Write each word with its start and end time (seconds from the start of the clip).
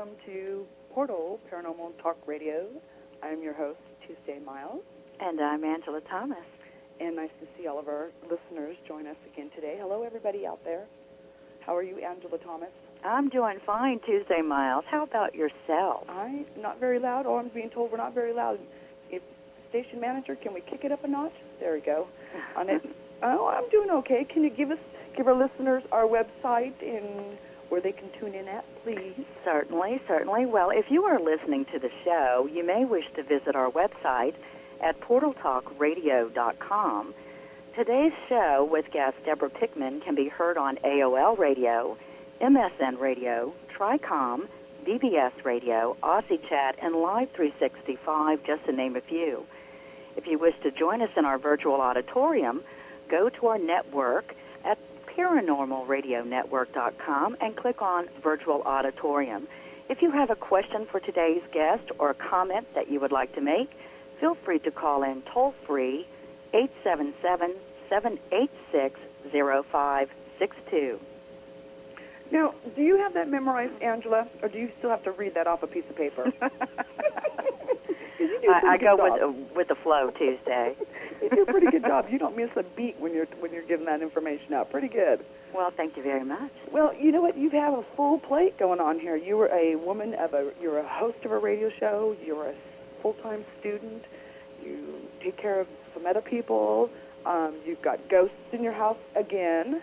welcome 0.00 0.16
to 0.24 0.64
Portal 0.94 1.38
Paranormal 1.52 1.92
Talk 2.02 2.16
Radio. 2.26 2.68
I'm 3.22 3.42
your 3.42 3.52
host, 3.52 3.80
Tuesday 4.06 4.38
Miles. 4.42 4.80
And 5.20 5.38
I'm 5.38 5.62
Angela 5.62 6.00
Thomas. 6.00 6.38
And 7.00 7.16
nice 7.16 7.28
to 7.38 7.46
see 7.54 7.66
all 7.66 7.78
of 7.78 7.86
our 7.86 8.08
listeners 8.22 8.78
join 8.88 9.06
us 9.06 9.16
again 9.30 9.50
today. 9.54 9.76
Hello, 9.78 10.02
everybody 10.02 10.46
out 10.46 10.64
there. 10.64 10.86
How 11.66 11.76
are 11.76 11.82
you, 11.82 11.98
Angela 11.98 12.38
Thomas? 12.38 12.70
I'm 13.04 13.28
doing 13.28 13.58
fine, 13.66 14.00
Tuesday 14.06 14.40
Miles. 14.40 14.86
How 14.90 15.02
about 15.02 15.34
yourself? 15.34 16.08
I'm 16.08 16.46
not 16.56 16.80
very 16.80 16.98
loud. 16.98 17.26
Oh, 17.26 17.36
I'm 17.36 17.48
being 17.48 17.68
told 17.68 17.92
we're 17.92 17.98
not 17.98 18.14
very 18.14 18.32
loud. 18.32 18.58
If 19.10 19.20
station 19.68 20.00
manager, 20.00 20.34
can 20.34 20.54
we 20.54 20.62
kick 20.62 20.82
it 20.82 20.92
up 20.92 21.04
a 21.04 21.08
notch? 21.08 21.34
There 21.58 21.74
we 21.74 21.80
go. 21.80 22.08
On 22.56 22.70
it. 22.70 22.82
Oh, 23.22 23.48
I'm 23.48 23.68
doing 23.68 23.90
okay. 23.90 24.24
Can 24.24 24.44
you 24.44 24.48
give 24.48 24.70
us, 24.70 24.78
give 25.14 25.28
our 25.28 25.34
listeners 25.34 25.82
our 25.92 26.04
website 26.04 26.72
and 26.80 27.36
where 27.70 27.80
they 27.80 27.92
can 27.92 28.10
tune 28.18 28.34
in 28.34 28.48
at, 28.48 28.66
please? 28.82 29.14
Certainly, 29.44 30.02
certainly. 30.06 30.44
Well, 30.44 30.68
if 30.70 30.90
you 30.90 31.04
are 31.04 31.18
listening 31.18 31.64
to 31.66 31.78
the 31.78 31.90
show, 32.04 32.46
you 32.52 32.66
may 32.66 32.84
wish 32.84 33.06
to 33.14 33.22
visit 33.22 33.56
our 33.56 33.70
website 33.70 34.34
at 34.82 35.00
portaltalkradio.com. 35.00 37.14
Today's 37.74 38.12
show 38.28 38.68
with 38.70 38.90
guest 38.90 39.16
Deborah 39.24 39.48
Pickman 39.48 40.00
can 40.00 40.14
be 40.16 40.28
heard 40.28 40.58
on 40.58 40.76
AOL 40.78 41.38
Radio, 41.38 41.96
MSN 42.40 42.98
Radio, 42.98 43.54
Tricom, 43.72 44.48
BBS 44.84 45.44
Radio, 45.44 45.96
Aussie 46.02 46.42
Chat, 46.48 46.74
and 46.82 46.96
Live 46.96 47.30
365, 47.30 48.42
just 48.44 48.64
to 48.66 48.72
name 48.72 48.96
a 48.96 49.00
few. 49.00 49.46
If 50.16 50.26
you 50.26 50.38
wish 50.38 50.56
to 50.64 50.72
join 50.72 51.02
us 51.02 51.10
in 51.16 51.24
our 51.24 51.38
virtual 51.38 51.80
auditorium, 51.80 52.64
go 53.08 53.28
to 53.28 53.46
our 53.46 53.58
network 53.58 54.34
paranormalradionetwork.com 55.20 57.36
and 57.40 57.56
click 57.56 57.82
on 57.82 58.08
Virtual 58.22 58.62
Auditorium. 58.62 59.48
If 59.88 60.02
you 60.02 60.12
have 60.12 60.30
a 60.30 60.36
question 60.36 60.86
for 60.86 61.00
today's 61.00 61.42
guest 61.52 61.90
or 61.98 62.10
a 62.10 62.14
comment 62.14 62.72
that 62.74 62.88
you 62.90 63.00
would 63.00 63.12
like 63.12 63.34
to 63.34 63.42
make, 63.42 63.70
feel 64.18 64.34
free 64.34 64.58
to 64.60 64.70
call 64.70 65.02
in 65.02 65.20
toll 65.22 65.54
free 65.66 66.06
877 66.54 67.54
786 67.88 69.00
0562. 69.30 71.00
Now, 72.30 72.54
do 72.76 72.82
you 72.82 72.98
have 72.98 73.14
that 73.14 73.28
memorized, 73.28 73.82
Angela, 73.82 74.28
or 74.40 74.48
do 74.48 74.58
you 74.58 74.70
still 74.78 74.90
have 74.90 75.02
to 75.04 75.10
read 75.10 75.34
that 75.34 75.48
off 75.48 75.64
a 75.64 75.66
piece 75.66 75.88
of 75.90 75.96
paper? 75.96 76.32
I, 78.20 78.60
I 78.64 78.78
go 78.78 78.96
with 78.96 79.22
uh, 79.22 79.32
with 79.54 79.68
the 79.68 79.74
flow 79.74 80.10
Tuesday. 80.10 80.74
you 81.22 81.30
do 81.30 81.42
a 81.42 81.46
pretty 81.46 81.70
good 81.70 81.82
job. 81.82 82.06
You 82.10 82.18
don't 82.18 82.36
miss 82.42 82.50
a 82.56 82.62
beat 82.62 82.96
when 82.98 83.14
you're 83.14 83.26
when 83.38 83.52
you're 83.52 83.64
giving 83.64 83.86
that 83.86 84.02
information 84.02 84.54
out. 84.54 84.70
Pretty 84.70 84.88
good. 84.88 85.24
Well, 85.54 85.70
thank 85.70 85.96
you 85.96 86.02
very 86.02 86.24
much. 86.24 86.52
Well, 86.70 86.94
you 86.94 87.10
know 87.10 87.22
what? 87.22 87.36
You 87.36 87.50
have 87.50 87.74
a 87.74 87.82
full 87.96 88.18
plate 88.18 88.58
going 88.58 88.80
on 88.80 89.00
here. 89.00 89.16
You 89.16 89.36
were 89.36 89.48
a 89.48 89.76
woman 89.76 90.14
of 90.14 90.34
a. 90.34 90.52
You're 90.60 90.78
a 90.78 90.88
host 90.88 91.24
of 91.24 91.32
a 91.32 91.38
radio 91.38 91.70
show. 91.70 92.16
You're 92.24 92.50
a 92.50 92.54
full-time 93.02 93.44
student. 93.58 94.04
You 94.62 94.78
take 95.20 95.36
care 95.36 95.60
of 95.60 95.66
some 95.94 96.06
other 96.06 96.20
people. 96.20 96.90
Um, 97.26 97.54
you've 97.66 97.82
got 97.82 98.08
ghosts 98.08 98.36
in 98.52 98.62
your 98.62 98.72
house 98.72 98.98
again. 99.16 99.82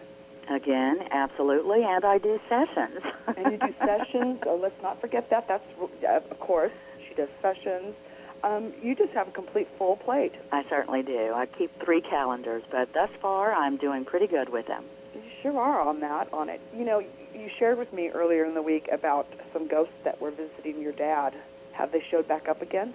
Again, 0.50 1.06
absolutely, 1.12 1.84
and 1.84 2.06
I 2.06 2.20
do 2.20 2.40
sessions. 2.48 3.02
and 3.36 3.52
you 3.52 3.58
do 3.58 3.74
sessions. 3.86 4.40
Oh, 4.46 4.56
let's 4.56 4.82
not 4.82 5.02
forget 5.02 5.30
that. 5.30 5.48
That's 5.48 5.64
of 5.82 6.40
course 6.40 6.72
she 7.08 7.14
does 7.16 7.28
sessions. 7.42 7.96
Um, 8.44 8.74
you 8.82 8.96
just 8.96 9.14
have 9.14 9.28
a 9.28 9.32
complete 9.32 9.68
full 9.78 9.96
plate. 9.98 10.34
I 10.52 10.64
certainly 10.70 11.02
do. 11.02 11.34
I 11.34 11.46
keep 11.46 11.72
three 11.84 12.02
calendars, 12.02 12.64
but 12.70 12.94
thus 12.94 13.10
far 13.22 13.54
I'm 13.54 13.78
doing 13.78 14.06
pretty 14.06 14.28
good 14.28 14.50
with 14.50 14.68
them. 14.68 14.84
You 15.16 15.22
sure 15.42 15.60
are 15.60 15.82
on 15.82 16.00
that, 16.02 16.32
on 16.32 16.50
it. 16.50 16.62
You 16.76 16.86
know, 16.86 17.00
you 17.34 17.50
shared 17.58 17.78
with 17.78 17.92
me 17.94 18.10
earlier 18.10 18.46
in 18.46 18.54
the 18.54 18.62
week 18.62 18.88
about 18.92 19.28
some 19.54 19.68
ghosts 19.68 19.94
that 20.04 20.22
were 20.22 20.32
visiting 20.32 20.82
your 20.82 20.92
dad. 20.92 21.34
Have 21.74 21.92
they 21.92 22.02
showed 22.02 22.28
back 22.28 22.48
up 22.48 22.62
again? 22.62 22.94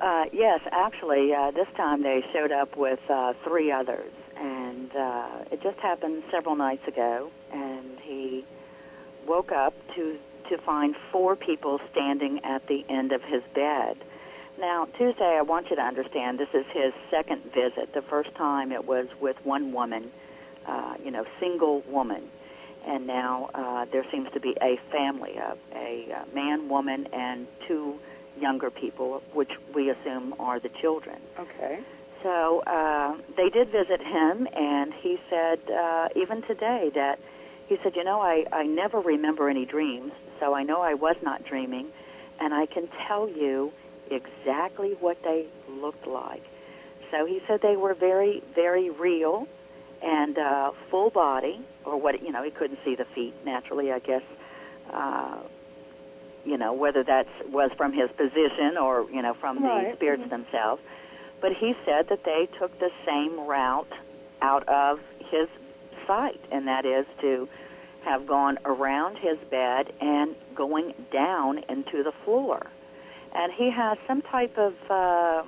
Uh, 0.00 0.26
yes, 0.32 0.60
actually, 0.70 1.34
uh, 1.34 1.50
this 1.50 1.68
time 1.76 2.02
they 2.02 2.24
showed 2.32 2.52
up 2.52 2.76
with 2.76 3.00
uh, 3.10 3.32
three 3.44 3.72
others, 3.72 4.12
and 4.36 4.94
uh, 4.94 5.26
it 5.50 5.60
just 5.62 5.78
happened 5.78 6.22
several 6.30 6.54
nights 6.54 6.86
ago. 6.86 7.30
And 7.52 7.98
he 8.00 8.44
woke 9.26 9.50
up 9.52 9.74
to 9.94 10.18
to 10.48 10.56
find 10.58 10.96
four 11.12 11.36
people 11.36 11.78
standing 11.90 12.42
at 12.44 12.66
the 12.68 12.84
end 12.88 13.12
of 13.12 13.22
his 13.22 13.42
bed. 13.54 13.98
Now, 14.58 14.88
Tuesday, 14.98 15.36
I 15.38 15.42
want 15.42 15.70
you 15.70 15.76
to 15.76 15.82
understand 15.82 16.38
this 16.38 16.48
is 16.52 16.66
his 16.72 16.92
second 17.10 17.42
visit. 17.54 17.94
The 17.94 18.02
first 18.02 18.34
time 18.34 18.72
it 18.72 18.84
was 18.84 19.06
with 19.20 19.36
one 19.44 19.72
woman, 19.72 20.10
uh, 20.66 20.94
you 21.02 21.12
know, 21.12 21.24
single 21.38 21.82
woman. 21.82 22.28
And 22.84 23.06
now 23.06 23.50
uh, 23.54 23.84
there 23.92 24.04
seems 24.10 24.32
to 24.32 24.40
be 24.40 24.56
a 24.60 24.80
family 24.90 25.38
of 25.38 25.58
a 25.74 26.12
uh, 26.12 26.34
man, 26.34 26.68
woman, 26.68 27.06
and 27.12 27.46
two 27.68 28.00
younger 28.40 28.70
people, 28.70 29.22
which 29.32 29.50
we 29.74 29.90
assume 29.90 30.34
are 30.40 30.58
the 30.58 30.70
children. 30.80 31.20
Okay. 31.38 31.80
So 32.24 32.60
uh, 32.66 33.16
they 33.36 33.50
did 33.50 33.68
visit 33.68 34.00
him, 34.00 34.48
and 34.56 34.92
he 34.92 35.20
said, 35.30 35.60
uh, 35.70 36.08
even 36.16 36.42
today, 36.42 36.90
that 36.96 37.20
he 37.68 37.78
said, 37.84 37.94
you 37.94 38.02
know, 38.02 38.20
I, 38.20 38.44
I 38.52 38.64
never 38.64 38.98
remember 38.98 39.48
any 39.48 39.66
dreams, 39.66 40.10
so 40.40 40.52
I 40.52 40.64
know 40.64 40.80
I 40.80 40.94
was 40.94 41.14
not 41.22 41.44
dreaming, 41.44 41.88
and 42.40 42.52
I 42.52 42.66
can 42.66 42.88
tell 43.06 43.28
you 43.28 43.72
exactly 44.10 44.96
what 45.00 45.22
they 45.22 45.46
looked 45.68 46.06
like. 46.06 46.42
So 47.10 47.24
he 47.24 47.40
said 47.46 47.60
they 47.62 47.76
were 47.76 47.94
very, 47.94 48.42
very 48.54 48.90
real 48.90 49.48
and 50.02 50.38
uh, 50.38 50.72
full 50.90 51.10
body, 51.10 51.60
or 51.84 52.00
what, 52.00 52.22
you 52.22 52.30
know, 52.30 52.42
he 52.42 52.50
couldn't 52.50 52.78
see 52.84 52.94
the 52.94 53.04
feet 53.04 53.34
naturally, 53.44 53.90
I 53.92 53.98
guess. 53.98 54.22
Uh, 54.92 55.38
you 56.44 56.56
know, 56.56 56.72
whether 56.72 57.02
that 57.02 57.26
was 57.50 57.70
from 57.76 57.92
his 57.92 58.10
position 58.12 58.78
or, 58.78 59.06
you 59.10 59.22
know, 59.22 59.34
from 59.34 59.62
right. 59.62 59.90
the 59.90 59.96
spirits 59.96 60.22
mm-hmm. 60.22 60.30
themselves. 60.30 60.82
But 61.40 61.52
he 61.52 61.74
said 61.84 62.08
that 62.08 62.24
they 62.24 62.48
took 62.58 62.78
the 62.78 62.90
same 63.04 63.40
route 63.40 63.92
out 64.40 64.66
of 64.68 65.00
his 65.30 65.48
sight, 66.06 66.40
and 66.50 66.68
that 66.68 66.84
is 66.86 67.06
to 67.20 67.48
have 68.04 68.26
gone 68.26 68.58
around 68.64 69.18
his 69.18 69.36
bed 69.50 69.92
and 70.00 70.34
going 70.54 70.94
down 71.12 71.58
into 71.68 72.02
the 72.02 72.12
floor 72.24 72.66
and 73.38 73.52
he 73.52 73.70
has 73.70 73.96
some 74.06 74.20
type 74.22 74.58
of, 74.58 74.74
uh, 74.90 75.42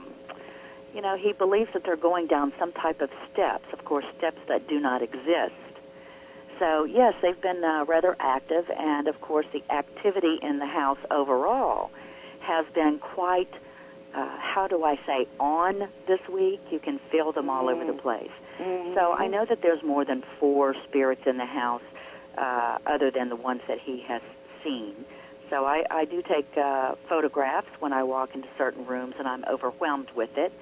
you 0.94 1.02
know, 1.02 1.16
he 1.16 1.32
believes 1.32 1.70
that 1.74 1.82
they're 1.84 1.96
going 2.10 2.26
down 2.26 2.52
some 2.58 2.72
type 2.72 3.00
of 3.00 3.10
steps. 3.32 3.66
Of 3.72 3.84
course, 3.84 4.04
steps 4.16 4.40
that 4.46 4.66
do 4.68 4.78
not 4.80 5.02
exist. 5.02 5.52
So 6.60 6.84
yes, 6.84 7.14
they've 7.22 7.40
been 7.40 7.62
uh, 7.64 7.84
rather 7.94 8.16
active, 8.20 8.70
and 8.70 9.08
of 9.08 9.20
course, 9.20 9.46
the 9.52 9.62
activity 9.70 10.38
in 10.42 10.58
the 10.58 10.66
house 10.66 10.98
overall 11.10 11.90
has 12.40 12.64
been 12.80 12.98
quite. 12.98 13.52
Uh, 14.12 14.26
how 14.38 14.66
do 14.66 14.84
I 14.84 14.96
say 15.06 15.26
on 15.38 15.86
this 16.06 16.20
week? 16.28 16.60
You 16.70 16.80
can 16.80 16.98
feel 17.10 17.30
them 17.32 17.48
all 17.48 17.68
over 17.68 17.84
the 17.84 17.92
Mm. 17.92 17.98
place. 18.08 18.30
Mm-hmm. 18.58 18.94
So 18.94 19.12
I 19.14 19.26
know 19.28 19.44
that 19.44 19.62
there's 19.62 19.82
more 19.84 20.04
than 20.04 20.22
four 20.40 20.74
spirits 20.86 21.24
in 21.26 21.36
the 21.38 21.46
house, 21.62 21.86
uh, 22.36 22.78
other 22.86 23.10
than 23.10 23.28
the 23.28 23.36
ones 23.36 23.62
that 23.68 23.78
he 23.78 24.00
has 24.10 24.20
seen. 24.64 24.94
So 25.50 25.66
I, 25.66 25.84
I 25.90 26.04
do 26.04 26.22
take 26.22 26.56
uh, 26.56 26.94
photographs 27.08 27.68
when 27.80 27.92
I 27.92 28.04
walk 28.04 28.34
into 28.34 28.48
certain 28.56 28.86
rooms 28.86 29.16
and 29.18 29.26
I'm 29.26 29.44
overwhelmed 29.44 30.10
with 30.14 30.38
it. 30.38 30.52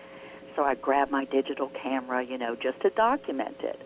So 0.57 0.65
I 0.65 0.75
grab 0.75 1.11
my 1.11 1.27
digital 1.27 1.69
camera, 1.69 2.25
you 2.25 2.39
know, 2.39 2.57
just 2.57 2.81
to 2.81 2.91
document 2.91 3.59
it. 3.61 3.79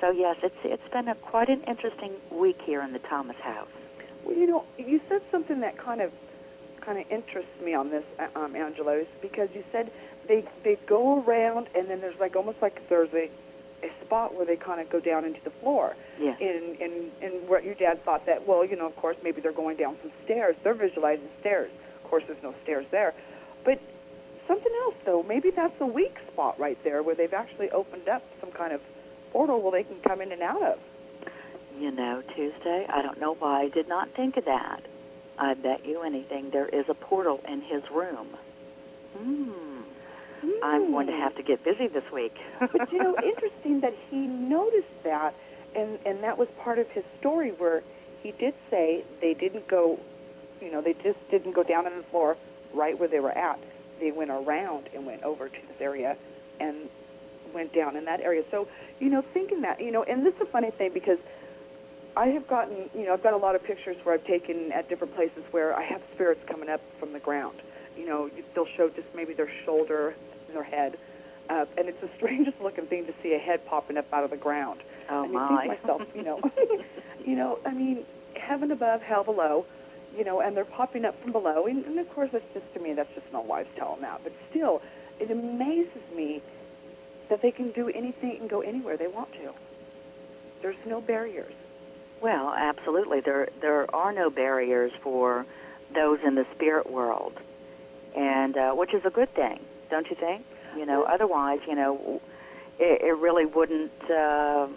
So 0.00 0.10
yes, 0.10 0.36
it's 0.42 0.56
it's 0.64 0.88
been 0.92 1.08
a 1.08 1.14
quite 1.14 1.48
an 1.48 1.62
interesting 1.62 2.12
week 2.30 2.60
here 2.60 2.82
in 2.82 2.92
the 2.92 2.98
Thomas 2.98 3.36
house. 3.36 3.68
Well, 4.24 4.36
you 4.36 4.46
know, 4.46 4.64
you 4.76 5.00
said 5.08 5.22
something 5.30 5.60
that 5.60 5.78
kind 5.78 6.00
of 6.00 6.12
kind 6.80 6.98
of 6.98 7.10
interests 7.10 7.60
me 7.62 7.74
on 7.74 7.90
this, 7.90 8.04
uh, 8.18 8.26
um, 8.36 8.54
Angela, 8.54 8.94
is 8.94 9.06
because 9.20 9.48
you 9.54 9.64
said 9.72 9.90
they 10.26 10.44
they 10.64 10.76
go 10.86 11.22
around 11.22 11.68
and 11.74 11.88
then 11.88 12.00
there's 12.00 12.18
like 12.20 12.36
almost 12.36 12.60
like 12.60 12.88
there's 12.88 13.12
a 13.14 13.30
a 13.82 14.04
spot 14.04 14.34
where 14.34 14.46
they 14.46 14.56
kind 14.56 14.80
of 14.80 14.90
go 14.90 15.00
down 15.00 15.24
into 15.24 15.40
the 15.42 15.50
floor. 15.50 15.94
Yes. 16.18 16.38
And 16.40 16.80
and 16.80 17.10
and 17.22 17.48
what 17.48 17.64
your 17.64 17.74
dad 17.74 18.04
thought 18.04 18.26
that 18.26 18.46
well, 18.46 18.64
you 18.64 18.76
know, 18.76 18.86
of 18.86 18.96
course 18.96 19.16
maybe 19.22 19.40
they're 19.40 19.52
going 19.52 19.76
down 19.76 19.96
some 20.02 20.12
stairs. 20.24 20.56
They're 20.62 20.74
visualizing 20.74 21.28
stairs. 21.40 21.70
Of 22.02 22.10
course, 22.10 22.24
there's 22.26 22.42
no 22.42 22.54
stairs 22.62 22.86
there, 22.90 23.14
but 23.64 23.80
something 24.46 24.72
else 24.82 24.94
though. 25.04 25.22
Maybe 25.22 25.50
that's 25.50 25.80
a 25.80 25.86
weak 25.86 26.16
spot 26.32 26.58
right 26.58 26.82
there 26.84 27.02
where 27.02 27.14
they've 27.14 27.34
actually 27.34 27.70
opened 27.70 28.08
up 28.08 28.22
some 28.40 28.50
kind 28.50 28.72
of 28.72 28.80
portal 29.32 29.60
where 29.60 29.72
they 29.72 29.84
can 29.84 30.00
come 30.00 30.20
in 30.20 30.32
and 30.32 30.42
out 30.42 30.62
of. 30.62 30.78
You 31.78 31.92
know, 31.92 32.22
Tuesday, 32.34 32.86
I 32.88 33.02
don't 33.02 33.20
know 33.20 33.34
why 33.34 33.62
I 33.62 33.68
did 33.68 33.88
not 33.88 34.10
think 34.10 34.36
of 34.36 34.46
that. 34.46 34.82
I 35.38 35.54
bet 35.54 35.86
you 35.86 36.02
anything 36.02 36.50
there 36.50 36.66
is 36.66 36.88
a 36.88 36.94
portal 36.94 37.40
in 37.46 37.60
his 37.60 37.88
room. 37.90 38.26
Hmm. 39.16 39.67
I'm 40.62 40.90
going 40.90 41.06
to 41.06 41.12
have 41.12 41.34
to 41.36 41.42
get 41.42 41.64
busy 41.64 41.88
this 41.88 42.10
week. 42.12 42.36
but 42.60 42.92
you 42.92 42.98
know, 42.98 43.16
interesting 43.22 43.80
that 43.80 43.94
he 44.10 44.16
noticed 44.16 45.02
that, 45.04 45.34
and 45.74 45.98
and 46.04 46.22
that 46.22 46.38
was 46.38 46.48
part 46.60 46.78
of 46.78 46.88
his 46.90 47.04
story 47.18 47.50
where 47.50 47.82
he 48.22 48.32
did 48.32 48.54
say 48.70 49.04
they 49.20 49.34
didn't 49.34 49.68
go, 49.68 49.98
you 50.60 50.70
know, 50.70 50.80
they 50.80 50.94
just 50.94 51.18
didn't 51.30 51.52
go 51.52 51.62
down 51.62 51.86
on 51.86 51.96
the 51.96 52.02
floor 52.04 52.36
right 52.74 52.98
where 52.98 53.08
they 53.08 53.20
were 53.20 53.32
at. 53.32 53.58
They 54.00 54.12
went 54.12 54.30
around 54.30 54.88
and 54.94 55.06
went 55.06 55.22
over 55.22 55.48
to 55.48 55.66
this 55.68 55.80
area, 55.80 56.16
and 56.60 56.76
went 57.52 57.72
down 57.72 57.96
in 57.96 58.04
that 58.04 58.20
area. 58.20 58.44
So 58.50 58.68
you 59.00 59.10
know, 59.10 59.22
thinking 59.22 59.62
that, 59.62 59.80
you 59.80 59.90
know, 59.90 60.02
and 60.02 60.24
this 60.24 60.34
is 60.34 60.40
a 60.42 60.46
funny 60.46 60.70
thing 60.70 60.92
because 60.92 61.18
I 62.16 62.28
have 62.28 62.48
gotten, 62.48 62.90
you 62.94 63.06
know, 63.06 63.12
I've 63.12 63.22
got 63.22 63.32
a 63.32 63.38
lot 63.38 63.54
of 63.54 63.62
pictures 63.62 63.96
where 64.02 64.14
I've 64.14 64.24
taken 64.24 64.72
at 64.72 64.88
different 64.88 65.14
places 65.14 65.44
where 65.50 65.76
I 65.76 65.82
have 65.82 66.02
spirits 66.14 66.40
coming 66.46 66.68
up 66.68 66.80
from 66.98 67.12
the 67.12 67.20
ground. 67.20 67.60
You 67.96 68.06
know, 68.06 68.30
they'll 68.54 68.66
show 68.66 68.88
just 68.88 69.14
maybe 69.14 69.34
their 69.34 69.50
shoulder, 69.64 70.14
their 70.54 70.62
head, 70.62 70.98
uh, 71.48 71.66
and 71.76 71.88
it's 71.88 72.00
the 72.00 72.10
strangest 72.16 72.60
looking 72.60 72.86
thing 72.86 73.06
to 73.06 73.14
see 73.22 73.34
a 73.34 73.38
head 73.38 73.64
popping 73.66 73.96
up 73.96 74.12
out 74.12 74.24
of 74.24 74.30
the 74.30 74.36
ground. 74.36 74.80
Oh 75.08 75.24
and 75.24 75.32
my! 75.32 75.50
You 75.50 75.58
think 75.58 75.82
myself, 75.82 76.02
you 76.14 76.22
know, 76.22 76.40
you 77.24 77.36
know, 77.36 77.58
I 77.64 77.72
mean, 77.72 78.04
heaven 78.34 78.70
above, 78.70 79.02
hell 79.02 79.24
below, 79.24 79.66
you 80.16 80.24
know, 80.24 80.40
and 80.40 80.56
they're 80.56 80.64
popping 80.64 81.04
up 81.04 81.20
from 81.22 81.32
below, 81.32 81.66
and, 81.66 81.84
and 81.84 81.98
of 81.98 82.08
course, 82.14 82.30
that's 82.32 82.52
just 82.54 82.72
to 82.74 82.80
me, 82.80 82.92
that's 82.92 83.12
just 83.14 83.32
my 83.32 83.40
wives 83.40 83.68
telling 83.76 84.00
that. 84.02 84.20
But 84.22 84.32
still, 84.50 84.82
it 85.20 85.30
amazes 85.30 86.02
me 86.14 86.42
that 87.28 87.42
they 87.42 87.50
can 87.50 87.70
do 87.72 87.88
anything 87.88 88.38
and 88.40 88.48
go 88.48 88.60
anywhere 88.60 88.96
they 88.96 89.06
want 89.06 89.32
to. 89.34 89.52
There's 90.62 90.76
no 90.86 91.00
barriers. 91.00 91.52
Well, 92.20 92.52
absolutely. 92.52 93.20
There 93.20 93.48
there 93.60 93.94
are 93.94 94.12
no 94.12 94.28
barriers 94.28 94.92
for 95.02 95.46
those 95.94 96.18
in 96.24 96.34
the 96.34 96.46
spirit 96.54 96.90
world, 96.90 97.32
and 98.16 98.56
uh, 98.56 98.72
which 98.72 98.92
is 98.92 99.04
a 99.04 99.10
good 99.10 99.32
thing, 99.34 99.60
don't 99.90 100.08
you 100.10 100.16
think? 100.16 100.44
You 100.76 100.86
know, 100.86 101.02
otherwise, 101.02 101.60
you 101.66 101.74
know, 101.74 102.20
it, 102.78 103.02
it 103.02 103.16
really 103.18 103.46
wouldn't. 103.46 104.10
Um, 104.10 104.74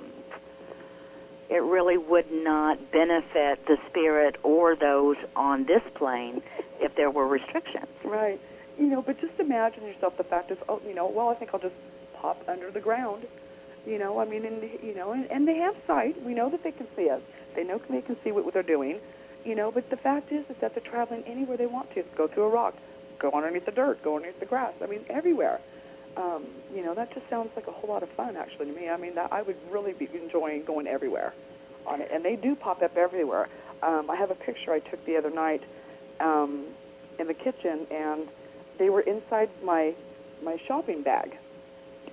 it 1.50 1.62
really 1.62 1.98
would 1.98 2.32
not 2.32 2.92
benefit 2.92 3.66
the 3.66 3.78
spirit 3.90 4.38
or 4.42 4.74
those 4.74 5.18
on 5.36 5.66
this 5.66 5.84
plane 5.96 6.42
if 6.80 6.96
there 6.96 7.12
were 7.12 7.28
restrictions. 7.28 7.88
Right. 8.06 8.40
You 8.80 8.88
know, 8.88 9.02
but 9.02 9.20
just 9.20 9.38
imagine 9.38 9.86
yourself. 9.86 10.16
The 10.16 10.24
fact 10.24 10.50
is, 10.50 10.58
oh, 10.70 10.82
you 10.88 10.96
know, 10.96 11.08
well, 11.08 11.28
I 11.28 11.36
think 11.36 11.54
I'll 11.54 11.60
just 11.60 11.76
pop 12.14 12.42
under 12.48 12.72
the 12.72 12.80
ground. 12.80 13.28
You 13.86 13.98
know, 13.98 14.20
I 14.20 14.26
mean, 14.26 14.46
and 14.46 14.64
you 14.82 14.96
know, 14.96 15.12
and, 15.12 15.30
and 15.30 15.48
they 15.48 15.58
have 15.58 15.76
sight. 15.86 16.24
We 16.24 16.34
know 16.34 16.50
that 16.50 16.64
they 16.64 16.72
can 16.72 16.88
see 16.96 17.10
us. 17.10 17.22
They 17.54 17.64
know 17.66 17.82
they 17.90 18.02
can 18.02 18.16
see 18.24 18.32
what 18.32 18.52
they're 18.54 18.64
doing. 18.64 19.00
You 19.44 19.56
know, 19.56 19.72
but 19.72 19.90
the 19.90 19.98
fact 19.98 20.32
is, 20.32 20.50
is 20.50 20.56
that 20.62 20.74
they're 20.74 20.84
traveling 20.84 21.24
anywhere 21.26 21.58
they 21.58 21.66
want 21.66 21.92
to. 21.96 22.04
Go 22.16 22.28
through 22.28 22.44
a 22.44 22.50
rock, 22.50 22.76
go 23.22 23.32
underneath 23.32 23.66
the 23.66 23.72
dirt, 23.72 24.04
go 24.04 24.16
underneath 24.16 24.40
the 24.40 24.46
grass. 24.46 24.74
I 24.82 24.88
mean, 24.88 25.06
everywhere. 25.10 25.60
Um, 26.18 26.44
you 26.76 26.84
know, 26.84 26.94
that 26.96 27.14
just 27.14 27.30
sounds 27.30 27.52
like 27.56 27.68
a 27.68 27.72
whole 27.72 27.90
lot 27.90 28.04
of 28.04 28.10
fun, 28.10 28.36
actually, 28.36 28.66
to 28.66 28.74
me. 28.74 28.90
I 28.90 28.98
mean, 28.98 29.16
that 29.16 29.32
I 29.32 29.44
would 29.44 29.56
really 29.70 29.94
be 29.94 30.10
enjoying 30.14 30.66
going 30.66 30.88
everywhere 30.88 31.34
on 31.86 32.02
it, 32.02 32.10
and 32.12 32.26
they 32.26 32.36
do 32.36 32.56
pop 32.56 32.82
up 32.82 32.98
everywhere. 32.98 33.48
Um, 33.82 34.10
I 34.10 34.16
have 34.16 34.32
a 34.32 34.36
picture 34.36 34.74
I 34.74 34.80
took 34.80 35.04
the 35.06 35.16
other 35.18 35.30
night 35.30 35.64
um, 36.20 36.66
in 37.18 37.28
the 37.28 37.34
kitchen, 37.34 37.88
and 37.90 38.28
they 38.78 38.90
were 38.90 39.02
inside 39.02 39.50
my 39.64 39.94
my 40.44 40.58
shopping 40.68 41.04
bag. 41.04 41.38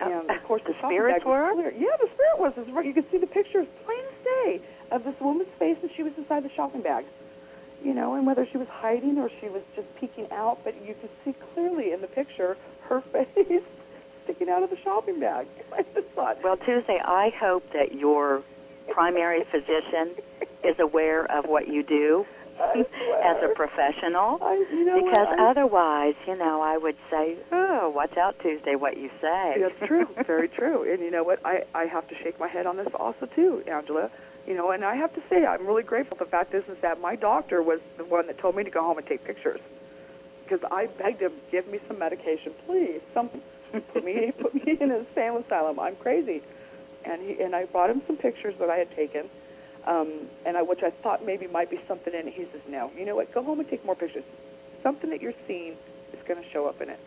And 0.01 0.31
of 0.31 0.45
course, 0.45 0.63
the, 0.63 0.73
the 0.73 0.79
shopping 0.79 0.97
spirits 0.97 1.25
were? 1.25 1.53
clear. 1.55 1.73
Yeah, 1.73 1.97
the 2.01 2.09
spirit 2.15 2.39
was. 2.39 2.53
Right. 2.69 2.87
You 2.87 2.95
could 2.95 3.11
see 3.11 3.19
the 3.19 3.27
picture 3.27 3.61
as 3.61 3.67
plain 3.85 3.99
as 3.99 4.25
day 4.25 4.61
of 4.93 5.05
this 5.05 5.19
woman's 5.21 5.49
face, 5.59 5.79
and 5.83 5.91
she 5.97 6.03
was 6.03 6.13
inside 6.17 6.45
the 6.45 6.51
shopping 6.51 6.83
bag. 6.83 7.05
You 7.85 7.95
know, 7.95 8.15
and 8.15 8.27
whether 8.27 8.45
she 8.47 8.59
was 8.59 8.69
hiding 8.69 9.19
or 9.19 9.31
she 9.41 9.49
was 9.49 9.63
just 9.77 9.87
peeking 9.97 10.27
out, 10.33 10.59
but 10.65 10.75
you 10.85 10.95
could 11.01 11.11
see 11.25 11.33
clearly 11.55 11.93
in 11.93 12.01
the 12.01 12.09
picture 12.09 12.57
her 12.89 13.01
face 13.13 13.63
sticking 14.25 14.49
out 14.49 14.63
of 14.63 14.71
the 14.71 14.77
shopping 14.79 15.21
bag. 15.21 15.47
I 15.73 15.85
just 15.95 16.09
thought, 16.09 16.43
Well, 16.43 16.57
Tuesday, 16.57 17.01
I 17.05 17.31
hope 17.31 17.73
that 17.73 17.95
your 17.95 18.43
primary 18.91 19.45
physician 19.45 20.11
is 20.65 20.79
aware 20.81 21.31
of 21.31 21.47
what 21.47 21.69
you 21.69 21.83
do 21.85 22.27
as 22.59 23.43
a 23.43 23.53
professional. 23.55 24.39
I, 24.43 24.55
you 24.73 24.85
know 24.85 24.97
what? 24.99 25.05
Because 25.11 25.29
I- 25.39 25.51
otherwise, 25.51 26.15
you 26.27 26.37
know, 26.37 26.61
I 26.61 26.77
would 26.77 26.97
say, 27.11 27.37
oh, 27.53 27.91
watch 27.91 28.17
out, 28.17 28.39
Tuesday, 28.41 28.75
what 28.75 28.97
you 28.97 29.09
say. 29.21 29.57
That's 29.61 29.87
true. 29.87 30.09
Very 30.27 30.49
true. 30.49 30.91
And 30.91 31.01
you 31.01 31.11
know 31.13 31.23
what? 31.23 31.39
I, 31.47 31.65
I 31.75 31.85
have 31.85 32.09
to 32.09 32.15
shake 32.17 32.41
my 32.41 32.49
head 32.49 32.67
on 32.67 32.77
this 32.77 32.89
also 32.95 33.27
too, 33.27 33.63
Angela. 33.69 34.11
You 34.49 34.55
know, 34.55 34.71
and 34.71 34.83
I 34.83 34.95
have 34.97 35.15
to 35.15 35.23
say 35.29 35.45
I'm 35.45 35.67
really 35.67 35.83
grateful. 35.83 36.17
The 36.17 36.25
fact 36.25 36.55
is, 36.55 36.67
is 36.69 36.79
that 36.79 37.03
my 37.03 37.17
doctor 37.17 37.63
was 37.63 37.81
the 37.99 38.05
one 38.05 38.27
that 38.29 38.39
told 38.39 38.57
me 38.57 38.65
to 38.65 38.71
go 38.71 38.83
home 38.83 38.97
and 38.97 39.07
take 39.07 39.23
pictures 39.23 39.61
because 40.49 40.67
I 40.73 40.87
begged 40.87 41.21
him, 41.21 41.33
give 41.51 41.69
me 41.69 41.79
some 41.87 41.99
medication, 41.99 42.55
please. 42.65 43.03
Some 43.13 43.29
put 43.73 44.03
me 44.03 44.33
put 44.39 44.55
me 44.55 44.79
in 44.81 44.91
a 44.91 45.01
insane 45.01 45.37
asylum. 45.37 45.79
I'm 45.79 45.97
crazy. 45.97 46.41
And 47.05 47.21
he 47.21 47.43
and 47.43 47.55
I 47.55 47.67
brought 47.67 47.91
him 47.91 48.01
some 48.07 48.17
pictures 48.17 48.55
that 48.59 48.71
I 48.71 48.77
had 48.77 48.91
taken, 48.97 49.29
um, 49.87 50.11
and 50.47 50.57
I 50.57 50.63
which 50.63 50.83
I 50.83 50.91
thought 50.91 51.27
maybe 51.27 51.47
might 51.47 51.69
be 51.69 51.79
something 51.87 52.15
in 52.15 52.29
it. 52.29 52.33
He 52.33 52.45
says, 52.45 52.63
no. 52.69 52.91
You 52.97 53.05
know 53.05 53.17
what? 53.17 53.33
Go 53.35 53.43
home 53.43 53.61
and 53.61 53.69
take 53.69 53.85
more 53.85 53.97
pictures. 53.97 54.25
Something 54.83 55.11
that 55.11 55.21
you're 55.21 55.35
seeing 55.47 55.77
is 56.15 56.23
going 56.27 56.43
to 56.43 56.49
show 56.51 56.67
up 56.67 56.81
in 56.81 56.89
it. 56.89 56.99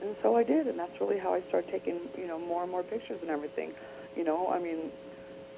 And 0.00 0.16
so 0.22 0.34
I 0.36 0.44
did, 0.44 0.66
and 0.66 0.78
that's 0.78 0.98
really 0.98 1.18
how 1.18 1.34
I 1.34 1.42
started 1.42 1.70
taking, 1.70 2.00
you 2.16 2.26
know, 2.26 2.38
more 2.38 2.62
and 2.62 2.70
more 2.70 2.82
pictures 2.82 3.18
and 3.20 3.30
everything. 3.30 3.72
You 4.16 4.24
know, 4.24 4.48
I 4.48 4.58
mean, 4.58 4.90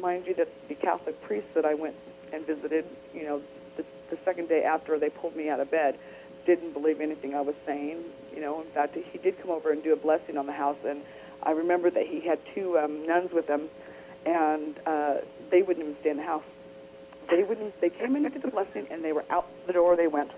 mind 0.00 0.26
you 0.26 0.34
that 0.34 0.48
the 0.68 0.74
Catholic 0.74 1.20
priest 1.22 1.54
that 1.54 1.64
I 1.64 1.74
went 1.74 1.96
and 2.32 2.46
visited, 2.46 2.84
you 3.14 3.24
know, 3.24 3.42
the, 3.76 3.84
the 4.10 4.18
second 4.24 4.48
day 4.48 4.64
after 4.64 4.98
they 4.98 5.10
pulled 5.10 5.36
me 5.36 5.48
out 5.48 5.60
of 5.60 5.70
bed, 5.70 5.98
didn't 6.46 6.72
believe 6.72 7.00
anything 7.00 7.34
I 7.34 7.40
was 7.42 7.54
saying. 7.66 8.02
You 8.34 8.40
know, 8.40 8.60
in 8.60 8.68
fact, 8.68 8.96
he 8.96 9.18
did 9.18 9.40
come 9.40 9.50
over 9.50 9.70
and 9.70 9.82
do 9.82 9.92
a 9.92 9.96
blessing 9.96 10.38
on 10.38 10.46
the 10.46 10.52
house, 10.52 10.78
and 10.86 11.02
I 11.42 11.52
remember 11.52 11.90
that 11.90 12.06
he 12.06 12.20
had 12.20 12.38
two 12.54 12.78
um, 12.78 13.06
nuns 13.06 13.32
with 13.32 13.46
him, 13.46 13.68
and 14.24 14.78
uh, 14.86 15.16
they 15.50 15.62
wouldn't 15.62 15.84
even 15.84 15.96
stay 16.00 16.10
in 16.10 16.16
the 16.16 16.22
house. 16.22 16.44
They 17.30 17.42
wouldn't. 17.42 17.78
They 17.80 17.90
came 17.90 18.16
in 18.16 18.24
and 18.24 18.32
did 18.32 18.42
the 18.42 18.50
blessing, 18.50 18.86
and 18.90 19.04
they 19.04 19.12
were 19.12 19.24
out 19.30 19.46
the 19.66 19.72
door. 19.72 19.96
They 19.96 20.06
went. 20.06 20.30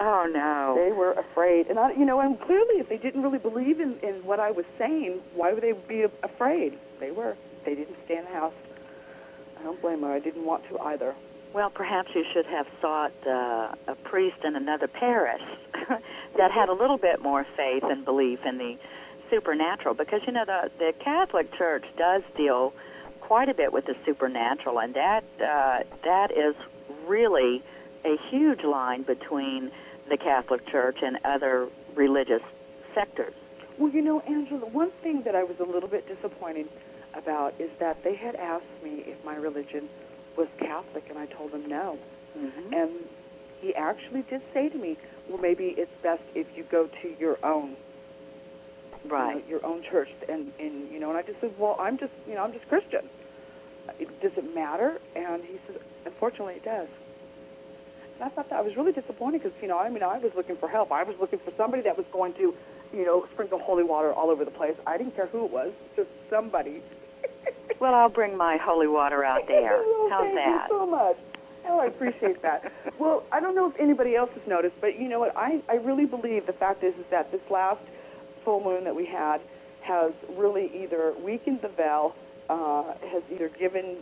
Oh, 0.00 0.30
no. 0.30 0.74
They 0.76 0.92
were 0.92 1.12
afraid, 1.12 1.68
and 1.68 1.78
I, 1.78 1.92
you 1.92 2.04
know, 2.04 2.20
and 2.20 2.38
clearly, 2.38 2.78
if 2.78 2.88
they 2.88 2.98
didn't 2.98 3.22
really 3.22 3.38
believe 3.38 3.80
in, 3.80 3.98
in 4.00 4.16
what 4.24 4.38
I 4.38 4.50
was 4.50 4.66
saying, 4.76 5.20
why 5.34 5.52
would 5.54 5.62
they 5.62 5.72
be 5.72 6.02
afraid? 6.22 6.78
They 7.00 7.10
were. 7.10 7.36
They 7.64 7.74
didn't 7.74 7.96
stay 8.04 8.18
in 8.18 8.24
the 8.24 8.30
house. 8.30 8.52
I 9.62 9.64
don't 9.64 9.80
blame 9.80 10.02
her. 10.02 10.10
I 10.10 10.18
didn't 10.18 10.44
want 10.44 10.68
to 10.70 10.78
either. 10.80 11.14
Well, 11.52 11.70
perhaps 11.70 12.10
you 12.16 12.24
should 12.32 12.46
have 12.46 12.66
sought 12.80 13.12
uh, 13.24 13.72
a 13.86 13.94
priest 13.94 14.42
in 14.42 14.56
another 14.56 14.88
parish 14.88 15.42
that 16.36 16.50
had 16.50 16.68
a 16.68 16.72
little 16.72 16.98
bit 16.98 17.22
more 17.22 17.44
faith 17.56 17.84
and 17.84 18.04
belief 18.04 18.44
in 18.44 18.58
the 18.58 18.76
supernatural, 19.30 19.94
because 19.94 20.22
you 20.26 20.32
know 20.32 20.44
the 20.44 20.70
the 20.78 20.92
Catholic 20.98 21.52
Church 21.52 21.84
does 21.96 22.22
deal 22.36 22.74
quite 23.20 23.48
a 23.48 23.54
bit 23.54 23.72
with 23.72 23.86
the 23.86 23.94
supernatural, 24.04 24.80
and 24.80 24.94
that 24.94 25.22
uh, 25.40 25.84
that 26.02 26.32
is 26.32 26.56
really 27.06 27.62
a 28.04 28.16
huge 28.30 28.64
line 28.64 29.02
between 29.02 29.70
the 30.08 30.16
Catholic 30.16 30.66
Church 30.66 30.98
and 31.02 31.18
other 31.24 31.68
religious 31.94 32.42
sectors. 32.94 33.34
Well, 33.78 33.92
you 33.92 34.02
know, 34.02 34.20
Angela, 34.20 34.66
one 34.66 34.90
thing 35.02 35.22
that 35.22 35.36
I 35.36 35.44
was 35.44 35.60
a 35.60 35.64
little 35.64 35.88
bit 35.88 36.08
disappointed 36.08 36.68
about 37.14 37.54
is 37.58 37.70
that 37.78 38.02
they 38.04 38.14
had 38.14 38.34
asked 38.36 38.64
me 38.82 39.04
if 39.06 39.24
my 39.24 39.36
religion 39.36 39.88
was 40.36 40.48
Catholic, 40.58 41.08
and 41.10 41.18
I 41.18 41.26
told 41.26 41.52
them 41.52 41.68
no. 41.68 41.98
Mm-hmm. 42.38 42.72
And 42.74 42.90
he 43.60 43.74
actually 43.74 44.22
did 44.22 44.40
say 44.52 44.68
to 44.68 44.76
me, 44.78 44.96
well, 45.28 45.38
maybe 45.40 45.66
it's 45.68 45.92
best 46.02 46.22
if 46.34 46.56
you 46.56 46.64
go 46.64 46.86
to 47.02 47.14
your 47.18 47.38
own 47.44 47.76
you 49.04 49.08
know, 49.10 49.16
Right. 49.16 49.48
your 49.48 49.64
own 49.66 49.82
church 49.82 50.10
and 50.28 50.52
and 50.60 50.90
you 50.92 51.00
know 51.00 51.08
and 51.08 51.18
I 51.18 51.22
just 51.22 51.40
said 51.40 51.52
well 51.58 51.76
I'm 51.80 51.98
just 51.98 52.12
you 52.28 52.34
know 52.36 52.44
I'm 52.44 52.52
just 52.52 52.68
Christian 52.68 53.08
it, 53.98 54.20
doesn't 54.22 54.54
matter 54.54 55.00
and 55.16 55.42
he 55.42 55.58
says 55.66 55.76
unfortunately 56.06 56.54
it 56.54 56.64
does 56.64 56.88
and 58.14 58.24
I 58.24 58.28
thought 58.28 58.48
that 58.50 58.58
I 58.58 58.62
was 58.62 58.76
really 58.76 58.92
disappointed 58.92 59.42
because 59.42 59.60
you 59.60 59.66
know 59.66 59.76
I 59.76 59.88
mean 59.90 60.04
I 60.04 60.18
was 60.18 60.32
looking 60.36 60.56
for 60.56 60.68
help 60.68 60.92
I 60.92 61.02
was 61.02 61.16
looking 61.18 61.40
for 61.40 61.50
somebody 61.56 61.82
that 61.82 61.96
was 61.96 62.06
going 62.12 62.32
to 62.34 62.54
you 62.94 63.04
know 63.04 63.26
sprinkle 63.32 63.58
holy 63.58 63.82
water 63.82 64.12
all 64.12 64.30
over 64.30 64.44
the 64.44 64.52
place 64.52 64.76
I 64.86 64.98
didn't 64.98 65.16
care 65.16 65.26
who 65.26 65.46
it 65.46 65.50
was 65.50 65.72
just 65.96 66.08
somebody 66.30 66.80
Well, 67.80 67.94
I'll 67.94 68.08
bring 68.08 68.36
my 68.36 68.56
holy 68.58 68.86
water 68.86 69.24
out 69.24 69.46
there. 69.48 69.72
Oh, 69.74 70.08
How's 70.10 70.24
thank 70.24 70.34
that? 70.36 70.68
you 70.70 70.78
so 70.78 70.86
much. 70.86 71.16
Oh, 71.66 71.78
I 71.78 71.86
appreciate 71.86 72.42
that. 72.42 72.72
well, 72.98 73.24
I 73.30 73.40
don't 73.40 73.54
know 73.54 73.68
if 73.70 73.78
anybody 73.78 74.16
else 74.16 74.30
has 74.34 74.46
noticed, 74.46 74.80
but 74.80 74.98
you 74.98 75.08
know 75.08 75.20
what? 75.20 75.36
I, 75.36 75.60
I 75.68 75.74
really 75.76 76.06
believe 76.06 76.46
the 76.46 76.52
fact 76.52 76.82
is 76.82 76.94
is 76.96 77.06
that 77.10 77.30
this 77.30 77.40
last 77.50 77.80
full 78.44 78.62
moon 78.62 78.84
that 78.84 78.96
we 78.96 79.06
had 79.06 79.40
has 79.82 80.12
really 80.36 80.70
either 80.82 81.12
weakened 81.22 81.60
the 81.62 81.68
veil, 81.68 82.14
uh, 82.50 82.94
has 83.10 83.22
either 83.32 83.48
given 83.48 83.96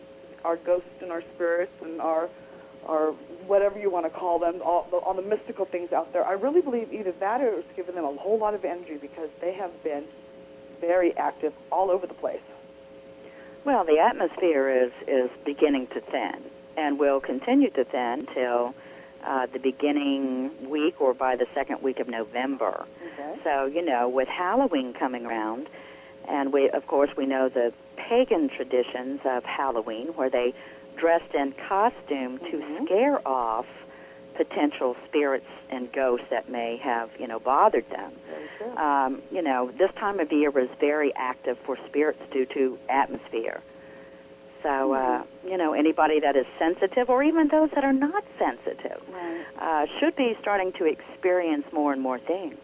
our 0.45 0.57
ghosts 0.57 0.89
and 1.03 1.11
our 1.13 1.21
spirits 1.35 1.73
and 1.83 2.01
our 2.01 2.29
or 2.87 3.13
whatever 3.47 3.79
you 3.79 3.91
want 3.91 4.07
to 4.07 4.11
call 4.11 4.39
them, 4.39 4.63
all 4.65 4.87
the, 4.91 4.97
all 4.97 5.13
the 5.13 5.21
mystical 5.23 5.67
things 5.67 5.93
out 5.93 6.11
there. 6.15 6.25
I 6.27 6.33
really 6.33 6.63
believe 6.63 6.91
either 6.95 7.13
that 7.13 7.43
or 7.43 7.59
it's 7.59 7.77
given 7.77 7.95
them 7.95 8.05
a 8.05 8.15
whole 8.15 8.39
lot 8.39 8.55
of 8.55 8.65
energy 8.65 8.97
because 8.99 9.29
they 9.43 9.53
have 9.53 9.71
been 9.85 10.05
very 10.81 11.15
active 11.19 11.53
all 11.71 11.91
over 11.91 12.07
the 12.07 12.15
place. 12.15 12.41
Well, 13.65 13.85
the 13.85 13.99
atmosphere 13.99 14.69
is 14.69 14.93
is 15.07 15.31
beginning 15.45 15.89
to 15.89 16.01
thin, 16.01 16.37
and 16.77 16.99
will 16.99 17.21
continue 17.21 17.71
to 17.71 17.85
thin 17.85 18.27
till 18.33 18.75
uh, 19.25 19.47
the 19.47 19.59
beginning 19.59 20.71
week 20.71 21.01
or 21.01 21.13
by 21.13 21.37
the 21.37 21.47
second 21.55 21.83
week 21.83 22.01
of 22.01 22.09
November. 22.09 22.87
Okay. 23.13 23.39
So 23.45 23.67
you 23.67 23.83
know, 23.85 24.09
with 24.09 24.29
Halloween 24.29 24.93
coming 24.95 25.27
around, 25.27 25.69
and 26.29 26.53
we 26.53 26.71
of 26.71 26.87
course 26.87 27.11
we 27.17 27.27
know 27.27 27.49
the 27.49 27.73
pagan 27.97 28.49
traditions 28.49 29.21
of 29.25 29.45
Halloween, 29.45 30.09
where 30.09 30.31
they 30.31 30.55
dressed 30.97 31.35
in 31.35 31.53
costume 31.53 32.39
to 32.39 32.57
Mhm. 32.59 32.85
scare 32.85 33.27
off 33.29 33.67
potential 34.45 34.97
spirits 35.07 35.51
and 35.69 35.83
ghosts 35.93 36.27
that 36.31 36.49
may 36.49 36.77
have 36.79 37.09
you 37.21 37.27
know 37.31 37.39
bothered 37.39 37.89
them 37.91 38.13
um, 38.77 39.23
you 39.33 39.43
know, 39.43 39.71
this 39.71 39.91
time 39.95 40.21
of 40.21 40.31
year 40.33 40.51
was 40.51 40.69
very 40.79 41.15
active 41.15 41.59
for 41.59 41.77
spirits 41.87 42.21
due 42.31 42.47
to 42.47 42.79
atmosphere. 42.89 43.61
So, 44.63 44.93
uh, 44.93 45.23
you 45.47 45.57
know, 45.57 45.73
anybody 45.73 46.21
that 46.21 46.37
is 46.37 46.47
sensitive, 46.59 47.09
or 47.09 47.23
even 47.23 47.49
those 47.49 47.71
that 47.71 47.85
are 47.85 47.93
not 47.95 48.25
sensitive, 48.39 49.01
Right. 49.11 49.45
uh, 49.59 49.87
should 49.99 50.17
be 50.17 50.37
starting 50.41 50.73
to 50.73 50.85
experience 50.85 51.65
more 51.73 51.93
and 51.93 52.03
more 52.03 52.19
things. 52.19 52.57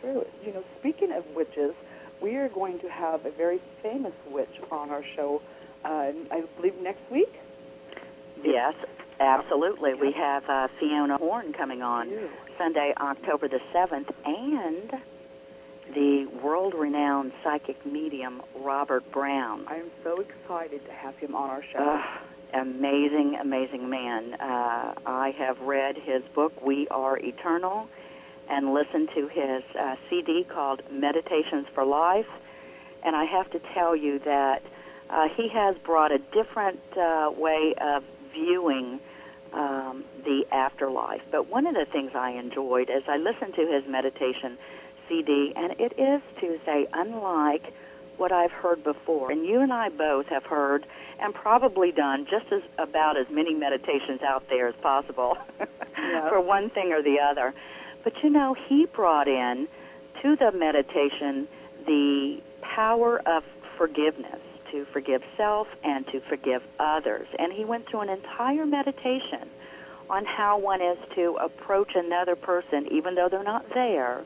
True. 0.00 0.26
You 0.44 0.52
know, 0.54 0.64
speaking 0.78 1.12
of 1.12 1.24
witches, 1.34 1.74
we 2.20 2.36
are 2.36 2.48
going 2.48 2.78
to 2.80 2.88
have 2.88 3.26
a 3.26 3.30
very 3.30 3.60
famous 3.82 4.14
witch 4.30 4.56
on 4.70 4.90
our 4.90 5.04
show, 5.14 5.42
uh, 5.84 6.12
I 6.30 6.44
believe 6.56 6.80
next 6.80 7.10
week. 7.10 7.32
Yes, 8.42 8.74
absolutely. 9.20 9.94
We 9.94 10.12
have 10.12 10.48
uh, 10.48 10.68
Fiona 10.78 11.16
Horn 11.18 11.52
coming 11.52 11.82
on 11.82 12.10
Sunday, 12.58 12.92
October 12.96 13.48
the 13.48 13.60
7th, 13.72 14.12
and 14.24 15.00
the 15.94 16.26
world-renowned 16.42 17.32
psychic 17.42 17.84
medium 17.86 18.42
Robert 18.56 19.10
Brown. 19.12 19.64
I 19.68 19.76
am 19.76 19.90
so 20.02 20.20
excited 20.20 20.84
to 20.86 20.92
have 20.92 21.16
him 21.16 21.34
on 21.34 21.50
our 21.50 21.62
show. 21.62 21.78
Ugh, 21.78 22.20
amazing, 22.54 23.36
amazing 23.36 23.88
man. 23.88 24.34
Uh, 24.34 24.94
I 25.06 25.34
have 25.38 25.60
read 25.60 25.96
his 25.96 26.22
book, 26.34 26.60
We 26.64 26.88
Are 26.88 27.18
Eternal, 27.18 27.88
and 28.48 28.72
listened 28.72 29.10
to 29.14 29.28
his 29.28 29.62
uh, 29.78 29.96
CD 30.08 30.44
called 30.44 30.82
Meditations 30.90 31.66
for 31.74 31.84
Life. 31.84 32.28
And 33.04 33.14
I 33.14 33.24
have 33.24 33.50
to 33.52 33.60
tell 33.74 33.94
you 33.94 34.18
that 34.20 34.62
uh, 35.10 35.28
he 35.28 35.48
has 35.48 35.76
brought 35.78 36.10
a 36.10 36.18
different 36.18 36.80
uh, 36.96 37.30
way 37.36 37.74
of 37.80 38.02
viewing 38.36 39.00
um, 39.52 40.04
the 40.24 40.46
afterlife. 40.52 41.22
But 41.30 41.48
one 41.48 41.66
of 41.66 41.74
the 41.74 41.86
things 41.86 42.12
I 42.14 42.30
enjoyed 42.32 42.90
is 42.90 43.02
I 43.08 43.16
listened 43.16 43.54
to 43.54 43.66
his 43.66 43.86
meditation 43.86 44.58
CD, 45.08 45.52
and 45.56 45.72
it 45.80 45.98
is 45.98 46.20
Tuesday, 46.38 46.86
unlike 46.92 47.72
what 48.16 48.32
I've 48.32 48.52
heard 48.52 48.82
before. 48.84 49.30
And 49.30 49.44
you 49.46 49.60
and 49.60 49.72
I 49.72 49.88
both 49.88 50.26
have 50.28 50.44
heard 50.44 50.84
and 51.20 51.34
probably 51.34 51.92
done 51.92 52.26
just 52.26 52.50
as 52.52 52.62
about 52.78 53.16
as 53.16 53.28
many 53.30 53.54
meditations 53.54 54.22
out 54.22 54.48
there 54.48 54.68
as 54.68 54.74
possible 54.76 55.38
Yeah. 55.98 56.28
for 56.28 56.40
one 56.40 56.68
thing 56.70 56.92
or 56.92 57.00
the 57.02 57.20
other. 57.20 57.54
But 58.04 58.22
you 58.22 58.28
know, 58.30 58.52
he 58.54 58.84
brought 58.86 59.28
in 59.28 59.66
to 60.22 60.36
the 60.36 60.52
meditation 60.52 61.48
the 61.86 62.40
power 62.60 63.18
of 63.26 63.44
forgiveness, 63.78 64.40
to 64.76 64.84
forgive 64.84 65.22
self 65.38 65.68
and 65.82 66.06
to 66.08 66.20
forgive 66.20 66.62
others. 66.78 67.26
And 67.38 67.50
he 67.50 67.64
went 67.64 67.88
through 67.88 68.00
an 68.00 68.10
entire 68.10 68.66
meditation 68.66 69.48
on 70.10 70.26
how 70.26 70.58
one 70.58 70.82
is 70.82 70.98
to 71.14 71.36
approach 71.36 71.94
another 71.94 72.36
person, 72.36 72.86
even 72.92 73.14
though 73.14 73.28
they're 73.30 73.42
not 73.42 73.68
there, 73.70 74.22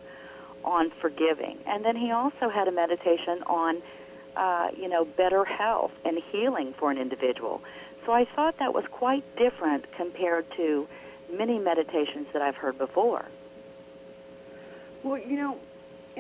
on 0.65 0.91
forgiving. 0.91 1.57
And 1.67 1.85
then 1.85 1.97
he 1.97 2.11
also 2.11 2.49
had 2.49 2.67
a 2.67 2.73
meditation 2.73 3.45
on, 3.47 3.81
uh, 4.37 4.71
you 4.77 4.89
know, 4.89 5.05
better 5.05 5.45
health 5.45 5.93
and 6.05 6.19
healing 6.19 6.75
for 6.75 6.91
an 6.91 6.99
individual. 6.99 7.63
So 8.05 8.13
I 8.13 8.25
thought 8.25 8.59
that 8.59 8.75
was 8.75 8.85
quite 8.91 9.25
different 9.37 9.91
compared 9.93 10.51
to 10.57 10.89
many 11.33 11.61
meditations 11.61 12.27
that 12.33 12.43
I've 12.43 12.57
heard 12.57 12.77
before. 12.77 13.25
Well, 15.05 15.19
you 15.19 15.37
know, 15.37 15.61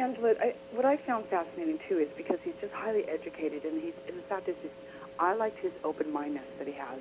Angela, 0.00 0.34
I, 0.40 0.54
what 0.72 0.84
I 0.84 0.96
found 0.96 1.26
fascinating 1.26 1.78
too 1.88 1.98
is 1.98 2.08
because 2.16 2.38
he's 2.42 2.54
just 2.60 2.72
highly 2.72 3.04
educated, 3.08 3.64
and 3.64 3.80
he's, 3.80 3.94
and 4.08 4.16
the 4.18 4.22
fact 4.22 4.48
is, 4.48 4.56
is 4.64 4.70
I 5.18 5.34
liked 5.34 5.58
his 5.58 5.72
open-mindedness 5.84 6.44
that 6.58 6.66
he 6.66 6.72
has. 6.74 6.98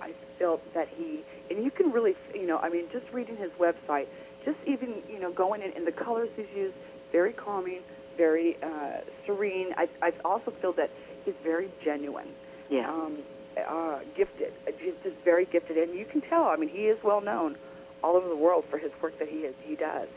I 0.00 0.12
felt 0.38 0.62
that 0.74 0.88
he, 0.96 1.20
and 1.50 1.64
you 1.64 1.70
can 1.70 1.92
really, 1.92 2.14
you 2.34 2.46
know, 2.46 2.58
I 2.58 2.68
mean, 2.68 2.86
just 2.92 3.06
reading 3.12 3.36
his 3.36 3.50
website, 3.52 4.06
just 4.44 4.58
even, 4.66 4.94
you 5.10 5.20
know, 5.20 5.30
going 5.32 5.62
in, 5.62 5.72
and 5.72 5.86
the 5.86 5.92
colors 5.92 6.28
he's 6.36 6.46
used, 6.54 6.74
very 7.12 7.32
calming, 7.32 7.80
very 8.16 8.56
uh, 8.62 9.00
serene. 9.26 9.72
I, 9.76 9.88
I 10.02 10.12
also 10.24 10.50
feel 10.50 10.72
that 10.74 10.90
he's 11.24 11.34
very 11.42 11.70
genuine. 11.82 12.28
Yeah. 12.68 12.88
um, 12.88 13.18
uh, 13.56 13.98
gifted. 14.16 14.52
He's 14.78 14.94
just 15.02 15.16
very 15.24 15.44
gifted, 15.44 15.76
and 15.76 15.94
you 15.98 16.04
can 16.04 16.20
tell. 16.20 16.44
I 16.44 16.56
mean, 16.56 16.68
he 16.68 16.86
is 16.86 17.02
well 17.02 17.20
known 17.20 17.56
all 18.02 18.16
over 18.16 18.28
the 18.28 18.36
world 18.36 18.64
for 18.70 18.78
his 18.78 18.90
work 19.00 19.18
that 19.18 19.28
he 19.28 19.40
is 19.40 19.54
he 19.62 19.76
does, 19.76 20.08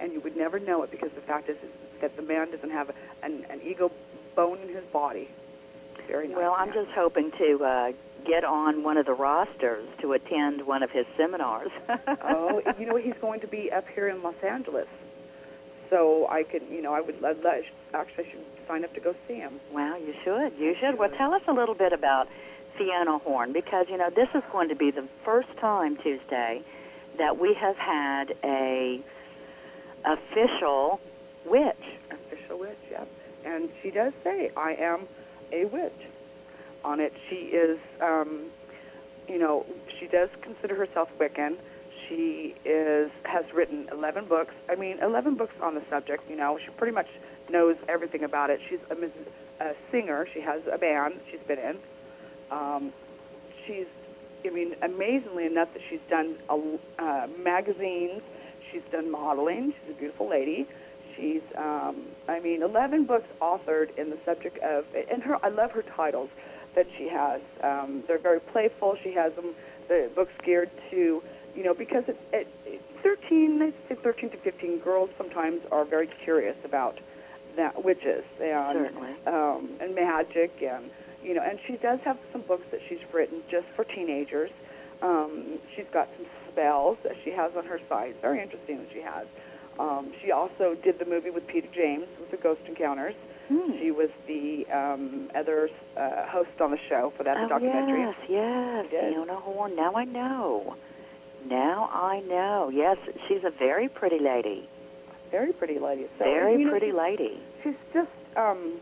and 0.00 0.12
you 0.12 0.20
would 0.20 0.36
never 0.36 0.58
know 0.58 0.82
it 0.82 0.90
because 0.90 1.10
the 1.12 1.20
fact 1.20 1.48
is, 1.48 1.56
is 1.56 1.70
that 2.04 2.16
the 2.16 2.22
man 2.22 2.50
doesn't 2.50 2.70
have 2.70 2.90
an, 3.22 3.46
an 3.48 3.60
ego 3.64 3.90
bone 4.36 4.58
in 4.60 4.68
his 4.68 4.84
body. 4.84 5.26
Very 6.06 6.28
nice. 6.28 6.36
Well, 6.36 6.54
I'm 6.54 6.68
man. 6.68 6.84
just 6.84 6.90
hoping 6.90 7.30
to 7.38 7.64
uh, 7.64 7.92
get 8.26 8.44
on 8.44 8.82
one 8.82 8.98
of 8.98 9.06
the 9.06 9.14
rosters 9.14 9.88
to 10.02 10.12
attend 10.12 10.66
one 10.66 10.82
of 10.82 10.90
his 10.90 11.06
seminars. 11.16 11.70
oh, 11.88 12.60
you 12.78 12.84
know, 12.84 12.96
he's 12.96 13.14
going 13.22 13.40
to 13.40 13.46
be 13.46 13.72
up 13.72 13.88
here 13.88 14.08
in 14.08 14.22
Los 14.22 14.34
Angeles, 14.42 14.86
so 15.88 16.28
I 16.28 16.42
could, 16.42 16.62
you 16.70 16.82
know, 16.82 16.92
I 16.92 17.00
would 17.00 17.24
I'd, 17.24 17.38
actually 17.94 18.26
I 18.26 18.30
should 18.30 18.44
sign 18.68 18.84
up 18.84 18.92
to 18.94 19.00
go 19.00 19.14
see 19.26 19.36
him. 19.36 19.58
Wow, 19.72 19.96
you 19.96 20.14
should. 20.22 20.52
You 20.58 20.76
should. 20.78 20.98
Well, 20.98 21.08
tell 21.08 21.32
us 21.32 21.42
a 21.48 21.54
little 21.54 21.74
bit 21.74 21.94
about 21.94 22.28
Fiona 22.76 23.16
Horn 23.16 23.54
because 23.54 23.86
you 23.88 23.96
know 23.96 24.10
this 24.10 24.28
is 24.34 24.42
going 24.52 24.68
to 24.68 24.74
be 24.74 24.90
the 24.90 25.08
first 25.24 25.56
time 25.56 25.96
Tuesday 25.96 26.60
that 27.16 27.38
we 27.38 27.54
have 27.54 27.78
had 27.78 28.34
a 28.44 29.00
official 30.04 31.00
witch. 31.44 31.76
official 32.10 32.58
witch, 32.58 32.78
yep. 32.90 33.08
And 33.44 33.68
she 33.82 33.90
does 33.90 34.12
say, 34.22 34.50
I 34.56 34.74
am 34.74 35.06
a 35.52 35.64
witch. 35.66 35.92
On 36.84 37.00
it, 37.00 37.14
she 37.28 37.36
is, 37.36 37.78
um, 38.00 38.44
you 39.28 39.38
know, 39.38 39.64
she 39.98 40.06
does 40.06 40.28
consider 40.42 40.74
herself 40.74 41.08
Wiccan. 41.18 41.56
She 42.08 42.54
is 42.64 43.10
has 43.24 43.44
written 43.54 43.88
11 43.90 44.26
books. 44.26 44.54
I 44.68 44.74
mean, 44.74 44.98
11 44.98 45.36
books 45.36 45.54
on 45.62 45.74
the 45.74 45.82
subject. 45.88 46.28
You 46.28 46.36
know, 46.36 46.58
she 46.58 46.70
pretty 46.70 46.92
much 46.92 47.08
knows 47.48 47.76
everything 47.88 48.22
about 48.22 48.50
it. 48.50 48.60
She's 48.68 48.80
a, 48.90 49.64
a 49.64 49.74
singer. 49.90 50.26
She 50.32 50.40
has 50.40 50.62
a 50.70 50.76
band 50.76 51.20
she's 51.30 51.40
been 51.40 51.58
in. 51.58 51.78
Um, 52.50 52.92
she's, 53.66 53.86
I 54.44 54.50
mean, 54.50 54.74
amazingly 54.82 55.46
enough 55.46 55.72
that 55.72 55.82
she's 55.88 56.00
done 56.10 56.36
a, 56.50 56.78
uh, 56.98 57.28
magazines. 57.42 58.22
She's 58.70 58.82
done 58.92 59.10
modeling. 59.10 59.72
She's 59.72 59.96
a 59.96 59.98
beautiful 59.98 60.28
lady. 60.28 60.66
She's, 61.16 61.42
um, 61.56 61.96
I 62.28 62.40
mean, 62.40 62.62
11 62.62 63.04
books 63.04 63.28
authored 63.40 63.96
in 63.96 64.10
the 64.10 64.18
subject 64.24 64.58
of, 64.58 64.84
and 65.10 65.22
her, 65.22 65.44
I 65.44 65.48
love 65.48 65.72
her 65.72 65.82
titles 65.82 66.30
that 66.74 66.86
she 66.96 67.08
has. 67.08 67.40
Um, 67.62 68.02
they're 68.06 68.18
very 68.18 68.40
playful. 68.40 68.96
She 69.02 69.12
has 69.12 69.32
them, 69.34 69.54
the 69.88 70.10
books 70.14 70.32
geared 70.42 70.70
to, 70.90 71.22
you 71.54 71.64
know, 71.64 71.74
because 71.74 72.08
it, 72.08 72.18
it, 72.32 72.48
it 72.66 72.82
13, 73.02 73.62
I 73.62 73.72
say 73.88 73.94
13 73.94 74.30
to 74.30 74.36
15 74.38 74.78
girls 74.78 75.10
sometimes 75.16 75.62
are 75.70 75.84
very 75.84 76.06
curious 76.06 76.56
about 76.64 76.98
that 77.56 77.84
witches 77.84 78.24
and 78.40 78.76
Certainly. 78.76 79.14
um, 79.26 79.68
and 79.80 79.94
magic 79.94 80.60
and 80.62 80.90
you 81.22 81.34
know, 81.34 81.42
and 81.42 81.58
she 81.66 81.76
does 81.76 82.00
have 82.00 82.18
some 82.32 82.42
books 82.42 82.66
that 82.70 82.80
she's 82.86 83.00
written 83.12 83.40
just 83.50 83.66
for 83.68 83.84
teenagers. 83.84 84.50
Um, 85.00 85.58
she's 85.74 85.86
got 85.90 86.08
some 86.16 86.26
spells 86.50 86.98
that 87.02 87.16
she 87.24 87.30
has 87.30 87.56
on 87.56 87.64
her 87.64 87.80
site. 87.88 88.20
Very 88.20 88.42
interesting 88.42 88.78
that 88.78 88.92
she 88.92 89.00
has. 89.00 89.26
Um, 89.78 90.12
she 90.22 90.30
also 90.30 90.74
did 90.74 90.98
the 90.98 91.04
movie 91.04 91.30
with 91.30 91.46
Peter 91.46 91.68
James 91.74 92.06
with 92.20 92.30
the 92.30 92.36
Ghost 92.36 92.60
Encounters. 92.66 93.14
Hmm. 93.48 93.72
She 93.78 93.90
was 93.90 94.08
the 94.26 94.66
um, 94.70 95.28
other 95.34 95.68
uh, 95.96 96.26
host 96.26 96.60
on 96.60 96.70
the 96.70 96.78
show 96.88 97.12
for 97.16 97.24
that 97.24 97.36
oh, 97.36 97.48
documentary. 97.48 98.00
yes, 98.00 98.14
yes. 98.28 98.86
Fiona 99.12 99.34
Horn. 99.36 99.76
Now 99.76 99.94
I 99.94 100.04
know. 100.04 100.76
Now 101.46 101.90
I 101.92 102.20
know. 102.20 102.70
Yes, 102.72 102.96
she's 103.28 103.44
a 103.44 103.50
very 103.50 103.88
pretty 103.88 104.18
lady. 104.18 104.66
Very 105.30 105.52
pretty 105.52 105.78
lady. 105.78 106.06
So, 106.18 106.24
very 106.24 106.52
you 106.52 106.64
know, 106.66 106.70
pretty 106.70 106.86
she's- 106.86 106.96
lady. 106.96 107.38
She's 107.62 107.74
just 107.92 108.10
um, 108.36 108.74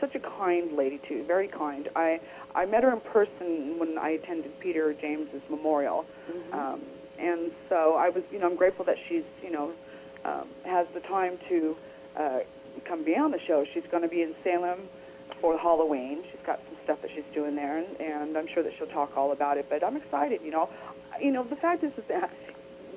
such 0.00 0.14
a 0.14 0.20
kind 0.20 0.72
lady 0.72 0.98
too. 0.98 1.22
Very 1.24 1.46
kind. 1.48 1.88
I 1.94 2.20
I 2.54 2.66
met 2.66 2.82
her 2.82 2.92
in 2.92 3.00
person 3.00 3.78
when 3.78 3.98
I 3.98 4.10
attended 4.10 4.58
Peter 4.60 4.92
James's 4.94 5.42
memorial, 5.48 6.04
Mhm. 6.30 6.54
um, 6.54 6.80
and 7.18 7.52
so 7.68 7.94
I 7.96 8.08
was 8.08 8.22
you 8.32 8.38
know 8.40 8.46
I'm 8.48 8.56
grateful 8.56 8.84
that 8.86 8.96
she's 9.08 9.24
you 9.42 9.50
know 9.50 9.72
um, 10.24 10.48
has 10.64 10.86
the 10.94 11.00
time 11.00 11.38
to 11.48 11.76
uh, 12.16 12.40
come 12.84 13.04
be 13.04 13.16
on 13.16 13.30
the 13.30 13.40
show. 13.40 13.64
She's 13.64 13.86
going 13.90 14.02
to 14.02 14.08
be 14.08 14.22
in 14.22 14.34
Salem 14.42 14.80
for 15.40 15.58
Halloween. 15.58 16.22
She's 16.30 16.40
got 16.44 16.60
some 16.66 16.76
stuff 16.84 17.02
that 17.02 17.10
she's 17.10 17.24
doing 17.34 17.56
there, 17.56 17.78
and, 17.78 18.00
and 18.00 18.36
I'm 18.36 18.46
sure 18.46 18.62
that 18.62 18.72
she'll 18.76 18.86
talk 18.86 19.16
all 19.16 19.32
about 19.32 19.58
it. 19.58 19.66
But 19.68 19.84
I'm 19.84 19.96
excited. 19.96 20.40
You 20.42 20.50
know, 20.50 20.68
you 21.20 21.32
know 21.32 21.44
the 21.44 21.56
fact 21.56 21.82
is, 21.82 21.96
is 21.98 22.04
that 22.04 22.30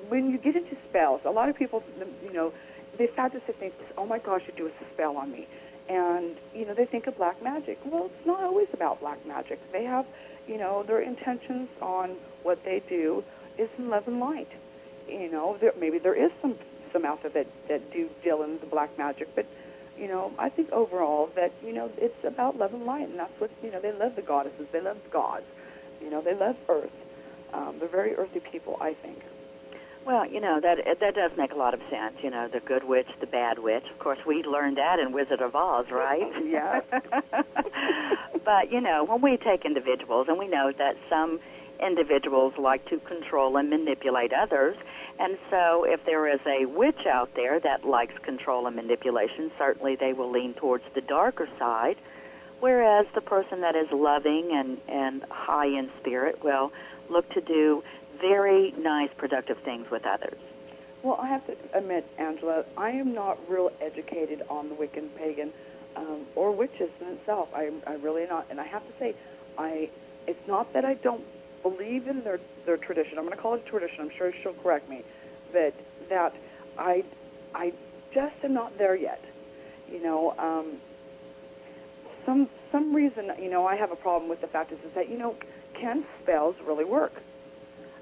when 0.08 0.30
you 0.30 0.38
get 0.38 0.56
into 0.56 0.76
spells, 0.88 1.22
a 1.24 1.30
lot 1.30 1.48
of 1.48 1.56
people, 1.56 1.82
you 2.24 2.32
know, 2.32 2.52
they 2.96 3.06
to 3.06 3.40
think, 3.52 3.74
"Oh 3.98 4.06
my 4.06 4.18
gosh, 4.18 4.42
you 4.46 4.52
do 4.56 4.66
a 4.66 4.92
spell 4.94 5.16
on 5.16 5.30
me," 5.30 5.46
and 5.88 6.36
you 6.54 6.64
know 6.64 6.74
they 6.74 6.86
think 6.86 7.06
of 7.06 7.16
black 7.16 7.42
magic. 7.42 7.78
Well, 7.84 8.06
it's 8.06 8.26
not 8.26 8.42
always 8.42 8.68
about 8.72 9.00
black 9.00 9.24
magic. 9.26 9.60
They 9.72 9.84
have, 9.84 10.06
you 10.46 10.58
know, 10.58 10.82
their 10.82 11.00
intentions 11.00 11.68
on 11.82 12.16
what 12.42 12.64
they 12.64 12.80
do 12.88 13.24
is 13.58 13.68
in 13.78 13.90
love 13.90 14.06
and 14.06 14.20
light. 14.20 14.50
You 15.08 15.30
know, 15.30 15.56
there, 15.60 15.72
maybe 15.78 15.98
there 15.98 16.14
is 16.14 16.32
some 16.40 16.56
some 16.96 17.04
out 17.04 17.22
there 17.22 17.30
that 17.30 17.46
that 17.68 17.92
do 17.92 18.08
the 18.24 18.66
black 18.66 18.96
magic, 18.96 19.28
but 19.34 19.46
you 19.98 20.08
know, 20.08 20.32
I 20.38 20.48
think 20.48 20.72
overall 20.72 21.30
that 21.36 21.52
you 21.64 21.72
know 21.72 21.90
it's 21.98 22.24
about 22.24 22.58
love 22.58 22.72
and 22.72 22.86
light, 22.86 23.08
and 23.08 23.18
that's 23.18 23.38
what 23.40 23.50
you 23.62 23.70
know 23.70 23.80
they 23.80 23.92
love 23.92 24.16
the 24.16 24.22
goddesses, 24.22 24.66
they 24.72 24.80
love 24.80 25.02
the 25.04 25.10
gods, 25.10 25.46
you 26.02 26.10
know, 26.10 26.20
they 26.20 26.34
love 26.34 26.56
Earth. 26.68 26.90
Um, 27.52 27.78
they're 27.78 27.88
very 27.88 28.14
earthy 28.16 28.40
people, 28.40 28.76
I 28.80 28.94
think. 28.94 29.22
Well, 30.04 30.26
you 30.26 30.40
know 30.40 30.60
that 30.60 30.78
that 31.00 31.14
does 31.14 31.36
make 31.36 31.52
a 31.52 31.56
lot 31.56 31.74
of 31.74 31.80
sense. 31.90 32.16
You 32.22 32.30
know, 32.30 32.48
the 32.48 32.60
good 32.60 32.84
witch, 32.84 33.08
the 33.20 33.26
bad 33.26 33.58
witch. 33.58 33.84
Of 33.90 33.98
course, 33.98 34.18
we 34.26 34.42
learned 34.42 34.78
that 34.78 34.98
in 34.98 35.12
Wizard 35.12 35.40
of 35.40 35.54
Oz, 35.54 35.86
right? 35.90 36.32
Yeah. 36.46 36.80
But, 38.46 38.70
you 38.70 38.80
know, 38.80 39.02
when 39.02 39.20
we 39.22 39.36
take 39.36 39.64
individuals, 39.64 40.28
and 40.28 40.38
we 40.38 40.46
know 40.46 40.70
that 40.70 40.96
some 41.10 41.40
individuals 41.80 42.54
like 42.56 42.88
to 42.88 42.98
control 43.00 43.56
and 43.56 43.68
manipulate 43.68 44.32
others, 44.32 44.76
and 45.18 45.38
so 45.50 45.84
if 45.84 46.04
there 46.04 46.26
is 46.28 46.40
a 46.46 46.66
witch 46.66 47.06
out 47.06 47.34
there 47.34 47.58
that 47.60 47.84
likes 47.84 48.16
control 48.22 48.66
and 48.66 48.76
manipulation, 48.76 49.50
certainly 49.58 49.96
they 49.96 50.12
will 50.12 50.30
lean 50.30 50.54
towards 50.54 50.84
the 50.94 51.00
darker 51.00 51.48
side, 51.58 51.96
whereas 52.60 53.06
the 53.14 53.20
person 53.20 53.60
that 53.62 53.76
is 53.76 53.90
loving 53.90 54.52
and, 54.52 54.78
and 54.88 55.22
high 55.30 55.66
in 55.66 55.90
spirit 56.00 56.42
will 56.44 56.72
look 57.08 57.28
to 57.32 57.40
do 57.40 57.82
very 58.20 58.72
nice, 58.78 59.10
productive 59.16 59.58
things 59.58 59.90
with 59.90 60.06
others. 60.06 60.38
Well, 61.02 61.18
I 61.20 61.28
have 61.28 61.46
to 61.46 61.56
admit, 61.72 62.06
Angela, 62.18 62.64
I 62.76 62.90
am 62.90 63.14
not 63.14 63.38
real 63.48 63.70
educated 63.80 64.42
on 64.48 64.68
the 64.68 64.74
Wiccan 64.74 65.08
pagan 65.16 65.52
um, 65.94 66.26
or 66.34 66.50
witches 66.50 66.90
in 67.00 67.08
itself. 67.08 67.48
I, 67.54 67.70
I 67.86 67.94
really 67.94 68.26
not, 68.26 68.46
and 68.50 68.60
I 68.60 68.64
have 68.64 68.86
to 68.86 68.92
say, 68.98 69.14
I. 69.56 69.90
It's 70.26 70.48
not 70.48 70.72
that 70.72 70.84
I 70.84 70.94
don't 70.94 71.22
believe 71.62 72.08
in 72.08 72.22
their 72.22 72.40
their 72.64 72.76
tradition. 72.76 73.18
I'm 73.18 73.24
going 73.24 73.36
to 73.36 73.42
call 73.42 73.54
it 73.54 73.64
a 73.66 73.68
tradition. 73.68 74.00
I'm 74.00 74.10
sure 74.10 74.32
she'll 74.42 74.54
correct 74.54 74.88
me, 74.88 75.02
but 75.52 75.74
that 76.08 76.34
I 76.78 77.04
I 77.54 77.72
just 78.12 78.36
am 78.44 78.54
not 78.54 78.76
there 78.78 78.94
yet. 78.94 79.22
You 79.90 80.02
know, 80.02 80.34
um, 80.38 80.78
some 82.24 82.48
some 82.72 82.94
reason, 82.94 83.32
you 83.40 83.50
know, 83.50 83.66
I 83.66 83.76
have 83.76 83.92
a 83.92 83.96
problem 83.96 84.28
with 84.28 84.40
the 84.40 84.48
fact 84.48 84.72
is, 84.72 84.78
is 84.80 84.92
that 84.92 85.08
you 85.08 85.18
know, 85.18 85.36
can 85.74 86.04
spells 86.22 86.56
really 86.64 86.84
work? 86.84 87.14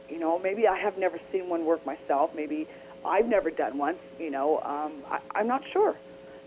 You 0.09 0.19
know, 0.19 0.39
maybe 0.39 0.67
I 0.67 0.79
have 0.79 0.99
never 0.99 1.19
seen 1.33 1.49
one 1.49 1.65
work 1.65 1.85
myself. 1.87 2.35
Maybe 2.35 2.69
I've 3.05 3.29
never 3.29 3.51
done 3.51 3.79
one. 3.79 3.97
You 4.19 4.31
know, 4.31 4.61
um, 4.61 4.93
I, 5.11 5.21
I'm 5.35 5.47
not 5.47 5.63
sure. 5.73 5.97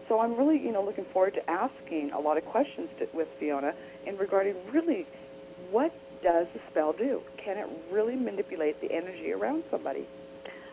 So 0.07 0.19
I'm 0.21 0.35
really, 0.37 0.57
you 0.57 0.71
know, 0.71 0.83
looking 0.83 1.05
forward 1.05 1.33
to 1.33 1.49
asking 1.49 2.11
a 2.11 2.19
lot 2.19 2.37
of 2.37 2.45
questions 2.45 2.89
to, 2.99 3.07
with 3.13 3.27
Fiona 3.39 3.73
in 4.05 4.17
regarding 4.17 4.55
really 4.71 5.05
what 5.69 5.93
does 6.21 6.47
the 6.53 6.59
spell 6.69 6.93
do? 6.93 7.21
Can 7.37 7.57
it 7.57 7.67
really 7.91 8.15
manipulate 8.15 8.81
the 8.81 8.91
energy 8.91 9.31
around 9.31 9.63
somebody? 9.69 10.05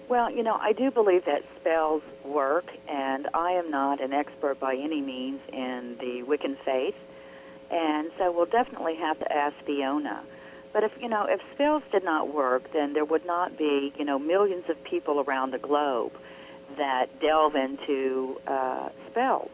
Well, 0.08 0.30
you 0.30 0.42
know, 0.42 0.56
I 0.60 0.72
do 0.72 0.90
believe 0.90 1.24
that 1.24 1.44
spells 1.56 2.02
work, 2.24 2.66
and 2.88 3.26
I 3.32 3.52
am 3.52 3.70
not 3.70 4.02
an 4.02 4.12
expert 4.12 4.60
by 4.60 4.74
any 4.74 5.00
means 5.00 5.40
in 5.50 5.96
the 5.98 6.22
Wiccan 6.26 6.58
faith, 6.58 6.96
and 7.70 8.10
so 8.18 8.30
we'll 8.30 8.44
definitely 8.44 8.96
have 8.96 9.18
to 9.20 9.32
ask 9.32 9.56
Fiona. 9.64 10.22
But 10.74 10.84
if 10.84 10.92
you 11.00 11.08
know, 11.08 11.24
if 11.24 11.40
spells 11.54 11.82
did 11.90 12.04
not 12.04 12.34
work, 12.34 12.70
then 12.72 12.92
there 12.92 13.04
would 13.04 13.24
not 13.24 13.56
be 13.56 13.94
you 13.96 14.04
know 14.04 14.18
millions 14.18 14.68
of 14.68 14.82
people 14.84 15.20
around 15.20 15.52
the 15.52 15.58
globe 15.58 16.12
that 16.76 17.20
delve 17.20 17.54
into 17.54 18.40
uh, 18.46 18.90
spells. 19.10 19.50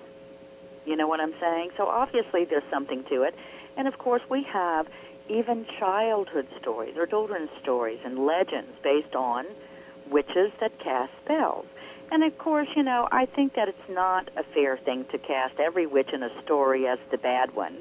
You 0.84 0.96
know 0.96 1.06
what 1.06 1.20
I'm 1.20 1.34
saying? 1.38 1.70
So 1.76 1.86
obviously 1.86 2.44
there's 2.44 2.68
something 2.70 3.04
to 3.04 3.22
it, 3.22 3.36
and 3.76 3.86
of 3.86 3.98
course 3.98 4.22
we 4.28 4.42
have 4.44 4.88
even 5.30 5.64
childhood 5.78 6.46
stories 6.60 6.96
or 6.96 7.06
children's 7.06 7.50
stories 7.62 8.00
and 8.04 8.18
legends 8.26 8.70
based 8.82 9.14
on 9.14 9.46
witches 10.10 10.50
that 10.60 10.78
cast 10.80 11.12
spells. 11.24 11.66
And 12.12 12.24
of 12.24 12.36
course, 12.38 12.68
you 12.74 12.82
know, 12.82 13.08
I 13.12 13.26
think 13.26 13.54
that 13.54 13.68
it's 13.68 13.88
not 13.88 14.28
a 14.36 14.42
fair 14.42 14.76
thing 14.76 15.04
to 15.12 15.18
cast 15.18 15.60
every 15.60 15.86
witch 15.86 16.10
in 16.12 16.22
a 16.24 16.42
story 16.42 16.88
as 16.88 16.98
the 17.12 17.18
bad 17.18 17.54
one. 17.54 17.76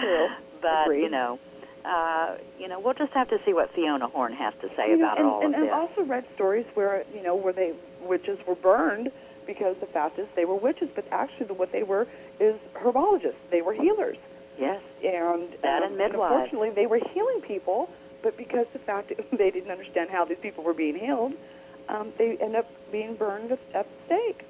True. 0.00 0.28
but 0.60 0.86
Agreed. 0.86 1.02
you 1.04 1.08
know, 1.10 1.38
uh, 1.84 2.36
you 2.58 2.66
know, 2.68 2.80
we'll 2.80 2.94
just 2.94 3.12
have 3.12 3.28
to 3.30 3.40
see 3.44 3.52
what 3.52 3.72
Fiona 3.74 4.08
Horn 4.08 4.32
has 4.32 4.54
to 4.62 4.68
say 4.74 4.90
You 4.90 4.96
know, 4.96 5.04
about 5.06 5.18
and, 5.18 5.26
all 5.28 5.44
and 5.44 5.54
of 5.54 5.60
I've 5.60 5.66
this. 5.66 5.96
also 5.98 6.02
read 6.10 6.24
stories 6.34 6.66
where 6.74 7.04
you 7.14 7.22
know 7.22 7.36
where 7.36 7.52
they 7.52 7.72
witches 8.02 8.38
were 8.46 8.56
burned 8.56 9.10
because 9.46 9.76
the 9.78 9.86
fact 9.86 10.18
is 10.18 10.26
they 10.34 10.44
were 10.44 10.56
witches, 10.56 10.88
but 10.94 11.04
actually 11.12 11.46
what 11.46 11.70
they 11.72 11.82
were 11.84 12.06
is 12.40 12.56
herbologists. 12.74 13.34
They 13.50 13.62
were 13.62 13.72
healers, 13.72 14.16
yes, 14.58 14.82
and 15.04 15.48
That 15.62 15.82
um, 15.82 15.88
and 15.88 15.98
midwives. 15.98 16.32
unfortunately 16.34 16.70
they 16.70 16.86
were 16.86 17.00
healing 17.12 17.40
people, 17.40 17.90
but 18.22 18.36
because 18.36 18.66
the 18.72 18.78
fact 18.78 19.08
that 19.08 19.30
they 19.38 19.50
didn't 19.50 19.70
understand 19.70 20.10
how 20.10 20.24
these 20.24 20.38
people 20.38 20.64
were 20.64 20.74
being 20.74 20.98
healed, 20.98 21.34
um, 21.88 22.12
they 22.18 22.36
end 22.38 22.56
up 22.56 22.68
being 22.90 23.14
burned 23.14 23.56
at 23.74 23.86
stake. 24.06 24.44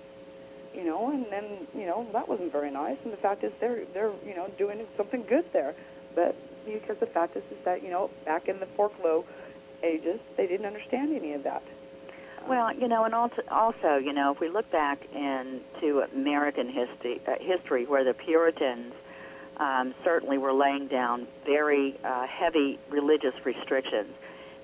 You 0.74 0.84
know, 0.84 1.10
and 1.10 1.26
then 1.30 1.44
you 1.74 1.86
know 1.86 2.06
that 2.12 2.28
wasn't 2.28 2.50
very 2.50 2.70
nice. 2.70 2.96
And 3.04 3.12
the 3.12 3.18
fact 3.18 3.44
is, 3.44 3.52
they're 3.60 3.84
they're 3.92 4.12
you 4.26 4.34
know 4.34 4.48
doing 4.56 4.86
something 4.96 5.22
good 5.24 5.44
there, 5.52 5.74
but 6.14 6.34
because 6.64 6.96
the 6.98 7.06
fact 7.06 7.36
is, 7.36 7.42
is 7.50 7.62
that 7.64 7.82
you 7.82 7.90
know 7.90 8.10
back 8.24 8.48
in 8.48 8.58
the 8.58 8.66
folklore 8.66 9.24
ages, 9.82 10.18
they 10.36 10.46
didn't 10.46 10.66
understand 10.66 11.14
any 11.14 11.34
of 11.34 11.42
that. 11.42 11.62
Well, 12.48 12.74
you 12.74 12.88
know, 12.88 13.04
and 13.04 13.14
also, 13.14 13.42
also, 13.50 13.96
you 13.96 14.12
know, 14.12 14.32
if 14.32 14.40
we 14.40 14.48
look 14.48 14.70
back 14.72 14.98
into 15.14 16.00
American 16.12 16.68
history, 16.68 17.20
uh, 17.28 17.34
history 17.40 17.84
where 17.86 18.02
the 18.02 18.14
Puritans 18.14 18.94
um, 19.58 19.94
certainly 20.04 20.38
were 20.38 20.52
laying 20.52 20.88
down 20.88 21.26
very 21.44 21.94
uh, 22.04 22.26
heavy 22.26 22.78
religious 22.90 23.34
restrictions, 23.44 24.08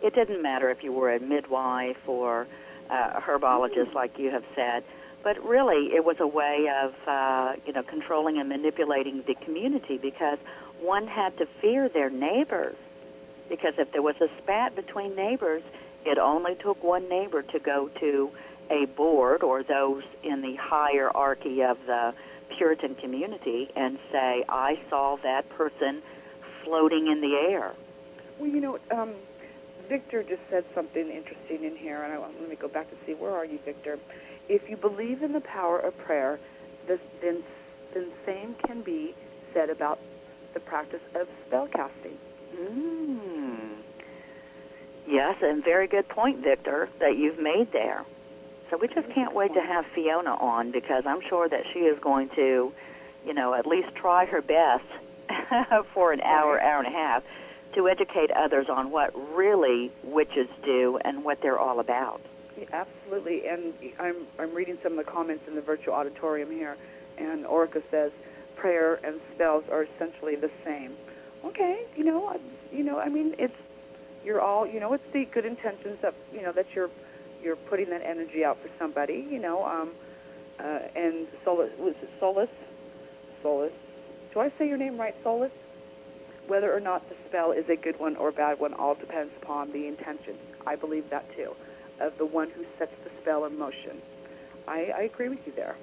it 0.03 0.15
didn't 0.15 0.43
matter 0.43 0.71
if 0.71 0.83
you 0.83 0.93
were 0.93 1.13
a 1.13 1.21
midwife 1.21 2.09
or 2.09 2.47
uh, 2.91 3.13
a 3.17 3.21
herbologist, 3.21 3.95
like 3.95 4.19
you 4.19 4.31
have 4.31 4.45
said, 4.55 4.85
but 5.23 5.43
really 5.45 5.95
it 5.95 6.05
was 6.05 6.21
a 6.21 6.27
way 6.27 6.69
of, 6.83 6.95
uh, 7.07 7.55
you 7.67 7.73
know, 7.73 7.83
controlling 7.83 8.39
and 8.39 8.49
manipulating 8.49 9.23
the 9.27 9.35
community 9.35 9.99
because 9.99 10.39
one 10.81 11.07
had 11.07 11.37
to 11.39 11.47
fear 11.61 11.89
their 11.89 12.11
neighbors. 12.11 12.77
Because 13.49 13.75
if 13.79 13.93
there 13.93 14.03
was 14.03 14.17
a 14.21 14.29
spat 14.39 14.77
between 14.77 15.17
neighbors, 15.17 15.63
it 16.05 16.19
only 16.19 16.55
took 16.55 16.83
one 16.83 17.09
neighbor 17.09 17.43
to 17.43 17.59
go 17.59 17.89
to 18.01 18.31
a 18.71 18.85
board 18.87 19.43
or 19.43 19.63
those 19.63 20.05
in 20.23 20.43
the 20.43 20.55
hierarchy 20.57 21.63
of 21.63 21.79
the 21.87 22.15
Puritan 22.57 22.95
community 22.95 23.71
and 23.77 23.99
say, 24.11 24.45
I 24.49 24.79
saw 24.89 25.17
that 25.23 25.49
person 25.51 26.03
floating 26.65 27.09
in 27.09 27.21
the 27.21 27.35
air. 27.51 27.73
Well, 28.39 28.51
you 28.51 28.61
know, 28.61 28.79
um, 28.91 29.15
Victor 29.89 30.23
just 30.23 30.43
said 30.51 30.65
something 30.75 31.09
interesting 31.09 31.65
in 31.65 31.77
here, 31.77 32.03
and 32.03 32.13
I, 32.13 32.19
let 32.19 32.49
me 32.49 32.57
go 32.57 32.69
back 32.69 32.91
to 32.91 32.97
see 33.07 33.15
where 33.15 33.33
are 33.33 33.45
you, 33.45 33.59
Victor. 33.65 33.99
If 34.49 34.69
you 34.69 34.77
believe 34.77 35.23
in 35.23 35.33
the 35.33 35.41
power 35.41 35.79
of 35.79 35.97
prayer, 35.99 36.39
this, 36.87 37.01
then 37.21 37.43
then 37.95 38.11
same 38.27 38.55
can 38.67 38.83
be 38.83 39.15
said 39.55 39.71
about 39.71 39.99
the 40.55 40.61
practice 40.61 41.01
of 41.15 41.27
spell 41.47 41.67
casting. 41.69 42.19
Mm. 42.55 43.77
Yes, 45.07 45.37
and 45.43 45.65
very 45.65 45.87
good 45.87 46.09
point, 46.09 46.41
Victor, 46.41 46.89
that 47.01 47.17
you've 47.17 47.39
made 47.39 47.73
there. 47.73 48.05
So 48.71 48.77
we 48.77 48.89
just 48.89 49.09
can't 49.11 49.35
wait 49.35 49.55
to 49.55 49.61
have 49.61 49.87
Fiona 49.87 50.35
on 50.35 50.71
because 50.71 51.07
I'm 51.07 51.21
sure 51.23 51.49
that 51.49 51.65
she 51.73 51.81
is 51.81 51.99
going 52.01 52.29
to, 52.31 52.73
you 53.27 53.35
know, 53.35 53.55
at 53.55 53.67
least 53.67 53.95
try 53.95 54.27
her 54.27 54.43
best 54.43 54.85
for 55.95 56.13
an 56.13 56.21
hour, 56.21 56.61
hour 56.61 56.79
and 56.79 56.87
a 56.87 56.97
half 56.97 57.23
to 57.75 57.89
educate 57.89 58.31
others 58.31 58.69
on 58.69 58.91
what 58.91 59.13
really 59.37 59.91
witches 60.03 60.49
do 60.65 60.99
and 61.05 61.25
what 61.25 61.41
they're 61.41 61.59
all 61.59 61.81
about. 61.81 62.21
Yeah, 62.59 62.67
absolutely, 62.73 63.47
and 63.47 63.73
I'm 64.01 64.17
I'm 64.39 64.53
reading 64.53 64.79
some 64.83 64.99
of 64.99 64.99
the 64.99 65.11
comments 65.11 65.47
in 65.47 65.55
the 65.55 65.61
virtual 65.61 65.95
auditorium 65.95 66.51
here, 66.51 66.77
and 67.17 67.45
Orica 67.45 67.83
says 67.91 68.11
prayer 68.57 68.99
and 69.05 69.21
spells 69.35 69.65
are 69.71 69.85
essentially 69.85 70.35
the 70.35 70.51
same. 70.65 70.97
Okay, 71.45 71.85
you 71.97 72.03
know, 72.05 72.29
I- 72.29 72.41
you 72.77 72.83
know, 72.83 72.99
I 72.99 73.09
mean, 73.09 73.35
it's 73.39 73.57
you're 74.25 74.41
all, 74.41 74.67
you 74.67 74.81
know, 74.81 74.93
it's 74.93 75.11
the 75.13 75.25
good 75.27 75.45
intentions 75.47 76.03
of, 76.03 76.15
you 76.35 76.43
know, 76.43 76.53
that 76.53 76.67
you're 76.75 76.91
you're 77.43 77.57
putting 77.57 77.91
that 77.91 78.03
energy 78.03 78.45
out 78.45 78.61
for 78.61 78.69
somebody, 78.79 79.27
you 79.31 79.39
know, 79.39 79.65
um, 79.65 79.91
uh, 80.59 80.81
and 80.97 81.27
solace 81.45 81.73
was 81.79 81.95
it 82.03 82.11
solace, 82.19 82.51
solace. 83.43 83.73
Do 84.33 84.41
I 84.41 84.51
say 84.59 84.69
your 84.69 84.77
name 84.77 84.99
right, 84.99 85.15
solace? 85.23 85.53
Whether 86.47 86.75
or 86.75 86.81
not 86.81 87.09
the 87.09 87.15
spell 87.27 87.53
is 87.53 87.69
a 87.69 87.77
good 87.77 87.99
one 87.99 88.17
or 88.17 88.29
a 88.29 88.33
bad 88.33 88.59
one 88.59 88.75
all 88.75 88.95
depends 88.95 89.33
upon 89.43 89.73
the 89.73 89.87
intention. 89.87 90.37
I 90.67 90.77
believe 90.77 91.11
that 91.11 91.31
too, 91.37 91.55
of 92.01 92.17
the 92.19 92.27
one 92.27 92.51
who 92.51 92.65
sets 92.79 92.95
the 93.05 93.11
spell 93.21 93.45
in 93.45 93.59
motion. 93.59 94.01
I, 94.67 94.93
I 94.97 95.01
agree 95.03 95.29
with 95.29 95.47
you 95.47 95.53
there. 95.53 95.77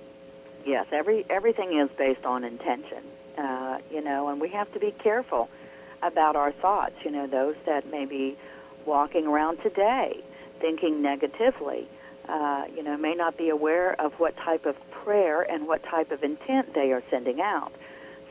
Yes, 0.65 0.87
every 0.91 1.25
everything 1.29 1.77
is 1.77 1.89
based 1.91 2.25
on 2.25 2.43
intention, 2.43 3.03
uh, 3.37 3.79
you 3.91 4.01
know, 4.03 4.29
and 4.29 4.41
we 4.41 4.49
have 4.49 4.71
to 4.73 4.79
be 4.79 4.91
careful 4.91 5.49
about 6.01 6.35
our 6.35 6.51
thoughts. 6.51 6.95
You 7.03 7.11
know, 7.11 7.27
those 7.27 7.55
that 7.65 7.89
may 7.91 8.05
be 8.05 8.35
walking 8.85 9.27
around 9.27 9.61
today 9.61 10.23
thinking 10.59 11.01
negatively, 11.01 11.87
uh, 12.27 12.65
you 12.75 12.83
know, 12.83 12.97
may 12.97 13.13
not 13.13 13.37
be 13.37 13.49
aware 13.49 13.99
of 13.99 14.13
what 14.19 14.35
type 14.37 14.65
of 14.65 14.75
prayer 14.91 15.41
and 15.41 15.67
what 15.67 15.83
type 15.83 16.11
of 16.11 16.23
intent 16.23 16.73
they 16.73 16.91
are 16.91 17.03
sending 17.09 17.41
out. 17.41 17.71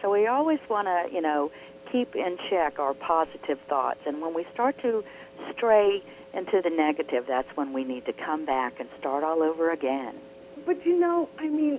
So 0.03 0.11
we 0.11 0.27
always 0.27 0.61
want 0.69 0.89
to, 0.89 1.15
you 1.15 1.21
know, 1.21 1.51
keep 1.91 2.17
in 2.17 2.37
check 2.51 2.79
our 2.79 2.95
positive 2.95 3.61
thoughts, 3.61 4.01
and 4.07 4.21
when 4.21 4.35
we 4.35 4.45
start 4.53 4.77
to 4.83 5.05
stray 5.53 6.03
into 6.33 6.61
the 6.61 6.71
negative, 6.71 7.27
that's 7.27 7.57
when 7.57 7.73
we 7.73 7.85
need 7.85 8.05
to 8.07 8.13
come 8.13 8.45
back 8.45 8.81
and 8.81 8.89
start 8.99 9.23
all 9.23 9.43
over 9.43 9.71
again. 9.71 10.15
But 10.67 10.85
you 10.85 10.99
know, 10.99 11.29
I 11.39 11.49
mean, 11.49 11.79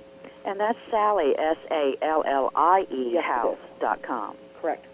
And 0.44 0.60
that's 0.60 0.78
Sallie, 0.90 1.34
S 1.38 1.56
A 1.70 1.96
L 2.02 2.22
L 2.26 2.50
I 2.54 2.86
E 2.90 3.10
Yes, 3.12 3.20
it 3.20 3.24
house 3.24 3.58
dot 3.80 4.02
com. 4.02 4.36
Correct. 4.60 4.84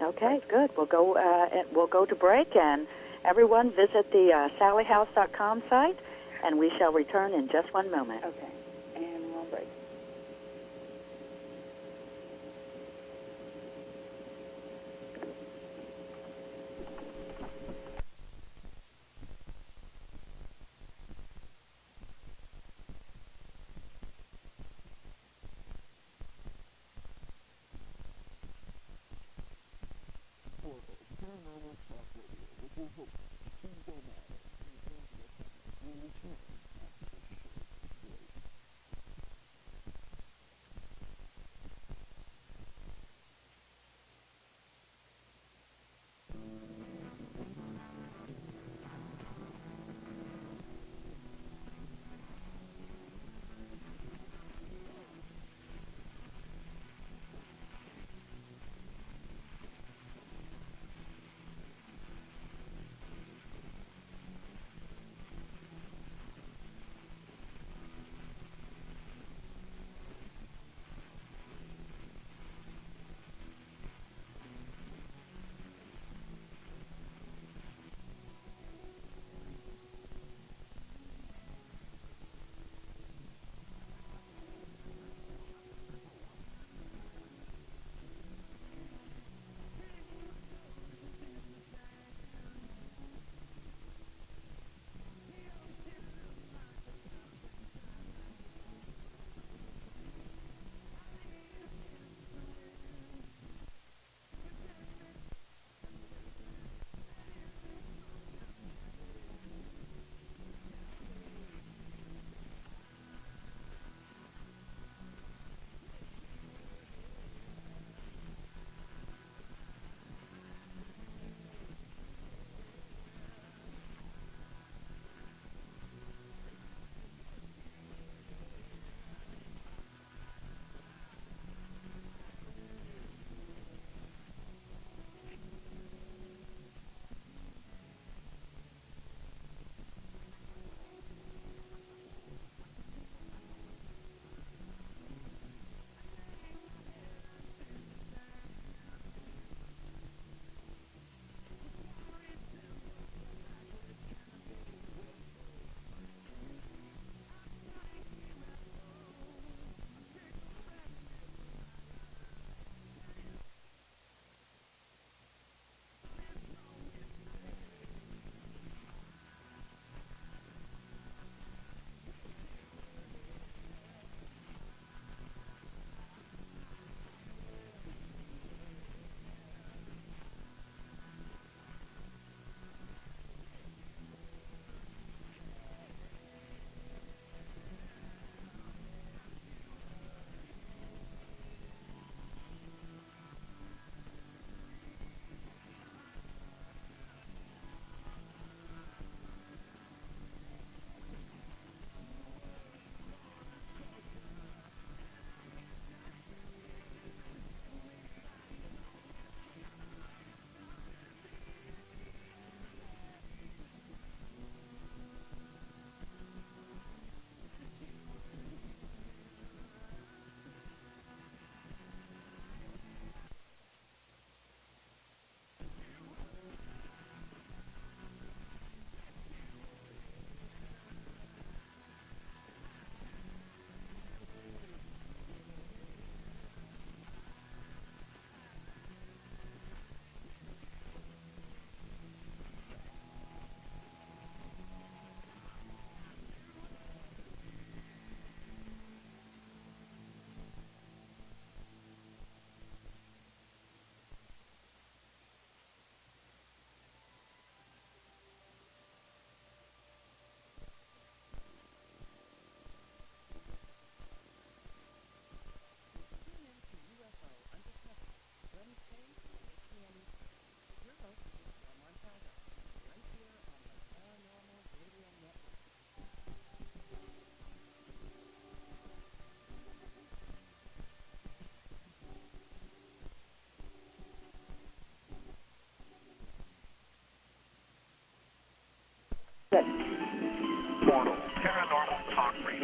Okay, 0.00 0.40
good. 0.48 0.70
We'll 0.76 0.86
go. 0.86 1.16
Uh, 1.16 1.62
we'll 1.72 1.86
go 1.86 2.04
to 2.04 2.14
break, 2.14 2.54
and 2.56 2.86
everyone 3.24 3.70
visit 3.70 4.10
the 4.12 4.32
uh, 4.32 4.48
SallieHouse.com 4.60 5.62
site, 5.68 5.98
and 6.44 6.58
we 6.58 6.70
shall 6.78 6.92
return 6.92 7.32
in 7.32 7.48
just 7.48 7.72
one 7.72 7.90
moment. 7.90 8.24
Okay. 8.24 8.53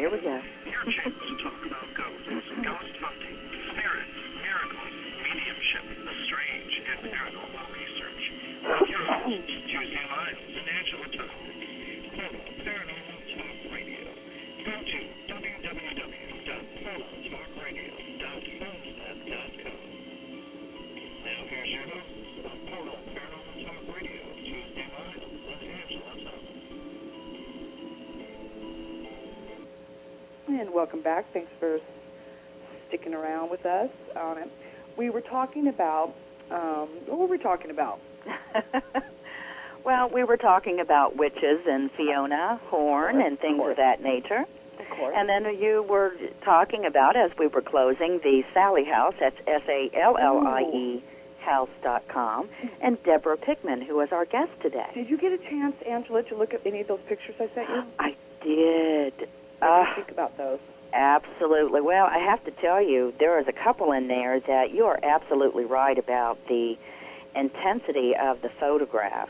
Here 0.01 0.11
we 0.11 0.19
go. 0.23 0.41
welcome 30.91 31.05
back. 31.05 31.33
Thanks 31.33 31.53
for 31.61 31.79
sticking 32.89 33.15
around 33.15 33.49
with 33.49 33.65
us 33.65 33.91
on 34.17 34.39
it. 34.39 34.51
We 34.97 35.09
were 35.09 35.21
talking 35.21 35.69
about, 35.69 36.13
um, 36.51 36.89
what 37.07 37.17
were 37.21 37.27
we 37.27 37.39
talking 37.39 37.71
about? 37.71 38.01
well, 39.85 40.09
we 40.09 40.25
were 40.25 40.37
talking 40.37 40.81
about 40.81 41.15
witches 41.15 41.61
and 41.69 41.93
Fiona 41.93 42.59
Horn 42.65 43.13
course, 43.13 43.25
and 43.25 43.39
things 43.39 43.63
of 43.63 43.69
of, 43.69 43.77
that 43.77 44.03
nature. 44.03 44.45
Of 44.81 44.91
course. 44.91 45.15
And 45.17 45.29
then 45.29 45.45
you 45.61 45.85
were 45.85 46.13
talking 46.43 46.85
about, 46.85 47.15
as 47.15 47.31
we 47.39 47.47
were 47.47 47.63
closing, 47.63 48.19
the 48.19 48.45
Sallie 48.53 48.83
House. 48.83 49.15
That's 49.21 49.39
S 49.47 49.63
A 49.69 49.93
L 49.95 50.19
L 50.19 50.45
I 50.45 50.63
E 50.63 51.05
house 51.39 51.71
dot 51.85 52.09
com, 52.09 52.49
and 52.81 53.01
Deborah 53.05 53.37
Pickman, 53.37 53.81
who 53.81 53.95
was 53.95 54.11
our 54.11 54.25
guest 54.25 54.51
today. 54.61 54.91
Did 54.93 55.09
you 55.09 55.17
get 55.17 55.33
a 55.33 55.39
chance, 55.39 55.81
Angela, 55.83 56.25
to 56.25 56.35
look 56.35 56.53
at 56.53 56.67
any 56.67 56.81
of 56.81 56.89
those 56.89 57.01
pictures 57.07 57.37
I 57.39 57.49
sent 57.55 57.69
you? 57.69 57.85
I 57.97 58.17
did. 58.43 59.29
Uh, 59.63 59.95
think 59.95 60.11
about 60.11 60.37
those? 60.37 60.59
Absolutely. 60.93 61.81
Well, 61.81 62.07
I 62.07 62.19
have 62.19 62.45
to 62.45 62.51
tell 62.51 62.83
you, 62.83 63.15
there 63.19 63.39
is 63.39 63.49
a 63.49 63.53
couple 63.53 63.93
in 63.93 64.09
there 64.09 64.41
that 64.41 64.73
you 64.73 64.87
are 64.87 64.99
absolutely 65.03 65.65
right 65.65 65.99
about 65.99 66.45
the 66.49 66.77
intensity 67.35 68.17
of 68.17 68.43
the 68.43 68.49
photograph. 68.49 69.29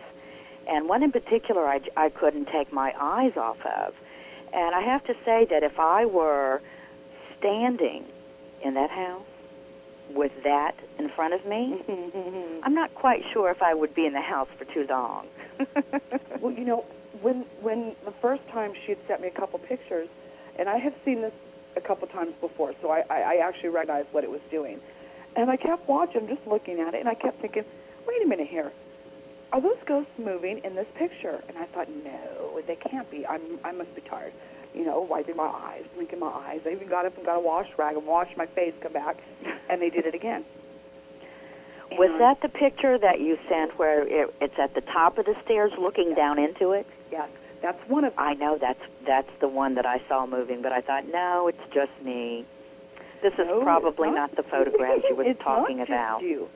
And 0.67 0.89
one 0.89 1.03
in 1.03 1.13
particular 1.13 1.67
I, 1.67 1.81
I 1.97 2.09
couldn't 2.09 2.47
take 2.47 2.73
my 2.73 2.95
eyes 2.99 3.37
off 3.37 3.61
of. 3.65 3.95
And 4.53 4.75
I 4.75 4.81
have 4.81 5.05
to 5.05 5.15
say 5.25 5.45
that 5.47 5.63
if 5.63 5.79
I 5.79 6.07
were 6.07 6.61
standing 7.39 8.05
in 8.63 8.75
that 8.75 8.91
house 8.91 9.23
with 10.11 10.43
that 10.43 10.75
in 10.99 11.09
front 11.09 11.35
of 11.35 11.45
me, 11.47 11.83
I'm 12.63 12.75
not 12.75 12.95
quite 12.95 13.23
sure 13.33 13.51
if 13.51 13.63
I 13.63 13.75
would 13.75 13.95
be 13.95 14.07
in 14.07 14.13
the 14.13 14.21
house 14.21 14.49
for 14.59 14.65
too 14.65 14.87
long. 14.89 15.27
Well, 16.41 16.53
you 16.53 16.65
know, 16.65 16.85
when 17.21 17.45
when 17.61 17.95
the 18.05 18.13
first 18.13 18.47
time 18.49 18.73
she 18.75 18.93
had 18.93 18.99
sent 19.07 19.21
me 19.21 19.29
a 19.29 19.31
couple 19.31 19.59
pictures, 19.59 20.09
and 20.59 20.69
I 20.69 20.79
have 20.79 20.95
seen 21.05 21.21
this 21.21 21.35
a 21.77 21.81
couple 21.81 22.07
times 22.09 22.33
before, 22.41 22.75
so 22.81 22.91
I, 22.91 23.05
I, 23.11 23.21
I 23.23 23.35
actually 23.37 23.71
recognized 23.71 24.09
what 24.13 24.25
it 24.25 24.31
was 24.31 24.41
doing. 24.51 24.81
And 25.37 25.51
I 25.51 25.57
kept 25.57 25.89
watching, 25.89 26.27
just 26.29 26.47
looking 26.47 26.81
at 26.81 26.95
it, 26.95 27.01
and 27.01 27.09
I 27.09 27.15
kept 27.15 27.41
thinking, 27.41 27.65
wait 28.07 28.23
a 28.23 28.27
minute 28.27 28.49
here. 28.49 28.73
Are 29.53 29.61
those 29.61 29.79
ghosts 29.85 30.13
moving 30.19 30.59
in 30.59 30.75
this 30.75 30.87
picture? 30.95 31.43
And 31.49 31.59
I 31.59 31.65
thought, 31.67 31.89
no, 31.89 32.61
they 32.67 32.77
can't 32.77 33.11
be. 33.11 33.27
I'm, 33.27 33.41
I 33.65 33.73
must 33.73 33.95
be 33.95 34.01
tired. 34.01 34.33
You 34.75 34.85
know, 34.85 35.01
wiping 35.01 35.37
my 35.37 35.47
eyes, 35.49 35.85
blinking 35.97 36.21
my 36.21 36.29
eyes. 36.29 36.61
I 36.65 36.71
even 36.71 36.89
got 36.89 37.05
up 37.05 37.17
and 37.17 37.27
got 37.27 37.37
a 37.37 37.41
wash 37.41 37.69
rag 37.77 37.97
and 37.97 38.07
washed 38.07 38.37
my 38.37 38.47
face, 38.47 38.75
come 38.81 38.93
back, 38.93 39.17
and 39.69 39.83
they 39.83 39.91
did 39.91 40.07
it 40.07 40.15
again. 40.15 40.45
Was 41.93 42.11
And- 42.11 42.21
that 42.21 42.41
the 42.41 42.49
picture 42.49 42.97
that 42.99 43.21
you 43.21 43.39
sent 43.49 43.77
where 43.79 44.07
it, 44.07 44.33
it's 44.41 44.59
at 44.59 44.75
the 44.75 44.81
top 44.81 45.19
of 45.19 45.27
the 45.27 45.37
stairs 45.45 45.73
looking 45.77 46.15
down 46.15 46.39
into 46.39 46.71
it? 46.73 46.87
Yes, 47.11 47.29
that's 47.63 47.81
one 47.89 48.05
of 48.05 48.13
I 48.19 48.35
know 48.35 48.59
that's 48.59 48.81
that's 49.07 49.31
the 49.41 49.49
one 49.49 49.75
that 49.75 49.87
I 49.87 50.01
saw 50.09 50.27
moving, 50.27 50.63
but 50.63 50.73
I 50.73 50.81
thought, 50.81 51.07
no, 51.09 51.49
it's 51.49 51.73
just 51.73 51.93
me. 52.03 52.45
This 53.23 53.33
is 53.35 53.47
No, 53.47 53.63
probably 53.63 54.11
not. 54.11 54.35
the 54.37 54.43
photograph 54.55 55.03
you 55.09 55.15
were 55.15 55.35
talking 55.35 55.79
not 55.79 55.89
about. 55.89 56.21
Just 56.21 56.31
you. 56.31 56.49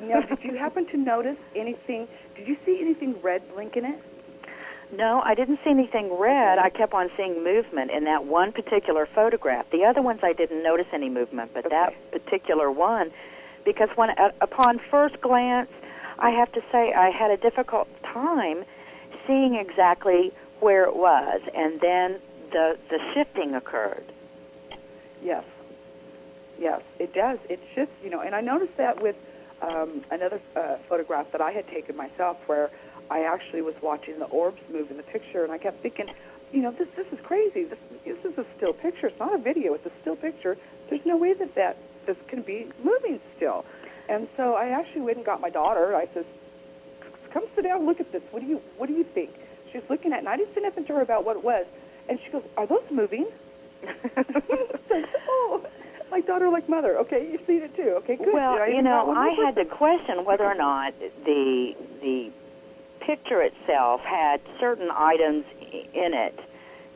Now, 0.00 0.20
did 0.20 0.44
you 0.44 0.54
happen 0.56 0.86
to 0.86 0.96
notice 0.96 1.36
anything? 1.56 2.06
Did 2.36 2.46
you 2.46 2.56
see 2.64 2.80
anything 2.80 3.20
red 3.20 3.42
blink 3.52 3.76
in 3.76 3.84
it? 3.84 3.98
No, 4.96 5.20
I 5.22 5.34
didn't 5.34 5.58
see 5.64 5.70
anything 5.70 6.16
red. 6.18 6.58
I 6.58 6.70
kept 6.70 6.94
on 6.94 7.10
seeing 7.16 7.42
movement 7.44 7.90
in 7.90 8.04
that 8.04 8.24
one 8.24 8.52
particular 8.52 9.06
photograph. 9.06 9.68
The 9.70 9.84
other 9.84 10.00
ones 10.00 10.20
I 10.22 10.32
didn't 10.32 10.62
notice 10.62 10.86
any 10.92 11.10
movement, 11.10 11.50
but 11.52 11.68
that 11.68 11.94
particular 12.12 12.70
one, 12.70 13.10
because 13.64 13.90
when 13.96 14.10
uh, 14.10 14.30
upon 14.40 14.78
first 14.78 15.20
glance, 15.20 15.68
I 16.20 16.30
have 16.30 16.50
to 16.52 16.62
say 16.72 16.92
I 16.94 17.10
had 17.10 17.30
a 17.30 17.36
difficult 17.36 17.88
time 18.04 18.64
seeing 19.28 19.54
exactly 19.54 20.32
where 20.58 20.84
it 20.84 20.96
was, 20.96 21.40
and 21.54 21.80
then 21.80 22.18
the 22.50 22.76
the 22.90 22.98
shifting 23.14 23.54
occurred. 23.54 24.04
Yes. 25.22 25.44
Yes, 26.58 26.82
it 26.98 27.14
does. 27.14 27.38
It 27.48 27.60
shifts, 27.74 27.94
you 28.02 28.10
know. 28.10 28.20
And 28.20 28.34
I 28.34 28.40
noticed 28.40 28.76
that 28.78 29.00
with 29.00 29.14
um, 29.62 30.02
another 30.10 30.40
uh, 30.56 30.78
photograph 30.88 31.30
that 31.30 31.40
I 31.40 31.52
had 31.52 31.68
taken 31.68 31.96
myself, 31.96 32.36
where 32.48 32.70
I 33.10 33.20
actually 33.22 33.62
was 33.62 33.76
watching 33.80 34.18
the 34.18 34.24
orbs 34.24 34.60
move 34.72 34.90
in 34.90 34.96
the 34.96 35.04
picture, 35.04 35.44
and 35.44 35.52
I 35.52 35.58
kept 35.58 35.80
thinking, 35.82 36.10
you 36.52 36.62
know, 36.62 36.72
this 36.72 36.88
this 36.96 37.06
is 37.12 37.20
crazy. 37.20 37.64
This 37.64 37.78
this 38.04 38.24
is 38.24 38.38
a 38.38 38.46
still 38.56 38.72
picture. 38.72 39.06
It's 39.06 39.20
not 39.20 39.34
a 39.34 39.38
video. 39.38 39.74
It's 39.74 39.86
a 39.86 39.92
still 40.00 40.16
picture. 40.16 40.56
There's 40.88 41.06
no 41.06 41.16
way 41.16 41.34
that 41.34 41.54
that 41.54 41.76
this 42.06 42.16
can 42.26 42.42
be 42.42 42.66
moving 42.82 43.20
still. 43.36 43.64
And 44.08 44.26
so 44.36 44.54
I 44.54 44.68
actually 44.68 45.02
went 45.02 45.18
and 45.18 45.26
got 45.26 45.40
my 45.40 45.50
daughter. 45.50 45.94
I 45.94 46.08
says, 46.14 46.24
"Come 47.32 47.44
sit 47.54 47.62
down, 47.64 47.86
look 47.86 48.00
at 48.00 48.12
this. 48.12 48.22
What 48.30 48.40
do 48.42 48.48
you 48.48 48.60
what 48.76 48.88
do 48.88 48.94
you 48.94 49.04
think?" 49.04 49.30
She's 49.72 49.82
looking 49.88 50.12
at, 50.12 50.16
it, 50.16 50.18
and 50.20 50.28
I 50.28 50.36
didn't 50.36 50.54
say 50.54 50.62
nothing 50.62 50.84
to 50.86 50.94
her 50.94 51.02
about 51.02 51.24
what 51.24 51.36
it 51.36 51.44
was. 51.44 51.66
And 52.08 52.18
she 52.24 52.30
goes, 52.30 52.42
"Are 52.56 52.66
those 52.66 52.84
moving?" 52.90 53.26
Like, 54.90 55.06
oh, 55.28 55.66
like 56.10 56.26
daughter, 56.26 56.48
like 56.48 56.68
mother. 56.68 56.98
Okay, 56.98 57.30
you've 57.30 57.44
seen 57.46 57.62
it 57.62 57.76
too. 57.76 57.94
Okay, 57.98 58.16
good. 58.16 58.32
Well, 58.32 58.54
Did 58.54 58.62
I 58.62 58.66
you 58.68 58.82
know, 58.82 59.12
I 59.14 59.30
had 59.30 59.54
to 59.56 59.66
question 59.66 60.24
whether 60.24 60.44
or 60.44 60.54
not 60.54 60.94
the 61.24 61.76
the 62.00 62.30
picture 63.00 63.42
itself 63.42 64.00
had 64.00 64.40
certain 64.58 64.90
items 64.90 65.44
in 65.70 66.14
it. 66.14 66.38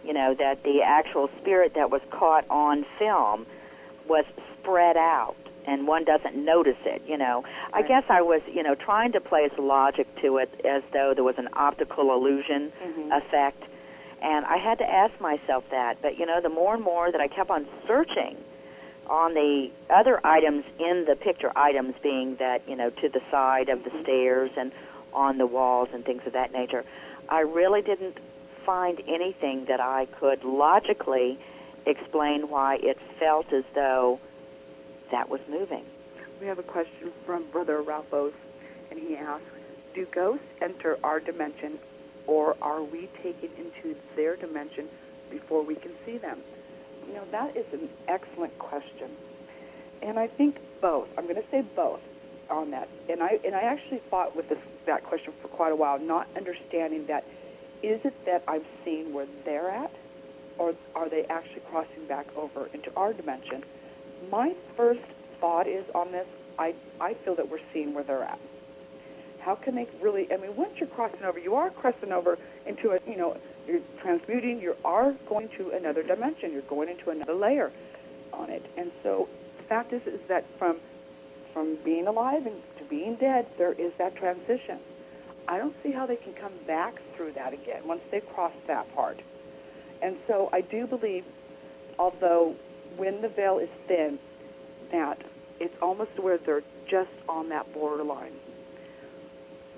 You 0.05 0.15
know, 0.15 0.35
that 0.35 0.63
the 0.65 0.83
actual 0.83 1.31
spirit 1.41 1.75
that 1.75 1.91
was 1.91 2.01
caught 2.11 2.45
on 2.51 2.85
film 2.99 3.47
was 4.09 4.25
spread 4.59 4.97
out 4.97 5.37
and 5.67 5.87
one 5.87 6.05
doesn't 6.05 6.37
notice 6.37 6.77
it, 6.85 7.03
you 7.07 7.17
know. 7.17 7.45
I 7.73 7.83
guess 7.83 8.05
I 8.09 8.23
was, 8.23 8.43
you 8.53 8.63
know, 8.63 8.75
trying 8.75 9.13
to 9.13 9.21
place 9.21 9.53
logic 9.59 10.07
to 10.23 10.39
it 10.39 10.61
as 10.65 10.83
though 10.93 11.15
there 11.15 11.25
was 11.25 11.39
an 11.39 11.49
optical 11.53 12.13
illusion 12.13 12.73
Mhm. 12.85 13.17
effect. 13.17 13.63
And 14.21 14.45
I 14.47 14.57
had 14.57 14.79
to 14.79 14.89
ask 14.91 15.21
myself 15.21 15.69
that. 15.71 15.99
But, 16.01 16.19
you 16.19 16.27
know, 16.27 16.41
the 16.41 16.49
more 16.49 16.75
and 16.75 16.83
more 16.83 17.11
that 17.11 17.21
I 17.21 17.29
kept 17.29 17.51
on 17.51 17.67
searching 17.87 18.37
on 19.09 19.35
the 19.35 19.71
other 19.91 20.21
items 20.25 20.65
in 20.79 21.05
the 21.05 21.17
picture, 21.17 21.51
items 21.57 21.95
being 22.03 22.37
that, 22.37 22.63
you 22.69 22.77
know, 22.77 22.91
to 22.91 23.09
the 23.09 23.21
side 23.31 23.69
of 23.69 23.83
the 23.85 23.91
Mhm. 23.91 24.03
stairs 24.03 24.51
and 24.57 24.71
on 25.13 25.39
the 25.39 25.47
walls 25.47 25.89
and 25.93 26.05
things 26.05 26.25
of 26.27 26.33
that 26.35 26.53
nature, 26.53 26.85
I 27.29 27.41
really 27.41 27.83
didn't 27.83 28.17
find 28.65 29.01
anything 29.09 29.65
that 29.67 29.81
I 29.81 30.07
could 30.21 30.45
logically 30.45 31.37
explain 31.85 32.49
why 32.49 32.77
it 32.77 32.97
felt 33.19 33.53
as 33.53 33.65
though 33.75 34.21
that 35.13 35.29
was 35.29 35.41
moving. 35.49 35.85
We 36.41 36.47
have 36.49 36.59
a 36.59 36.65
question 36.65 37.13
from 37.25 37.45
Brother 37.53 37.81
Ralphos, 37.83 38.33
and 38.91 38.99
he 38.99 39.17
asks, 39.17 39.47
"Do 39.95 40.05
ghosts 40.07 40.45
enter 40.61 40.99
our 41.05 41.21
dimension, 41.21 41.79
or 42.27 42.57
are 42.61 42.83
we 42.83 43.09
taken 43.23 43.51
into 43.57 43.97
their 44.17 44.35
dimension 44.35 44.89
before 45.31 45.63
we 45.63 45.77
can 45.77 45.93
see 46.05 46.19
them?" 46.19 46.43
You 47.07 47.15
know, 47.15 47.25
that 47.31 47.57
is 47.57 47.73
an 47.73 47.89
excellent 48.09 48.59
question, 48.59 49.15
and 50.03 50.19
I 50.19 50.27
think 50.27 50.57
both. 50.81 51.09
I'm 51.17 51.25
going 51.25 51.37
to 51.37 51.49
say 51.51 51.63
both 51.77 52.01
on 52.51 52.71
that. 52.73 52.89
And 53.09 53.23
I 53.23 53.39
and 53.45 53.55
I 53.55 53.61
actually 53.61 54.01
fought 54.11 54.35
with 54.35 54.49
this 54.49 54.59
that 54.87 55.05
question 55.05 55.33
for 55.41 55.49
quite 55.49 55.73
a 55.73 55.77
while, 55.77 55.99
not 55.99 56.27
understanding 56.37 57.07
that 57.07 57.25
is 57.83 58.05
it 58.05 58.15
that 58.25 58.43
I'm 58.49 58.65
seeing 58.85 59.13
where 59.13 59.27
they're 59.45 59.71
at, 59.71 59.93
or 60.59 60.75
are 60.95 61.09
they 61.09 61.25
actually 61.25 61.63
crossing 61.71 62.07
back 62.07 62.27
over 62.37 62.69
into 62.73 62.91
our 62.97 63.13
dimension? 63.13 63.65
My 64.31 64.55
first 64.77 65.01
thought 65.41 65.67
is 65.67 65.85
on 65.95 66.13
this, 66.13 66.27
I, 66.59 66.75
I 67.01 67.15
feel 67.15 67.35
that 67.37 67.49
we're 67.49 67.61
seeing 67.73 67.95
where 67.95 68.05
they're 68.05 68.23
at. 68.23 68.39
How 69.41 69.57
can 69.57 69.75
they 69.75 69.89
really, 70.01 70.33
I 70.33 70.37
mean, 70.37 70.55
once 70.55 70.79
you're 70.79 70.89
crossing 70.89 71.25
over, 71.25 71.39
you 71.39 71.57
are 71.57 71.71
crossing 71.71 72.13
over 72.13 72.39
into 72.65 72.93
a, 72.93 72.99
you 73.09 73.17
know, 73.17 73.37
you're 73.67 73.81
transmuting, 74.01 74.61
you 74.61 74.77
are 74.85 75.13
going 75.29 75.49
to 75.51 75.71
another 75.71 76.03
dimension, 76.03 76.53
you're 76.53 76.63
going 76.63 76.89
into 76.89 77.11
another 77.11 77.35
layer 77.35 77.73
on 78.33 78.51
it. 78.51 78.65
And 78.77 78.93
so 79.03 79.29
the 79.57 79.65
fact 79.65 79.93
is, 79.93 80.07
is 80.07 80.21
that 80.29 80.45
from, 80.59 80.77
from 81.53 81.77
being 81.85 82.07
alive 82.07 82.47
and 82.47 82.57
to 82.79 82.85
being 82.85 83.17
dead, 83.17 83.47
there 83.59 83.73
is 83.73 83.93
that 83.99 84.15
transition. 84.17 84.79
I 85.49 85.59
don't 85.59 85.75
see 85.83 85.91
how 85.91 86.07
they 86.07 86.17
can 86.17 86.35
come 86.35 86.53
back 86.67 87.01
through 87.17 87.33
that 87.33 87.53
again 87.53 87.87
once 87.87 88.03
they 88.11 88.21
cross 88.21 88.53
that 88.69 88.95
part. 88.95 89.21
And 90.01 90.17
so 90.27 90.49
I 90.53 90.61
do 90.61 90.87
believe, 90.87 91.25
although 91.99 92.55
when 92.97 93.21
the 93.23 93.29
veil 93.29 93.59
is 93.59 93.69
thin, 93.87 94.19
that 94.91 95.21
it's 95.61 95.75
almost 95.81 96.19
where 96.19 96.39
they're 96.39 96.63
just 96.89 97.11
on 97.29 97.49
that 97.51 97.73
borderline. 97.73 98.33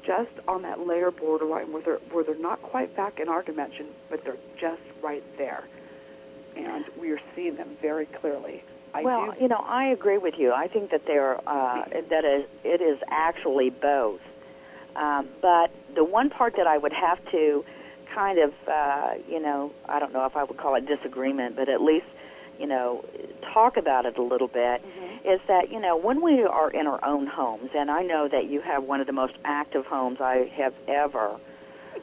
just 0.04 0.30
on 0.46 0.62
that 0.62 0.86
layer 0.86 1.10
borderline 1.10 1.72
where 1.72 1.82
they're 1.82 2.00
where 2.12 2.24
they're 2.24 2.34
not 2.36 2.60
quite 2.62 2.94
back 2.94 3.18
in 3.20 3.28
our 3.28 3.42
dimension, 3.42 3.86
but 4.10 4.22
they're 4.24 4.36
just 4.58 4.82
right 5.02 5.24
there, 5.38 5.64
and 6.56 6.84
we 7.00 7.10
are 7.10 7.20
seeing 7.34 7.56
them 7.56 7.70
very 7.80 8.06
clearly. 8.06 8.62
I 8.92 9.02
well, 9.02 9.32
do, 9.32 9.40
you 9.42 9.48
know, 9.48 9.64
I 9.66 9.86
agree 9.86 10.18
with 10.18 10.38
you. 10.38 10.52
I 10.52 10.68
think 10.68 10.90
that 10.90 11.06
there 11.06 11.40
uh, 11.48 11.84
that 12.10 12.24
is 12.24 12.44
it 12.64 12.80
is 12.80 12.98
actually 13.08 13.70
both. 13.70 14.20
Um, 14.94 15.26
but 15.40 15.70
the 15.94 16.04
one 16.04 16.30
part 16.30 16.56
that 16.56 16.66
I 16.68 16.78
would 16.78 16.92
have 16.92 17.18
to 17.32 17.64
kind 18.14 18.38
of, 18.38 18.54
uh, 18.68 19.14
you 19.28 19.40
know, 19.40 19.72
I 19.88 19.98
don't 19.98 20.12
know 20.12 20.24
if 20.26 20.36
I 20.36 20.44
would 20.44 20.56
call 20.56 20.76
it 20.76 20.86
disagreement, 20.86 21.56
but 21.56 21.68
at 21.68 21.80
least, 21.82 22.06
you 22.58 22.66
know, 22.66 23.04
talk 23.52 23.76
about 23.76 24.06
it 24.06 24.16
a 24.18 24.22
little 24.22 24.48
bit, 24.48 24.82
Mm-hmm. 24.84 25.28
is 25.28 25.40
that, 25.48 25.70
you 25.72 25.80
know, 25.80 25.96
when 25.96 26.20
we 26.20 26.42
are 26.44 26.70
in 26.70 26.86
our 26.86 27.02
own 27.04 27.26
homes, 27.26 27.70
and 27.74 27.90
I 27.90 28.02
know 28.02 28.28
that 28.28 28.46
you 28.46 28.60
have 28.60 28.84
one 28.84 29.00
of 29.00 29.06
the 29.06 29.12
most 29.12 29.34
active 29.44 29.86
homes 29.86 30.20
I 30.20 30.50
have 30.56 30.74
ever 30.86 31.36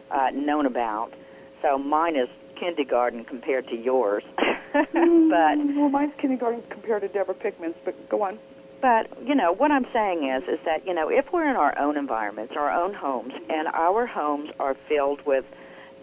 uh, 0.09 0.29
known 0.33 0.65
about, 0.65 1.13
so 1.61 1.77
mine 1.77 2.15
is 2.15 2.27
kindergarten 2.55 3.23
compared 3.25 3.67
to 3.67 3.75
yours. 3.75 4.23
but 4.37 4.85
Mm, 4.93 5.75
well, 5.75 5.89
mine's 5.89 6.13
kindergarten 6.17 6.63
compared 6.69 7.01
to 7.01 7.07
Deborah 7.07 7.33
Pickman's, 7.35 7.75
but 7.85 8.09
go 8.09 8.21
on. 8.23 8.39
but 8.81 9.07
you 9.27 9.35
know 9.35 9.51
what 9.51 9.71
I'm 9.71 9.85
saying 9.93 10.23
is 10.27 10.43
is 10.47 10.59
that 10.65 10.85
you 10.87 10.93
know 10.93 11.09
if 11.09 11.31
we're 11.33 11.47
in 11.49 11.55
our 11.55 11.77
own 11.77 11.97
environments, 11.97 12.55
our 12.55 12.71
own 12.71 12.93
homes, 12.93 13.33
and 13.49 13.67
our 13.67 14.05
homes 14.07 14.49
are 14.59 14.73
filled 14.73 15.23
with 15.25 15.45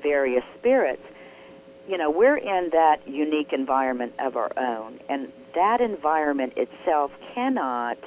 various 0.03 0.45
spirits, 0.57 1.03
you 1.89 1.99
know 1.99 2.11
we're 2.11 2.37
in 2.37 2.71
that 2.71 3.07
unique 3.09 3.53
environment 3.53 4.15
of 4.19 4.37
our 4.37 4.53
own, 4.57 5.01
and 5.09 5.33
that 5.55 5.81
environment 5.81 6.55
itself 6.57 7.11
cannot 7.35 7.99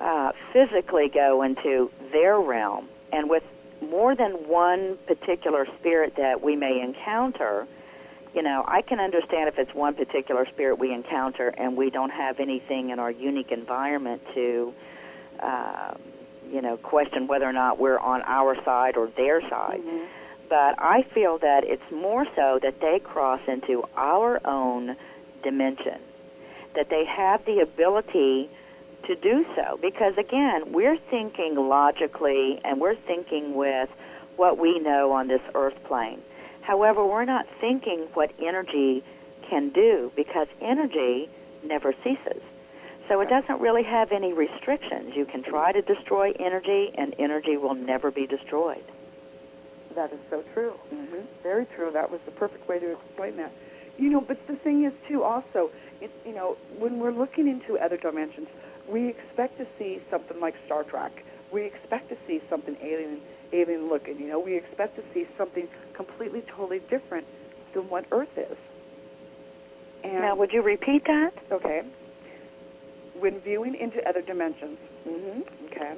uh, 0.00 0.32
physically 0.52 1.08
go 1.08 1.42
into 1.42 1.90
their 2.12 2.38
realm, 2.38 2.88
and 3.12 3.30
with 3.30 3.42
more 3.80 4.14
than 4.14 4.32
one 4.48 4.96
particular 5.06 5.66
spirit 5.78 6.16
that 6.16 6.40
we 6.40 6.54
may 6.54 6.80
encounter 6.80 7.66
you 8.34 8.42
know, 8.42 8.64
I 8.66 8.82
can 8.82 8.98
understand 8.98 9.48
if 9.48 9.58
it's 9.58 9.74
one 9.74 9.94
particular 9.94 10.46
spirit 10.46 10.78
we 10.78 10.92
encounter 10.92 11.48
and 11.48 11.76
we 11.76 11.90
don't 11.90 12.10
have 12.10 12.40
anything 12.40 12.90
in 12.90 12.98
our 12.98 13.10
unique 13.10 13.52
environment 13.52 14.22
to, 14.34 14.74
uh, 15.40 15.94
you 16.50 16.62
know, 16.62 16.76
question 16.78 17.26
whether 17.26 17.44
or 17.44 17.52
not 17.52 17.78
we're 17.78 17.98
on 17.98 18.22
our 18.22 18.54
side 18.64 18.96
or 18.96 19.08
their 19.08 19.40
side. 19.42 19.80
Mm-hmm. 19.80 20.06
But 20.52 20.74
I 20.78 21.00
feel 21.00 21.38
that 21.38 21.64
it's 21.64 21.90
more 21.90 22.26
so 22.36 22.58
that 22.60 22.78
they 22.78 22.98
cross 22.98 23.40
into 23.48 23.88
our 23.96 24.38
own 24.46 24.96
dimension, 25.42 25.98
that 26.74 26.90
they 26.90 27.06
have 27.06 27.42
the 27.46 27.60
ability 27.60 28.50
to 29.04 29.14
do 29.14 29.46
so. 29.56 29.78
Because 29.80 30.18
again, 30.18 30.70
we're 30.70 30.98
thinking 30.98 31.54
logically 31.54 32.60
and 32.66 32.82
we're 32.82 32.96
thinking 32.96 33.54
with 33.54 33.88
what 34.36 34.58
we 34.58 34.78
know 34.78 35.12
on 35.12 35.26
this 35.26 35.40
earth 35.54 35.82
plane. 35.84 36.20
However, 36.60 37.02
we're 37.02 37.24
not 37.24 37.46
thinking 37.58 38.00
what 38.12 38.30
energy 38.38 39.02
can 39.48 39.70
do 39.70 40.12
because 40.14 40.48
energy 40.60 41.30
never 41.64 41.94
ceases. 42.04 42.42
So 43.08 43.22
it 43.22 43.30
doesn't 43.30 43.58
really 43.62 43.84
have 43.84 44.12
any 44.12 44.34
restrictions. 44.34 45.16
You 45.16 45.24
can 45.24 45.42
try 45.42 45.72
to 45.72 45.80
destroy 45.80 46.32
energy, 46.38 46.92
and 46.94 47.14
energy 47.18 47.56
will 47.56 47.74
never 47.74 48.10
be 48.10 48.26
destroyed. 48.26 48.84
That 49.94 50.12
is 50.12 50.20
so 50.30 50.42
true. 50.54 50.74
Mm-hmm. 50.94 51.18
Very 51.42 51.66
true. 51.66 51.90
That 51.92 52.10
was 52.10 52.20
the 52.24 52.30
perfect 52.30 52.68
way 52.68 52.78
to 52.78 52.92
explain 52.92 53.36
that. 53.36 53.52
You 53.98 54.10
know, 54.10 54.20
but 54.20 54.46
the 54.46 54.56
thing 54.56 54.84
is 54.84 54.92
too. 55.08 55.22
Also, 55.22 55.70
it, 56.00 56.10
you 56.26 56.32
know, 56.34 56.56
when 56.78 56.98
we're 56.98 57.10
looking 57.12 57.46
into 57.48 57.78
other 57.78 57.96
dimensions, 57.96 58.48
we 58.88 59.08
expect 59.08 59.58
to 59.58 59.66
see 59.78 60.00
something 60.10 60.40
like 60.40 60.54
Star 60.66 60.82
Trek. 60.84 61.12
We 61.52 61.62
expect 61.64 62.08
to 62.08 62.16
see 62.26 62.40
something 62.48 62.76
alien, 62.82 63.20
alien 63.52 63.88
looking. 63.88 64.18
You 64.18 64.28
know, 64.28 64.38
we 64.40 64.54
expect 64.56 64.96
to 64.96 65.02
see 65.12 65.26
something 65.36 65.68
completely, 65.92 66.40
totally 66.42 66.80
different 66.90 67.26
than 67.74 67.88
what 67.90 68.06
Earth 68.10 68.36
is. 68.38 68.56
And 70.04 70.14
Now, 70.22 70.34
would 70.34 70.52
you 70.52 70.62
repeat 70.62 71.04
that? 71.04 71.32
okay, 71.52 71.82
when 73.20 73.38
viewing 73.40 73.74
into 73.74 74.06
other 74.08 74.22
dimensions, 74.22 74.78
Mm-hmm. 75.08 75.40
okay, 75.66 75.94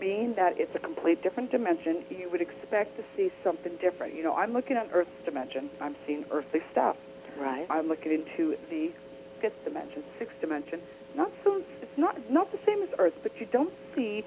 being 0.00 0.34
that 0.34 0.58
it's 0.58 0.74
a 0.74 0.78
complete 0.78 1.22
different 1.22 1.50
dimension, 1.50 2.04
you 2.10 2.28
would 2.30 2.40
expect 2.40 2.96
to 2.96 3.04
see 3.16 3.32
something 3.42 3.76
different. 3.76 4.14
You 4.14 4.22
know, 4.22 4.34
I'm 4.34 4.52
looking 4.52 4.76
at 4.76 4.88
Earth's 4.92 5.24
dimension. 5.24 5.70
I'm 5.80 5.96
seeing 6.06 6.24
earthly 6.30 6.62
stuff. 6.72 6.96
Right. 7.38 7.66
I'm 7.68 7.88
looking 7.88 8.12
into 8.12 8.56
the 8.70 8.92
fifth 9.40 9.64
dimension, 9.64 10.04
sixth 10.18 10.40
dimension. 10.40 10.80
Not 11.14 11.30
so. 11.42 11.62
It's 11.82 11.98
not 11.98 12.30
not 12.30 12.50
the 12.52 12.58
same 12.64 12.82
as 12.82 12.88
Earth, 12.98 13.14
but 13.22 13.40
you 13.40 13.46
don't 13.46 13.72
see 13.94 14.24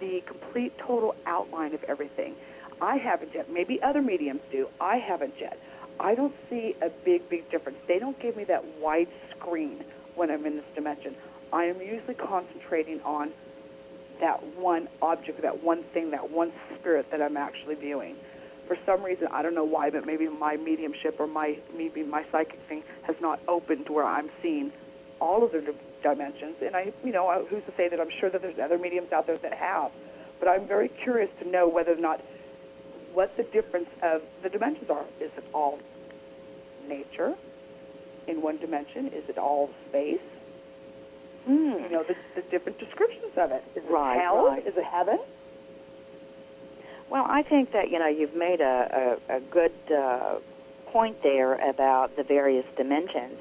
the 0.00 0.22
complete 0.26 0.76
total 0.78 1.14
outline 1.26 1.74
of 1.74 1.84
everything. 1.84 2.34
I 2.80 2.96
haven't 2.96 3.34
yet. 3.34 3.50
Maybe 3.50 3.80
other 3.80 4.02
mediums 4.02 4.40
do. 4.50 4.68
I 4.80 4.96
haven't 4.96 5.34
yet. 5.38 5.58
I 6.00 6.14
don't 6.14 6.34
see 6.50 6.74
a 6.82 6.90
big, 6.90 7.28
big 7.28 7.48
difference. 7.50 7.78
They 7.86 7.98
don't 7.98 8.18
give 8.18 8.36
me 8.36 8.44
that 8.44 8.64
wide 8.80 9.08
screen 9.30 9.84
when 10.16 10.30
I'm 10.30 10.44
in 10.46 10.56
this 10.56 10.64
dimension. 10.74 11.14
I 11.52 11.66
am 11.66 11.80
usually 11.80 12.14
concentrating 12.14 13.00
on 13.02 13.30
that 14.22 14.42
one 14.56 14.88
object, 15.02 15.42
that 15.42 15.62
one 15.64 15.82
thing, 15.82 16.12
that 16.12 16.30
one 16.30 16.52
spirit 16.78 17.10
that 17.10 17.20
I'm 17.20 17.36
actually 17.36 17.74
viewing. 17.74 18.14
For 18.68 18.78
some 18.86 19.02
reason, 19.02 19.28
I 19.32 19.42
don't 19.42 19.54
know 19.54 19.64
why, 19.64 19.90
but 19.90 20.06
maybe 20.06 20.28
my 20.28 20.56
mediumship 20.56 21.18
or 21.18 21.26
my 21.26 21.58
maybe 21.76 22.04
my 22.04 22.24
psychic 22.30 22.60
thing 22.68 22.84
has 23.02 23.16
not 23.20 23.40
opened 23.48 23.86
to 23.86 23.92
where 23.92 24.04
I'm 24.06 24.30
seeing 24.40 24.72
all 25.20 25.42
of 25.42 25.50
the 25.50 25.60
di- 25.60 25.72
dimensions. 26.02 26.56
And 26.62 26.76
I, 26.76 26.92
you 27.04 27.12
know, 27.12 27.44
who's 27.50 27.64
to 27.64 27.72
say 27.76 27.88
that 27.88 28.00
I'm 28.00 28.10
sure 28.10 28.30
that 28.30 28.40
there's 28.40 28.58
other 28.60 28.78
mediums 28.78 29.12
out 29.12 29.26
there 29.26 29.36
that 29.36 29.52
have. 29.54 29.90
But 30.38 30.48
I'm 30.48 30.66
very 30.66 30.88
curious 30.88 31.30
to 31.40 31.48
know 31.48 31.68
whether 31.68 31.92
or 31.92 31.96
not 31.96 32.20
what 33.12 33.36
the 33.36 33.42
difference 33.42 33.90
of 34.02 34.22
the 34.42 34.48
dimensions 34.48 34.88
are. 34.88 35.04
Is 35.20 35.32
it 35.36 35.44
all 35.52 35.80
nature 36.88 37.34
in 38.28 38.40
one 38.40 38.58
dimension? 38.58 39.08
Is 39.08 39.28
it 39.28 39.36
all 39.36 39.70
space? 39.88 40.20
Hmm. 41.46 41.72
You 41.82 41.88
know, 41.90 42.02
the, 42.04 42.16
the 42.34 42.42
different 42.42 42.78
descriptions 42.78 43.32
of 43.36 43.50
it. 43.50 43.64
Is 43.74 43.84
it 43.84 43.90
hell? 43.90 44.46
right. 44.46 44.66
Is 44.66 44.76
it 44.76 44.84
heaven? 44.84 45.18
Well, 47.10 47.26
I 47.28 47.42
think 47.42 47.72
that 47.72 47.90
you 47.90 47.98
know 47.98 48.06
you've 48.06 48.34
made 48.34 48.60
a, 48.60 49.18
a, 49.28 49.36
a 49.36 49.40
good 49.40 49.72
uh, 49.94 50.36
point 50.86 51.22
there 51.22 51.54
about 51.68 52.16
the 52.16 52.22
various 52.22 52.66
dimensions, 52.76 53.38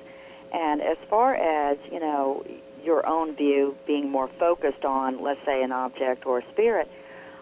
and 0.53 0.81
as 0.81 0.97
far 1.09 1.35
as 1.35 1.77
you 1.91 1.99
know 1.99 2.45
your 2.83 3.05
own 3.05 3.35
view 3.35 3.77
being 3.85 4.09
more 4.09 4.27
focused 4.27 4.83
on, 4.83 5.21
let's 5.21 5.43
say, 5.45 5.63
an 5.63 5.71
object 5.71 6.25
or 6.25 6.39
a 6.39 6.45
spirit, 6.51 6.89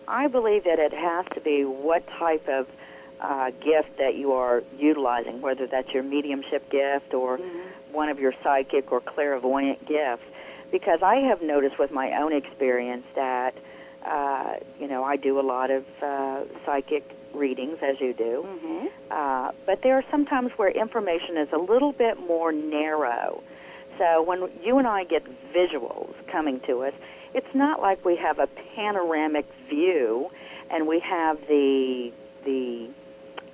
I 0.07 0.27
believe 0.27 0.65
that 0.65 0.79
it 0.79 0.93
has 0.93 1.25
to 1.33 1.41
be 1.41 1.63
what 1.63 2.05
type 2.07 2.47
of 2.47 2.67
uh, 3.21 3.51
gift 3.51 3.97
that 3.97 4.15
you 4.15 4.33
are 4.33 4.63
utilizing, 4.77 5.41
whether 5.41 5.67
that's 5.67 5.89
your 5.93 6.03
mediumship 6.03 6.69
gift 6.69 7.13
or 7.13 7.37
one 7.91 8.09
of 8.09 8.19
your 8.19 8.33
psychic 8.43 8.91
or 8.91 9.01
clairvoyant 9.01 9.85
gifts. 9.87 10.23
Because 10.71 11.01
I 11.01 11.15
have 11.15 11.41
noticed 11.41 11.79
with 11.79 11.91
my 11.91 12.21
own 12.21 12.33
experience 12.33 13.05
that, 13.15 13.55
uh, 14.05 14.55
you 14.79 14.87
know, 14.87 15.03
I 15.03 15.15
do 15.15 15.39
a 15.39 15.41
lot 15.41 15.71
of 15.71 15.85
uh, 16.01 16.43
psychic 16.65 17.09
readings, 17.33 17.79
as 17.81 17.99
you 17.99 18.13
do. 18.13 18.45
Mm-hmm. 18.47 18.87
Uh, 19.09 19.51
but 19.65 19.81
there 19.81 19.95
are 19.97 20.05
sometimes 20.11 20.51
where 20.57 20.69
information 20.69 21.37
is 21.37 21.51
a 21.51 21.57
little 21.57 21.91
bit 21.91 22.19
more 22.19 22.51
narrow. 22.51 23.43
So 23.97 24.23
when 24.23 24.49
you 24.63 24.77
and 24.77 24.87
I 24.87 25.03
get 25.03 25.25
visuals 25.53 26.13
coming 26.27 26.59
to 26.61 26.83
us, 26.83 26.93
it's 27.33 27.53
not 27.53 27.81
like 27.81 28.03
we 28.05 28.15
have 28.17 28.39
a 28.39 28.47
panoramic 28.75 29.45
view 29.69 30.31
and 30.69 30.87
we 30.87 30.99
have 30.99 31.39
the 31.47 32.11
the 32.45 32.89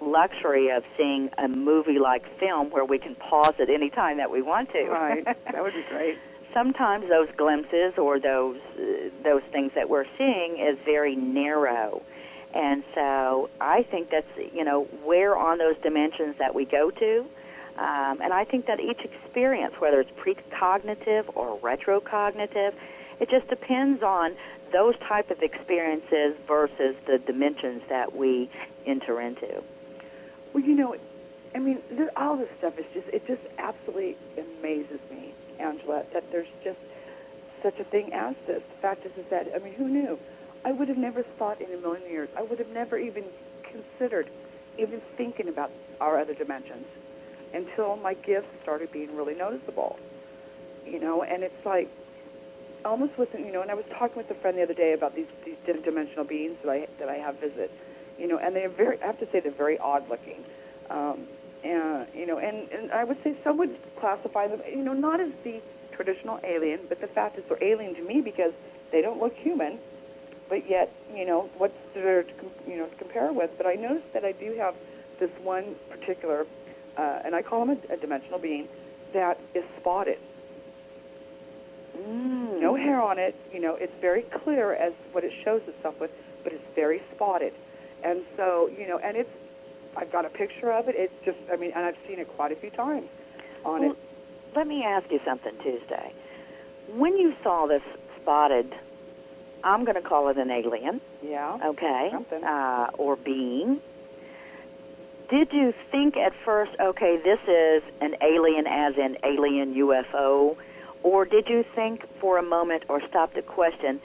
luxury 0.01 0.69
of 0.69 0.83
seeing 0.97 1.29
a 1.37 1.47
movie 1.47 1.97
like 1.97 2.23
film 2.37 2.69
where 2.69 2.85
we 2.85 2.99
can 2.99 3.15
pause 3.15 3.53
at 3.59 3.69
any 3.69 3.89
time 3.89 4.17
that 4.17 4.29
we 4.29 4.41
want 4.41 4.71
to. 4.71 4.85
Right. 4.85 5.25
that 5.25 5.63
would 5.63 5.73
be 5.73 5.83
great. 5.89 6.17
Sometimes 6.55 7.03
those 7.09 7.29
glimpses 7.35 7.91
or 7.97 8.13
those 8.17 8.61
uh, 8.79 9.09
those 9.29 9.43
things 9.51 9.71
that 9.75 9.89
we're 9.89 10.09
seeing 10.17 10.51
is 10.69 10.77
very 10.85 11.15
narrow. 11.15 12.01
And 12.53 12.79
so 12.95 13.49
I 13.59 13.83
think 13.83 14.03
that's, 14.09 14.33
you 14.53 14.63
know, 14.63 14.85
where 15.03 15.33
on 15.35 15.57
those 15.57 15.77
dimensions 15.87 16.33
that 16.37 16.55
we 16.55 16.63
go 16.63 16.85
to. 16.89 17.13
Um, 17.77 18.15
and 18.23 18.31
I 18.41 18.45
think 18.45 18.67
that 18.67 18.79
each 18.79 19.01
experience, 19.01 19.73
whether 19.79 19.99
it's 19.99 20.15
precognitive 20.25 21.25
or 21.35 21.59
retrocognitive, 21.59 22.73
it 23.19 23.27
just 23.29 23.47
depends 23.49 24.01
on 24.01 24.27
those 24.71 24.95
type 24.99 25.29
of 25.31 25.43
experiences 25.43 26.35
versus 26.47 26.95
the 27.05 27.17
dimensions 27.31 27.81
that 27.89 28.15
we 28.15 28.49
enter 28.85 29.19
into. 29.19 29.51
Well, 30.53 30.63
you 30.63 30.75
know, 30.75 30.95
I 31.53 31.59
mean, 31.59 31.79
all 32.15 32.37
this 32.37 32.49
stuff 32.59 32.79
is 32.79 32.85
just, 32.93 33.07
it 33.09 33.27
just 33.27 33.43
absolutely 33.57 34.15
amazes 34.37 35.01
me, 35.11 35.14
Angela, 35.59 36.03
that 36.13 36.31
there's 36.31 36.47
just 36.63 36.79
such 37.61 37.79
a 37.79 37.83
thing 37.83 38.13
as 38.13 38.35
this. 38.47 38.61
The 38.61 38.81
fact 38.81 39.05
is, 39.05 39.11
is 39.17 39.25
that, 39.29 39.47
I 39.55 39.59
mean, 39.59 39.73
who 39.73 39.87
knew? 39.87 40.19
I 40.63 40.71
would 40.71 40.87
have 40.87 40.97
never 40.97 41.23
thought 41.23 41.61
in 41.61 41.71
a 41.73 41.77
million 41.77 42.09
years, 42.09 42.29
I 42.37 42.41
would 42.41 42.59
have 42.59 42.69
never 42.69 42.97
even 42.97 43.23
considered 43.63 44.29
even 44.77 45.01
thinking 45.15 45.47
about 45.47 45.71
our 46.01 46.19
other 46.19 46.33
dimensions 46.33 46.85
until 47.53 47.95
my 47.95 48.13
gifts 48.13 48.49
started 48.61 48.91
being 48.91 49.15
really 49.15 49.35
noticeable. 49.35 49.97
You 50.85 50.99
know, 50.99 51.23
and 51.23 51.43
it's 51.43 51.65
like, 51.65 51.89
almost 52.85 53.17
wasn't, 53.17 53.45
you 53.45 53.51
know. 53.51 53.61
And 53.61 53.71
I 53.71 53.73
was 53.73 53.85
talking 53.91 54.17
with 54.17 54.29
a 54.29 54.35
friend 54.35 54.57
the 54.57 54.63
other 54.63 54.73
day 54.73 54.93
about 54.93 55.15
these 55.15 55.27
these 55.43 55.57
dimensional 55.83 56.23
beings 56.23 56.57
that 56.63 56.71
I 56.71 56.87
that 56.99 57.09
I 57.09 57.15
have 57.15 57.39
visit, 57.39 57.71
you 58.19 58.27
know, 58.27 58.37
and 58.37 58.55
they're 58.55 58.69
very. 58.69 59.01
I 59.01 59.07
have 59.07 59.19
to 59.19 59.27
say 59.31 59.39
they're 59.39 59.51
very 59.51 59.77
odd 59.79 60.07
looking, 60.09 60.43
um, 60.89 61.27
and 61.65 62.07
you 62.13 62.25
know, 62.25 62.37
and 62.37 62.69
and 62.71 62.91
I 62.91 63.03
would 63.03 63.21
say 63.23 63.35
some 63.43 63.57
would 63.57 63.75
classify 63.97 64.47
them, 64.47 64.61
you 64.69 64.83
know, 64.83 64.93
not 64.93 65.19
as 65.19 65.31
the 65.43 65.61
traditional 65.91 66.39
alien, 66.43 66.81
but 66.87 67.01
the 67.01 67.07
fact 67.07 67.37
is 67.37 67.43
they're 67.45 67.63
alien 67.63 67.95
to 67.95 68.03
me 68.03 68.21
because 68.21 68.53
they 68.91 69.01
don't 69.01 69.19
look 69.19 69.35
human, 69.35 69.79
but 70.47 70.69
yet, 70.69 70.91
you 71.13 71.25
know, 71.25 71.49
what's 71.57 71.77
there 71.93 72.23
to 72.23 72.51
you 72.67 72.77
know 72.77 72.85
to 72.85 72.95
compare 72.95 73.31
with? 73.33 73.51
But 73.57 73.65
I 73.65 73.73
noticed 73.73 74.13
that 74.13 74.23
I 74.23 74.31
do 74.31 74.53
have 74.53 74.75
this 75.19 75.31
one 75.41 75.75
particular, 75.89 76.45
uh, 76.97 77.21
and 77.25 77.33
I 77.33 77.41
call 77.41 77.63
him 77.63 77.77
a, 77.89 77.93
a 77.93 77.97
dimensional 77.97 78.39
being 78.39 78.67
that 79.13 79.39
is 79.53 79.63
spotted. 79.79 80.19
Mm. 81.97 82.59
No 82.61 82.75
hair 82.75 83.01
on 83.01 83.17
it. 83.17 83.35
You 83.53 83.59
know, 83.59 83.75
it's 83.75 83.93
very 84.01 84.21
clear 84.21 84.73
as 84.73 84.93
what 85.13 85.23
it 85.23 85.33
shows 85.43 85.61
itself 85.67 85.99
with, 85.99 86.11
but 86.43 86.53
it's 86.53 86.75
very 86.75 87.01
spotted. 87.13 87.53
And 88.03 88.21
so, 88.35 88.69
you 88.77 88.87
know, 88.87 88.97
and 88.99 89.17
it's, 89.17 89.29
I've 89.97 90.11
got 90.11 90.25
a 90.25 90.29
picture 90.29 90.71
of 90.71 90.87
it. 90.89 90.95
It's 90.97 91.13
just, 91.25 91.37
I 91.51 91.55
mean, 91.55 91.71
and 91.75 91.85
I've 91.85 91.97
seen 92.07 92.19
it 92.19 92.27
quite 92.35 92.51
a 92.51 92.55
few 92.55 92.69
times 92.69 93.07
on 93.63 93.81
Well, 93.81 93.91
it. 93.91 93.97
Let 94.55 94.67
me 94.67 94.83
ask 94.83 95.09
you 95.11 95.19
something, 95.25 95.53
Tuesday. 95.63 96.13
When 96.93 97.17
you 97.17 97.35
saw 97.43 97.65
this 97.65 97.81
spotted, 98.21 98.73
I'm 99.63 99.83
going 99.83 99.95
to 99.95 100.01
call 100.01 100.29
it 100.29 100.37
an 100.37 100.51
alien, 100.51 101.01
Yeah. 101.23 101.57
okay, 101.63 102.09
Something. 102.11 102.43
uh, 102.43 102.91
or 102.97 103.15
being. 103.15 103.81
Did 105.29 105.51
you 105.51 105.73
think 105.91 106.15
at 106.17 106.33
first, 106.45 106.71
okay, 106.79 107.17
this 107.17 107.39
is 107.47 107.83
an 107.99 108.15
alien 108.21 108.67
as 108.67 108.95
in 108.97 109.17
alien 109.23 109.73
UFO, 109.73 110.55
or 111.03 111.25
did 111.25 111.49
you 111.49 111.63
think 111.63 112.05
for 112.19 112.37
a 112.37 112.43
moment 112.43 112.83
or 112.87 113.01
stop 113.07 113.33
to 113.33 113.41
question, 113.41 113.99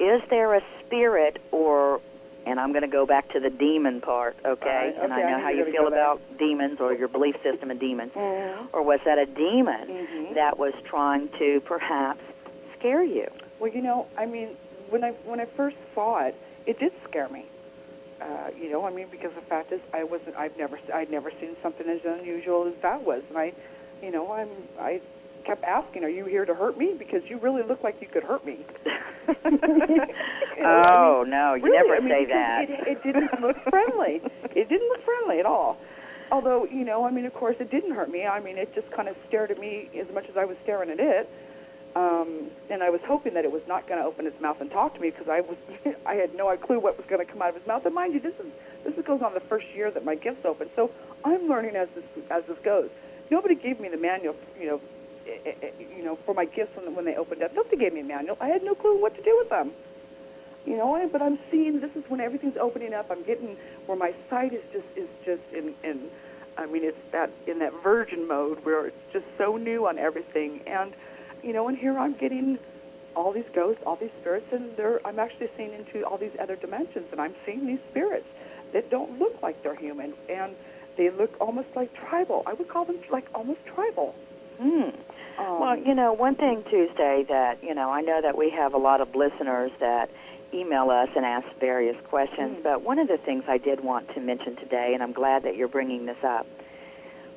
is 0.00 0.22
there 0.30 0.54
a 0.54 0.62
spirit 0.80 1.40
or, 1.52 2.00
and 2.46 2.58
I'm 2.58 2.72
going 2.72 2.82
to 2.82 2.88
go 2.88 3.06
back 3.06 3.30
to 3.32 3.40
the 3.40 3.50
demon 3.50 4.00
part, 4.00 4.36
okay, 4.44 4.92
right, 4.94 5.02
and 5.04 5.12
I 5.12 5.22
know 5.22 5.36
I 5.36 5.40
how 5.40 5.48
you 5.50 5.64
feel 5.70 5.86
about 5.86 6.20
demons 6.38 6.80
or 6.80 6.92
your 6.94 7.08
belief 7.08 7.36
system 7.42 7.70
in 7.70 7.78
demons, 7.78 8.12
Mhm. 8.12 8.68
or 8.72 8.82
was 8.82 9.00
that 9.04 9.18
a 9.18 9.26
demon 9.26 9.88
Mhm. 9.88 10.34
that 10.34 10.58
was 10.58 10.74
trying 10.84 11.28
to 11.38 11.60
perhaps 11.60 12.20
scare 12.78 13.02
you? 13.04 13.28
Well, 13.58 13.70
you 13.70 13.82
know, 13.82 14.06
I 14.16 14.26
mean, 14.26 14.56
when 14.90 15.04
I 15.04 15.10
when 15.24 15.40
I 15.40 15.44
first 15.46 15.76
saw 15.94 16.20
it, 16.26 16.34
it 16.66 16.78
did 16.78 16.92
scare 17.08 17.28
me. 17.28 17.46
Uh, 18.20 18.50
you 18.56 18.70
know, 18.70 18.84
I 18.84 18.90
mean, 18.90 19.06
because 19.10 19.32
the 19.34 19.40
fact 19.42 19.72
is, 19.72 19.80
I 19.92 20.04
wasn't. 20.04 20.36
I've 20.36 20.56
never. 20.56 20.78
I'd 20.94 21.10
never 21.10 21.30
seen 21.40 21.56
something 21.62 21.88
as 21.88 22.04
unusual 22.04 22.66
as 22.66 22.74
that 22.82 23.02
was, 23.02 23.22
and 23.28 23.38
I, 23.38 23.52
you 24.02 24.10
know, 24.10 24.30
I'm. 24.32 24.48
I 24.80 25.00
kept 25.44 25.64
asking, 25.64 26.04
"Are 26.04 26.08
you 26.08 26.24
here 26.24 26.44
to 26.44 26.54
hurt 26.54 26.78
me? 26.78 26.94
Because 26.98 27.22
you 27.28 27.38
really 27.38 27.62
look 27.62 27.82
like 27.82 28.00
you 28.00 28.08
could 28.08 28.24
hurt 28.24 28.44
me." 28.44 28.58
Know, 30.58 30.68
I 30.68 30.92
oh 30.94 31.22
mean, 31.22 31.30
no, 31.30 31.54
you 31.54 31.64
really, 31.64 31.76
never 31.76 31.96
I 31.96 32.00
mean, 32.00 32.08
say 32.08 32.24
that. 32.26 32.70
It, 32.70 32.86
it 32.86 33.02
didn't 33.02 33.40
look 33.40 33.56
friendly. 33.64 34.20
it 34.54 34.68
didn't 34.68 34.88
look 34.88 35.04
friendly 35.04 35.40
at 35.40 35.46
all. 35.46 35.78
Although, 36.30 36.64
you 36.66 36.84
know, 36.84 37.04
I 37.04 37.10
mean, 37.10 37.26
of 37.26 37.34
course, 37.34 37.56
it 37.58 37.70
didn't 37.70 37.92
hurt 37.92 38.10
me. 38.10 38.26
I 38.26 38.40
mean, 38.40 38.58
it 38.58 38.74
just 38.74 38.90
kind 38.90 39.08
of 39.08 39.16
stared 39.28 39.50
at 39.50 39.58
me 39.58 39.88
as 39.98 40.12
much 40.12 40.28
as 40.28 40.36
I 40.36 40.44
was 40.44 40.56
staring 40.62 40.90
at 40.90 41.00
it. 41.00 41.28
Um, 41.94 42.50
and 42.70 42.82
I 42.82 42.90
was 42.90 43.02
hoping 43.02 43.34
that 43.34 43.44
it 43.44 43.52
was 43.52 43.62
not 43.68 43.86
going 43.86 44.00
to 44.00 44.06
open 44.06 44.26
its 44.26 44.40
mouth 44.40 44.60
and 44.60 44.70
talk 44.70 44.94
to 44.94 45.00
me 45.00 45.10
because 45.10 45.28
I 45.28 45.40
was, 45.40 45.56
I 46.06 46.14
had 46.14 46.34
no 46.34 46.54
clue 46.56 46.80
what 46.80 46.96
was 46.96 47.06
going 47.06 47.24
to 47.24 47.30
come 47.30 47.42
out 47.42 47.50
of 47.50 47.56
its 47.56 47.66
mouth. 47.66 47.84
And 47.84 47.94
mind 47.94 48.14
you, 48.14 48.20
this 48.20 48.38
is 48.38 48.46
this 48.84 48.96
is 48.96 49.04
goes 49.04 49.22
on 49.22 49.34
the 49.34 49.40
first 49.40 49.66
year 49.74 49.90
that 49.90 50.04
my 50.04 50.14
gifts 50.14 50.44
open, 50.44 50.68
so 50.74 50.90
I'm 51.24 51.48
learning 51.48 51.76
as 51.76 51.88
this 51.90 52.04
as 52.30 52.44
this 52.44 52.58
goes. 52.64 52.90
Nobody 53.30 53.54
gave 53.54 53.78
me 53.78 53.88
the 53.88 53.96
manual, 53.96 54.34
you 54.58 54.66
know, 54.66 54.80
you 55.96 56.04
know, 56.04 56.16
for 56.16 56.34
my 56.34 56.44
gifts 56.44 56.76
when 56.76 56.94
when 56.94 57.04
they 57.04 57.16
opened 57.16 57.42
up. 57.42 57.54
Nobody 57.54 57.76
gave 57.76 57.92
me 57.92 58.00
a 58.00 58.04
manual. 58.04 58.36
I 58.40 58.48
had 58.48 58.62
no 58.62 58.74
clue 58.74 59.00
what 59.00 59.14
to 59.16 59.22
do 59.22 59.36
with 59.38 59.48
them. 59.48 59.72
You 60.64 60.76
know, 60.76 61.08
but 61.10 61.20
I'm 61.20 61.38
seeing 61.50 61.80
this 61.80 61.94
is 61.96 62.08
when 62.08 62.20
everything's 62.20 62.56
opening 62.56 62.94
up. 62.94 63.10
I'm 63.10 63.24
getting 63.24 63.56
where 63.86 63.98
my 63.98 64.14
sight 64.30 64.52
is 64.52 64.62
just 64.72 64.86
is 64.96 65.08
just 65.24 65.42
in 65.52 65.74
in. 65.82 66.10
I 66.56 66.66
mean, 66.66 66.84
it's 66.84 66.98
that 67.12 67.30
in 67.46 67.58
that 67.60 67.72
virgin 67.82 68.28
mode 68.28 68.64
where 68.64 68.86
it's 68.86 69.12
just 69.12 69.24
so 69.38 69.56
new 69.56 69.86
on 69.88 69.98
everything, 69.98 70.60
and 70.66 70.92
you 71.42 71.52
know, 71.52 71.68
and 71.68 71.76
here 71.76 71.98
I'm 71.98 72.12
getting 72.12 72.58
all 73.14 73.32
these 73.32 73.48
ghosts, 73.52 73.82
all 73.84 73.96
these 73.96 74.12
spirits, 74.20 74.52
and 74.52 74.76
they're 74.76 75.00
I'm 75.06 75.18
actually 75.18 75.50
seeing 75.56 75.72
into 75.72 76.06
all 76.06 76.18
these 76.18 76.36
other 76.38 76.56
dimensions, 76.56 77.06
and 77.10 77.20
I'm 77.20 77.34
seeing 77.44 77.66
these 77.66 77.80
spirits 77.90 78.26
that 78.72 78.90
don't 78.90 79.18
look 79.18 79.42
like 79.42 79.62
they're 79.62 79.74
human, 79.74 80.14
and 80.28 80.54
they 80.96 81.10
look 81.10 81.34
almost 81.40 81.68
like 81.74 81.92
tribal. 81.94 82.42
I 82.46 82.52
would 82.52 82.68
call 82.68 82.84
them 82.84 82.98
like 83.10 83.26
almost 83.34 83.64
tribal. 83.66 84.14
Hmm. 84.60 84.90
Um, 85.38 85.60
Well, 85.60 85.76
you 85.76 85.94
know, 85.94 86.12
one 86.12 86.34
thing 86.34 86.62
Tuesday 86.70 87.24
that 87.28 87.62
you 87.62 87.74
know, 87.74 87.90
I 87.90 88.00
know 88.02 88.20
that 88.20 88.36
we 88.36 88.50
have 88.50 88.74
a 88.74 88.78
lot 88.78 89.00
of 89.00 89.14
listeners 89.14 89.70
that 89.80 90.10
email 90.54 90.90
us 90.90 91.08
and 91.16 91.24
ask 91.24 91.46
various 91.60 91.96
questions, 92.08 92.58
Mm. 92.58 92.62
but 92.62 92.82
one 92.82 92.98
of 92.98 93.08
the 93.08 93.16
things 93.16 93.44
I 93.48 93.56
did 93.58 93.80
want 93.82 94.12
to 94.14 94.20
mention 94.20 94.56
today, 94.56 94.92
and 94.94 95.02
I'm 95.02 95.12
glad 95.12 95.44
that 95.44 95.56
you're 95.56 95.68
bringing 95.68 96.04
this 96.06 96.22
up, 96.22 96.46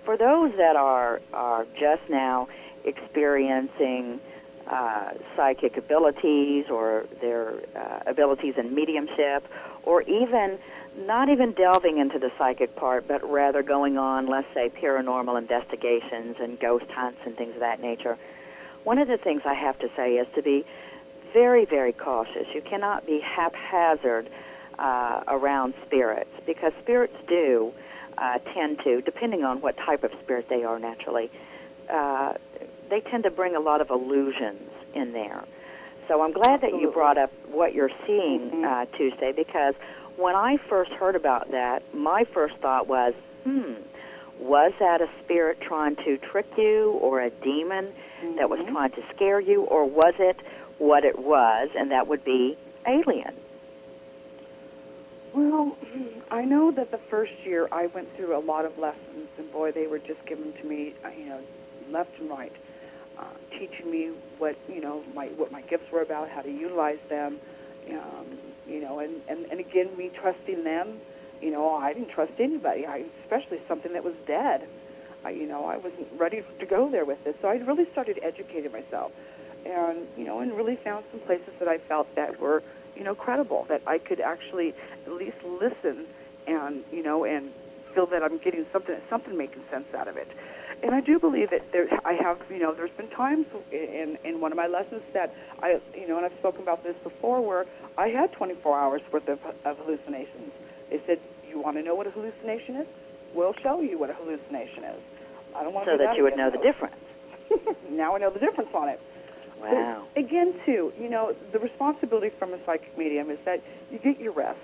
for 0.03 0.17
those 0.17 0.51
that 0.57 0.75
are 0.75 1.21
are 1.33 1.65
just 1.79 2.09
now 2.09 2.47
experiencing 2.83 4.19
uh, 4.67 5.11
psychic 5.35 5.77
abilities 5.77 6.65
or 6.69 7.05
their 7.21 7.53
uh, 7.75 7.99
abilities 8.07 8.55
in 8.57 8.73
mediumship, 8.73 9.47
or 9.83 10.01
even 10.03 10.57
not 10.97 11.29
even 11.29 11.51
delving 11.51 11.97
into 11.97 12.19
the 12.19 12.31
psychic 12.37 12.75
part, 12.75 13.07
but 13.07 13.29
rather 13.29 13.61
going 13.63 13.97
on, 13.97 14.27
let's 14.27 14.51
say, 14.53 14.69
paranormal 14.69 15.37
investigations 15.37 16.37
and 16.39 16.59
ghost 16.59 16.89
hunts 16.91 17.19
and 17.25 17.35
things 17.35 17.53
of 17.55 17.59
that 17.59 17.81
nature. 17.81 18.17
One 18.83 18.97
of 18.99 19.07
the 19.07 19.17
things 19.17 19.41
I 19.45 19.53
have 19.53 19.77
to 19.79 19.89
say 19.95 20.17
is 20.17 20.27
to 20.35 20.41
be 20.41 20.65
very, 21.33 21.65
very 21.65 21.91
cautious. 21.91 22.47
You 22.53 22.61
cannot 22.61 23.05
be 23.05 23.19
haphazard 23.19 24.29
uh, 24.79 25.23
around 25.27 25.73
spirits 25.85 26.31
because 26.45 26.71
spirits 26.81 27.15
do 27.27 27.73
uh, 28.17 28.39
tend 28.53 28.79
to, 28.83 29.01
depending 29.01 29.43
on 29.43 29.59
what 29.61 29.75
type 29.77 30.03
of 30.03 30.11
spirit 30.21 30.47
they 30.47 30.63
are 30.63 30.79
naturally, 30.79 31.29
uh, 31.89 32.33
they 32.89 33.01
tend 33.01 33.23
to 33.23 33.31
bring 33.31 33.55
a 33.55 33.59
lot 33.59 33.81
of 33.81 33.89
illusions 33.89 34.69
in 34.93 35.11
there. 35.11 35.43
So 36.07 36.21
I'm 36.21 36.31
glad 36.31 36.61
that 36.61 36.79
you 36.79 36.91
brought 36.91 37.17
up 37.17 37.31
what 37.51 37.73
you're 37.73 37.91
seeing 38.05 38.51
Mhm. 38.51 38.63
uh, 38.63 38.85
Tuesday 38.95 39.31
because 39.31 39.73
when 40.17 40.35
I 40.35 40.57
first 40.57 40.91
heard 40.91 41.15
about 41.15 41.51
that, 41.51 41.93
my 41.93 42.23
first 42.23 42.55
thought 42.57 42.87
was, 42.87 43.13
hmm, 43.43 43.73
was 44.39 44.73
that 44.79 45.01
a 45.01 45.09
spirit 45.23 45.61
trying 45.61 45.95
to 45.97 46.17
trick 46.17 46.47
you 46.57 46.91
or 47.01 47.21
a 47.21 47.29
demon 47.29 47.93
that 48.37 48.49
was 48.49 48.59
Mhm. 48.59 48.71
trying 48.71 48.91
to 48.91 49.03
scare 49.13 49.39
you, 49.39 49.63
or 49.63 49.85
was 49.85 50.15
it 50.19 50.37
what 50.77 51.05
it 51.05 51.17
was, 51.19 51.69
and 51.75 51.91
that 51.91 52.07
would 52.07 52.23
be 52.23 52.57
alien? 52.85 53.33
Well, 55.33 55.77
I 56.31 56.43
know 56.45 56.71
that 56.71 56.91
the 56.91 56.97
first 56.97 57.33
year 57.45 57.67
I 57.71 57.87
went 57.87 58.13
through 58.15 58.35
a 58.35 58.39
lot 58.39 58.65
of 58.65 58.77
lessons, 58.77 59.27
and 59.37 59.51
boy, 59.51 59.71
they 59.71 59.87
were 59.87 59.99
just 59.99 60.25
given 60.25 60.53
to 60.53 60.65
me, 60.65 60.93
uh, 61.03 61.09
you 61.17 61.25
know, 61.25 61.39
left 61.91 62.17
and 62.19 62.29
right, 62.29 62.53
uh, 63.17 63.23
teaching 63.51 63.89
me 63.91 64.11
what 64.37 64.55
you 64.67 64.81
know 64.81 65.03
my 65.13 65.27
what 65.27 65.51
my 65.51 65.61
gifts 65.61 65.91
were 65.91 66.01
about, 66.01 66.29
how 66.29 66.41
to 66.41 66.51
utilize 66.51 66.99
them, 67.09 67.39
um, 67.91 68.25
you 68.67 68.81
know, 68.81 68.99
and, 68.99 69.21
and 69.27 69.45
and 69.45 69.59
again, 69.59 69.95
me 69.97 70.09
trusting 70.09 70.63
them. 70.63 70.99
You 71.41 71.51
know, 71.51 71.75
I 71.75 71.93
didn't 71.93 72.09
trust 72.09 72.33
anybody, 72.39 72.87
I, 72.87 73.03
especially 73.23 73.59
something 73.67 73.93
that 73.93 74.03
was 74.03 74.15
dead. 74.25 74.67
I, 75.23 75.31
you 75.31 75.47
know, 75.47 75.65
I 75.65 75.77
wasn't 75.77 76.07
ready 76.17 76.43
to 76.59 76.65
go 76.65 76.89
there 76.89 77.05
with 77.05 77.25
it, 77.27 77.37
so 77.41 77.49
I 77.49 77.55
really 77.57 77.89
started 77.91 78.19
educating 78.21 78.71
myself, 78.71 79.11
and 79.65 80.07
you 80.17 80.23
know, 80.23 80.39
and 80.39 80.55
really 80.55 80.75
found 80.75 81.03
some 81.11 81.19
places 81.21 81.53
that 81.59 81.67
I 81.67 81.77
felt 81.77 82.13
that 82.15 82.39
were 82.39 82.63
you 82.95 83.03
know 83.03 83.15
credible, 83.15 83.65
that 83.69 83.81
I 83.85 83.97
could 83.97 84.19
actually 84.19 84.73
at 85.05 85.11
least 85.11 85.37
listen 85.43 86.05
and 86.47 86.83
you 86.91 87.03
know 87.03 87.25
and 87.25 87.51
feel 87.93 88.05
that 88.07 88.23
I'm 88.23 88.37
getting 88.37 88.65
something 88.71 88.95
something 89.09 89.37
making 89.37 89.63
sense 89.71 89.93
out 89.93 90.07
of 90.07 90.17
it. 90.17 90.27
And 90.83 90.93
I 90.93 91.01
do 91.01 91.19
believe 91.19 91.49
that 91.49 91.71
there 91.71 91.87
I 92.05 92.13
have 92.13 92.39
you 92.49 92.59
know 92.59 92.73
there's 92.73 92.91
been 92.91 93.09
times 93.09 93.47
in 93.71 94.17
in 94.23 94.39
one 94.39 94.51
of 94.51 94.57
my 94.57 94.67
lessons 94.67 95.01
that 95.13 95.33
I 95.61 95.79
you 95.95 96.07
know 96.07 96.17
and 96.17 96.25
I've 96.25 96.37
spoken 96.39 96.61
about 96.61 96.83
this 96.83 96.95
before 96.97 97.41
where 97.41 97.65
I 97.97 98.09
had 98.09 98.31
24 98.33 98.79
hours 98.79 99.01
worth 99.11 99.27
of, 99.29 99.39
of 99.65 99.77
hallucinations. 99.79 100.51
They 100.89 100.99
said 101.05 101.19
you 101.49 101.59
want 101.59 101.77
to 101.77 101.83
know 101.83 101.95
what 101.95 102.07
a 102.07 102.11
hallucination 102.11 102.75
is? 102.77 102.87
We'll 103.33 103.53
show 103.53 103.81
you 103.81 103.97
what 103.97 104.09
a 104.09 104.13
hallucination 104.13 104.83
is. 104.83 104.99
I 105.55 105.63
don't 105.63 105.73
want 105.73 105.85
to 105.85 105.93
So 105.93 105.97
do 105.97 106.03
that 106.05 106.17
you 106.17 106.23
would 106.23 106.37
know 106.37 106.49
the 106.49 106.57
difference. 106.57 106.95
now 107.89 108.15
I 108.15 108.19
know 108.19 108.29
the 108.29 108.39
difference 108.39 108.73
on 108.73 108.89
it. 108.89 108.99
But 109.59 109.71
Wow. 109.71 110.03
again, 110.17 110.53
too, 110.65 110.91
you 110.99 111.09
know, 111.09 111.33
the 111.53 111.59
responsibility 111.59 112.29
from 112.29 112.53
a 112.53 112.63
psychic 112.65 112.97
medium 112.97 113.29
is 113.29 113.39
that 113.45 113.61
you 113.89 113.97
get 113.99 114.19
your 114.19 114.33
rest, 114.33 114.59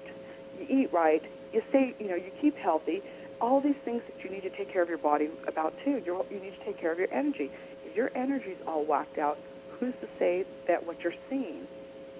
you 0.59 0.65
eat 0.69 0.93
right, 0.93 1.23
you 1.53 1.63
stay, 1.69 1.95
you 1.99 2.09
know, 2.09 2.15
you 2.15 2.29
keep 2.41 2.57
healthy. 2.57 3.01
All 3.41 3.59
these 3.59 3.75
things 3.75 4.03
that 4.07 4.23
you 4.23 4.29
need 4.29 4.43
to 4.43 4.49
take 4.49 4.71
care 4.71 4.83
of 4.83 4.89
your 4.89 4.99
body 4.99 5.29
about 5.47 5.73
too. 5.83 6.01
You're, 6.05 6.25
you 6.31 6.39
need 6.39 6.57
to 6.57 6.63
take 6.63 6.77
care 6.77 6.91
of 6.91 6.99
your 6.99 7.09
energy. 7.11 7.51
If 7.85 7.95
your 7.95 8.11
energy's 8.15 8.57
all 8.67 8.85
whacked 8.85 9.17
out, 9.17 9.39
who's 9.79 9.95
to 9.95 10.07
say 10.19 10.45
that 10.67 10.85
what 10.85 11.03
you're 11.03 11.15
seeing 11.29 11.67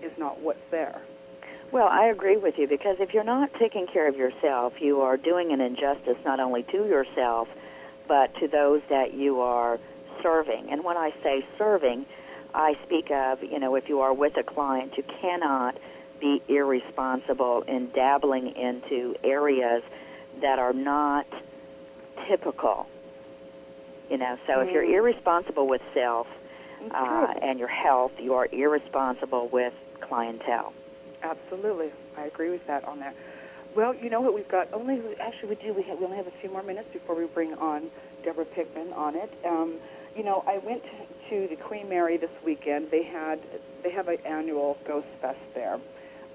is 0.02 0.12
not 0.18 0.40
what's 0.42 0.68
there? 0.72 1.00
Well, 1.72 1.88
I 1.88 2.08
agree 2.08 2.38
with 2.38 2.58
you 2.58 2.68
because 2.68 3.00
if 3.00 3.14
you're 3.14 3.24
not 3.24 3.54
taking 3.54 3.88
care 3.88 4.08
of 4.08 4.18
yourself, 4.18 4.82
you 4.82 5.02
are 5.02 5.16
doing 5.16 5.54
an 5.54 5.62
injustice 5.62 6.18
not 6.26 6.40
only 6.40 6.64
to 6.64 6.86
yourself, 6.86 7.48
but 8.08 8.36
to 8.40 8.48
those 8.48 8.82
that 8.90 9.14
you 9.14 9.40
are 9.40 9.80
serving. 10.22 10.70
And 10.70 10.84
when 10.84 10.98
I 10.98 11.14
say 11.24 11.46
serving, 11.58 12.06
I 12.54 12.76
speak 12.84 13.12
of, 13.12 13.44
you 13.44 13.60
know, 13.60 13.76
if 13.76 13.88
you 13.88 14.02
are 14.02 14.14
with 14.14 14.36
a 14.38 14.44
client, 14.44 14.98
you 14.98 15.04
cannot 15.22 15.78
be 16.20 16.42
irresponsible 16.50 17.62
in 17.62 17.90
dabbling 17.92 18.56
into 18.56 19.16
areas 19.24 19.84
that 20.42 20.60
are 20.60 20.74
not 20.74 21.26
typical. 22.28 22.88
You 24.10 24.18
know, 24.18 24.38
so 24.46 24.60
if 24.60 24.72
you're 24.74 24.84
Mm. 24.84 24.96
irresponsible 24.96 25.68
with 25.68 25.82
self 25.94 26.28
uh, 26.92 27.34
and 27.42 27.60
your 27.60 27.70
health, 27.70 28.12
you 28.20 28.34
are 28.34 28.48
irresponsible 28.52 29.48
with 29.48 29.74
clientele. 30.02 30.74
Absolutely, 31.24 31.92
I 32.18 32.24
agree 32.26 32.50
with 32.50 32.66
that 32.68 32.84
on 32.86 33.00
that. 33.00 33.16
Well, 33.76 33.96
you 33.96 34.10
know 34.10 34.20
what? 34.20 34.34
We've 34.34 34.50
got 34.50 34.68
only 34.74 35.00
actually 35.22 35.50
we 35.50 35.56
do. 35.56 35.74
We, 35.74 35.84
have, 35.84 36.00
we 36.00 36.06
only 36.06 36.18
have 36.18 36.28
a 36.28 36.38
few 36.42 36.50
more 36.50 36.64
minutes 36.64 36.90
before 36.92 37.16
we 37.16 37.26
bring 37.28 37.54
on 37.54 37.90
Deborah 38.24 38.44
Pickman 38.44 38.92
on 38.94 39.16
it. 39.16 39.32
Um, 39.46 39.76
you 40.18 40.24
know, 40.24 40.44
I 40.46 40.58
went 40.58 40.84
to 41.30 41.48
the 41.48 41.56
Queen 41.56 41.88
Mary 41.88 42.18
this 42.18 42.32
weekend. 42.44 42.92
They 42.92 43.04
had 43.04 43.40
they 43.84 43.92
have 43.92 44.10
an 44.10 44.18
annual 44.26 44.78
Ghost 44.86 45.08
Fest 45.22 45.40
there 45.54 45.80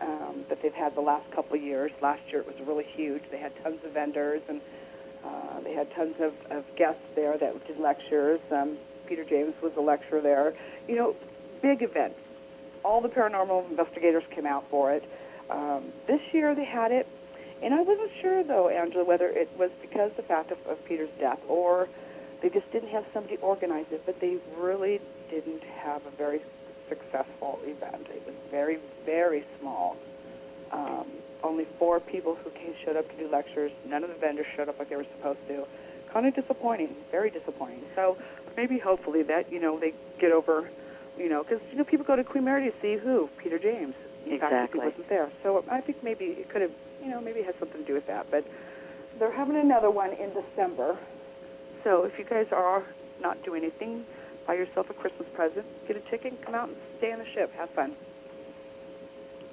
um, 0.01 0.45
that 0.49 0.63
they've 0.63 0.75
had 0.75 0.95
the 0.95 1.01
last 1.01 1.31
couple 1.31 1.57
of 1.57 1.63
years. 1.63 1.91
Last 2.01 2.23
year 2.31 2.41
it 2.41 2.47
was 2.47 2.67
really 2.67 2.85
huge. 2.85 3.23
They 3.31 3.39
had 3.39 3.53
tons 3.63 3.83
of 3.85 3.93
vendors 3.93 4.43
and 4.49 4.61
uh, 5.25 5.61
they 5.61 5.73
had 5.73 5.93
tons 5.95 6.17
of, 6.21 6.35
of 6.51 6.65
guests 6.77 7.03
there 7.15 7.37
that 7.37 7.67
did 7.67 7.79
lectures. 7.79 8.41
Um, 8.51 8.77
Peter 9.07 9.25
James 9.25 9.55
was 9.63 9.73
a 9.77 9.81
lecturer 9.81 10.21
there. 10.21 10.55
You 10.89 10.97
know, 10.97 11.17
big 11.63 11.83
event. 11.83 12.15
All 12.85 13.01
the 13.01 13.09
paranormal 13.09 13.71
investigators 13.71 14.25
came 14.31 14.47
out 14.47 14.69
for 14.71 14.93
it. 14.93 15.09
Um, 15.51 15.85
this 16.07 16.21
year 16.33 16.55
they 16.55 16.65
had 16.65 16.93
it, 16.93 17.07
and 17.63 17.73
I 17.73 17.83
wasn't 17.83 18.11
sure 18.21 18.43
though, 18.43 18.69
Angela, 18.69 19.05
whether 19.05 19.29
it 19.29 19.51
was 19.59 19.71
because 19.81 20.13
the 20.17 20.23
fact 20.23 20.51
of, 20.51 20.59
of 20.67 20.85
Peter's 20.85 21.11
death 21.19 21.41
or 21.49 21.89
they 22.43 22.51
just 22.51 22.71
didn't 22.71 22.91
have 22.91 23.05
somebody 23.13 23.37
organize 23.39 23.87
it. 23.91 24.03
But 24.05 24.21
they 24.21 24.39
really 24.59 25.01
didn't 25.31 25.63
have 25.65 26.05
a 26.07 26.11
very 26.11 26.41
successful 26.89 27.61
event. 27.65 28.07
It 28.11 28.23
was 28.27 28.35
very, 28.51 28.79
very 29.05 29.45
small. 29.61 29.97
Um, 30.73 31.07
only 31.43 31.67
four 31.79 32.01
people 32.01 32.35
who 32.35 32.51
came 32.51 32.75
showed 32.85 32.97
up 32.97 33.09
to 33.11 33.17
do 33.17 33.29
lectures. 33.29 33.73
None 33.87 34.03
of 34.03 34.11
the 34.11 34.17
vendors 34.17 34.47
showed 34.57 34.69
up 34.69 34.79
like 34.79 34.89
they 34.89 34.97
were 34.97 35.05
supposed 35.17 35.47
to. 35.49 35.67
Kind 36.13 36.27
of 36.27 36.35
disappointing, 36.35 36.95
very 37.11 37.31
disappointing. 37.31 37.83
So 37.95 38.17
maybe, 38.57 38.79
hopefully, 38.79 39.23
that 39.25 39.53
you 39.53 39.61
know 39.61 39.79
they 39.79 39.93
get 40.19 40.33
over, 40.33 40.69
you 41.19 41.29
know, 41.29 41.43
because 41.43 41.61
you 41.71 41.79
know 41.79 41.85
people 41.85 42.07
go 42.07 42.17
to 42.17 42.25
Queen 42.25 42.45
Mary 42.45 42.71
to 42.71 42.77
see 42.81 42.97
who 42.97 43.29
Peter 43.39 43.59
James. 43.59 43.95
In 44.25 44.41
fact, 44.41 44.53
Exactly. 44.53 44.81
he 44.81 44.87
wasn't 44.87 45.09
there. 45.09 45.31
So 45.43 45.65
I 45.71 45.81
think 45.81 46.03
maybe 46.03 46.25
it 46.25 46.49
could 46.49 46.63
have, 46.63 46.73
you 47.03 47.11
know, 47.11 47.21
maybe 47.21 47.41
it 47.41 47.47
has 47.47 47.55
something 47.57 47.81
to 47.81 47.87
do 47.87 47.95
with 47.95 48.07
that. 48.09 48.29
But 48.31 48.45
they're 49.19 49.31
having 49.31 49.57
another 49.57 49.91
one 49.91 50.13
in 50.13 50.33
December. 50.33 50.97
So 51.85 52.03
if 52.03 52.19
you 52.19 52.25
guys 52.25 52.49
are 52.51 52.83
not 53.21 53.43
doing 53.45 53.63
anything, 53.63 54.05
buy 54.47 54.55
yourself 54.55 54.89
a 54.91 54.95
Christmas 54.95 55.29
present, 55.35 55.67
get 55.89 55.97
a 55.97 56.01
ticket, 56.11 56.41
come 56.45 56.55
out 56.55 56.69
and 56.69 56.77
stay 56.99 57.13
on 57.13 57.19
the 57.19 57.27
ship, 57.27 57.53
have 57.57 57.71
fun. 57.71 57.95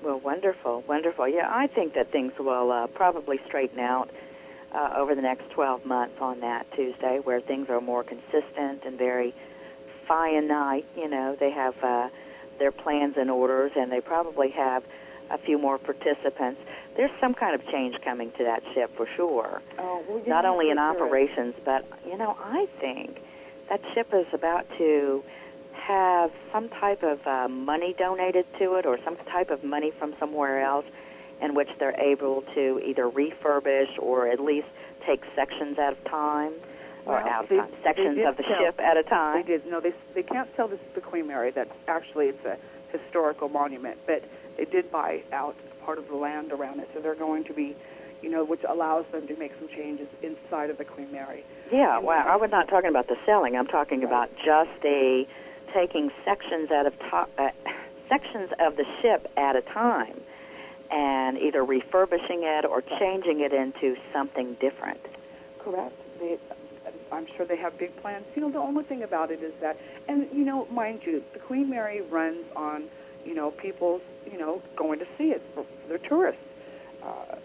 Well, 0.03 0.19
wonderful, 0.19 0.83
wonderful. 0.87 1.27
Yeah, 1.27 1.49
I 1.49 1.67
think 1.67 1.93
that 1.93 2.11
things 2.11 2.33
will 2.37 2.71
uh, 2.71 2.87
probably 2.87 3.39
straighten 3.47 3.79
out 3.79 4.09
uh, 4.73 4.93
over 4.97 5.15
the 5.15 5.21
next 5.21 5.49
12 5.51 5.85
months 5.85 6.15
on 6.19 6.41
that 6.41 6.71
Tuesday, 6.73 7.19
where 7.23 7.39
things 7.39 7.69
are 7.69 7.79
more 7.79 8.03
consistent 8.03 8.83
and 8.85 8.97
very 8.97 9.33
finite. 10.07 10.85
You 10.97 11.07
know, 11.07 11.35
they 11.39 11.51
have 11.51 11.81
uh, 11.83 12.09
their 12.59 12.71
plans 12.71 13.15
and 13.17 13.31
orders, 13.31 13.71
and 13.75 13.91
they 13.91 14.01
probably 14.01 14.49
have 14.49 14.83
a 15.31 15.37
few 15.37 15.57
more 15.57 15.77
participants. 15.77 16.59
There's 16.97 17.11
some 17.19 17.33
kind 17.33 17.55
of 17.55 17.65
change 17.69 17.99
coming 18.01 18.31
to 18.33 18.43
that 18.43 18.61
ship 18.73 18.95
for 18.95 19.07
sure. 19.15 19.61
Oh, 19.79 20.03
well, 20.07 20.21
Not 20.27 20.45
only 20.45 20.69
in 20.69 20.77
operations, 20.77 21.55
but 21.63 21.85
you 22.05 22.17
know, 22.17 22.37
I 22.43 22.67
think 22.79 23.19
that 23.69 23.81
ship 23.93 24.13
is 24.13 24.27
about 24.33 24.65
to 24.77 25.23
have 25.73 26.31
some 26.51 26.69
type 26.69 27.03
of 27.03 27.25
uh, 27.27 27.47
money 27.47 27.93
donated 27.97 28.45
to 28.59 28.75
it 28.75 28.85
or 28.85 28.97
some 29.03 29.15
type 29.27 29.49
of 29.49 29.63
money 29.63 29.91
from 29.91 30.13
somewhere 30.19 30.61
else 30.61 30.85
in 31.41 31.55
which 31.55 31.69
they're 31.79 31.99
able 31.99 32.41
to 32.53 32.81
either 32.85 33.09
refurbish 33.09 33.89
or 33.99 34.27
at 34.27 34.39
least 34.39 34.67
take 35.05 35.23
sections 35.35 35.77
at 35.79 35.93
a 35.93 36.09
time 36.09 36.53
or 37.05 37.15
Well, 37.15 37.27
out 37.27 37.49
they- 37.49 37.57
time, 37.57 37.69
sections 37.83 38.17
of 38.25 38.37
the 38.37 38.43
sell- 38.43 38.59
ship 38.59 38.79
at 38.79 38.95
a 38.97 39.03
time. 39.03 39.41
They 39.41 39.57
did. 39.57 39.65
No, 39.67 39.79
they 39.81 39.93
they 40.13 40.23
can't 40.23 40.47
sell 40.55 40.67
this 40.69 40.79
to 40.79 40.95
the 40.95 41.01
Queen 41.01 41.27
Mary. 41.27 41.51
That's 41.51 41.73
actually 41.87 42.27
it's 42.29 42.45
a 42.45 42.57
historical 42.95 43.49
monument, 43.49 43.97
but 44.05 44.23
they 44.57 44.65
did 44.65 44.89
buy 44.91 45.23
out 45.33 45.55
part 45.83 45.97
of 45.97 46.07
the 46.07 46.15
land 46.15 46.53
around 46.53 46.79
it, 46.79 46.89
so 46.93 47.01
they're 47.01 47.15
going 47.15 47.43
to 47.45 47.53
be, 47.53 47.75
you 48.23 48.29
know, 48.29 48.43
which 48.45 48.63
allows 48.67 49.05
them 49.11 49.27
to 49.27 49.35
make 49.37 49.51
some 49.59 49.67
changes 49.67 50.07
inside 50.23 50.69
of 50.69 50.77
the 50.77 50.85
Queen 50.85 51.11
Mary. 51.11 51.43
Yeah, 51.71 51.99
well, 51.99 52.25
I 52.27 52.37
was 52.37 52.49
not 52.51 52.67
talking 52.69 52.89
about 52.89 53.07
the 53.07 53.17
selling. 53.25 53.55
I'm 53.57 53.67
talking 53.67 53.99
Right. 53.99 54.07
about 54.07 54.29
just 54.43 54.83
a 54.85 55.27
taking 55.73 56.11
sections 56.23 56.71
out 56.71 56.85
of 56.85 56.97
top, 56.99 57.29
uh, 57.37 57.49
sections 58.07 58.51
of 58.59 58.77
the 58.77 58.85
ship 59.01 59.29
at 59.37 59.55
a 59.55 59.61
time, 59.61 60.19
and 60.91 61.37
either 61.37 61.63
refurbishing 61.63 62.43
it 62.43 62.63
or 62.65 62.81
changing 62.81 63.41
it 63.41 63.51
into 63.53 63.97
something 64.13 64.53
different. 64.59 65.01
Correct. 65.59 65.93
They, 66.19 66.37
I'm 67.11 67.25
sure 67.35 67.45
they 67.45 67.57
have 67.57 67.77
big 67.77 67.95
plans. 67.97 68.25
You 68.35 68.43
know, 68.43 68.51
the 68.51 68.59
only 68.59 68.83
thing 68.83 69.03
about 69.03 69.31
it 69.31 69.41
is 69.41 69.53
that, 69.61 69.77
and 70.07 70.27
you 70.31 70.45
know, 70.45 70.65
mind 70.71 71.01
you, 71.05 71.23
the 71.33 71.39
Queen 71.39 71.69
Mary 71.69 72.01
runs 72.01 72.45
on, 72.55 72.83
you 73.25 73.33
know, 73.33 73.51
people's, 73.51 74.01
you 74.31 74.37
know, 74.37 74.61
going 74.75 74.99
to 74.99 75.07
see 75.17 75.31
it 75.31 75.41
for, 75.53 75.63
for 75.63 75.87
their 75.89 75.97
tourists. 75.97 76.41
Uh, 77.01 77.35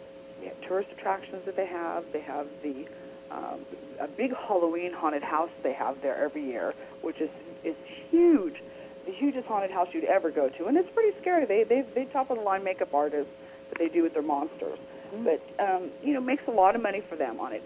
tourist 0.68 0.90
attractions 0.92 1.44
that 1.46 1.56
they 1.56 1.66
have. 1.66 2.04
They 2.12 2.20
have 2.20 2.46
the 2.62 2.86
um, 3.30 3.60
a 4.00 4.08
big 4.08 4.34
Halloween 4.34 4.92
haunted 4.92 5.22
house 5.22 5.50
they 5.62 5.72
have 5.72 6.00
there 6.02 6.16
every 6.16 6.44
year, 6.44 6.74
which 7.02 7.20
is 7.20 7.30
is 7.64 7.74
huge, 8.10 8.62
the 9.06 9.12
hugest 9.12 9.46
haunted 9.48 9.70
house 9.70 9.88
you'd 9.92 10.04
ever 10.04 10.30
go 10.30 10.48
to, 10.48 10.66
and 10.66 10.76
it's 10.76 10.90
pretty 10.90 11.18
scary. 11.20 11.44
They 11.44 11.64
they 11.64 11.82
they 11.82 12.04
top 12.04 12.30
of 12.30 12.38
the 12.38 12.44
line 12.44 12.64
makeup 12.64 12.94
artists 12.94 13.32
that 13.70 13.78
they 13.78 13.88
do 13.88 14.02
with 14.02 14.14
their 14.14 14.22
monsters, 14.22 14.78
but 15.24 15.42
um, 15.58 15.90
you 16.02 16.14
know, 16.14 16.20
makes 16.20 16.46
a 16.46 16.52
lot 16.52 16.76
of 16.76 16.82
money 16.82 17.00
for 17.00 17.16
them 17.16 17.40
on 17.40 17.52
it. 17.52 17.62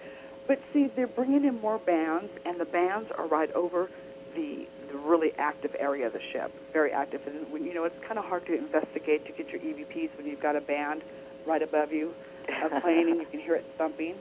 But 0.46 0.60
see, 0.72 0.88
they're 0.88 1.06
bringing 1.06 1.44
in 1.44 1.60
more 1.60 1.78
bands, 1.78 2.32
and 2.44 2.58
the 2.58 2.64
bands 2.64 3.10
are 3.12 3.26
right 3.26 3.52
over 3.52 3.90
the 4.34 4.66
the 4.90 4.98
really 4.98 5.32
active 5.38 5.74
area 5.78 6.06
of 6.06 6.12
the 6.12 6.20
ship, 6.32 6.52
very 6.72 6.92
active. 6.92 7.26
And 7.26 7.50
when 7.50 7.64
you 7.64 7.72
know, 7.72 7.84
it's 7.84 7.98
kind 8.04 8.18
of 8.18 8.24
hard 8.24 8.46
to 8.46 8.58
investigate 8.58 9.26
to 9.26 9.32
get 9.32 9.50
your 9.50 9.60
EVPs 9.60 10.16
when 10.16 10.26
you've 10.26 10.42
got 10.42 10.56
a 10.56 10.60
band 10.60 11.02
right 11.46 11.62
above 11.62 11.92
you 11.92 12.14
uh, 12.48 12.80
playing, 12.80 13.10
and 13.10 13.20
you 13.20 13.26
can 13.26 13.40
hear 13.40 13.54
it 13.54 13.64
thumping. 13.78 14.14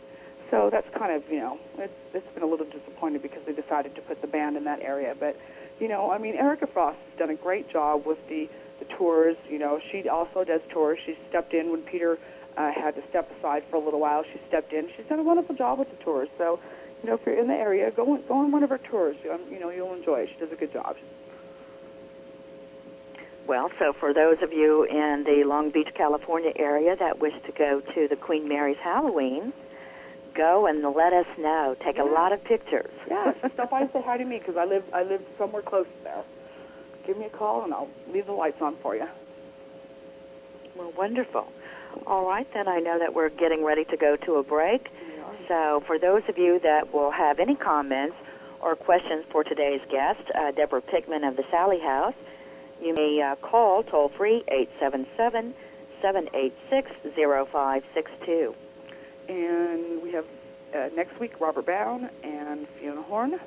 So 0.50 0.70
that's 0.70 0.88
kind 0.96 1.14
of 1.14 1.24
you 1.32 1.40
know, 1.40 1.60
it's 1.78 1.94
it's 2.14 2.28
been 2.34 2.44
a 2.44 2.48
little 2.48 2.66
disappointing 2.66 3.22
because 3.22 3.44
they 3.46 3.54
decided 3.54 3.96
to 3.96 4.02
put 4.02 4.22
the 4.22 4.28
band 4.28 4.58
in 4.58 4.66
that 4.66 4.82
area. 4.82 5.16
But 5.18 5.38
you 5.80 5.88
know, 5.88 6.12
I 6.12 6.18
mean, 6.18 6.36
Erica 6.36 6.68
Frost 6.68 6.98
has 7.10 7.20
done 7.20 7.30
a 7.30 7.36
great 7.36 7.70
job 7.70 8.06
with 8.06 8.20
the 8.28 8.50
the 8.80 8.86
tours. 8.96 9.38
You 9.50 9.60
know, 9.60 9.80
she 9.92 10.08
also 10.10 10.44
does 10.44 10.62
tours. 10.70 11.00
She 11.06 11.18
stepped 11.30 11.54
in 11.54 11.72
when 11.72 11.82
Peter 11.82 12.20
uh, 12.58 12.72
had 12.72 12.96
to 12.96 13.04
step 13.10 13.32
aside 13.38 13.64
for 13.70 13.78
a 13.78 13.80
little 13.80 14.00
while. 14.00 14.24
She 14.24 14.40
stepped 14.48 14.74
in. 14.74 14.90
She's 14.96 15.06
done 15.06 15.20
a 15.20 15.24
wonderful 15.24 15.56
job 15.56 15.80
with 15.80 15.90
the 15.90 16.04
tours. 16.04 16.30
So, 16.38 16.60
you 17.02 17.10
know, 17.10 17.16
if 17.16 17.22
you're 17.26 17.40
in 17.40 17.48
the 17.48 17.54
area, 17.54 17.90
go 17.92 18.14
on, 18.14 18.24
go 18.28 18.36
on 18.36 18.52
one 18.52 18.64
of 18.64 18.70
her 18.70 18.78
tours. 18.78 19.16
Um, 19.32 19.42
you 19.50 19.60
know, 19.60 19.70
you'll 19.70 19.94
enjoy 19.94 20.22
it. 20.22 20.30
She 20.34 20.40
does 20.40 20.52
a 20.52 20.56
good 20.56 20.74
job. 20.74 20.98
Well, 23.52 23.70
so 23.80 23.92
for 23.92 24.14
those 24.14 24.42
of 24.42 24.54
you 24.54 24.86
in 24.86 25.26
the 25.26 25.44
Long 25.44 25.72
Beach, 25.72 25.90
California 25.94 26.54
area 26.56 26.96
that 26.96 27.20
wish 27.20 27.34
to 27.44 27.52
go 27.52 27.82
to 27.82 28.08
the 28.08 28.16
Queen 28.16 28.48
Mary's 28.48 28.78
Halloween, 28.78 29.52
go 30.34 30.68
and 30.68 30.82
let 30.96 31.12
us 31.12 31.26
know. 31.38 31.76
Take 31.84 31.98
a 31.98 32.06
lot 32.06 32.32
of 32.32 32.42
pictures. 32.46 32.94
Yeah, 33.10 33.34
stop 33.54 33.72
by 33.72 33.82
and 33.82 33.92
say 33.92 34.02
hi 34.02 34.16
to 34.16 34.24
me 34.24 34.38
because 34.38 34.56
I 34.56 34.64
live 34.64 34.86
I 34.94 35.04
live 35.04 35.22
somewhere 35.38 35.62
close 35.62 35.86
there. 36.06 36.24
Give 37.06 37.18
me 37.18 37.26
a 37.26 37.30
call 37.30 37.66
and 37.66 37.74
I'll 37.74 37.90
leave 38.14 38.28
the 38.28 38.32
lights 38.32 38.62
on 38.62 38.78
for 38.78 38.96
you. 38.96 39.10
Well, 40.78 40.94
wonderful. 40.96 41.52
All 42.08 42.26
right, 42.26 42.48
then 42.54 42.70
I 42.70 42.80
know 42.80 43.00
that 43.00 43.14
we're 43.14 43.28
getting 43.28 43.66
ready 43.66 43.84
to 43.84 43.98
go 43.98 44.16
to 44.16 44.36
a 44.36 44.44
break. 44.44 44.88
So 45.50 45.84
for 45.86 46.00
those 46.00 46.24
of 46.30 46.38
you 46.38 46.60
that 46.60 46.94
will 46.94 47.12
have 47.12 47.38
any 47.38 47.56
comments 47.56 48.16
or 48.62 48.78
questions 48.78 49.26
for 49.30 49.44
today's 49.44 49.82
guest, 49.90 50.22
uh, 50.36 50.52
Deborah 50.52 50.82
Pickman 50.82 51.26
of 51.26 51.36
the 51.36 51.44
Sallie 51.52 51.82
House, 51.82 52.14
you 52.82 52.94
may 52.94 53.22
uh, 53.22 53.36
call 53.36 53.84
toll 53.84 54.10
free 54.10 54.44
877 54.48 55.54
786 56.02 56.92
0562. 57.04 58.56
And 59.30 60.02
we 60.02 60.12
have 60.12 60.26
uh, 60.76 60.90
next 60.96 61.20
week 61.20 61.40
Robert 61.40 61.66
Brown 61.66 62.10
and 62.24 62.68
Fiona 62.80 63.02
Horn. 63.04 63.40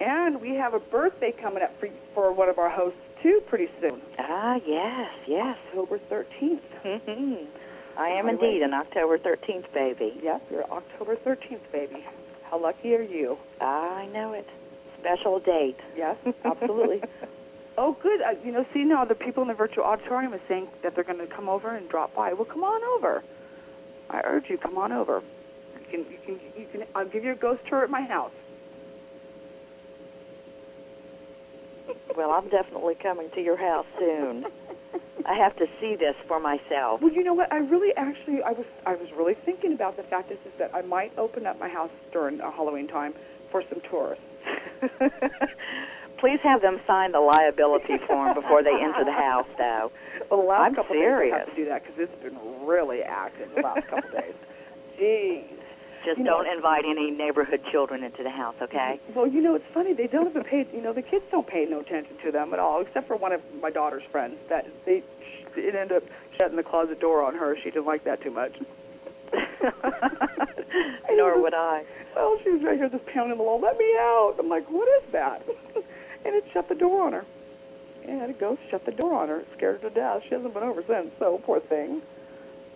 And 0.00 0.40
we 0.40 0.54
have 0.54 0.74
a 0.74 0.80
birthday 0.80 1.32
coming 1.32 1.62
up 1.62 1.78
for, 1.80 1.88
for 2.14 2.32
one 2.32 2.48
of 2.48 2.58
our 2.58 2.68
hosts 2.68 2.98
too 3.22 3.42
pretty 3.48 3.68
soon, 3.80 4.00
Ah, 4.16 4.60
yes, 4.64 5.10
yes. 5.26 5.56
October 5.68 5.98
13th. 5.98 6.60
I 6.84 8.08
am 8.10 8.26
By 8.26 8.32
the 8.32 8.38
way- 8.38 8.46
indeed 8.48 8.62
an 8.62 8.74
October 8.74 9.18
13th 9.18 9.72
baby. 9.72 10.18
Yes, 10.22 10.40
you're 10.52 10.62
October 10.70 11.16
13th, 11.16 11.58
baby. 11.72 12.04
How 12.44 12.58
lucky 12.58 12.94
are 12.94 13.02
you? 13.02 13.36
Ah, 13.60 13.96
I 13.96 14.06
know 14.06 14.34
it. 14.34 14.48
Special 15.00 15.40
date. 15.40 15.80
Yes, 15.96 16.16
absolutely. 16.44 17.02
Oh, 17.78 17.96
good. 18.02 18.20
Uh, 18.20 18.34
you 18.44 18.52
know, 18.52 18.66
see 18.74 18.84
now 18.84 19.04
the 19.04 19.14
people 19.14 19.42
in 19.42 19.48
the 19.48 19.54
virtual 19.54 19.84
auditorium 19.84 20.34
are 20.34 20.40
saying 20.48 20.68
that 20.82 20.94
they're 20.94 21.04
going 21.04 21.18
to 21.18 21.26
come 21.26 21.48
over 21.48 21.74
and 21.74 21.88
drop 21.88 22.14
by. 22.14 22.32
Well, 22.32 22.44
come 22.44 22.64
on 22.64 22.82
over. 22.96 23.22
I 24.10 24.20
urge 24.24 24.50
you, 24.50 24.58
come 24.58 24.76
on 24.76 24.92
over. 24.92 25.22
You 25.80 25.86
can, 25.90 26.00
you 26.10 26.18
can, 26.24 26.40
you 26.56 26.66
can. 26.70 26.84
I'll 26.94 27.06
give 27.06 27.24
you 27.24 27.32
a 27.32 27.36
ghost 27.36 27.62
tour 27.66 27.84
at 27.84 27.90
my 27.90 28.02
house. 28.02 28.32
Well, 32.16 32.32
I'm 32.32 32.48
definitely 32.48 32.96
coming 32.96 33.30
to 33.30 33.40
your 33.40 33.56
house 33.56 33.86
soon. 33.98 34.46
I 35.24 35.34
have 35.34 35.56
to 35.56 35.68
see 35.80 35.94
this 35.94 36.16
for 36.26 36.40
myself. 36.40 37.00
Well, 37.00 37.12
you 37.12 37.22
know 37.22 37.34
what? 37.34 37.52
I 37.52 37.58
really 37.58 37.94
actually 37.96 38.42
I 38.42 38.52
was 38.52 38.66
I 38.86 38.94
was 38.94 39.12
really 39.12 39.34
thinking 39.34 39.72
about 39.72 39.96
the 39.96 40.02
fact 40.02 40.30
is, 40.30 40.38
is 40.44 40.52
that 40.58 40.74
I 40.74 40.82
might 40.82 41.12
open 41.18 41.46
up 41.46 41.60
my 41.60 41.68
house 41.68 41.90
during 42.12 42.40
uh, 42.40 42.50
Halloween 42.50 42.88
time 42.88 43.14
for 43.50 43.62
some 43.68 43.80
tourists. 43.88 44.24
Please 46.18 46.40
have 46.40 46.60
them 46.60 46.80
sign 46.86 47.12
the 47.12 47.20
liability 47.20 47.98
form 48.06 48.34
before 48.34 48.62
they 48.62 48.74
enter 48.80 49.04
the 49.04 49.12
house, 49.12 49.46
though. 49.56 49.92
Well, 50.30 50.40
the 50.40 50.46
last 50.46 50.66
I'm 50.66 50.74
couple 50.74 50.94
days 50.96 51.32
I 51.32 51.38
have 51.38 51.50
to 51.50 51.54
do 51.56 51.64
that 51.66 51.84
because 51.84 51.98
it's 51.98 52.22
been 52.22 52.36
really 52.66 53.02
active 53.02 53.54
the 53.54 53.62
last 53.62 53.86
couple 53.86 54.10
days. 54.10 54.34
Jeez. 54.98 55.44
Just 56.04 56.18
You 56.18 56.24
don't 56.24 56.46
invite 56.46 56.84
any 56.84 57.10
neighborhood 57.10 57.60
children 57.70 58.04
into 58.04 58.22
the 58.22 58.30
house, 58.30 58.54
okay? 58.62 59.00
Well, 59.14 59.26
you 59.26 59.40
know, 59.40 59.56
it's 59.56 59.66
funny. 59.74 59.92
They 59.94 60.06
don't 60.06 60.28
even 60.28 60.44
pay. 60.44 60.64
You 60.72 60.80
know, 60.80 60.92
the 60.92 61.02
kids 61.02 61.24
don't 61.30 61.46
pay 61.46 61.66
no 61.66 61.80
attention 61.80 62.16
to 62.22 62.30
them 62.30 62.52
at 62.52 62.60
all, 62.60 62.80
except 62.80 63.08
for 63.08 63.16
one 63.16 63.32
of 63.32 63.42
my 63.60 63.70
daughter's 63.70 64.04
friends. 64.04 64.36
That 64.48 64.66
they 64.84 65.02
it 65.56 65.74
ended 65.74 65.96
up 65.96 66.04
shutting 66.38 66.56
the 66.56 66.62
closet 66.62 67.00
door 67.00 67.24
on 67.24 67.34
her. 67.34 67.56
She 67.56 67.64
didn't 67.64 67.86
like 67.86 68.04
that 68.04 68.22
too 68.22 68.30
much. 68.30 68.54
Nor 71.10 71.42
would 71.42 71.54
I. 71.54 71.84
Well, 72.14 72.38
she 72.42 72.50
was 72.50 72.62
right 72.62 72.78
here 72.78 72.88
just 72.88 73.06
pounding 73.06 73.36
the 73.36 73.42
wall. 73.42 73.60
Let 73.60 73.76
me 73.76 73.92
out. 73.98 74.36
I'm 74.38 74.48
like, 74.48 74.70
what 74.70 74.88
is 75.02 75.10
that? 75.12 75.42
And 76.28 76.36
it 76.36 76.44
shut 76.52 76.68
the 76.68 76.74
door 76.74 77.06
on 77.06 77.12
her. 77.14 77.24
Yeah, 78.06 78.26
the 78.26 78.32
ghost 78.32 78.60
shut 78.70 78.84
the 78.84 78.92
door 78.92 79.14
on 79.14 79.28
her. 79.28 79.40
It 79.40 79.48
scared 79.56 79.80
her 79.80 79.88
to 79.88 79.94
death. 79.94 80.22
She 80.28 80.34
hasn't 80.34 80.54
been 80.54 80.62
over 80.62 80.82
since. 80.86 81.10
So 81.18 81.38
poor 81.38 81.60
thing. 81.60 82.00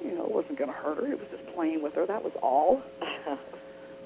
You 0.05 0.13
know, 0.13 0.25
it 0.25 0.33
wasn't 0.33 0.59
going 0.59 0.71
to 0.71 0.77
hurt 0.77 0.97
her. 0.99 1.07
It 1.07 1.19
was 1.21 1.29
just 1.31 1.47
playing 1.55 1.83
with 1.83 1.95
her. 1.95 2.07
That 2.07 2.25
was 2.25 2.33
all. 2.43 2.83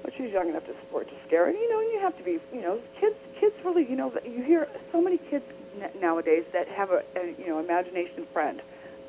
But 0.02 0.14
she's 0.14 0.30
young 0.30 0.48
enough 0.50 0.64
to 0.66 0.74
support 0.74 1.08
to 1.08 1.14
scare. 1.26 1.46
And 1.46 1.56
you 1.58 1.68
know, 1.68 1.80
you 1.80 1.98
have 2.00 2.16
to 2.18 2.22
be. 2.22 2.38
You 2.52 2.60
know, 2.60 2.80
kids. 3.00 3.16
Kids 3.40 3.56
really. 3.64 3.88
You 3.90 3.96
know, 3.96 4.12
you 4.24 4.42
hear 4.42 4.68
so 4.92 5.00
many 5.00 5.18
kids 5.18 5.44
n- 5.80 5.90
nowadays 6.00 6.44
that 6.52 6.68
have 6.68 6.90
a, 6.90 7.02
a 7.16 7.34
you 7.38 7.48
know 7.48 7.58
imagination 7.58 8.26
friend. 8.32 8.60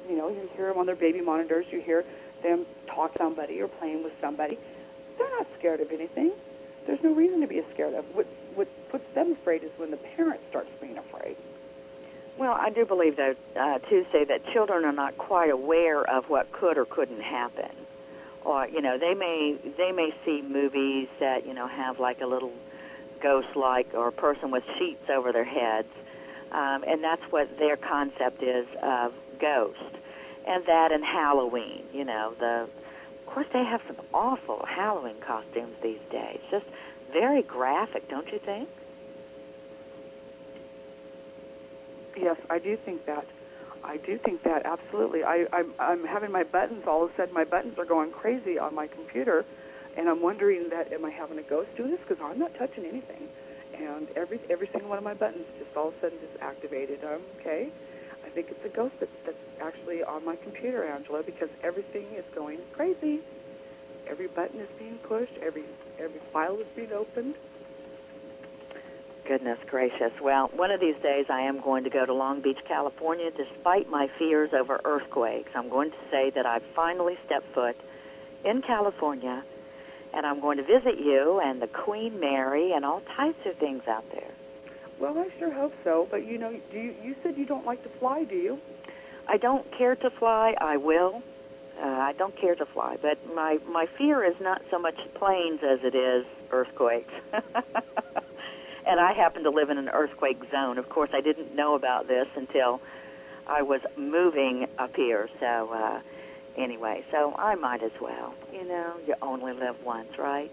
You 0.09 0.15
know, 0.17 0.29
you 0.29 0.49
hear 0.55 0.69
them 0.69 0.77
on 0.79 0.85
their 0.87 0.95
baby 0.95 1.21
monitors. 1.21 1.65
You 1.69 1.81
hear 1.81 2.03
them 2.41 2.65
talk 2.87 3.13
to 3.13 3.19
somebody 3.19 3.61
or 3.61 3.67
playing 3.67 4.03
with 4.03 4.13
somebody. 4.21 4.57
They're 5.19 5.29
not 5.37 5.45
scared 5.59 5.81
of 5.81 5.91
anything. 5.91 6.31
There's 6.87 7.03
no 7.03 7.13
reason 7.13 7.41
to 7.41 7.47
be 7.47 7.61
scared 7.73 7.93
of. 7.93 8.05
What 8.15 8.25
what 8.57 8.67
puts 8.89 9.07
them 9.13 9.31
afraid 9.31 9.63
is 9.63 9.71
when 9.77 9.91
the 9.91 9.97
parent 9.97 10.41
starts 10.49 10.69
being 10.81 10.97
afraid. 10.97 11.37
Well, 12.37 12.53
I 12.53 12.69
do 12.69 12.85
believe, 12.85 13.15
though, 13.15 13.35
uh, 13.55 13.79
Tuesday, 13.79 14.25
that 14.25 14.45
children 14.51 14.83
are 14.85 14.91
not 14.91 15.17
quite 15.17 15.49
aware 15.49 16.03
of 16.03 16.29
what 16.29 16.51
could 16.51 16.77
or 16.77 16.85
couldn't 16.85 17.21
happen. 17.21 17.69
Or, 18.43 18.67
you 18.67 18.81
know, 18.81 18.97
they 18.97 19.13
may 19.13 19.57
they 19.77 19.91
may 19.91 20.13
see 20.23 20.41
movies 20.41 21.07
that 21.19 21.45
you 21.45 21.53
know 21.53 21.67
have 21.67 21.99
like 21.99 22.21
a 22.21 22.25
little 22.25 22.53
ghost-like 23.19 23.93
or 23.93 24.07
a 24.07 24.11
person 24.11 24.51
with 24.51 24.63
sheets 24.77 25.09
over 25.09 25.31
their 25.31 25.43
heads, 25.43 25.89
um, 26.51 26.83
and 26.87 27.03
that's 27.03 27.23
what 27.31 27.57
their 27.57 27.75
concept 27.75 28.41
is 28.43 28.67
of 28.81 29.13
ghost. 29.39 29.79
And 30.45 30.65
that 30.65 30.91
and 30.91 31.03
Halloween, 31.03 31.83
you 31.93 32.05
know, 32.05 32.33
the 32.39 32.69
of 33.19 33.25
course 33.25 33.47
they 33.51 33.63
have 33.63 33.81
some 33.87 33.97
awful 34.13 34.65
Halloween 34.65 35.19
costumes 35.19 35.75
these 35.81 35.99
days. 36.09 36.39
Just 36.49 36.65
very 37.19 37.41
graphic, 37.41 38.07
don't 38.09 38.31
you 38.31 38.37
think? 38.37 38.69
Yes, 42.15 42.37
I 42.49 42.59
do 42.59 42.77
think 42.77 43.05
that. 43.05 43.25
I 43.83 43.97
do 43.97 44.17
think 44.17 44.43
that 44.43 44.65
absolutely. 44.65 45.23
I, 45.23 45.47
I'm, 45.53 45.73
I'm 45.79 46.05
having 46.05 46.31
my 46.31 46.43
buttons. 46.43 46.85
All 46.87 47.03
of 47.03 47.11
a 47.11 47.15
sudden, 47.15 47.33
my 47.33 47.43
buttons 47.43 47.77
are 47.79 47.85
going 47.85 48.11
crazy 48.11 48.59
on 48.59 48.75
my 48.75 48.87
computer, 48.87 49.45
and 49.95 50.09
I'm 50.09 50.21
wondering 50.21 50.69
that 50.69 50.91
am 50.93 51.05
I 51.05 51.09
having 51.09 51.39
a 51.39 51.43
ghost 51.43 51.69
do 51.75 51.87
this? 51.87 51.99
Because 52.07 52.21
I'm 52.23 52.37
not 52.37 52.53
touching 52.55 52.85
anything, 52.85 53.27
and 53.73 54.07
every 54.15 54.39
every 54.49 54.67
single 54.67 54.89
one 54.89 54.97
of 54.99 55.03
my 55.03 55.13
buttons 55.13 55.45
just 55.57 55.75
all 55.75 55.89
of 55.89 55.95
a 55.95 56.01
sudden 56.01 56.19
just 56.19 56.41
activated. 56.41 56.99
Okay, 57.39 57.69
I 58.25 58.29
think 58.29 58.47
it's 58.49 58.65
a 58.65 58.69
ghost 58.69 58.95
that's, 58.99 59.11
that's 59.25 59.37
actually 59.61 60.03
on 60.03 60.23
my 60.25 60.35
computer, 60.35 60.83
Angela, 60.83 61.23
because 61.23 61.49
everything 61.63 62.05
is 62.15 62.25
going 62.35 62.59
crazy. 62.73 63.21
Every 64.07 64.27
button 64.27 64.59
is 64.59 64.69
being 64.77 64.97
pushed. 64.99 65.37
Every 65.41 65.63
every 65.99 66.19
file 66.31 66.57
is 66.59 66.67
being 66.75 66.91
opened. 66.91 67.35
Goodness 69.27 69.59
gracious. 69.69 70.13
Well, 70.21 70.47
one 70.55 70.71
of 70.71 70.79
these 70.79 70.95
days 71.03 71.25
I 71.29 71.41
am 71.41 71.59
going 71.59 71.83
to 71.83 71.89
go 71.89 72.05
to 72.05 72.13
Long 72.13 72.39
Beach, 72.41 72.59
California, 72.65 73.29
despite 73.31 73.89
my 73.89 74.09
fears 74.17 74.53
over 74.53 74.79
earthquakes. 74.85 75.51
I'm 75.53 75.67
going 75.67 75.91
to 75.91 75.97
say 76.09 76.29
that 76.29 76.45
I've 76.45 76.63
finally 76.75 77.17
stepped 77.25 77.53
foot 77.53 77.75
in 78.45 78.61
California, 78.61 79.43
and 80.13 80.25
I'm 80.25 80.39
going 80.39 80.57
to 80.57 80.63
visit 80.63 80.97
you 80.99 81.41
and 81.43 81.61
the 81.61 81.67
Queen 81.67 82.19
Mary 82.21 82.71
and 82.71 82.85
all 82.85 83.01
types 83.01 83.45
of 83.45 83.57
things 83.57 83.83
out 83.87 84.09
there. 84.13 84.31
Well, 84.99 85.17
I 85.19 85.27
sure 85.37 85.51
hope 85.51 85.73
so. 85.83 86.07
But 86.09 86.25
you 86.25 86.37
know, 86.37 86.57
do 86.71 86.79
you, 86.79 86.95
you 87.03 87.15
said 87.21 87.37
you 87.37 87.45
don't 87.45 87.65
like 87.65 87.83
to 87.83 87.89
fly, 87.99 88.23
do 88.23 88.35
you? 88.35 88.59
I 89.27 89.37
don't 89.37 89.69
care 89.77 89.95
to 89.95 90.09
fly. 90.09 90.55
I 90.59 90.77
will. 90.77 91.21
Uh, 91.81 91.85
I 91.85 92.13
don't 92.13 92.35
care 92.35 92.55
to 92.55 92.65
fly, 92.65 92.97
but 93.01 93.17
my 93.35 93.59
my 93.69 93.85
fear 93.85 94.23
is 94.23 94.39
not 94.39 94.61
so 94.71 94.79
much 94.79 94.97
planes 95.13 95.61
as 95.63 95.83
it 95.83 95.93
is 95.93 96.25
earthquakes. 96.51 97.13
and 98.87 98.99
I 98.99 99.13
happen 99.13 99.43
to 99.43 99.49
live 99.51 99.69
in 99.69 99.77
an 99.77 99.89
earthquake 99.89 100.39
zone. 100.49 100.77
Of 100.77 100.89
course, 100.89 101.11
I 101.13 101.21
didn't 101.21 101.55
know 101.55 101.75
about 101.75 102.07
this 102.07 102.27
until 102.35 102.81
I 103.45 103.61
was 103.61 103.81
moving 103.95 104.67
up 104.79 104.95
here. 104.95 105.29
So 105.39 105.71
uh, 105.71 105.99
anyway, 106.55 107.03
so 107.11 107.35
I 107.37 107.55
might 107.55 107.83
as 107.83 107.91
well. 108.01 108.33
You 108.51 108.65
know, 108.65 108.93
you 109.05 109.15
only 109.21 109.53
live 109.53 109.83
once, 109.83 110.17
right? 110.17 110.51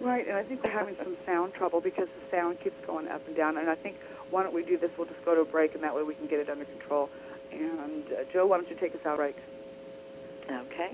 Right, 0.00 0.28
and 0.28 0.36
I 0.36 0.42
think 0.42 0.62
we're 0.62 0.70
having 0.70 0.96
some 0.96 1.16
sound 1.24 1.54
trouble 1.54 1.80
because 1.80 2.08
the 2.08 2.36
sound 2.36 2.60
keeps 2.60 2.84
going 2.86 3.08
up 3.08 3.26
and 3.26 3.34
down. 3.34 3.56
And 3.56 3.70
I 3.70 3.74
think 3.74 3.96
why 4.30 4.42
don't 4.42 4.54
we 4.54 4.64
do 4.64 4.76
this? 4.76 4.90
We'll 4.98 5.06
just 5.06 5.24
go 5.24 5.34
to 5.34 5.40
a 5.40 5.44
break, 5.44 5.74
and 5.74 5.82
that 5.82 5.94
way 5.94 6.02
we 6.02 6.14
can 6.14 6.26
get 6.26 6.40
it 6.40 6.50
under 6.50 6.66
control. 6.66 7.08
And 7.52 8.04
uh, 8.12 8.24
Joe, 8.32 8.46
why 8.46 8.58
don't 8.58 8.68
you 8.68 8.76
take 8.76 8.94
us 8.94 9.06
out 9.06 9.18
right? 9.18 9.36
Okay. 10.50 10.90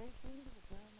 Stay 0.00 0.99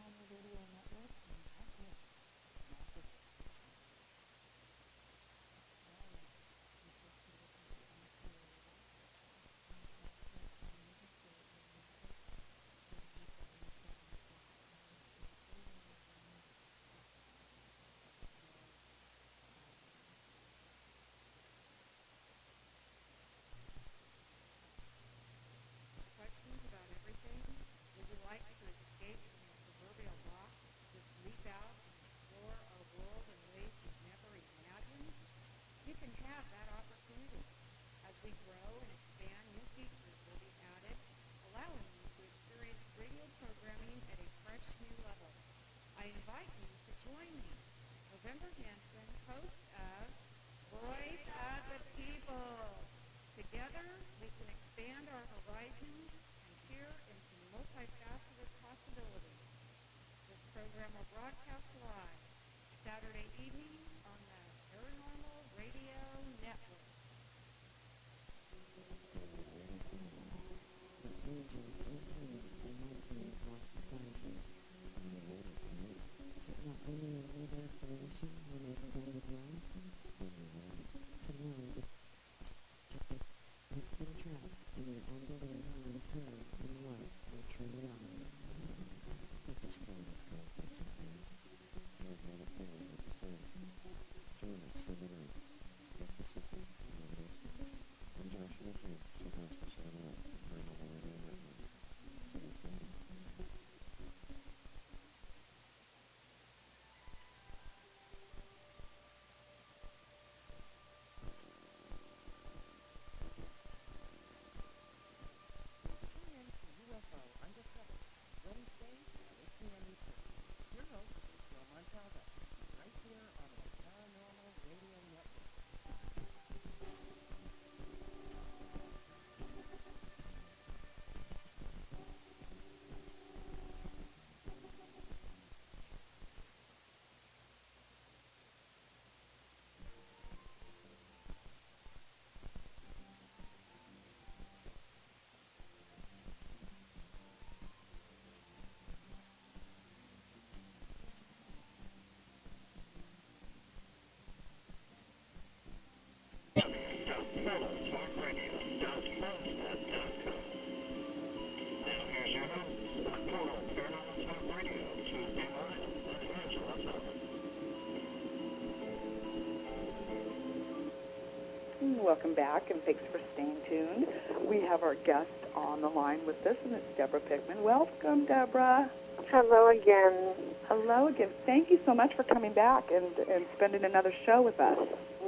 back, 172.53 172.69
and 172.71 172.83
thanks 172.85 173.01
for 173.13 173.21
staying 173.35 173.57
tuned. 173.69 174.09
We 174.45 174.61
have 174.63 174.83
our 174.83 174.97
guest 174.97 175.29
on 175.55 175.81
the 175.81 175.89
line 175.89 176.19
with 176.27 176.45
us, 176.47 176.57
and 176.65 176.75
it's 176.75 176.97
Deborah 176.97 177.21
Pickman. 177.21 177.63
Welcome, 177.63 178.25
Deborah. 178.25 178.91
Hello 179.31 179.69
again. 179.69 180.35
Hello 180.67 181.07
again. 181.07 181.29
Thank 181.47 181.71
you 181.71 181.79
so 181.87 181.95
much 181.95 182.13
for 182.15 182.25
coming 182.25 182.53
back 182.53 182.91
and, 182.91 183.07
and 183.29 183.45
spending 183.57 183.85
another 183.85 184.13
show 184.27 184.43
with 184.43 184.59
us. 184.59 184.79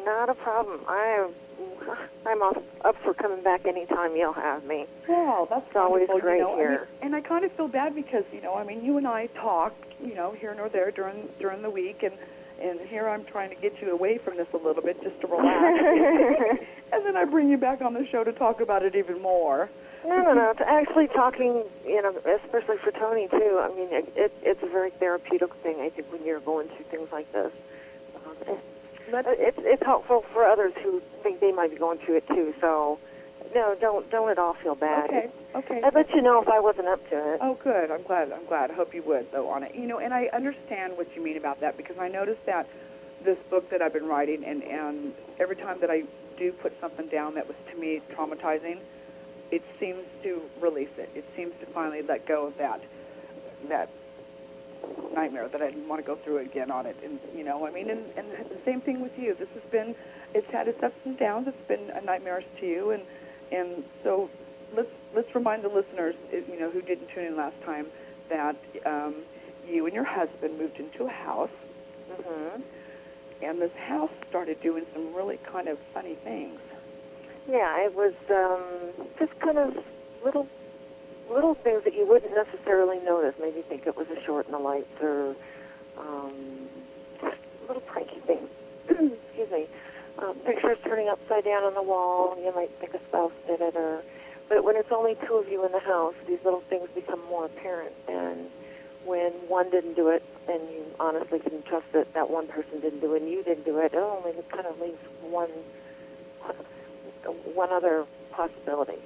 Not 0.05 0.31
a 0.31 0.35
problem. 0.35 0.81
I 0.89 1.07
am 1.25 1.31
I'm 2.27 2.43
off, 2.43 2.59
up 2.85 2.97
for 3.05 3.15
coming 3.15 3.43
back 3.45 3.67
anytime 3.67 4.17
you'll 4.17 4.33
have 4.33 4.65
me. 4.65 4.87
Well, 5.09 5.47
that's 5.49 5.67
It's 5.69 5.77
always 5.77 6.09
great 6.21 6.39
you 6.39 6.43
know, 6.43 6.55
I 6.55 6.57
mean, 6.57 6.59
here. 6.59 6.89
and 7.03 7.15
I 7.15 7.21
kind 7.21 7.45
of 7.45 7.53
feel 7.53 7.69
bad 7.69 7.95
because 7.95 8.25
you 8.33 8.41
know, 8.41 8.55
I 8.57 8.65
mean, 8.65 8.85
you 8.85 8.97
and 8.99 9.07
I 9.07 9.27
talk, 9.29 9.75
you 10.03 10.15
know, 10.15 10.33
here 10.33 10.55
nor 10.57 10.69
there 10.69 10.91
during 10.91 11.29
during 11.39 11.63
the 11.63 11.71
week, 11.71 12.03
and 12.03 12.15
and 12.61 12.81
here 12.81 13.09
I'm 13.09 13.25
trying 13.25 13.51
to 13.51 13.57
get 13.57 13.81
you 13.81 13.93
away 13.93 14.19
from 14.19 14.37
this 14.37 14.49
a 14.55 14.57
little 14.57 14.83
bit 14.83 15.01
just 15.03 15.21
to 15.21 15.27
relax, 15.29 16.65
and 16.93 17.05
then 17.05 17.17
I 17.17 17.25
bring 17.25 17.49
you 17.49 17.57
back 17.57 17.81
on 17.81 17.95
the 17.95 18.07
show 18.07 18.23
to 18.23 18.33
talk 18.33 18.61
about 18.61 18.83
it 18.85 18.95
even 18.95 19.21
more. 19.21 19.71
No, 20.05 20.21
no, 20.21 20.35
no. 20.35 20.51
It's 20.51 20.61
actually 20.61 21.09
talking, 21.09 21.65
you 21.87 22.03
know, 22.03 22.11
especially 22.45 22.77
for 22.79 22.91
Tony 22.91 23.29
too. 23.29 23.61
I 23.63 23.69
mean, 23.69 23.89
it, 23.93 24.13
it, 24.17 24.33
it's 24.43 24.63
a 24.63 24.67
very 24.67 24.91
therapeutic 24.91 25.55
thing. 25.57 25.81
I 25.81 25.91
think 25.91 26.11
when 26.11 26.25
you're 26.25 26.41
going 26.41 26.69
through 26.69 26.85
things 26.87 27.13
like 27.13 27.31
this, 27.33 27.53
um, 28.17 28.35
it, 28.49 28.61
it's 29.39 29.59
it's 29.61 29.83
helpful 29.85 30.25
for 30.33 30.45
others 30.45 30.73
who 30.83 31.01
think 31.23 31.41
they 31.41 31.53
might 31.53 31.71
be 31.71 31.77
going 31.77 31.99
through 31.99 32.17
it 32.17 32.29
too. 32.29 32.53
So, 32.61 32.99
no, 33.55 33.77
don't 33.81 34.11
don't 34.11 34.29
at 34.29 34.39
all 34.39 34.55
feel 34.55 34.75
bad. 34.75 35.09
Okay, 35.11 35.31
okay. 35.55 35.83
I'd 35.83 35.95
let 35.95 36.11
you 36.11 36.21
know 36.21 36.43
if 36.43 36.49
I 36.49 36.59
wasn't 36.59 36.89
up 36.89 37.09
to 37.11 37.35
it. 37.35 37.39
Oh, 37.41 37.55
good. 37.63 37.91
I'm 37.93 38.03
glad. 38.03 38.33
I'm 38.33 38.45
glad. 38.47 38.73
I 38.73 38.75
hope 38.75 38.95
you 38.95 39.03
would, 39.03 39.31
though, 39.31 39.49
on 39.51 39.63
it. 39.63 39.75
You 39.75 39.87
know, 39.87 39.99
and 40.01 40.13
I 40.13 40.27
understand 40.33 40.97
what 40.97 41.15
you 41.15 41.23
mean 41.23 41.37
about 41.37 41.61
that 41.61 41.77
because 41.77 41.99
I 41.99 42.09
noticed 42.09 42.45
that 42.47 42.67
this 43.23 43.39
book 43.51 43.71
that 43.71 43.81
I've 43.83 43.93
been 43.93 44.09
writing, 44.09 44.45
and 44.45 44.65
and 44.65 45.15
every 45.39 45.55
time 45.55 45.79
that 45.81 45.91
I 45.91 46.03
do 46.43 46.53
put 46.53 46.79
something 46.81 47.07
down 47.07 47.35
that 47.35 47.47
was 47.47 47.57
to 47.71 47.79
me 47.79 48.01
traumatizing, 48.15 48.79
it 49.51 49.63
seems 49.79 50.05
to 50.23 50.43
release 50.61 50.97
it. 50.99 51.11
It 51.15 51.25
seems 51.37 51.53
to 51.61 51.67
finally 51.67 52.03
let 52.03 52.27
go 52.27 52.47
of 52.47 52.57
that 52.59 52.81
that 53.69 53.89
nightmare 55.15 55.47
that 55.49 55.63
I 55.63 55.71
didn't 55.71 55.87
want 55.87 56.01
to 56.03 56.07
go 56.07 56.17
through 56.17 56.39
again 56.39 56.71
on 56.71 56.87
it. 56.87 56.97
And 57.05 57.21
you 57.35 57.45
know, 57.45 57.67
I 57.67 57.71
mean, 57.71 57.91
and, 57.91 58.05
and 58.17 58.27
the 58.51 58.59
same 58.65 58.81
thing 58.81 59.01
with 59.01 59.17
you. 59.19 59.35
This 59.35 59.49
has 59.55 59.63
been, 59.71 59.95
it's 60.35 60.51
had 60.51 60.67
its 60.69 60.83
ups 60.83 60.99
and 61.05 61.17
downs. 61.17 61.47
It's 61.47 61.69
been 61.69 61.91
a 61.91 62.01
nightmare 62.01 62.43
to 62.61 62.67
you, 62.67 62.91
and 62.91 63.03
and 63.53 63.85
so 64.03 64.31
let's 64.75 64.91
let's 65.15 65.33
remind 65.35 65.63
the 65.63 65.69
listeners, 65.69 66.17
eh, 66.33 66.41
you 66.51 66.59
know, 66.59 66.71
who 66.71 66.83
didn't 66.83 67.09
tune 67.11 67.25
in 67.25 67.37
last 67.37 67.61
time, 67.63 67.87
that 68.31 68.57
um, 68.85 69.15
you 69.69 69.87
and 69.87 69.95
your 69.95 70.05
husband 70.05 70.59
moved 70.59 70.81
into 70.81 71.05
a 71.05 71.11
house, 71.11 71.51
hmm 72.11 72.61
and 73.43 73.61
this 73.61 73.75
house 73.77 74.11
started 74.29 74.61
doing 74.61 74.85
some 74.93 75.15
really 75.15 75.39
kind 75.39 75.69
of 75.69 75.79
funny 75.93 76.15
things. 76.15 76.59
Yeah, 77.49 77.85
it 77.85 77.95
was 77.95 78.15
um, 78.31 79.07
just 79.19 79.39
kind 79.41 79.59
of 79.59 79.85
little 80.25 80.49
little 81.31 81.55
things 81.55 81.83
that 81.85 81.95
you 81.95 82.07
wouldn't 82.07 82.35
necessarily 82.35 82.99
notice. 83.01 83.35
Maybe 83.41 83.63
think 83.63 83.87
it 83.87 83.97
was 83.97 84.07
a 84.11 84.23
short 84.23 84.47
in 84.47 84.53
the 84.53 84.59
lights 84.59 85.01
or 85.01 85.35
um, 85.99 86.69
just 87.21 87.39
little 87.67 87.83
pranky 87.83 88.21
things. 88.21 88.49
Excuse 88.89 89.51
me. 89.51 89.67
Um, 90.19 90.35
pictures 90.45 90.79
turning 90.85 91.09
upside 91.09 91.45
down 91.45 91.65
on 91.65 91.75
the 91.75 91.83
wall. 91.83 92.37
You 92.39 92.55
might 92.55 92.71
think 92.79 92.95
a 92.95 92.99
spouse 93.09 93.33
did 93.47 93.61
it, 93.61 93.75
or 93.75 94.03
but 94.49 94.63
when 94.65 94.77
it's 94.77 94.93
only 94.93 95.17
two 95.27 95.35
of 95.35 95.49
you 95.49 95.65
in 95.65 95.73
the 95.73 95.81
house, 95.81 96.15
these 96.27 96.39
little 96.45 96.61
things 96.61 96.89
become 96.95 97.21
more 97.29 97.47
apparent. 97.47 97.95
And 98.07 98.51
when 99.05 99.33
one 99.49 99.71
didn't 99.71 99.95
do 99.95 100.09
it, 100.09 100.23
and 100.49 100.61
you 100.71 100.85
honestly 100.99 101.39
can 101.39 101.63
trust 101.63 101.87
that 101.93 102.13
that 102.15 102.31
one 102.31 102.47
person 102.47 102.81
didn't 102.81 103.01
do 103.01 103.15
it, 103.15 103.23
and 103.23 103.31
you 103.31 103.43
didn't 103.43 103.65
do 103.65 103.79
it, 103.79 103.93
it 103.93 103.97
only 103.97 104.33
kind 104.51 104.67
of 104.67 104.81
leaves 104.81 104.99
one 105.23 105.51
one 107.55 107.71
other 107.71 108.05
possibility. 108.33 108.99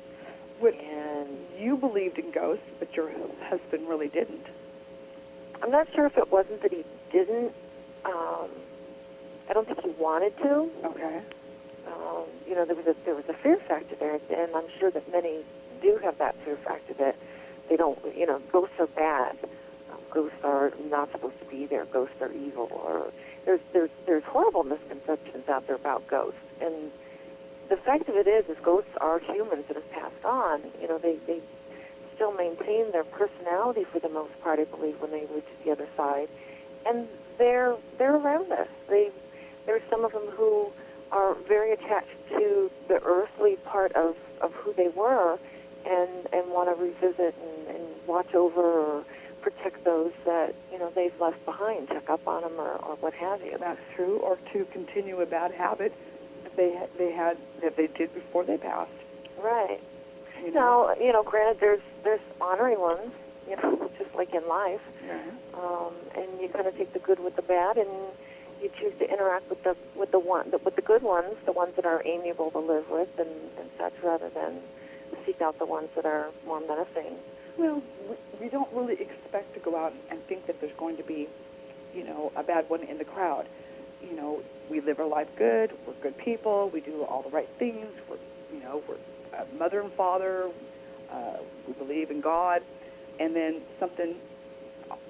Which 0.61 0.77
And 0.77 1.29
you 1.59 1.77
believed 1.77 2.19
in 2.19 2.31
ghosts, 2.31 2.65
but 2.79 2.95
your 2.97 3.11
husband 3.43 3.89
really 3.89 4.09
didn't. 4.09 4.47
I'm 5.63 5.71
not 5.71 5.89
sure 5.95 6.07
if 6.07 6.17
it 6.17 6.33
wasn't 6.33 6.63
that 6.63 6.73
he 6.73 6.85
didn't. 7.13 7.53
Um, 8.05 8.49
I 9.49 9.53
don't 9.53 9.67
think 9.67 9.83
he 9.83 9.91
wanted 9.91 10.37
to. 10.39 10.71
Okay. 10.85 11.21
Um, 11.87 12.25
you 12.49 12.55
know, 12.55 12.65
there 12.65 12.77
was 12.77 12.87
a 12.87 12.97
there 13.05 13.15
was 13.15 13.29
a 13.29 13.35
fear 13.35 13.57
factor 13.69 13.97
there, 13.97 14.15
and 14.15 14.55
I'm 14.55 14.69
sure 14.79 14.91
that 14.91 15.11
many 15.13 15.45
do 15.83 15.99
have 16.03 16.19
that 16.19 16.35
fear 16.45 16.57
factor 16.57 16.95
that 16.95 17.17
they 17.69 17.77
don't. 17.77 17.99
You 18.17 18.27
know, 18.27 18.41
ghosts 18.51 18.75
are 18.79 18.87
bad. 18.87 19.37
Ghosts 20.17 20.43
are 20.45 20.73
not 20.89 21.13
supposed 21.13 21.39
to 21.41 21.45
be 21.45 21.67
there. 21.67 21.85
Ghosts 21.85 22.23
are 22.23 22.33
evil. 22.33 22.71
Or 22.73 23.13
there's 23.45 23.61
there's 23.75 23.91
there's 24.07 24.25
horrible 24.25 24.65
misconceptions 24.65 25.47
out 25.47 25.67
there 25.67 25.77
about 25.77 26.07
ghosts, 26.07 26.41
and 26.59 26.91
the 27.69 27.77
fact 27.77 28.09
of 28.09 28.17
it 28.17 28.27
is, 28.27 28.49
is 28.49 28.57
ghosts 28.63 28.97
are 28.99 29.19
humans 29.19 29.67
that 29.69 29.77
have 29.77 29.93
passed 29.93 30.25
on. 30.25 30.63
You 30.81 30.89
know, 30.89 30.97
they 30.97 31.17
they 31.27 31.41
still 32.15 32.33
maintain 32.33 32.91
their 32.93 33.05
personality 33.05 33.85
for 33.85 33.99
the 33.99 34.09
most 34.09 34.33
part, 34.41 34.59
I 34.59 34.65
believe, 34.65 34.99
when 35.03 35.11
they 35.11 35.21
to 35.21 35.43
the 35.63 35.71
other 35.71 35.87
side, 35.99 36.31
and 36.87 37.07
they're 37.37 37.77
they're 37.99 38.17
around 38.17 38.51
us. 38.53 38.69
They 38.89 39.11
there's 39.67 39.83
some 39.91 40.03
of 40.03 40.13
them 40.13 40.29
who 40.31 40.73
are 41.13 41.35
very 41.47 41.73
attached 41.73 42.29
to 42.31 42.71
the 42.89 43.03
earthly 43.05 43.57
part 43.67 43.93
of 43.93 44.17
of 44.41 44.55
who 44.55 44.73
they 44.73 44.89
were, 44.89 45.39
and 45.85 46.27
and 46.33 46.51
want 46.51 46.75
to 46.75 46.83
revisit 46.83 47.35
and, 47.35 47.77
and 47.77 47.85
watch 48.07 48.35
over 48.35 48.63
or 48.63 49.05
protect 49.47 49.85
those 49.85 50.11
that 50.25 50.57
you 50.73 50.79
know 50.79 50.91
they've 50.97 51.19
left 51.21 51.45
behind, 51.45 51.87
check 51.89 52.11
up 52.11 52.27
on 52.27 52.43
them 52.43 52.55
or, 52.59 52.73
or 52.87 52.97
what 52.97 53.15
have 53.15 53.41
you. 53.43 53.57
That's 53.61 53.81
true. 53.95 54.17
Or 54.19 54.37
to 54.53 54.65
continue 54.73 55.21
a 55.21 55.27
bad 55.27 55.53
habit 55.53 55.93
that 56.43 56.57
they 56.57 56.73
they 56.99 57.13
had 57.13 57.37
that 57.63 57.77
they 57.77 57.87
did 57.87 58.13
before 58.13 58.43
they 58.45 58.59
passed. 58.59 58.91
Right. 59.41 59.81
You 60.43 60.51
know. 60.53 60.93
Now, 60.97 61.05
you 61.05 61.13
know, 61.13 61.23
granted, 61.23 61.61
there's 61.61 61.81
there's 62.03 62.21
honoring 62.41 62.81
ones, 62.81 63.13
you 63.49 63.55
know, 63.57 63.89
just 63.99 64.13
like 64.17 64.35
in 64.35 64.47
life, 64.49 64.81
Yeah. 65.07 65.21
um, 65.55 65.93
and 66.17 66.27
you 66.41 66.49
kind 66.49 66.67
of 66.67 66.77
take 66.77 66.93
the 66.93 66.99
good 66.99 67.21
with 67.21 67.37
the 67.37 67.43
bad, 67.43 67.77
and 67.79 67.89
you 68.61 68.69
choose 68.81 68.95
to 68.99 69.09
interact 69.09 69.49
with 69.49 69.63
the 69.63 69.77
with 69.95 70.11
the 70.11 70.19
one 70.19 70.51
the, 70.51 70.59
with 70.59 70.75
the 70.75 70.83
good 70.83 71.03
ones, 71.03 71.37
the 71.45 71.53
ones 71.53 71.77
that 71.77 71.87
are 71.87 72.03
amiable 72.05 72.51
to 72.51 72.59
live 72.59 72.91
with, 72.91 73.17
and, 73.21 73.31
and 73.61 73.69
such, 73.79 73.95
rather 74.03 74.29
than 74.31 74.59
seek 75.25 75.41
out 75.41 75.57
the 75.61 75.67
ones 75.67 75.89
that 75.95 76.05
are 76.05 76.27
more 76.49 76.59
menacing. 76.61 77.15
Well, 77.59 77.83
we, 78.09 78.17
we 78.45 78.49
don't 78.49 78.73
really 78.73 78.95
expect 79.01 79.55
to 79.55 79.61
go 79.61 79.77
out 79.77 79.95
and 80.11 80.23
think 80.27 80.47
that 80.47 80.61
there's 80.61 80.77
going 80.77 80.97
to 80.99 81.03
be, 81.03 81.29
you 81.95 82.05
know, 82.05 82.33
a 82.37 82.43
bad 82.43 82.69
one 82.69 82.83
in 82.83 82.99
the 82.99 83.05
crowd. 83.05 83.47
You 84.09 84.15
know, 84.15 84.43
we 84.71 84.81
live 84.81 85.01
our 85.01 85.07
life 85.07 85.29
good. 85.37 85.73
We're 85.87 85.95
good 85.95 86.19
people. 86.19 86.71
We 86.73 86.81
do 86.81 87.03
all 87.05 87.23
the 87.23 87.31
right 87.31 87.49
things. 87.59 87.87
We're, 88.09 88.17
you 88.55 88.63
know, 88.63 88.83
we're 88.87 88.97
uh, 89.39 89.45
mother 89.59 89.81
and 89.81 89.93
father. 89.93 90.49
Uh, 91.11 91.39
we 91.67 91.73
believe 91.75 92.11
in 92.11 92.21
God. 92.21 92.63
And 93.19 93.35
then 93.35 93.63
something 93.81 94.15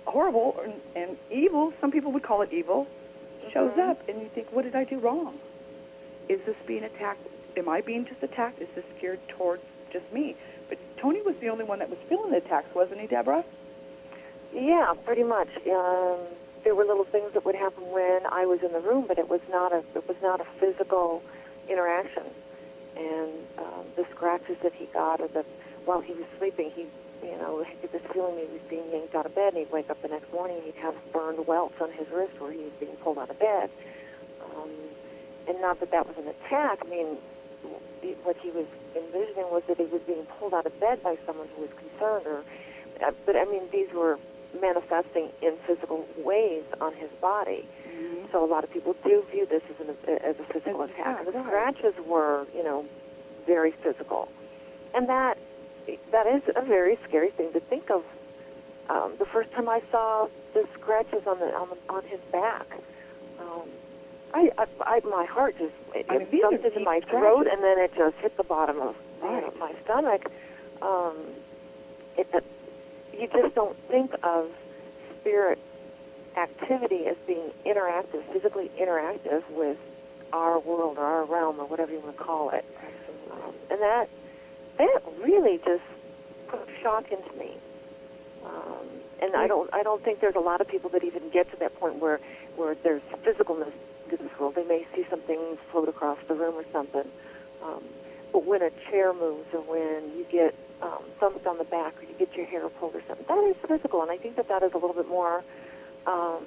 horrible 0.05 0.61
and, 0.63 0.75
and 0.95 1.17
evil, 1.31 1.73
some 1.81 1.91
people 1.91 2.13
would 2.13 2.23
call 2.23 2.43
it 2.43 2.53
evil, 2.53 2.87
shows 3.53 3.73
Mhm. 3.73 3.91
up. 3.91 4.09
And 4.09 4.21
you 4.23 4.29
think, 4.29 4.53
what 4.53 4.63
did 4.63 4.77
I 4.77 4.85
do 4.85 4.99
wrong? 4.99 5.39
Is 6.29 6.41
this 6.47 6.57
being 6.67 6.85
attacked? 6.85 7.27
Am 7.57 7.69
I 7.69 7.81
being 7.81 8.05
just 8.05 8.23
attacked? 8.23 8.61
Is 8.63 8.69
this 8.75 8.85
geared 9.01 9.19
towards 9.29 9.63
just 9.93 10.11
me? 10.13 10.37
Tony 11.07 11.23
was 11.23 11.37
the 11.37 11.51
only 11.51 11.63
one 11.63 11.79
that 11.79 11.89
was 11.89 12.01
feeling 12.09 12.33
the 12.33 12.39
attacks, 12.39 12.75
wasn't 12.75 13.01
he, 13.01 13.07
Deborah? 13.07 13.45
Yeah, 14.53 14.93
pretty 15.05 15.23
much. 15.23 15.47
Um, 15.71 16.19
there 16.65 16.75
were 16.75 16.85
little 16.85 17.05
things 17.05 17.33
that 17.35 17.45
would 17.45 17.55
happen 17.55 17.85
when 17.93 18.27
I 18.27 18.45
was 18.45 18.61
in 18.65 18.73
the 18.73 18.81
room, 18.81 19.05
but 19.07 19.17
it 19.17 19.29
was 19.29 19.41
not 19.49 19.73
a 19.73 19.85
it 19.95 20.09
was 20.09 20.17
not 20.21 20.41
a 20.41 20.45
physical 20.59 21.23
interaction. 21.69 22.25
And 22.97 23.31
um, 23.57 23.85
the 23.95 24.05
scratches 24.11 24.57
that 24.65 24.73
he 24.73 24.87
got, 24.87 25.21
or 25.21 25.29
the 25.29 25.45
while 25.85 26.01
he 26.01 26.13
was 26.13 26.27
sleeping, 26.39 26.73
he 26.75 26.87
you 27.23 27.37
know 27.39 27.63
had 27.63 27.93
this 27.93 28.03
feeling 28.13 28.35
he 28.39 28.53
was 28.53 28.63
being 28.69 28.91
yanked 28.91 29.15
out 29.15 29.27
of 29.27 29.35
bed, 29.37 29.55
and 29.55 29.59
he'd 29.59 29.71
wake 29.71 29.89
up 29.89 30.03
the 30.03 30.09
next 30.09 30.33
morning, 30.33 30.57
and 30.57 30.65
he'd 30.65 30.83
have 30.83 30.97
burned 31.13 31.47
welts 31.47 31.81
on 31.81 31.93
his 31.93 32.09
wrist 32.11 32.33
where 32.41 32.51
he 32.51 32.65
was 32.65 32.73
being 32.81 32.97
pulled 32.97 33.19
out 33.19 33.31
of 33.31 33.39
bed. 33.39 33.71
Um, 34.43 34.71
and 35.47 35.61
not 35.61 35.79
that 35.79 35.93
that 35.93 36.09
was 36.09 36.19
an 36.19 36.27
attack. 36.27 36.81
I 36.85 36.89
mean, 36.91 37.17
what 38.25 38.37
he 38.39 38.51
was 38.51 38.67
envisioning 38.95 39.51
was 39.51 39.63
that 39.69 39.77
he 39.79 39.85
was 39.85 40.03
being 40.03 40.25
pulled 40.39 40.55
out 40.55 40.67
of 40.67 40.79
bed 40.81 41.03
by 41.03 41.17
someone 41.27 41.49
who 41.57 41.63
was 41.63 41.71
concerned, 41.79 42.27
or 42.27 42.43
uh, 43.07 43.11
but 43.25 43.37
I 43.37 43.45
mean 43.45 43.63
these 43.73 43.91
were 43.93 44.19
manifesting 44.61 45.29
in 45.43 45.57
physical 45.67 46.07
ways 46.19 46.65
on 46.81 46.95
his 46.95 47.11
body. 47.21 47.67
So 48.33 48.45
a 48.45 48.47
lot 48.47 48.63
of 48.65 48.71
people 48.73 48.95
do 49.05 49.25
view 49.31 49.47
this 49.47 49.63
as, 49.71 49.89
an, 49.89 50.19
as 50.23 50.37
a 50.39 50.45
physical 50.53 50.83
As 50.83 50.91
attack. 50.91 51.21
attack, 51.23 51.27
The 51.27 51.33
right. 51.39 51.47
scratches 51.47 51.95
were, 52.07 52.47
you 52.55 52.63
know, 52.63 52.85
very 53.47 53.71
physical, 53.71 54.29
and 54.95 55.09
that 55.09 55.39
that 56.13 56.27
is 56.27 56.43
a 56.55 56.63
very 56.63 56.99
scary 57.09 57.31
thing 57.31 57.53
to 57.53 57.61
think 57.61 57.91
of. 57.91 58.05
Um, 58.89 59.13
the 59.19 59.25
first 59.27 59.51
time 59.53 59.69
I 59.69 59.83
saw 59.91 60.29
the 60.55 60.67
scratches 60.75 61.27
on 61.27 61.39
the 61.41 61.55
on, 61.55 61.69
the, 61.71 61.93
on 61.93 62.03
his 62.05 62.21
back, 62.33 62.67
um, 63.41 63.63
I, 64.37 64.51
I, 64.59 64.67
I 64.97 65.01
my 65.09 65.25
heart 65.25 65.57
just 65.59 65.73
it, 65.95 66.05
I 66.11 66.19
mean, 66.19 66.29
it 66.31 66.41
jumped 66.41 66.65
into 66.65 66.81
my 66.81 67.01
throat, 67.01 67.47
and 67.51 67.63
then 67.63 67.79
it 67.79 67.93
just 67.97 68.17
hit 68.17 68.37
the 68.37 68.45
bottom 68.45 68.81
of 68.81 68.95
you 69.23 69.29
know, 69.29 69.41
Right. 69.47 69.59
my 69.59 69.73
stomach. 69.85 70.31
Um, 70.83 71.17
it, 72.19 72.29
it, 72.35 72.45
you 73.19 73.29
just 73.29 73.55
don't 73.55 73.77
think 73.89 74.15
of 74.23 74.51
spirit 75.21 75.59
activity 76.37 77.07
as 77.07 77.17
being 77.27 77.51
interactive, 77.65 78.23
physically 78.31 78.71
interactive 78.79 79.43
with 79.51 79.79
our 80.35 80.59
world 80.59 80.99
or 80.99 81.05
our 81.05 81.25
realm 81.25 81.59
or 81.59 81.67
whatever 81.67 81.93
you 81.93 82.01
want 82.01 82.19
to 82.19 82.23
call 82.23 82.51
it. 82.51 82.65
Um, 83.33 83.55
and 83.71 83.81
that 83.81 84.09
that 84.77 85.01
really 85.23 85.59
just 85.65 85.83
put 86.49 86.61
shock 86.83 87.11
into 87.11 87.33
me. 87.39 87.53
Um, 88.45 88.87
and 89.23 89.35
I 89.35 89.47
don't 89.47 89.73
I 89.73 89.83
don't 89.83 90.05
think 90.05 90.21
there's 90.21 90.35
a 90.37 90.41
lot 90.41 90.61
of 90.61 90.69
people 90.69 90.91
that 90.91 91.05
even 91.05 91.31
get 91.31 91.51
to 91.53 91.57
that 91.61 91.75
point 91.81 91.97
where 91.97 92.21
where 92.57 92.75
there's 92.75 93.03
physicalness 93.25 93.73
world. 94.39 94.55
They 94.55 94.65
may 94.65 94.87
see 94.95 95.05
something 95.11 95.59
float 95.71 95.89
across 95.89 96.19
the 96.29 96.35
room 96.35 96.55
or 96.55 96.65
something. 96.73 97.09
Um, 97.63 97.83
but 98.33 98.45
when 98.45 98.63
a 98.63 98.71
chair 98.91 99.13
moves 99.13 99.47
or 99.53 99.61
when 99.61 100.17
you 100.17 100.27
get 100.31 100.55
um, 100.83 101.03
thumped 101.19 101.47
on 101.47 101.59
the 101.59 101.65
back 101.65 101.95
or 101.99 102.03
you 102.03 102.15
get 102.19 102.35
your 102.37 102.47
hair 102.47 102.69
pulled 102.69 102.95
or 102.95 103.03
something, 103.09 103.27
that 103.29 103.39
is 103.45 103.57
physical. 103.67 104.03
And 104.03 104.11
I 104.11 104.17
think 104.19 104.37
that 104.37 104.49
that 104.49 104.63
is 104.63 104.73
a 104.73 104.79
little 104.79 104.95
bit 104.95 105.09
more 105.09 105.43
um, 106.07 106.45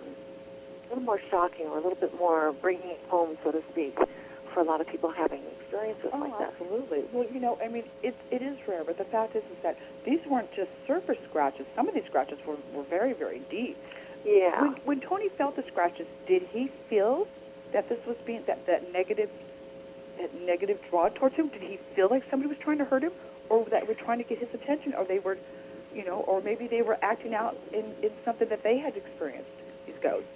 a 0.86 0.90
little 0.90 1.04
more 1.04 1.20
shocking 1.30 1.66
or 1.68 1.78
a 1.78 1.82
little 1.82 1.96
bit 2.00 2.18
more 2.18 2.54
bringing 2.54 2.90
it 2.90 3.00
home, 3.10 3.38
so 3.44 3.52
to 3.52 3.62
speak, 3.72 3.96
for 4.54 4.62
a 4.62 4.64
lot 4.64 4.82
of 4.82 4.88
people 4.88 5.12
having 5.12 5.42
experiences 5.60 6.10
Oh, 6.14 6.20
like 6.20 6.38
that. 6.40 6.50
absolutely. 6.54 7.04
Well, 7.12 7.28
you 7.32 7.40
know, 7.40 7.60
I 7.64 7.68
mean, 7.68 7.84
it, 8.02 8.16
it 8.32 8.42
is 8.42 8.58
rare, 8.68 8.84
but 8.84 8.98
the 8.98 9.04
fact 9.04 9.36
is, 9.36 9.44
is 9.44 9.62
that 9.62 9.78
these 10.06 10.20
weren't 10.26 10.52
just 10.54 10.72
surface 10.88 11.18
scratches. 11.30 11.68
Some 11.76 11.88
of 11.88 11.94
these 11.94 12.06
scratches 12.06 12.40
were, 12.46 12.56
were 12.74 12.84
very, 12.84 13.14
very 13.14 13.40
deep. 13.52 13.78
Yeah. 14.26 14.62
When, 14.62 14.72
when 14.86 15.00
Tony 15.02 15.30
felt 15.30 15.56
the 15.56 15.64
scratches, 15.64 16.08
did 16.26 16.44
he 16.52 16.70
feel 16.90 17.28
that 17.74 17.90
this 17.90 18.00
was 18.06 18.18
being 18.26 18.44
that, 18.48 18.66
that 18.66 18.92
negative 18.94 19.30
that 20.20 20.34
negative 20.42 20.80
draw 20.90 21.10
towards 21.10 21.36
him? 21.36 21.48
Did 21.50 21.62
he 21.62 21.80
feel 21.96 22.08
like 22.10 22.24
somebody 22.30 22.50
was 22.50 22.58
trying 22.60 22.80
to 22.80 22.86
hurt 22.86 23.04
him, 23.04 23.14
or 23.50 23.66
that 23.66 23.88
were 23.88 23.94
trying 23.94 24.18
to 24.18 24.24
get 24.24 24.40
his 24.40 24.54
attention, 24.54 24.94
or 24.96 25.06
they 25.06 25.20
were, 25.20 25.38
you 25.94 26.06
know, 26.06 26.20
or 26.20 26.42
maybe 26.42 26.68
they 26.68 26.82
were 26.82 26.98
acting 27.02 27.34
out 27.34 27.58
in, 27.74 27.86
in 28.04 28.12
something 28.26 28.50
that 28.50 28.64
they 28.64 28.78
had 28.78 28.96
experienced? 28.98 29.50
These 29.86 29.96
ghosts. 30.02 30.28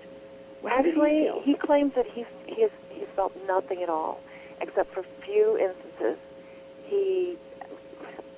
How 0.63 0.69
Actually, 0.77 1.29
he, 1.43 1.51
he 1.51 1.53
claims 1.55 1.93
that 1.95 2.05
he's 2.07 2.25
he's 2.45 2.69
he's 2.89 3.07
felt 3.15 3.33
nothing 3.47 3.83
at 3.83 3.89
all, 3.89 4.21
except 4.61 4.93
for 4.93 5.03
few 5.25 5.57
instances. 5.57 6.17
He 6.85 7.37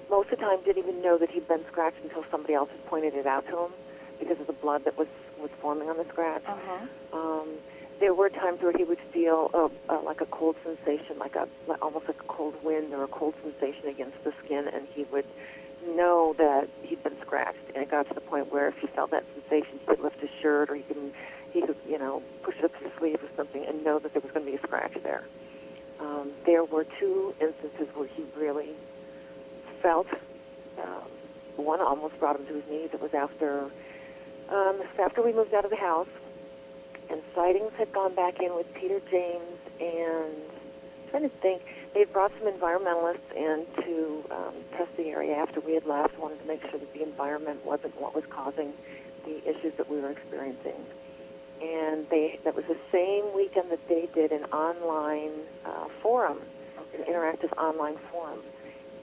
most 0.09 0.31
of 0.31 0.39
the 0.39 0.45
time 0.45 0.59
didn't 0.63 0.83
even 0.83 1.01
know 1.01 1.17
that 1.17 1.29
he'd 1.29 1.47
been 1.47 1.65
scratched 1.67 1.97
until 2.03 2.25
somebody 2.31 2.53
else 2.53 2.69
had 2.69 2.85
pointed 2.87 3.13
it 3.15 3.25
out 3.25 3.45
to 3.47 3.65
him 3.65 3.71
because 4.19 4.39
of 4.39 4.47
the 4.47 4.53
blood 4.53 4.85
that 4.85 4.97
was 4.97 5.07
was 5.39 5.51
forming 5.61 5.89
on 5.89 5.97
the 5.97 6.05
scratch. 6.05 6.43
Uh-huh. 6.47 7.17
Um, 7.17 7.49
there 7.99 8.13
were 8.13 8.29
times 8.29 8.61
where 8.61 8.73
he 8.75 8.83
would 8.83 8.99
feel 9.13 9.49
a, 9.53 9.93
a, 9.93 9.95
like 10.01 10.21
a 10.21 10.25
cold 10.25 10.55
sensation, 10.63 11.17
like 11.17 11.35
a 11.35 11.47
like 11.67 11.81
almost 11.81 12.07
like 12.07 12.19
a 12.19 12.27
cold 12.27 12.55
wind 12.63 12.93
or 12.93 13.03
a 13.03 13.07
cold 13.07 13.33
sensation 13.41 13.87
against 13.87 14.21
the 14.23 14.33
skin, 14.43 14.67
and 14.67 14.87
he 14.93 15.03
would 15.11 15.25
know 15.95 16.35
that 16.37 16.67
he'd 16.83 17.01
been 17.03 17.19
scratched. 17.21 17.59
And 17.73 17.77
it 17.77 17.91
got 17.91 18.07
to 18.07 18.13
the 18.13 18.21
point 18.21 18.51
where 18.51 18.67
if 18.67 18.77
he 18.79 18.87
felt 18.87 19.11
that 19.11 19.23
sensation, 19.33 19.79
he 19.79 19.85
could 19.85 19.99
lift 19.99 20.19
his 20.19 20.29
shirt 20.41 20.69
or 20.69 20.75
he 20.75 20.83
could 20.83 21.13
he 21.53 21.61
could 21.61 21.77
you 21.87 21.97
know 21.97 22.21
push 22.43 22.55
up 22.63 22.75
his 22.75 22.91
sleeve 22.97 23.23
or 23.23 23.29
something 23.35 23.65
and 23.65 23.83
know 23.83 23.99
that 23.99 24.13
there 24.13 24.21
was 24.21 24.31
going 24.31 24.45
to 24.45 24.51
be 24.51 24.57
a 24.57 24.61
scratch 24.61 24.93
there. 25.03 25.23
Um, 25.99 26.31
there 26.45 26.63
were 26.65 26.85
two 26.99 27.33
instances 27.39 27.87
where 27.95 28.07
he 28.07 28.23
really 28.37 28.71
felt. 29.81 30.07
Um, 30.77 31.09
one 31.55 31.79
almost 31.79 32.19
brought 32.19 32.37
him 32.37 32.45
to 32.47 32.53
his 32.55 32.63
knees. 32.69 32.89
It 32.91 33.01
was 33.01 33.13
after 33.13 33.71
um, 34.49 34.81
after 34.99 35.21
we 35.21 35.31
moved 35.31 35.53
out 35.53 35.63
of 35.63 35.71
the 35.71 35.77
house 35.77 36.09
and 37.10 37.22
sightings 37.34 37.72
had 37.78 37.91
gone 37.91 38.16
back 38.16 38.39
in 38.39 38.56
with 38.56 38.72
Peter 38.74 38.99
James 39.10 39.60
and 39.80 40.34
I'm 41.03 41.10
trying 41.10 41.24
to 41.24 41.36
think 41.38 41.62
they 41.93 41.99
had 42.01 42.12
brought 42.12 42.32
some 42.39 42.51
environmentalists 42.51 43.32
in 43.36 43.66
to 43.84 44.24
um, 44.32 44.53
test 44.72 44.95
the 44.97 45.10
area 45.10 45.36
after 45.36 45.60
we 45.62 45.74
had 45.74 45.86
left, 45.86 46.18
wanted 46.20 46.41
to 46.41 46.47
make 46.47 46.62
sure 46.70 46.80
that 46.80 46.93
the 46.93 47.03
environment 47.03 47.66
wasn't 47.66 47.99
what 47.99 48.14
was 48.14 48.26
causing 48.30 48.74
the 49.26 49.49
issues 49.49 49.74
that 49.78 49.89
we 49.89 49.99
were 49.99 50.12
experiencing. 50.12 50.76
And 51.62 52.08
they 52.10 52.39
that 52.43 52.56
was 52.56 52.66
the 52.66 52.78
same 52.91 53.34
weekend 53.34 53.72
that 53.72 53.88
they 53.88 54.10
did 54.14 54.32
an 54.32 54.43
online 54.45 55.32
uh, 55.66 55.88
forum, 56.01 56.39
an 56.93 57.06
interactive 57.06 57.58
online 57.58 57.97
forum. 58.12 58.39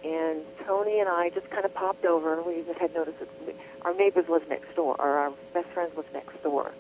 And 0.05 0.43
Tony 0.67 1.01
and 1.01 1.09
I 1.09 1.31
just 1.31 1.49
kind 1.51 1.65
of 1.65 1.73
popped 1.73 2.05
over. 2.05 2.43
We 2.43 2.63
just 2.63 2.79
had 2.79 2.95
noticed 2.95 3.21
that 3.21 3.29
we, 3.47 3.55
our 3.83 3.95
neighbors 3.95 4.29
lived 4.29 4.49
next 4.49 4.75
door, 4.75 4.97
or 4.99 5.19
our 5.19 5.33
best 5.55 5.69
friends 5.69 5.97
lived 5.97 6.13
next 6.13 6.43
door. 6.43 6.73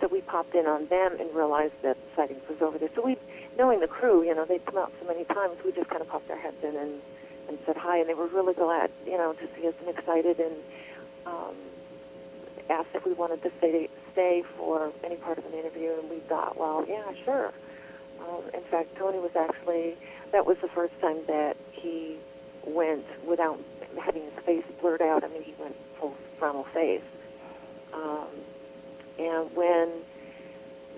So 0.00 0.08
we 0.08 0.20
popped 0.20 0.54
in 0.54 0.66
on 0.66 0.86
them 0.86 1.16
and 1.18 1.34
realized 1.34 1.74
that 1.82 1.96
sightings 2.16 2.42
was 2.48 2.60
over 2.62 2.78
there. 2.78 2.90
So 2.94 3.02
we, 3.02 3.16
knowing 3.58 3.80
the 3.80 3.88
crew, 3.88 4.22
you 4.22 4.34
know, 4.34 4.44
they'd 4.44 4.64
come 4.64 4.78
out 4.78 4.92
so 5.00 5.06
many 5.06 5.24
times, 5.24 5.56
we 5.64 5.72
just 5.72 5.88
kind 5.88 6.02
of 6.02 6.08
popped 6.08 6.30
our 6.30 6.36
heads 6.36 6.62
in 6.62 6.76
and, 6.76 7.00
and 7.48 7.58
said 7.66 7.76
hi. 7.76 7.98
And 7.98 8.08
they 8.08 8.14
were 8.14 8.26
really 8.26 8.54
glad, 8.54 8.90
you 9.06 9.18
know, 9.18 9.32
to 9.32 9.48
see 9.56 9.66
us 9.66 9.74
and 9.80 9.88
excited 9.96 10.38
and 10.38 10.54
um, 11.26 11.54
asked 12.68 12.88
if 12.94 13.04
we 13.04 13.12
wanted 13.12 13.42
to 13.42 13.50
stay, 13.58 13.88
stay 14.12 14.42
for 14.56 14.92
any 15.04 15.16
part 15.16 15.38
of 15.38 15.46
an 15.46 15.52
interview. 15.52 15.92
And 16.00 16.10
we 16.10 16.18
thought, 16.20 16.58
well, 16.58 16.84
yeah, 16.88 17.12
sure. 17.24 17.52
Um, 18.20 18.42
in 18.54 18.62
fact, 18.62 18.96
Tony 18.96 19.18
was 19.18 19.34
actually, 19.34 19.96
that 20.32 20.46
was 20.46 20.58
the 20.58 20.68
first 20.68 20.98
time 21.00 21.18
that 21.26 21.56
he 21.72 22.16
went 22.64 23.06
without 23.26 23.58
having 24.00 24.22
his 24.22 24.44
face 24.44 24.64
blurred 24.80 25.02
out. 25.02 25.24
I 25.24 25.28
mean, 25.28 25.42
he 25.42 25.54
went 25.58 25.74
full 25.98 26.16
frontal 26.38 26.64
face. 26.64 27.02
And 29.30 29.54
when, 29.54 29.88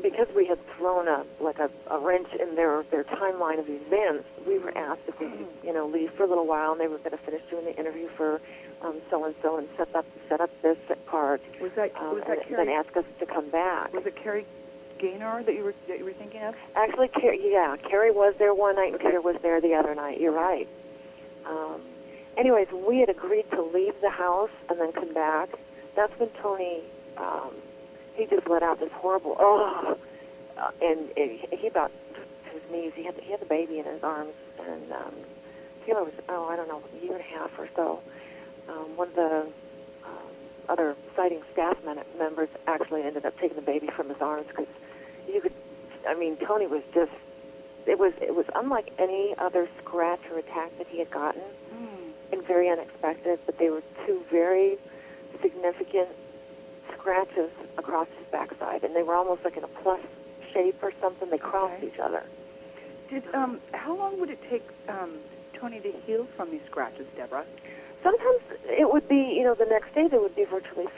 because 0.03 0.29
we 0.35 0.47
had 0.47 0.59
thrown 0.77 1.07
up 1.09 1.27
like 1.41 1.59
a, 1.59 1.71
a 1.91 1.99
wrench 1.99 2.29
in 2.41 2.55
their 2.55 2.83
their 2.85 3.05
timeline 3.05 3.59
of 3.59 3.69
events, 3.69 4.25
we 4.47 4.59
were 4.59 4.77
asked 4.77 5.03
if 5.07 5.21
we 5.21 5.27
could, 5.27 5.49
you 5.63 5.73
know, 5.73 5.87
leave 5.87 6.11
for 6.13 6.25
a 6.25 6.27
little 6.27 6.47
while, 6.47 6.73
and 6.73 6.81
they 6.81 6.89
were 6.89 6.99
going 6.99 7.11
to 7.11 7.19
finish 7.19 7.43
doing 7.51 7.65
the 7.65 7.79
interview 7.79 8.09
for 8.17 8.41
um, 8.83 8.97
so 9.11 9.25
and 9.25 9.35
so 9.43 9.59
and 9.59 9.69
set 9.77 9.95
up 9.95 10.07
set 10.29 10.41
up 10.41 10.51
this 10.63 10.79
part, 11.07 11.43
Was 11.61 11.73
that 11.73 11.93
um, 11.97 12.15
was 12.15 12.25
that 12.27 12.47
and 12.49 12.57
then 12.57 12.69
ask 12.69 12.97
us 12.97 13.05
to 13.21 13.27
come 13.27 13.49
back. 13.51 13.93
Was 13.93 14.07
it 14.07 14.17
Carrie 14.17 14.47
Gaynor 14.99 15.43
that 15.43 15.55
you 15.55 15.65
were 15.65 15.75
that 15.89 15.99
you 15.99 16.05
were 16.05 16.13
thinking 16.13 16.43
of? 16.43 16.55
Actually, 16.75 17.09
Car- 17.09 17.35
yeah, 17.35 17.77
Carrie 17.77 18.11
was 18.11 18.35
there 18.39 18.55
one 18.55 18.77
night, 18.77 18.93
and 18.93 19.01
Peter 19.01 19.21
was 19.21 19.37
there 19.43 19.61
the 19.61 19.75
other 19.75 19.95
night. 19.95 20.21
You're 20.21 20.33
right. 20.33 20.67
Um, 21.47 21.81
anyways, 22.37 22.69
we 22.71 22.99
had 23.01 23.09
agreed 23.09 23.51
to 23.51 23.63
leave 23.63 23.95
the 24.01 24.11
house 24.11 24.51
and 24.69 24.81
then 24.81 24.93
come 24.93 25.13
back, 25.13 25.51
that's 25.95 26.13
when 26.19 26.29
Tony, 26.41 26.81
um, 27.17 27.51
he 28.15 28.27
just 28.27 28.47
let 28.49 28.63
out 28.63 28.81
this 28.81 28.93
horrible, 28.93 29.37
oh, 29.39 29.97
uh, 30.59 30.71
and, 30.83 31.11
and 31.17 31.31
he 31.51 31.67
about 31.67 31.91
to 32.15 32.51
his 32.51 32.63
knees. 32.71 32.93
He 32.95 33.05
had 33.05 33.15
he 33.21 33.31
had 33.31 33.41
the 33.41 33.47
baby 33.47 33.79
in 33.79 33.85
his 33.85 34.03
arms, 34.03 34.33
and 34.61 34.93
um, 34.93 35.15
Taylor 35.87 36.05
was, 36.05 36.13
oh, 36.29 36.47
I 36.49 36.57
don't 36.57 36.69
know, 36.69 36.83
a 37.01 37.05
year 37.05 37.15
and 37.15 37.21
a 37.21 37.39
half 37.39 37.59
or 37.59 37.69
so. 37.75 38.01
Um, 38.69 38.97
one 38.97 39.09
of 39.09 39.15
the 39.15 39.47
um, 40.05 40.31
other 40.69 40.97
sighting 41.17 41.43
staff 41.53 41.77
men- 41.85 42.05
members 42.19 42.49
actually 42.67 43.03
ended 43.03 43.25
up 43.25 43.39
taking 43.39 43.57
the 43.57 43.63
baby 43.63 43.89
from 43.89 44.09
his 44.09 44.21
arms 44.21 44.47
because 44.49 44.69
you 45.29 45.41
could, 45.41 45.53
I 46.09 46.15
mean, 46.15 46.37
Tony 46.37 46.67
was 46.67 46.83
just 46.95 47.13
it 47.87 47.99
was 47.99 48.13
it 48.21 48.35
was 48.35 48.47
unlike 48.55 48.93
any 48.99 49.35
other 49.39 49.69
scratch 49.79 50.21
or 50.31 50.39
attack 50.39 50.77
that 50.79 50.87
he 50.89 50.99
had 50.99 51.11
gotten, 51.11 51.43
and 52.33 52.47
very 52.47 52.69
unexpected. 52.69 53.41
But 53.47 53.59
they 53.59 53.71
were 53.71 53.83
two 54.07 54.23
very 54.31 54.79
significant 55.41 56.09
scratches 56.99 57.51
across 57.79 58.09
his 58.19 58.27
backside, 58.31 58.85
and 58.85 58.95
they 58.95 59.03
were 59.03 59.15
almost 59.15 59.45
like 59.45 59.57
in 59.57 59.65
a 59.65 59.69
plus 59.69 60.01
shape 60.53 60.83
or 60.83 60.93
something. 61.01 61.31
They 61.31 61.39
crossed 61.39 61.75
Okay. 61.75 61.87
each 61.89 61.99
other. 61.99 62.23
Did 63.11 63.23
um 63.35 63.61
how 63.73 63.95
long 63.97 64.19
would 64.21 64.31
it 64.31 64.43
take 64.49 64.67
um 64.89 65.19
Tony 65.55 65.81
to 65.81 65.93
heal 66.07 66.27
from 66.37 66.51
these 66.51 66.65
scratches, 66.67 67.07
Deborah? 67.17 67.45
Sometimes 68.03 68.41
it 68.65 68.93
would 68.93 69.09
be, 69.09 69.35
you 69.39 69.45
know, 69.45 69.55
the 69.55 69.67
next 69.67 69.95
day 69.95 70.09
they 70.09 70.19
would 70.19 70.35
be 70.35 70.45
virtually 70.45 70.89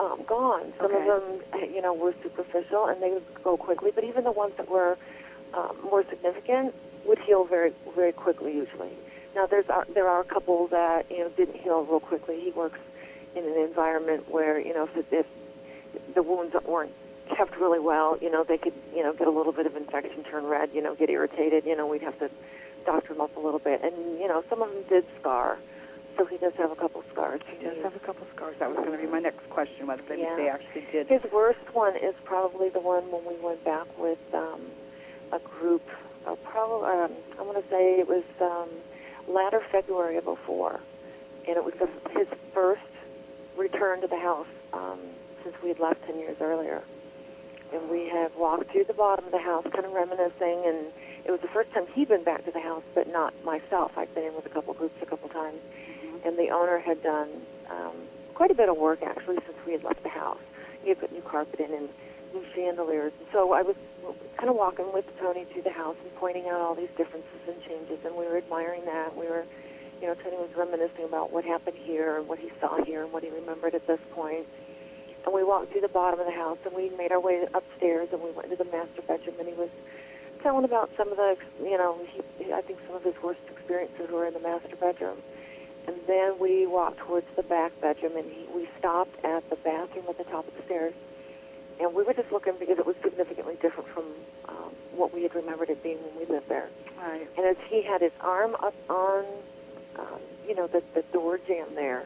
um, 0.00 0.22
gone. 0.26 0.72
Some 0.78 0.86
Okay. 0.92 1.08
of 1.08 1.22
them, 1.52 1.70
you 1.72 1.80
know, 1.80 1.94
were 1.94 2.14
superficial 2.22 2.86
and 2.86 3.00
they 3.00 3.10
would 3.10 3.24
go 3.44 3.56
quickly. 3.56 3.92
But 3.94 4.02
even 4.04 4.24
the 4.24 4.32
ones 4.32 4.54
that 4.56 4.68
were 4.68 4.98
um, 5.54 5.76
more 5.84 6.04
significant 6.04 6.74
would 7.06 7.18
heal 7.20 7.44
very, 7.44 7.72
very 7.94 8.12
quickly 8.12 8.52
usually. 8.54 8.90
Now 9.36 9.46
there's 9.46 9.68
are, 9.68 9.86
there 9.94 10.08
are 10.08 10.20
a 10.20 10.24
couple 10.24 10.66
that 10.68 11.06
you 11.10 11.18
know 11.18 11.28
didn't 11.30 11.56
heal 11.60 11.84
real 11.84 12.00
quickly. 12.00 12.40
He 12.40 12.50
works 12.50 12.80
in 13.36 13.44
an 13.44 13.56
environment 13.58 14.30
where 14.30 14.58
you 14.60 14.74
know 14.74 14.88
if, 14.94 15.12
if 15.12 15.26
the 16.14 16.22
wounds 16.22 16.54
weren't 16.66 16.92
kept 17.36 17.56
really 17.58 17.78
well, 17.80 18.18
you 18.20 18.30
know 18.30 18.44
they 18.44 18.58
could 18.58 18.74
you 18.94 19.02
know 19.02 19.12
get 19.12 19.26
a 19.28 19.30
little 19.30 19.52
bit 19.52 19.66
of 19.66 19.76
infection, 19.76 20.24
turn 20.24 20.44
red, 20.46 20.70
you 20.72 20.82
know 20.82 20.94
get 20.94 21.10
irritated. 21.10 21.64
You 21.64 21.76
know 21.76 21.86
we'd 21.86 22.02
have 22.02 22.18
to 22.20 22.30
doctor 22.86 23.12
them 23.12 23.20
up 23.20 23.36
a 23.36 23.40
little 23.40 23.58
bit, 23.60 23.82
and 23.82 23.94
you 24.18 24.28
know 24.28 24.42
some 24.48 24.62
of 24.62 24.70
them 24.72 24.82
did 24.88 25.04
scar. 25.20 25.58
So 26.16 26.24
he 26.26 26.36
does 26.36 26.52
have 26.54 26.72
a 26.72 26.76
couple 26.76 27.04
scars. 27.12 27.40
He 27.46 27.64
does 27.64 27.80
have 27.84 27.94
a 27.94 28.00
couple 28.00 28.26
scars. 28.34 28.56
That 28.58 28.70
was 28.70 28.78
going 28.78 28.90
to 28.90 28.98
be 28.98 29.06
my 29.06 29.20
next 29.20 29.48
question, 29.50 29.86
whether 29.86 30.02
they, 30.08 30.20
Yeah. 30.20 30.34
they 30.34 30.48
actually 30.48 30.84
did. 30.90 31.06
His 31.06 31.22
worst 31.30 31.60
one 31.72 31.94
is 31.94 32.12
probably 32.24 32.70
the 32.70 32.80
one 32.80 33.04
when 33.12 33.24
we 33.24 33.36
went 33.40 33.62
back 33.64 33.86
with 33.96 34.18
um, 34.34 34.60
a 35.30 35.38
group. 35.38 35.82
Uh, 36.26 36.34
probably, 36.42 36.90
um, 36.90 37.12
I 37.38 37.42
want 37.42 37.62
to 37.62 37.70
say 37.70 38.00
it 38.00 38.08
was 38.08 38.24
um, 38.40 38.68
latter 39.32 39.60
February 39.70 40.16
of 40.16 40.24
'04, 40.44 40.80
and 41.46 41.56
it 41.56 41.64
was 41.64 41.74
the, 41.74 41.88
his 42.18 42.26
first 42.52 42.82
return 43.58 44.00
to 44.00 44.06
the 44.06 44.18
house 44.18 44.46
um, 44.72 44.98
since 45.42 45.54
we 45.62 45.68
had 45.68 45.78
left 45.78 46.04
10 46.06 46.18
years 46.18 46.36
earlier. 46.40 46.82
And 47.72 47.90
we 47.90 48.08
had 48.08 48.34
walked 48.36 48.70
through 48.70 48.84
the 48.84 48.94
bottom 48.94 49.26
of 49.26 49.32
the 49.32 49.38
house, 49.38 49.64
kind 49.72 49.84
of 49.84 49.92
reminiscing, 49.92 50.64
and 50.64 50.86
it 51.24 51.30
was 51.30 51.40
the 51.40 51.48
first 51.48 51.70
time 51.72 51.86
he'd 51.94 52.08
been 52.08 52.24
back 52.24 52.44
to 52.46 52.50
the 52.50 52.60
house, 52.60 52.84
but 52.94 53.08
not 53.12 53.34
myself. 53.44 53.92
I'd 53.98 54.14
been 54.14 54.24
in 54.24 54.34
with 54.34 54.46
a 54.46 54.48
couple 54.48 54.72
groups 54.72 54.94
a 55.02 55.06
couple 55.06 55.28
times, 55.28 55.58
and 56.24 56.38
the 56.38 56.48
owner 56.48 56.78
had 56.78 57.02
done 57.02 57.28
um, 57.70 57.92
quite 58.34 58.50
a 58.50 58.54
bit 58.54 58.68
of 58.68 58.78
work 58.78 59.02
actually 59.02 59.36
since 59.44 59.58
we 59.66 59.72
had 59.72 59.84
left 59.84 60.02
the 60.02 60.08
house. 60.08 60.40
He 60.82 60.90
had 60.90 61.00
put 61.00 61.12
new 61.12 61.20
carpet 61.20 61.60
in 61.60 61.74
and 61.74 61.88
new 62.32 62.44
chandeliers. 62.54 63.12
And 63.18 63.28
so 63.32 63.52
I 63.52 63.62
was 63.62 63.76
kind 64.36 64.48
of 64.48 64.56
walking 64.56 64.92
with 64.92 65.04
Tony 65.18 65.44
through 65.44 65.62
the 65.62 65.72
house 65.72 65.96
and 66.02 66.14
pointing 66.16 66.48
out 66.48 66.60
all 66.60 66.74
these 66.74 66.90
differences 66.96 67.40
and 67.46 67.60
changes, 67.64 67.98
and 68.04 68.14
we 68.14 68.26
were 68.26 68.36
admiring 68.36 68.84
that. 68.86 69.16
We 69.16 69.26
were, 69.26 69.44
you 70.00 70.06
know, 70.06 70.14
Tony 70.14 70.36
was 70.36 70.50
reminiscing 70.56 71.04
about 71.04 71.32
what 71.32 71.44
happened 71.44 71.76
here 71.76 72.18
and 72.18 72.28
what 72.28 72.38
he 72.38 72.50
saw 72.60 72.82
here 72.84 73.02
and 73.04 73.12
what 73.12 73.22
he 73.22 73.30
remembered 73.30 73.74
at 73.74 73.86
this 73.86 74.00
point. 74.12 74.46
And 75.24 75.34
we 75.34 75.42
walked 75.42 75.72
through 75.72 75.82
the 75.82 75.88
bottom 75.88 76.20
of 76.20 76.26
the 76.26 76.32
house, 76.32 76.58
and 76.64 76.74
we 76.74 76.90
made 76.90 77.12
our 77.12 77.20
way 77.20 77.46
upstairs, 77.52 78.08
and 78.12 78.22
we 78.22 78.30
went 78.30 78.50
into 78.50 78.62
the 78.62 78.70
master 78.70 79.02
bedroom, 79.02 79.36
and 79.40 79.48
he 79.48 79.54
was 79.54 79.70
telling 80.42 80.64
about 80.64 80.90
some 80.96 81.10
of 81.10 81.16
the, 81.16 81.36
you 81.62 81.76
know, 81.76 81.98
he, 82.38 82.52
I 82.52 82.60
think 82.62 82.78
some 82.86 82.96
of 82.96 83.02
his 83.02 83.14
worst 83.22 83.40
experiences 83.50 84.10
were 84.10 84.26
in 84.26 84.34
the 84.34 84.40
master 84.40 84.76
bedroom. 84.76 85.18
And 85.86 85.96
then 86.06 86.38
we 86.38 86.66
walked 86.66 86.98
towards 86.98 87.26
the 87.34 87.42
back 87.42 87.78
bedroom, 87.80 88.16
and 88.16 88.30
he, 88.30 88.46
we 88.54 88.68
stopped 88.78 89.24
at 89.24 89.48
the 89.50 89.56
bathroom 89.56 90.04
at 90.08 90.18
the 90.18 90.24
top 90.24 90.46
of 90.46 90.54
the 90.56 90.62
stairs. 90.62 90.94
And 91.80 91.94
we 91.94 92.02
were 92.02 92.14
just 92.14 92.30
looking 92.32 92.54
because 92.58 92.78
it 92.78 92.86
was 92.86 92.96
significantly 93.02 93.56
different 93.60 93.88
from 93.90 94.04
um, 94.48 94.72
what 94.92 95.14
we 95.14 95.22
had 95.22 95.34
remembered 95.34 95.70
it 95.70 95.82
being 95.82 95.98
when 95.98 96.16
we 96.18 96.32
lived 96.32 96.48
there. 96.48 96.68
Right. 97.00 97.26
And 97.36 97.46
as 97.46 97.56
he 97.68 97.82
had 97.82 98.00
his 98.02 98.12
arm 98.20 98.54
up 98.56 98.74
on, 98.90 99.24
um, 99.98 100.20
you 100.46 100.54
know, 100.54 100.66
the, 100.66 100.82
the 100.94 101.02
door 101.12 101.38
jamb 101.46 101.74
there, 101.74 102.04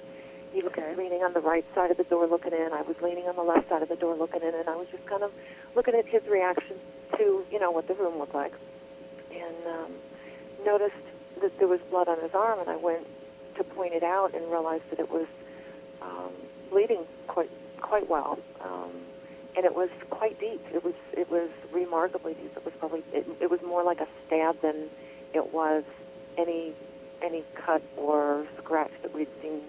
he 0.52 0.60
was 0.62 0.73
Okay. 0.73 0.94
leaning 0.97 1.23
on 1.23 1.32
the 1.32 1.40
right 1.40 1.64
side 1.74 1.90
of 1.90 1.97
the 1.97 2.05
door 2.05 2.27
looking 2.27 2.52
in. 2.52 2.73
I 2.73 2.82
was 2.82 3.01
leaning 3.01 3.27
on 3.27 3.36
the 3.36 3.43
left 3.43 3.69
side 3.69 3.82
of 3.82 3.89
the 3.89 3.97
door 3.97 4.14
looking 4.14 4.43
in, 4.43 4.55
and 4.55 4.69
I 4.69 4.77
was 4.77 4.89
just 4.90 5.05
kind 5.06 5.23
of 5.23 5.32
looking 5.74 5.94
at 5.94 6.06
his 6.06 6.27
reaction 6.27 6.77
to, 7.16 7.44
you 7.51 7.59
know, 7.59 7.70
what 7.70 7.89
the 7.89 7.94
room 7.94 8.19
looked 8.19 8.35
like. 8.35 8.52
And 9.31 9.66
um, 9.66 9.93
noticed 10.64 10.94
that 11.40 11.59
there 11.59 11.69
was 11.69 11.81
blood 11.90 12.09
on 12.09 12.20
his 12.20 12.35
arm, 12.35 12.60
and 12.60 12.69
I 12.69 12.77
went 12.77 13.06
to 13.56 13.64
point 13.64 13.94
it 13.94 14.02
out 14.02 14.35
and 14.35 14.51
realized 14.51 14.89
that 14.90 14.98
it 14.98 15.10
was 15.10 15.27
um, 16.02 16.32
bleeding 16.70 17.05
quite 17.28 17.51
quite 17.81 18.09
well. 18.09 18.39
Um, 18.60 18.90
and 19.56 19.64
it 19.66 19.74
was 19.74 19.90
quite 20.10 20.39
deep. 20.40 20.60
It 20.73 20.85
was 20.85 20.94
it 21.12 21.31
was 21.31 21.51
remarkably 21.73 22.35
deep. 22.35 22.56
It 22.56 22.64
was 22.64 22.74
probably 22.78 23.02
it, 23.12 23.27
it 23.40 23.51
was 23.51 23.60
more 23.62 23.82
like 23.82 24.01
a 24.01 24.09
stab 24.27 24.60
than 24.60 24.89
it 25.35 25.52
was 25.52 25.85
any 26.39 26.73
any 27.23 27.44
cut 27.55 27.82
or 27.97 28.47
scratch 28.59 28.93
that 29.03 29.15
we'd 29.15 29.28
seen 29.40 29.61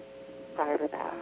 prior 0.54 0.78
to 0.78 0.88
that. 0.88 1.14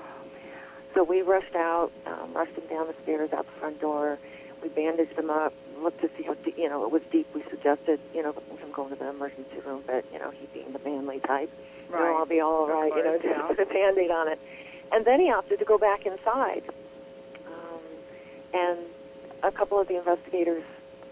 So 0.94 1.04
we 1.04 1.22
rushed 1.22 1.54
out, 1.54 1.90
um, 2.06 2.32
rushed 2.34 2.52
him 2.52 2.66
down 2.68 2.86
the 2.86 2.94
stairs 3.02 3.32
out 3.32 3.46
the 3.46 3.60
front 3.60 3.80
door. 3.80 4.18
We 4.62 4.68
bandaged 4.68 5.18
him 5.18 5.30
up, 5.30 5.54
looked 5.80 6.00
to 6.02 6.10
see 6.16 6.22
how 6.22 6.34
deep, 6.34 6.58
you 6.58 6.68
know, 6.68 6.84
it 6.84 6.92
was 6.92 7.02
deep. 7.10 7.26
We 7.34 7.42
suggested, 7.50 7.98
you 8.14 8.22
know, 8.22 8.32
him 8.32 8.72
going 8.72 8.90
to 8.90 8.96
the 8.96 9.08
emergency 9.08 9.58
room, 9.64 9.82
but, 9.86 10.04
you 10.12 10.18
know, 10.18 10.30
he 10.30 10.46
being 10.52 10.72
the 10.72 10.78
manly 10.80 11.20
type, 11.20 11.50
right. 11.88 11.98
you 11.98 12.04
know, 12.04 12.16
I'll 12.18 12.26
be 12.26 12.40
all 12.40 12.68
right, 12.68 12.92
you 12.94 13.02
know, 13.02 13.16
just 13.16 13.26
yeah. 13.26 13.42
put 13.48 13.58
a 13.58 13.66
band-aid 13.66 14.10
on 14.10 14.28
it. 14.28 14.38
And 14.92 15.04
then 15.04 15.20
he 15.20 15.30
opted 15.30 15.58
to 15.58 15.64
go 15.64 15.78
back 15.78 16.04
inside. 16.04 16.62
Um, 17.46 17.80
and 18.52 18.78
a 19.42 19.50
couple 19.50 19.80
of 19.80 19.88
the 19.88 19.96
investigators 19.96 20.62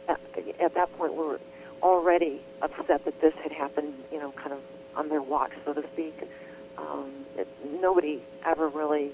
at, 0.09 0.21
at 0.61 0.75
that 0.75 0.97
point 0.99 1.15
were 1.15 1.41
already 1.83 2.41
upset 2.61 3.05
that 3.05 3.21
this 3.21 3.35
had 3.43 3.53
happened, 3.53 3.95
you 4.13 4.19
know, 4.19 4.33
kind 4.33 4.53
of 4.53 4.61
on 4.97 5.09
their 5.09 5.23
watch, 5.23 5.53
so 5.65 5.73
to 5.73 5.83
speak. 5.93 6.15
Um, 6.79 7.11
it, 7.37 7.49
nobody 7.81 8.21
ever 8.45 8.69
really 8.69 9.11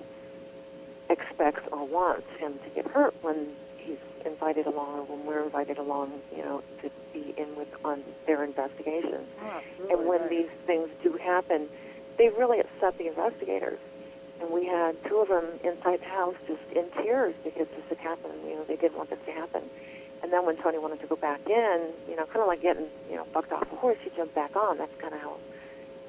expects 1.08 1.62
or 1.72 1.86
wants 1.86 2.28
him 2.38 2.58
to 2.64 2.70
get 2.70 2.86
hurt 2.86 3.14
when 3.22 3.48
he's 3.78 3.98
invited 4.24 4.66
along 4.66 5.00
or 5.00 5.04
when 5.04 5.26
we're 5.26 5.44
invited 5.44 5.78
along, 5.78 6.12
you 6.36 6.42
know, 6.42 6.62
to 6.82 6.90
be 7.12 7.34
in 7.36 7.54
with 7.56 7.68
on 7.84 8.02
their 8.26 8.44
investigations. 8.44 9.26
Oh, 9.42 9.60
and 9.90 10.06
when 10.06 10.28
these 10.28 10.50
things 10.66 10.88
do 11.02 11.12
happen, 11.12 11.68
they 12.18 12.28
really 12.30 12.60
upset 12.60 12.98
the 12.98 13.08
investigators. 13.08 13.78
And 14.40 14.50
we 14.50 14.66
had 14.66 15.02
two 15.04 15.18
of 15.18 15.28
them 15.28 15.44
inside 15.64 16.00
the 16.00 16.06
house 16.06 16.34
just 16.46 16.60
in 16.74 16.84
tears 17.02 17.34
because 17.42 17.68
this 17.68 17.84
had 17.88 17.98
happened. 17.98 18.34
You 18.46 18.56
know, 18.56 18.64
they 18.64 18.76
didn't 18.76 18.96
want 18.96 19.10
this 19.10 19.18
to 19.26 19.32
happen. 19.32 19.62
And 20.22 20.32
then 20.32 20.44
when 20.44 20.56
Tony 20.56 20.78
wanted 20.78 21.00
to 21.00 21.06
go 21.06 21.16
back 21.16 21.40
in, 21.48 21.92
you 22.08 22.16
know, 22.16 22.26
kind 22.26 22.40
of 22.40 22.46
like 22.48 22.60
getting, 22.60 22.86
you 23.08 23.16
know, 23.16 23.26
bucked 23.32 23.52
off 23.52 23.70
a 23.70 23.76
horse, 23.76 23.98
he 24.02 24.10
jumped 24.16 24.34
back 24.34 24.56
on. 24.56 24.78
That's 24.78 24.94
kind 25.00 25.14
of 25.14 25.20
how 25.20 25.36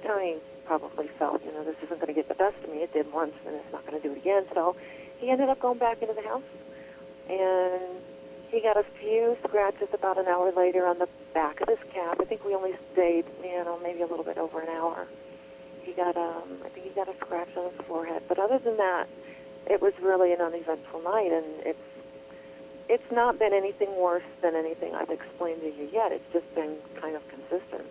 Tony 0.03 0.38
probably 0.65 1.07
felt. 1.07 1.44
You 1.45 1.52
know, 1.53 1.64
this 1.64 1.76
isn't 1.84 1.99
going 1.99 2.07
to 2.07 2.14
get 2.14 2.28
the 2.28 2.36
best 2.36 2.56
of 2.64 2.69
me. 2.69 2.84
It 2.84 2.94
did 2.94 3.11
once, 3.11 3.34
and 3.45 3.56
it's 3.56 3.72
not 3.72 3.86
going 3.86 4.02
to 4.02 4.07
do 4.07 4.14
it 4.14 4.18
again. 4.18 4.45
So 4.53 4.76
he 5.19 5.30
ended 5.30 5.49
up 5.49 5.60
going 5.60 5.78
back 5.78 6.02
into 6.02 6.14
the 6.14 6.22
house, 6.22 6.44
and 7.30 7.82
he 8.49 8.61
got 8.61 8.78
a 8.78 8.84
few 8.84 9.38
scratches 9.48 9.90
about 9.94 10.18
an 10.18 10.28
hour 10.28 10.52
later 10.52 10.86
on 10.86 10.99
the 10.99 11.10
back 11.34 11.61
of 11.61 11.68
his 11.68 11.80
cap. 11.91 12.18
I 12.19 12.26
think 12.26 12.45
we 12.45 12.53
only 12.56 12.76
stayed, 12.94 13.26
you 13.44 13.64
know, 13.64 13.80
maybe 13.82 14.02
a 14.02 14.07
little 14.07 14.26
bit 14.26 14.38
over 14.38 14.61
an 14.61 14.69
hour. 14.69 15.07
He 15.84 15.94
got, 15.94 16.18
um, 16.18 16.57
I 16.65 16.69
think 16.69 16.88
he 16.88 16.91
got 16.91 17.07
a 17.07 17.15
scratch 17.15 17.49
on 17.56 17.72
his 17.72 17.86
forehead. 17.86 18.24
But 18.28 18.40
other 18.40 18.60
than 18.60 18.78
that, 18.78 19.07
it 19.69 19.82
was 19.82 19.94
really 20.02 20.34
an 20.34 20.41
uneventful 20.41 21.02
night, 21.02 21.32
and 21.32 21.45
it's 21.65 21.80
it's 22.90 23.11
not 23.11 23.38
been 23.38 23.53
anything 23.53 23.94
worse 23.98 24.24
than 24.41 24.56
anything 24.56 24.95
I've 24.95 25.10
explained 25.10 25.60
to 25.60 25.68
you 25.68 25.90
yet. 25.91 26.14
It's 26.14 26.32
just 26.32 26.53
been 26.56 26.78
kind 26.95 27.18
of 27.18 27.28
consistent. 27.28 27.84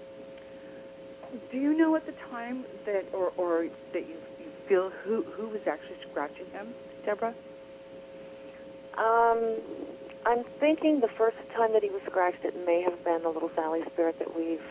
Do 1.50 1.58
you 1.58 1.76
know 1.76 1.94
at 1.96 2.06
the 2.06 2.12
time 2.30 2.64
that, 2.84 3.06
or, 3.12 3.32
or 3.36 3.66
that 3.92 4.08
you, 4.08 4.16
you 4.38 4.46
feel 4.68 4.90
who 4.90 5.22
who 5.22 5.48
was 5.48 5.66
actually 5.66 5.96
scratching 6.10 6.46
him, 6.52 6.68
Deborah? 7.04 7.34
Um, 8.96 9.56
I'm 10.24 10.42
thinking 10.58 11.00
the 11.00 11.08
first 11.08 11.36
time 11.54 11.72
that 11.72 11.82
he 11.82 11.90
was 11.90 12.02
scratched, 12.06 12.44
it 12.44 12.66
may 12.66 12.82
have 12.82 13.04
been 13.04 13.22
the 13.22 13.28
little 13.28 13.50
Sallie 13.54 13.84
spirit 13.92 14.18
that 14.18 14.36
we've 14.36 14.64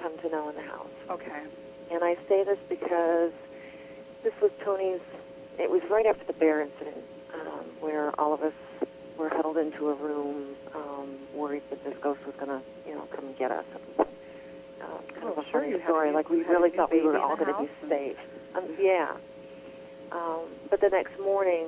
come 0.00 0.18
to 0.18 0.28
know 0.28 0.48
in 0.48 0.56
the 0.56 0.62
house. 0.62 0.90
Okay. 1.08 1.42
And 1.90 2.02
I 2.02 2.16
say 2.28 2.44
this 2.44 2.58
because 2.68 3.32
this 4.22 4.32
was 4.40 4.50
Tony's, 4.64 5.00
it 5.58 5.70
was 5.70 5.82
right 5.88 6.06
after 6.06 6.24
the 6.24 6.32
bear 6.32 6.60
incident, 6.62 7.04
um, 7.34 7.64
where 7.80 8.10
all 8.20 8.34
of 8.34 8.42
us 8.42 8.52
were 9.16 9.28
huddled 9.28 9.58
into 9.58 9.90
a 9.90 9.94
room, 9.94 10.56
um, 10.74 11.08
worried 11.34 11.62
that 11.70 11.84
this 11.84 11.96
ghost 12.02 12.24
was 12.26 12.34
going 12.36 12.48
to, 12.48 12.60
you 12.86 12.94
know, 12.94 13.06
come 13.14 13.26
and 13.26 13.38
get 13.38 13.50
us. 13.50 13.64
Um, 13.98 14.06
kind 15.14 15.24
Oh, 15.24 15.32
of 15.32 15.38
a 15.38 15.42
sure, 15.50 15.60
funny 15.60 15.68
you 15.72 15.78
had 15.78 15.82
a 15.82 15.84
story. 15.84 16.12
like 16.12 16.28
we 16.30 16.38
you 16.38 16.44
had 16.44 16.56
a 16.56 16.58
really 16.58 16.70
thought 16.70 16.90
we 16.92 17.00
were 17.02 17.18
all 17.18 17.36
going 17.36 17.52
to 17.54 17.60
be 17.62 17.88
safe. 17.88 18.16
Um, 18.54 18.64
yeah. 18.78 19.12
Um, 20.10 20.40
but 20.70 20.80
the 20.80 20.88
next 20.90 21.18
morning, 21.20 21.66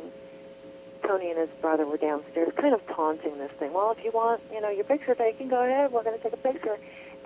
Tony 1.06 1.30
and 1.30 1.38
his 1.38 1.48
brother 1.60 1.86
were 1.86 1.96
downstairs, 1.96 2.52
kind 2.56 2.74
of 2.74 2.86
taunting 2.88 3.38
this 3.38 3.50
thing. 3.52 3.72
Well, 3.72 3.90
if 3.96 4.04
you 4.04 4.10
want, 4.10 4.42
you 4.52 4.60
know, 4.60 4.68
your 4.70 4.84
picture 4.84 5.14
taken, 5.14 5.48
go 5.48 5.62
ahead. 5.62 5.92
We're 5.92 6.02
going 6.02 6.16
to 6.16 6.22
take 6.22 6.32
a 6.32 6.36
picture. 6.36 6.76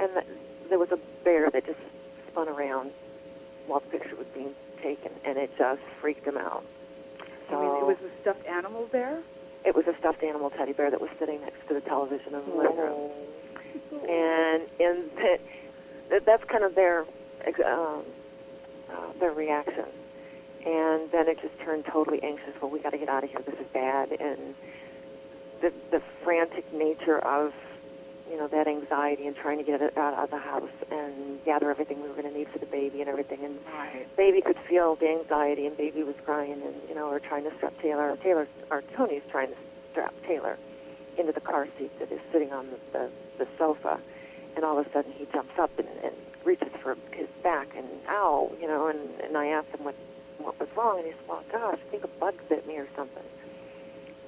And 0.01 0.11
th 0.15 0.25
there 0.69 0.79
was 0.79 0.93
a 0.93 0.99
bear 1.25 1.51
that 1.51 1.65
just 1.67 1.81
spun 2.29 2.49
around 2.49 2.91
while 3.67 3.81
the 3.81 3.89
picture 3.99 4.15
was 4.17 4.27
being 4.35 4.55
taken, 4.83 5.11
and 5.25 5.39
it 5.39 5.51
just 5.59 5.81
freaked 6.01 6.27
him 6.27 6.37
out. 6.37 6.63
So 7.49 7.57
I 7.57 7.63
mean, 7.63 7.77
it 7.83 7.87
was 7.87 7.97
a 8.05 8.21
stuffed 8.21 8.47
animal 8.47 8.87
there. 8.93 9.19
it 9.65 9.75
was 9.75 9.87
a 9.89 9.97
stuffed 9.99 10.23
animal 10.23 10.51
teddy 10.51 10.73
bear 10.73 10.91
that 10.91 11.01
was 11.01 11.11
sitting 11.19 11.41
next 11.41 11.67
to 11.69 11.75
the 11.75 11.81
television 11.81 12.35
in 12.35 12.43
the 12.49 12.55
living 12.55 12.77
room. 12.77 13.11
And 14.09 14.63
in 14.79 15.11
that, 15.17 15.41
that 16.11 16.25
that's 16.27 16.45
kind 16.45 16.65
of 16.65 16.75
their 16.75 17.05
um, 17.65 18.03
uh, 18.91 19.13
their 19.21 19.33
reaction. 19.33 19.85
And 20.67 21.11
then 21.13 21.29
it 21.29 21.41
just 21.41 21.59
turned 21.61 21.87
totally 21.87 22.23
anxious. 22.23 22.53
Well, 22.61 22.71
we 22.71 22.81
got 22.81 22.91
to 22.91 22.99
get 22.99 23.09
out 23.09 23.25
of 23.25 23.31
here. 23.31 23.41
This 23.47 23.55
is 23.59 23.67
bad. 23.73 24.11
And 24.13 24.55
the 25.61 25.73
the 25.91 26.01
frantic 26.25 26.73
nature 26.73 27.19
of 27.19 27.53
you 28.31 28.37
know 28.37 28.49
that 28.49 28.67
anxiety 28.69 29.27
and 29.27 29.35
trying 29.37 29.59
to 29.59 29.65
get 29.65 29.81
it 29.81 29.97
out 29.97 30.15
of 30.15 30.31
the 30.31 30.39
house 30.39 30.69
and 30.91 31.43
gather 31.45 31.71
everything 31.71 32.03
we 32.03 32.09
were 32.09 32.15
going 32.15 32.31
to 32.31 32.37
need 32.37 32.49
for 32.49 32.59
the 32.59 32.67
baby 32.67 33.01
and 33.01 33.09
everything. 33.09 33.45
And 33.45 33.59
Right. 33.73 34.17
baby 34.17 34.41
could 34.43 34.59
feel 34.69 34.97
the 34.97 35.09
anxiety, 35.09 35.67
and 35.67 35.77
baby 35.77 36.03
was 36.03 36.17
crying, 36.25 36.53
and 36.53 36.75
you 36.89 36.95
know, 36.95 37.09
we're 37.09 37.21
trying 37.21 37.45
to 37.45 37.55
strap 37.57 37.73
Taylor. 37.81 38.17
Taylor, 38.23 38.47
or 38.71 38.83
Tony's 38.95 39.23
trying 39.31 39.49
to 39.49 39.57
strap 39.93 40.13
Taylor 40.27 40.59
into 41.17 41.33
the 41.33 41.41
car 41.41 41.67
seat 41.79 41.97
that 42.01 42.11
is 42.13 42.21
sitting 42.33 42.53
on 42.53 42.67
the 42.71 42.99
the, 42.99 43.11
the 43.39 43.49
sofa, 43.57 43.99
and 44.57 44.65
all 44.65 44.79
of 44.79 44.87
a 44.87 44.91
sudden 44.93 45.13
he 45.13 45.27
jumps 45.33 45.59
up 45.59 45.71
and, 45.79 45.89
and 46.03 46.15
reaches 46.45 46.73
for 46.83 46.97
his 47.13 47.29
back, 47.43 47.69
and 47.77 47.87
ow, 48.09 48.51
you 48.61 48.67
know, 48.67 48.89
and 48.89 49.01
and 49.21 49.37
I 49.37 49.49
asked 49.49 49.69
him 49.69 49.85
what 49.85 49.95
what 50.39 50.59
was 50.59 50.69
wrong, 50.77 50.99
and 50.99 51.07
he 51.07 51.13
said, 51.13 51.29
well, 51.29 51.43
gosh, 51.51 51.79
I 51.87 51.91
think 51.91 52.05
a 52.05 52.09
bug 52.09 52.35
bit 52.49 52.67
me 52.67 52.77
or 52.79 52.89
something. 52.95 53.25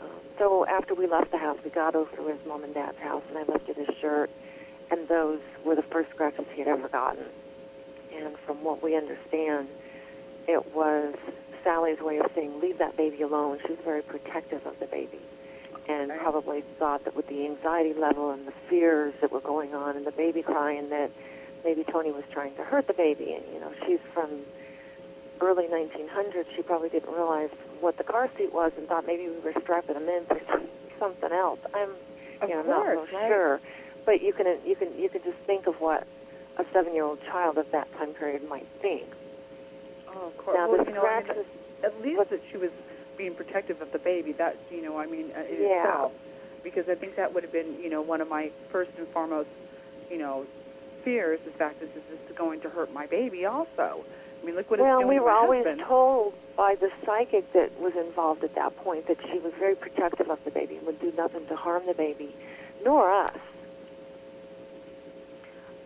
Um, 0.00 0.08
so 0.38 0.66
after 0.66 0.94
we 0.94 1.06
left 1.06 1.30
the 1.30 1.38
house, 1.38 1.58
we 1.64 1.70
got 1.70 1.94
over 1.94 2.14
to 2.16 2.26
his 2.26 2.44
mom 2.46 2.64
and 2.64 2.74
dad's 2.74 2.98
house, 2.98 3.22
and 3.28 3.38
I 3.38 3.44
lifted 3.44 3.76
his 3.76 3.94
shirt, 4.00 4.30
and 4.90 5.06
those 5.08 5.40
were 5.64 5.76
the 5.76 5.82
first 5.82 6.10
scratches 6.10 6.46
he 6.52 6.58
had 6.60 6.68
ever 6.68 6.88
gotten. 6.88 7.24
And 8.12 8.36
from 8.38 8.64
what 8.64 8.82
we 8.82 8.96
understand, 8.96 9.68
it 10.48 10.74
was 10.74 11.14
Sallie's 11.62 12.00
way 12.00 12.18
of 12.18 12.30
saying, 12.34 12.60
leave 12.60 12.78
that 12.78 12.96
baby 12.96 13.22
alone. 13.22 13.60
She 13.64 13.72
was 13.72 13.80
very 13.84 14.02
protective 14.02 14.66
of 14.66 14.78
the 14.80 14.86
baby 14.86 15.20
and 15.88 16.10
probably 16.18 16.62
thought 16.78 17.04
that 17.04 17.16
with 17.16 17.26
the 17.28 17.46
anxiety 17.46 17.94
level 17.94 18.30
and 18.30 18.46
the 18.46 18.52
fears 18.68 19.14
that 19.20 19.32
were 19.32 19.40
going 19.40 19.74
on 19.74 19.96
and 19.96 20.06
the 20.06 20.12
baby 20.12 20.42
crying 20.42 20.88
that 20.90 21.10
maybe 21.64 21.84
Tony 21.84 22.10
was 22.10 22.24
trying 22.30 22.54
to 22.56 22.64
hurt 22.64 22.86
the 22.86 22.92
baby. 22.94 23.32
And, 23.32 23.44
you 23.52 23.60
know, 23.60 23.72
she's 23.86 24.00
from 24.14 24.30
early 25.40 25.66
1900s. 25.66 26.46
She 26.54 26.62
probably 26.62 26.88
didn't 26.88 27.12
realize 27.12 27.50
what 27.80 27.96
the 27.96 28.04
car 28.04 28.30
seat 28.36 28.52
was 28.52 28.72
and 28.76 28.86
thought 28.88 29.06
maybe 29.06 29.28
we 29.28 29.38
were 29.40 29.54
strapping 29.60 29.96
him 29.96 30.08
in 30.08 30.24
for 30.26 30.40
some, 30.48 30.62
something 30.98 31.32
else. 31.32 31.60
I'm, 31.74 31.90
Of 32.40 32.48
you 32.48 32.54
know, 32.54 32.60
I'm 32.60 32.66
not 32.68 32.86
real 32.86 32.96
course, 32.98 33.12
right. 33.12 33.28
sure. 33.28 33.60
But 34.04 34.22
you 34.22 34.32
can, 34.32 34.46
you 34.66 34.76
can, 34.76 34.96
you 34.98 35.08
can 35.08 35.22
just 35.22 35.38
think 35.38 35.66
of 35.66 35.80
what 35.80 36.06
a 36.56 36.64
seven-year-old 36.72 37.22
child 37.24 37.58
of 37.58 37.70
that 37.72 37.92
time 37.96 38.12
period 38.14 38.48
might 38.48 38.66
think. 38.80 39.04
Oh, 40.08 40.26
of 40.26 40.36
course. 40.38 40.56
Now, 40.56 40.68
well, 40.70 40.84
the 40.84 40.90
you 40.90 40.96
know, 40.96 41.06
I 41.06 41.22
mean, 41.22 41.44
at 41.84 42.02
least 42.02 42.30
that 42.30 42.40
she 42.50 42.56
was 42.56 42.70
being 43.20 43.34
protective 43.34 43.82
of 43.82 43.92
the 43.92 43.98
baby. 43.98 44.32
That 44.32 44.56
you 44.72 44.80
know, 44.82 44.98
I 44.98 45.04
mean, 45.06 45.26
uh, 45.36 45.40
in 45.40 45.62
Yeah. 45.62 45.82
itself. 45.84 46.12
because 46.62 46.88
I 46.90 46.94
think 46.94 47.16
that 47.16 47.32
would 47.32 47.42
have 47.42 47.52
been, 47.52 47.80
you 47.82 47.88
know, 47.88 48.02
one 48.02 48.20
of 48.20 48.28
my 48.28 48.50
first 48.70 48.90
and 48.98 49.08
foremost, 49.08 49.48
you 50.10 50.18
know, 50.18 50.44
fears. 51.04 51.40
The 51.44 51.50
fact 51.52 51.82
is, 51.82 51.88
is 51.96 52.02
this 52.10 52.36
going 52.36 52.60
to 52.62 52.68
hurt 52.70 52.92
my 52.92 53.06
baby 53.06 53.46
also? 53.46 54.04
I 54.42 54.44
mean, 54.46 54.54
look 54.56 54.70
what 54.70 54.78
well, 54.80 54.98
it's 55.00 55.04
doing 55.06 55.08
we 55.18 55.20
were 55.20 55.30
always 55.30 55.64
husband. 55.66 55.86
told 55.86 56.34
by 56.56 56.74
the 56.76 56.90
psychic 57.04 57.50
that 57.54 57.70
was 57.80 57.94
involved 57.96 58.42
at 58.44 58.54
that 58.56 58.74
point 58.76 59.06
that 59.08 59.18
she 59.30 59.38
was 59.38 59.52
very 59.58 59.74
protective 59.74 60.28
of 60.30 60.42
the 60.44 60.50
baby 60.50 60.76
and 60.76 60.86
would 60.86 61.00
do 61.00 61.12
nothing 61.16 61.46
to 61.46 61.56
harm 61.56 61.82
the 61.86 61.94
baby, 61.94 62.30
nor 62.84 63.10
us. 63.10 63.36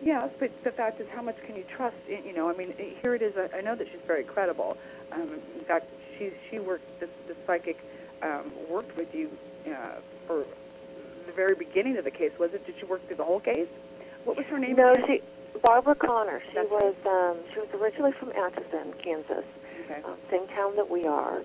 Yes, 0.01 0.29
but 0.39 0.51
the 0.63 0.71
fact 0.71 0.99
is, 1.01 1.07
how 1.15 1.21
much 1.21 1.37
can 1.45 1.55
you 1.55 1.63
trust? 1.63 1.95
In, 2.07 2.23
you 2.25 2.33
know, 2.33 2.49
I 2.49 2.53
mean, 2.53 2.73
here 3.01 3.15
it 3.15 3.21
is. 3.21 3.33
I, 3.37 3.57
I 3.57 3.61
know 3.61 3.75
that 3.75 3.87
she's 3.89 4.05
very 4.05 4.23
credible. 4.23 4.77
Um, 5.13 5.29
in 5.57 5.63
fact, 5.65 5.85
she 6.17 6.31
she 6.49 6.59
worked. 6.59 6.99
the, 6.99 7.07
this 7.27 7.37
psychic 7.45 7.77
um, 8.21 8.51
worked 8.69 8.95
with 8.97 9.13
you 9.13 9.29
uh, 9.67 9.99
for 10.27 10.45
the 11.25 11.31
very 11.33 11.55
beginning 11.55 11.97
of 11.97 12.03
the 12.03 12.11
case. 12.11 12.31
Was 12.39 12.53
it? 12.53 12.65
Did 12.65 12.75
she 12.79 12.85
work 12.85 13.05
through 13.07 13.17
the 13.17 13.23
whole 13.23 13.39
case? 13.39 13.67
What 14.23 14.37
was 14.37 14.45
her 14.47 14.59
name? 14.59 14.75
No, 14.75 14.91
again? 14.93 15.05
she 15.07 15.59
Barbara 15.61 15.95
Connor. 15.95 16.41
She 16.49 16.55
That's 16.55 16.69
was 16.69 16.95
um, 17.05 17.37
she 17.53 17.59
was 17.59 17.69
originally 17.81 18.11
from 18.13 18.31
Atchison, 18.31 18.93
Kansas, 19.03 19.45
Okay. 19.89 20.01
um, 20.03 20.15
same 20.29 20.47
town 20.47 20.75
that 20.75 20.89
we 20.89 21.05
are, 21.05 21.41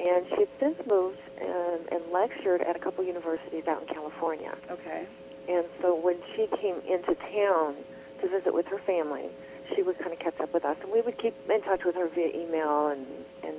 and 0.00 0.26
she 0.28 0.36
had 0.36 0.48
since 0.58 0.78
moved 0.90 1.18
um, 1.44 1.80
and 1.92 2.02
lectured 2.12 2.60
at 2.62 2.76
a 2.76 2.78
couple 2.78 3.04
universities 3.04 3.66
out 3.68 3.82
in 3.82 3.88
California. 3.94 4.54
Okay. 4.70 5.06
And 5.48 5.66
so 5.82 5.94
when 5.94 6.16
she 6.34 6.46
came 6.56 6.76
into 6.88 7.14
town 7.14 7.76
to 8.22 8.28
visit 8.28 8.54
with 8.54 8.66
her 8.68 8.78
family, 8.78 9.26
she 9.74 9.82
would 9.82 9.98
kind 9.98 10.12
of 10.12 10.18
catch 10.18 10.40
up 10.40 10.54
with 10.54 10.64
us, 10.64 10.76
and 10.82 10.90
we 10.90 11.02
would 11.02 11.18
keep 11.18 11.34
in 11.50 11.60
touch 11.62 11.84
with 11.84 11.94
her 11.96 12.08
via 12.08 12.28
email 12.34 12.88
and 12.88 13.06
and 13.42 13.54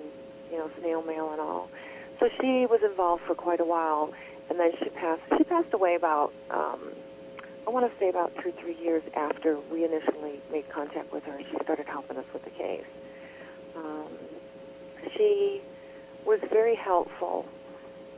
you 0.55 0.61
know 0.61 0.71
snail 0.79 1.01
mail 1.03 1.31
and 1.31 1.41
all. 1.41 1.69
So 2.19 2.29
she 2.39 2.65
was 2.65 2.81
involved 2.81 3.23
for 3.23 3.35
quite 3.35 3.59
a 3.59 3.65
while, 3.65 4.13
and 4.49 4.57
then 4.57 4.71
she 4.81 4.89
passed. 4.89 5.21
She 5.37 5.43
passed 5.43 5.73
away 5.73 5.95
about 5.95 6.31
um, 6.49 6.79
I 7.67 7.69
want 7.71 7.91
to 7.91 7.99
say 7.99 8.07
about 8.09 8.31
two 8.41 8.53
three 8.53 8.77
years 8.81 9.03
after 9.15 9.59
we 9.71 9.83
initially 9.83 10.39
made 10.51 10.69
contact 10.69 11.11
with 11.11 11.25
her, 11.25 11.37
she 11.39 11.57
started 11.63 11.87
helping 11.87 12.17
us 12.17 12.25
with 12.31 12.45
the 12.45 12.51
case. 12.51 12.85
Um, 13.75 14.07
she 15.17 15.61
was 16.25 16.39
very 16.49 16.75
helpful, 16.75 17.45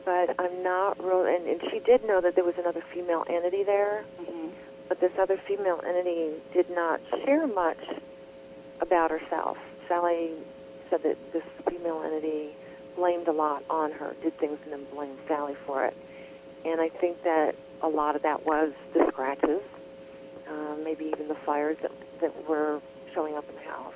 but 0.06 0.36
I'm 0.38 0.62
not 0.62 1.04
real. 1.04 1.26
And, 1.26 1.48
and 1.48 1.62
she 1.72 1.80
did 1.80 2.06
know 2.06 2.22
that 2.22 2.36
there 2.36 2.44
was 2.44 2.58
another 2.58 2.84
female 2.94 3.26
entity 3.28 3.64
there 3.64 4.04
hmm 4.20 4.50
but 4.88 5.02
this 5.02 5.12
other 5.20 5.36
female 5.36 5.82
entity 5.86 6.32
did 6.54 6.70
not 6.70 7.02
share 7.26 7.46
much 7.46 7.80
about 8.80 9.12
herself. 9.12 9.58
Sallie 9.88 10.32
said 10.90 11.04
that 11.04 11.18
this 11.34 11.44
female 11.70 12.02
entity 12.04 12.50
blamed 12.96 13.28
a 13.28 13.32
lot 13.32 13.64
on 13.70 13.92
her, 13.92 14.16
did 14.24 14.38
things 14.40 14.58
and 14.64 14.74
then 14.74 14.86
blamed 14.94 15.18
Sallie 15.28 15.56
for 15.66 15.86
it. 15.86 15.96
And 16.66 16.82
I 16.82 16.90
think 16.90 17.24
that 17.24 17.56
a 17.82 17.88
lot 17.88 18.16
of 18.16 18.24
that 18.24 18.46
was 18.46 18.74
the 18.94 19.08
scratches, 19.10 19.62
uh, 20.50 20.76
maybe 20.84 21.06
even 21.06 21.28
the 21.28 21.36
fires 21.36 21.78
that, 21.82 21.92
that 22.22 22.50
were 22.50 22.82
showing 23.14 23.36
up 23.36 23.48
in 23.50 23.56
the 23.56 23.72
house, 23.72 23.94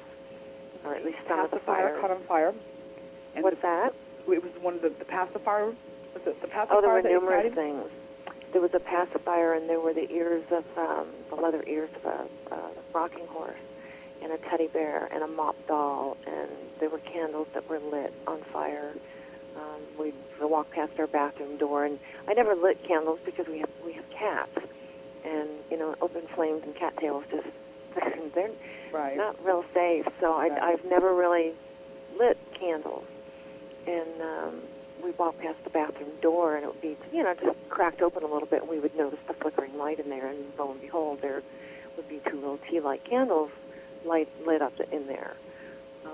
or 0.85 0.93
at 0.95 1.03
least 1.03 1.17
some 1.27 1.39
of 1.39 1.51
the 1.51 1.59
fires. 1.59 1.99
caught 1.99 2.11
on 2.11 2.21
fire. 2.23 2.53
And 3.35 3.43
What's 3.43 3.61
that? 3.61 3.93
it 4.29 4.43
was 4.43 4.51
one 4.61 4.75
of 4.75 4.81
the, 4.81 4.89
the 4.89 5.05
pacifier. 5.05 5.65
Was 5.65 5.75
it 6.27 6.41
the 6.41 6.47
pacifier 6.47 6.77
Oh, 6.77 6.81
there 6.81 6.91
were 6.91 7.01
numerous 7.01 7.45
ignited? 7.45 7.55
things. 7.55 7.89
There 8.51 8.61
was 8.61 8.73
a 8.73 8.79
pacifier, 8.79 9.53
and 9.53 9.67
there 9.69 9.79
were 9.79 9.93
the 9.93 10.11
ears 10.11 10.43
of 10.51 10.65
um, 10.77 11.07
the 11.29 11.35
leather 11.35 11.63
ears 11.65 11.89
of 11.95 12.05
a, 12.51 12.53
a 12.55 12.59
rocking 12.93 13.25
horse, 13.27 13.55
and 14.21 14.31
a 14.31 14.37
teddy 14.37 14.67
bear, 14.67 15.07
and 15.11 15.23
a 15.23 15.27
mop 15.27 15.55
doll, 15.67 16.17
and 16.27 16.49
there 16.79 16.89
were 16.89 16.99
candles 16.99 17.47
that 17.53 17.67
were 17.69 17.79
lit 17.79 18.13
on 18.27 18.41
fire. 18.53 18.93
Um, 19.55 19.81
we'd 19.99 20.13
walk 20.39 20.71
past 20.71 20.93
our 20.99 21.07
bathroom 21.07 21.57
door, 21.57 21.85
and 21.85 21.99
I 22.27 22.33
never 22.33 22.55
lit 22.55 22.83
candles 22.83 23.19
because 23.25 23.47
we 23.47 23.59
have 23.59 23.69
we 23.85 23.93
have 23.93 24.09
cats, 24.09 24.57
and 25.25 25.49
you 25.69 25.77
know, 25.77 25.95
open 26.01 26.21
flames 26.35 26.63
and 26.63 26.75
cattails 26.75 27.23
just 27.31 27.47
they're 28.35 28.49
Right. 28.91 29.15
not 29.15 29.41
real 29.45 29.63
safe. 29.73 30.05
So 30.19 30.33
I, 30.33 30.49
Right. 30.49 30.61
I've 30.63 30.85
never 30.85 31.13
really 31.13 31.53
lit 32.17 32.37
candles. 32.53 33.05
And 33.87 34.21
um, 34.21 34.61
we'd 35.03 35.17
walk 35.17 35.37
past 35.39 35.63
the 35.63 35.69
bathroom 35.69 36.09
door, 36.21 36.55
and 36.55 36.63
it 36.65 36.67
would 36.67 36.81
be, 36.81 36.97
you 37.13 37.23
know, 37.23 37.33
just 37.33 37.57
cracked 37.69 38.01
open 38.01 38.23
a 38.23 38.27
little 38.27 38.47
bit, 38.47 38.61
and 38.61 38.69
we 38.69 38.79
would 38.79 38.95
notice 38.97 39.19
the 39.27 39.33
flickering 39.33 39.77
light 39.77 39.99
in 39.99 40.09
there. 40.09 40.27
And 40.27 40.39
lo 40.59 40.71
and 40.71 40.81
behold, 40.81 41.21
there 41.21 41.41
would 41.97 42.07
be 42.09 42.19
two 42.29 42.35
little 42.35 42.59
tea 42.69 42.79
light 42.81 43.03
candles 43.05 43.49
light 44.05 44.29
lit 44.45 44.61
up 44.61 44.79
in 44.91 45.07
there. 45.07 45.35
Um, 46.05 46.11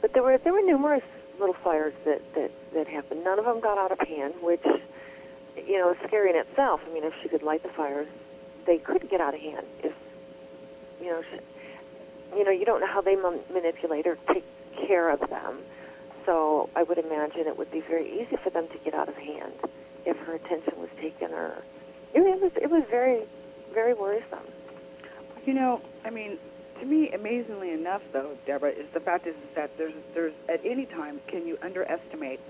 but 0.00 0.12
there 0.12 0.22
were 0.22 0.38
there 0.38 0.52
were 0.52 0.62
numerous 0.62 1.04
little 1.38 1.54
fires 1.54 1.94
that 2.04 2.20
that 2.34 2.50
that 2.74 2.88
happened. 2.88 3.24
None 3.24 3.38
of 3.38 3.44
them 3.44 3.60
got 3.60 3.78
out 3.78 3.92
of 3.92 4.00
hand, 4.00 4.34
which 4.40 4.64
you 5.56 5.78
know 5.78 5.90
is 5.92 5.98
scary 6.06 6.30
in 6.30 6.36
itself. 6.36 6.80
I 6.88 6.92
mean, 6.92 7.04
if 7.04 7.14
she 7.22 7.28
could 7.28 7.42
light 7.42 7.62
the 7.62 7.68
fires, 7.70 8.08
they 8.66 8.78
could 8.78 9.08
get 9.08 9.20
out 9.20 9.34
of 9.34 9.40
hand. 9.40 9.66
If 9.82 9.92
you 11.00 11.10
know, 11.10 11.22
she, 11.22 12.38
you 12.38 12.44
know, 12.44 12.50
you 12.50 12.64
don't 12.64 12.80
know 12.80 12.86
how 12.86 13.00
they 13.00 13.16
ma- 13.16 13.34
manipulate 13.52 14.06
or 14.06 14.16
take 14.32 14.44
care 14.76 15.10
of 15.10 15.20
them. 15.28 15.58
So 16.24 16.70
I 16.76 16.84
would 16.84 16.98
imagine 16.98 17.46
it 17.48 17.58
would 17.58 17.72
be 17.72 17.80
very 17.80 18.20
easy 18.20 18.36
for 18.36 18.50
them 18.50 18.68
to 18.68 18.78
get 18.78 18.94
out 18.94 19.08
of 19.08 19.16
hand 19.16 19.52
if 20.06 20.16
her 20.18 20.34
attention 20.34 20.74
was 20.78 20.90
taken, 21.00 21.32
or 21.32 21.62
it 22.14 22.40
was 22.40 22.52
it 22.56 22.70
was 22.70 22.84
very 22.90 23.22
very 23.72 23.94
worrisome. 23.94 24.46
You 25.46 25.54
know, 25.54 25.80
I 26.04 26.10
mean, 26.10 26.38
to 26.82 26.88
me, 26.88 27.10
amazingly 27.12 27.70
enough, 27.70 28.02
though, 28.12 28.36
Deborah, 28.44 28.70
is 28.70 28.88
the 28.92 28.98
fact 28.98 29.26
is 29.28 29.36
that 29.54 29.76
there's 29.78 29.94
there's 30.14 30.32
at 30.48 30.60
any 30.64 30.84
time 30.84 31.20
can 31.28 31.46
you 31.46 31.56
underestimate, 31.62 32.40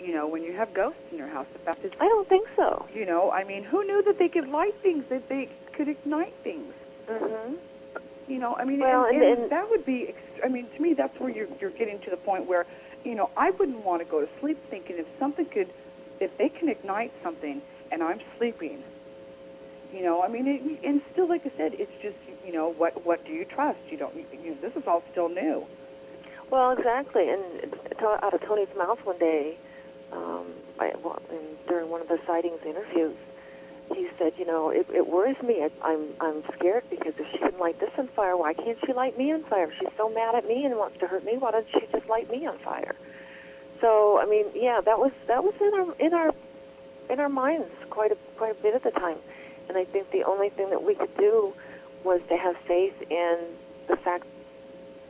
you 0.00 0.14
know, 0.14 0.26
when 0.26 0.42
you 0.42 0.54
have 0.54 0.72
ghosts 0.72 1.00
in 1.12 1.18
your 1.18 1.28
house. 1.28 1.46
The 1.52 1.58
fact 1.58 1.84
is, 1.84 1.92
I 2.00 2.08
don't 2.08 2.26
think 2.26 2.48
so. 2.56 2.86
you 2.94 3.04
know, 3.04 3.30
I 3.30 3.44
mean, 3.44 3.62
who 3.62 3.84
knew 3.84 4.02
that 4.04 4.18
they 4.18 4.28
could 4.30 4.48
light 4.48 4.74
things, 4.76 5.04
that 5.10 5.28
they 5.28 5.50
could 5.74 5.88
ignite 5.88 6.32
things? 6.42 6.72
Mm-hmm. 7.08 7.54
You 8.26 8.38
know, 8.38 8.56
I 8.56 8.64
mean, 8.64 8.80
Well, 8.80 9.04
and, 9.04 9.16
and- 9.16 9.24
and 9.24 9.42
and- 9.42 9.50
that 9.50 9.68
would 9.70 9.84
be. 9.84 10.14
Ext- 10.14 10.44
I 10.44 10.48
mean, 10.48 10.66
to 10.74 10.82
me, 10.82 10.94
that's 10.94 11.18
where 11.20 11.30
you're 11.30 11.48
you're 11.60 11.70
getting 11.70 11.98
to 12.00 12.10
the 12.10 12.16
point 12.16 12.46
where, 12.46 12.64
you 13.04 13.14
know, 13.14 13.28
I 13.36 13.50
wouldn't 13.50 13.84
want 13.84 14.00
to 14.02 14.06
go 14.06 14.20
to 14.22 14.28
sleep 14.40 14.58
thinking 14.70 14.96
if 14.96 15.06
something 15.18 15.44
could, 15.44 15.68
if 16.20 16.36
they 16.38 16.48
can 16.48 16.70
ignite 16.70 17.12
something 17.22 17.60
and 17.92 18.02
I'm 18.02 18.20
sleeping. 18.38 18.82
You 19.92 20.02
know, 20.02 20.22
I 20.22 20.28
mean, 20.28 20.46
it, 20.48 20.80
and 20.84 21.02
still, 21.12 21.28
like 21.28 21.44
I 21.46 21.50
said, 21.56 21.74
it's 21.74 21.92
just, 22.02 22.16
you 22.44 22.52
know, 22.52 22.72
what 22.72 23.04
what 23.04 23.24
do 23.24 23.32
you 23.32 23.44
trust? 23.44 23.78
You 23.90 23.96
don't. 23.98 24.14
You, 24.14 24.50
know, 24.50 24.56
this 24.60 24.76
is 24.76 24.86
all 24.86 25.02
still 25.10 25.28
new. 25.28 25.66
Well, 26.50 26.72
exactly. 26.72 27.28
And 27.30 27.42
out 28.02 28.34
of 28.34 28.40
Tony's 28.42 28.68
mouth 28.76 29.04
one 29.04 29.18
day, 29.18 29.56
um, 30.12 30.46
I, 30.78 30.92
well, 31.02 31.20
in, 31.30 31.56
during 31.66 31.90
one 31.90 32.00
of 32.00 32.08
the 32.08 32.20
sightings 32.26 32.60
interviews, 32.64 33.16
he 33.94 34.08
said, 34.18 34.34
you 34.38 34.46
know, 34.46 34.70
it, 34.70 34.86
it 34.92 35.06
worries 35.06 35.40
me. 35.42 35.62
I, 35.62 35.70
I'm 35.82 36.08
I'm 36.20 36.42
scared 36.54 36.84
because 36.90 37.14
if 37.18 37.30
she 37.32 37.38
can 37.38 37.58
light 37.58 37.80
this 37.80 37.90
on 37.98 38.08
fire, 38.08 38.36
why 38.36 38.54
can't 38.54 38.78
she 38.84 38.92
light 38.92 39.18
me 39.18 39.32
on 39.32 39.42
fire? 39.44 39.72
She's 39.78 39.88
so 39.96 40.08
mad 40.08 40.34
at 40.34 40.46
me 40.46 40.64
and 40.64 40.76
wants 40.76 40.98
to 41.00 41.06
hurt 41.06 41.24
me, 41.24 41.36
why 41.38 41.52
doesn't 41.52 41.70
she 41.72 41.86
just 41.92 42.08
light 42.08 42.30
me 42.30 42.46
on 42.46 42.58
fire? 42.58 42.94
So, 43.80 44.18
I 44.18 44.26
mean, 44.26 44.46
yeah, 44.54 44.80
that 44.80 44.98
was 44.98 45.12
that 45.26 45.44
was 45.44 45.54
in 45.60 45.74
our 45.74 45.94
in 45.98 46.14
our 46.14 46.34
in 47.10 47.20
our 47.20 47.28
minds 47.28 47.70
quite 47.90 48.12
a 48.12 48.16
quite 48.36 48.52
a 48.52 48.62
bit 48.62 48.74
at 48.74 48.82
the 48.82 48.90
time. 48.90 49.18
And 49.68 49.76
I 49.76 49.84
think 49.84 50.10
the 50.10 50.24
only 50.24 50.50
thing 50.50 50.70
that 50.70 50.82
we 50.82 50.94
could 50.94 51.14
do 51.16 51.54
was 52.04 52.20
to 52.28 52.36
have 52.36 52.56
faith 52.58 52.94
in 53.10 53.38
the 53.88 53.96
fact 53.96 54.26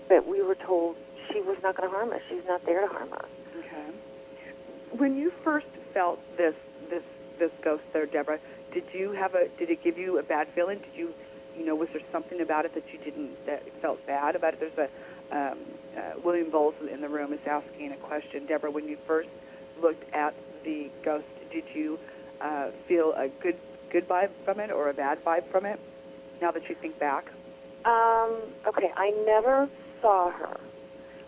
that 0.09 0.27
we 0.27 0.43
were 0.43 0.55
told 0.55 0.97
she 1.33 1.41
was 1.41 1.57
not 1.63 1.77
going 1.77 1.89
to 1.89 1.95
harm 1.95 2.13
us. 2.13 2.21
She's 2.29 2.47
not 2.47 2.65
there 2.65 2.83
to 2.83 2.87
harm 2.87 3.13
us. 3.13 3.27
Okay. 3.59 3.91
When 4.93 5.17
you 5.17 5.31
first 5.43 5.67
felt 5.93 6.21
this 6.37 6.55
this 6.89 7.03
this 7.39 7.51
ghost 7.63 7.83
there, 7.93 8.07
Deborah, 8.07 8.39
did 8.73 8.85
you 8.93 9.13
have 9.13 9.35
a 9.35 9.49
did 9.59 9.71
it 9.71 9.83
give 9.83 9.99
you 9.99 10.19
a 10.19 10.23
bad 10.23 10.49
feeling? 10.49 10.79
Did 10.79 10.95
you 10.95 11.15
you 11.57 11.65
know 11.65 11.75
was 11.75 11.89
there 11.91 12.03
something 12.13 12.41
about 12.41 12.65
it 12.65 12.75
that 12.75 12.85
you 12.93 12.99
didn't 12.99 13.45
that 13.47 13.69
felt 13.81 14.05
bad 14.07 14.37
about 14.37 14.55
it? 14.55 14.61
There's 14.61 14.79
a 14.79 14.89
um, 15.37 15.59
uh, 15.97 16.21
William 16.23 16.51
Bowles 16.51 16.75
in 16.91 17.01
the 17.01 17.09
room 17.09 17.33
is 17.33 17.41
asking 17.47 17.93
a 17.93 17.97
question. 17.97 18.47
Deborah, 18.47 18.71
when 18.71 18.89
you 18.89 18.97
first 19.07 19.31
looked 19.81 20.13
at 20.15 20.35
the 20.65 20.91
ghost, 21.03 21.27
did 21.51 21.65
you 21.75 21.99
uh, 22.41 22.71
feel 22.87 23.13
a 23.15 23.29
good 23.29 23.57
good 23.91 24.07
vibe 24.09 24.31
from 24.45 24.61
it 24.61 24.71
or 24.71 24.91
a 24.91 24.95
bad 24.95 25.25
vibe 25.25 25.47
from 25.47 25.67
it? 25.67 25.81
Now 26.45 26.51
that 26.51 26.69
you 26.69 26.75
think 26.75 26.99
back, 26.99 27.25
Um, 27.87 28.37
okay, 28.67 28.93
I 28.99 29.13
never 29.25 29.67
saw 30.03 30.29
her. 30.31 30.57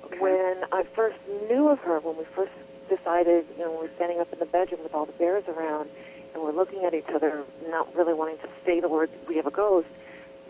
okay. 0.04 0.18
When 0.18 0.56
I 0.72 0.82
first 0.94 1.16
knew 1.48 1.68
of 1.70 1.78
her, 1.80 2.00
when 2.00 2.18
we 2.18 2.24
first 2.34 2.52
decided, 2.90 3.46
you 3.56 3.64
know, 3.64 3.70
we 3.70 3.78
were 3.86 3.92
standing 3.96 4.20
up 4.20 4.30
in 4.34 4.38
the 4.38 4.44
bedroom 4.44 4.82
with 4.82 4.92
all 4.94 5.06
the 5.06 5.12
bears 5.12 5.44
around, 5.48 5.88
and 6.34 6.42
we're 6.42 6.52
looking 6.52 6.84
at 6.84 6.92
each 6.92 7.08
other, 7.14 7.44
not 7.70 7.94
really 7.96 8.12
wanting 8.12 8.36
to 8.38 8.48
say 8.66 8.78
the 8.78 8.90
words, 8.90 9.10
we 9.26 9.36
have 9.36 9.46
a 9.46 9.50
ghost, 9.50 9.88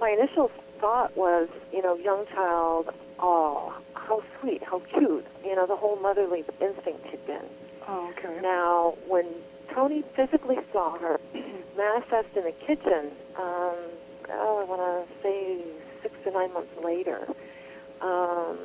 my 0.00 0.10
initial 0.10 0.50
thought 0.80 1.16
was, 1.16 1.48
you 1.72 1.80
know, 1.80 1.94
young 1.94 2.26
child, 2.34 2.92
oh, 3.20 3.72
how 3.94 4.20
sweet, 4.40 4.64
how 4.64 4.80
cute. 4.80 5.24
You 5.44 5.54
know, 5.54 5.66
the 5.68 5.76
whole 5.76 5.94
motherly 6.08 6.44
instinct 6.60 7.04
kicked 7.08 7.28
in. 7.28 7.44
oh, 7.86 8.08
okay. 8.10 8.40
Now, 8.42 8.96
when 9.06 9.26
Tony 9.72 10.02
physically 10.16 10.58
saw 10.72 10.98
her 10.98 11.20
manifest 11.76 12.30
in 12.36 12.42
the 12.42 12.52
kitchen, 12.66 13.12
um, 13.38 13.76
oh, 14.30 14.60
I 14.60 14.64
want 14.64 15.08
to 15.08 15.22
say 15.22 15.58
six 16.02 16.14
to 16.24 16.30
nine 16.30 16.52
months 16.52 16.72
later, 16.82 17.26
um, 18.00 18.58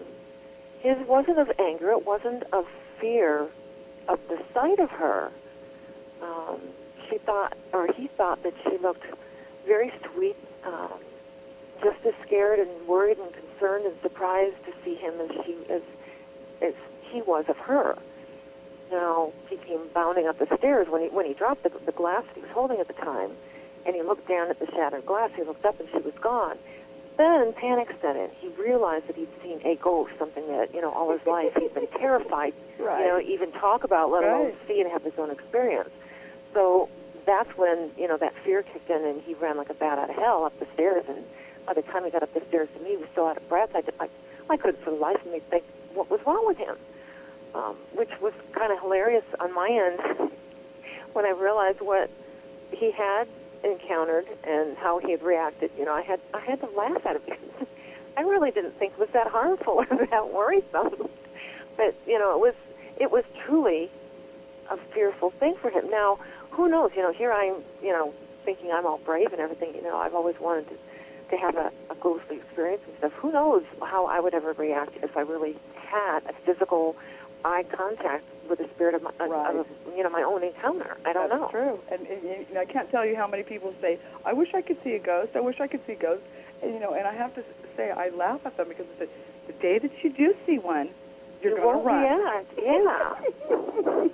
his 0.81 0.97
wasn't 1.07 1.39
of 1.39 1.51
anger. 1.59 1.91
It 1.91 2.05
wasn't 2.05 2.43
of 2.51 2.67
fear 2.99 3.47
of 4.07 4.19
the 4.27 4.41
sight 4.53 4.79
of 4.79 4.89
her. 4.91 5.31
Um, 6.21 6.59
she 7.09 7.17
thought, 7.17 7.57
or 7.73 7.87
he 7.93 8.07
thought 8.07 8.43
that 8.43 8.53
she 8.63 8.77
looked 8.77 9.05
very 9.65 9.91
sweet, 10.11 10.35
um, 10.65 10.93
just 11.83 12.05
as 12.05 12.13
scared 12.25 12.59
and 12.59 12.87
worried 12.87 13.17
and 13.17 13.31
concerned 13.33 13.85
and 13.85 13.95
surprised 14.01 14.55
to 14.65 14.73
see 14.83 14.95
him 14.95 15.13
as 15.19 15.45
she 15.45 15.55
as 15.69 15.81
as 16.61 16.73
he 17.01 17.21
was 17.21 17.45
of 17.49 17.57
her. 17.57 17.97
Now 18.91 19.31
he 19.49 19.57
came 19.57 19.81
bounding 19.93 20.27
up 20.27 20.37
the 20.37 20.57
stairs 20.57 20.87
when 20.89 21.01
he 21.01 21.07
when 21.09 21.25
he 21.25 21.33
dropped 21.33 21.63
the, 21.63 21.71
the 21.85 21.91
glass 21.91 22.23
that 22.25 22.35
he 22.35 22.41
was 22.41 22.51
holding 22.51 22.79
at 22.79 22.87
the 22.87 22.93
time, 22.93 23.31
and 23.85 23.95
he 23.95 24.01
looked 24.01 24.27
down 24.27 24.49
at 24.49 24.59
the 24.59 24.67
shattered 24.67 25.05
glass. 25.05 25.31
He 25.35 25.43
looked 25.43 25.65
up 25.65 25.79
and 25.79 25.89
she 25.89 25.97
was 25.99 26.13
gone. 26.21 26.57
Then 27.17 27.53
panic 27.53 27.89
set 28.01 28.15
in. 28.15 28.29
He 28.39 28.47
realized 28.61 29.07
that 29.07 29.15
he'd 29.15 29.27
seen 29.43 29.59
a 29.65 29.75
ghost, 29.75 30.13
something 30.17 30.47
that 30.47 30.73
you 30.73 30.81
know 30.81 30.91
all 30.91 31.11
his 31.11 31.25
life 31.27 31.53
he'd 31.55 31.73
been 31.73 31.87
terrified, 31.87 32.53
Right. 32.79 33.01
you 33.01 33.07
know, 33.07 33.19
even 33.19 33.51
talk 33.51 33.83
about, 33.83 34.09
let 34.11 34.23
alone 34.23 34.45
Right. 34.45 34.67
see 34.67 34.81
and 34.81 34.89
have 34.91 35.03
his 35.03 35.17
own 35.19 35.29
experience. 35.29 35.89
So 36.53 36.89
that's 37.25 37.55
when 37.57 37.91
you 37.97 38.07
know 38.07 38.17
that 38.17 38.33
fear 38.43 38.63
kicked 38.63 38.89
in, 38.89 39.03
and 39.03 39.21
he 39.21 39.33
ran 39.35 39.57
like 39.57 39.69
a 39.69 39.73
bat 39.75 39.99
out 39.99 40.09
of 40.09 40.15
hell 40.15 40.45
up 40.45 40.57
the 40.59 40.65
stairs. 40.73 41.03
And 41.07 41.23
by 41.65 41.73
the 41.73 41.81
time 41.83 42.05
he 42.05 42.09
got 42.11 42.23
up 42.23 42.33
the 42.33 42.41
stairs 42.47 42.69
to 42.75 42.83
me, 42.83 42.91
he 42.91 42.97
was 42.97 43.09
so 43.13 43.27
out 43.27 43.37
of 43.37 43.47
breath. 43.49 43.69
I, 43.75 43.83
I, 43.99 44.09
I 44.49 44.57
couldn't 44.57 44.81
for 44.83 44.89
the 44.91 44.95
life 44.97 45.23
of 45.23 45.31
me 45.31 45.39
think 45.39 45.63
what 45.93 46.09
was 46.09 46.19
wrong 46.25 46.47
with 46.47 46.57
him, 46.57 46.75
um, 47.53 47.75
which 47.93 48.09
was 48.21 48.33
kind 48.53 48.71
of 48.71 48.79
hilarious 48.79 49.25
on 49.39 49.53
my 49.53 49.69
end 49.69 50.31
when 51.13 51.25
I 51.25 51.31
realized 51.31 51.81
what 51.81 52.09
he 52.71 52.89
had 52.91 53.27
encountered 53.63 54.25
and 54.43 54.77
how 54.77 54.99
he 54.99 55.11
had 55.11 55.21
reacted. 55.21 55.71
You 55.77 55.85
know, 55.85 55.93
I 55.93 56.01
had 56.01 56.19
I 56.33 56.39
had 56.39 56.59
to 56.61 56.69
laugh 56.77 57.05
at 57.05 57.23
because 57.25 57.67
I 58.17 58.21
really 58.21 58.51
didn't 58.51 58.77
think 58.77 58.93
it 58.93 58.99
was 58.99 59.09
that 59.09 59.27
harmful 59.27 59.85
or 59.89 60.05
that 60.05 60.33
worrisome. 60.33 61.09
But 61.77 61.95
you 62.07 62.19
know, 62.19 62.33
it 62.33 62.39
was 62.39 62.55
it 62.99 63.11
was 63.11 63.23
truly 63.45 63.89
a 64.69 64.77
fearful 64.77 65.31
thing 65.31 65.55
for 65.55 65.69
him. 65.69 65.89
Now, 65.89 66.19
who 66.51 66.69
knows? 66.69 66.91
You 66.95 67.01
know, 67.01 67.11
here 67.11 67.31
I'm, 67.31 67.55
you 67.83 67.91
know, 67.91 68.13
thinking 68.45 68.71
I'm 68.71 68.85
all 68.85 68.99
brave 68.99 69.31
and 69.31 69.41
everything. 69.41 69.75
You 69.75 69.83
know, 69.83 69.97
I've 69.97 70.15
always 70.15 70.39
wanted 70.39 70.67
to, 70.69 70.75
to 71.31 71.37
have 71.37 71.55
a, 71.55 71.71
a 71.89 71.95
ghostly 71.95 72.37
experience 72.37 72.81
and 72.87 72.97
stuff. 72.97 73.13
Who 73.13 73.31
knows 73.31 73.63
how 73.81 74.05
I 74.05 74.19
would 74.19 74.33
ever 74.33 74.53
react 74.53 74.97
if 75.03 75.17
I 75.17 75.21
really 75.21 75.55
had 75.75 76.19
a 76.27 76.33
physical 76.45 76.95
eye 77.45 77.63
contact 77.71 78.23
with 78.49 78.59
the 78.59 78.67
spirit 78.75 78.95
of, 78.95 79.03
my, 79.03 79.11
Right. 79.19 79.55
of 79.55 79.67
you 79.95 80.03
know, 80.03 80.09
my 80.09 80.23
own 80.23 80.43
encounter. 80.43 80.97
I 81.05 81.13
don't 81.13 81.29
That's 81.29 81.41
know. 81.41 81.47
true. 81.49 81.79
And, 81.91 82.05
and, 82.07 82.47
and 82.49 82.57
I 82.57 82.65
can't 82.65 82.89
tell 82.91 83.05
you 83.05 83.15
how 83.15 83.27
many 83.27 83.43
people 83.43 83.73
say, 83.81 83.99
"I 84.25 84.33
wish 84.33 84.53
I 84.53 84.61
could 84.61 84.81
see 84.83 84.93
a 84.95 84.99
ghost. 84.99 85.35
I 85.35 85.39
wish 85.41 85.59
I 85.59 85.67
could 85.67 85.85
see 85.87 85.95
ghosts." 85.95 86.25
And 86.61 86.73
you 86.73 86.79
know, 86.79 86.93
and 86.93 87.07
I 87.07 87.13
have 87.13 87.33
to 87.35 87.43
say, 87.75 87.91
I 87.91 88.09
laugh 88.09 88.41
at 88.45 88.57
them 88.57 88.67
because 88.67 88.85
I 88.95 88.99
said, 88.99 89.09
the 89.47 89.53
day 89.53 89.79
that 89.79 90.03
you 90.03 90.11
do 90.11 90.35
see 90.45 90.59
one, 90.59 90.89
you're 91.41 91.57
You 91.57 91.63
going 91.63 91.77
to 91.79 91.83
run. 91.83 92.03
react. 92.03 92.53
Yeah. 92.61 94.07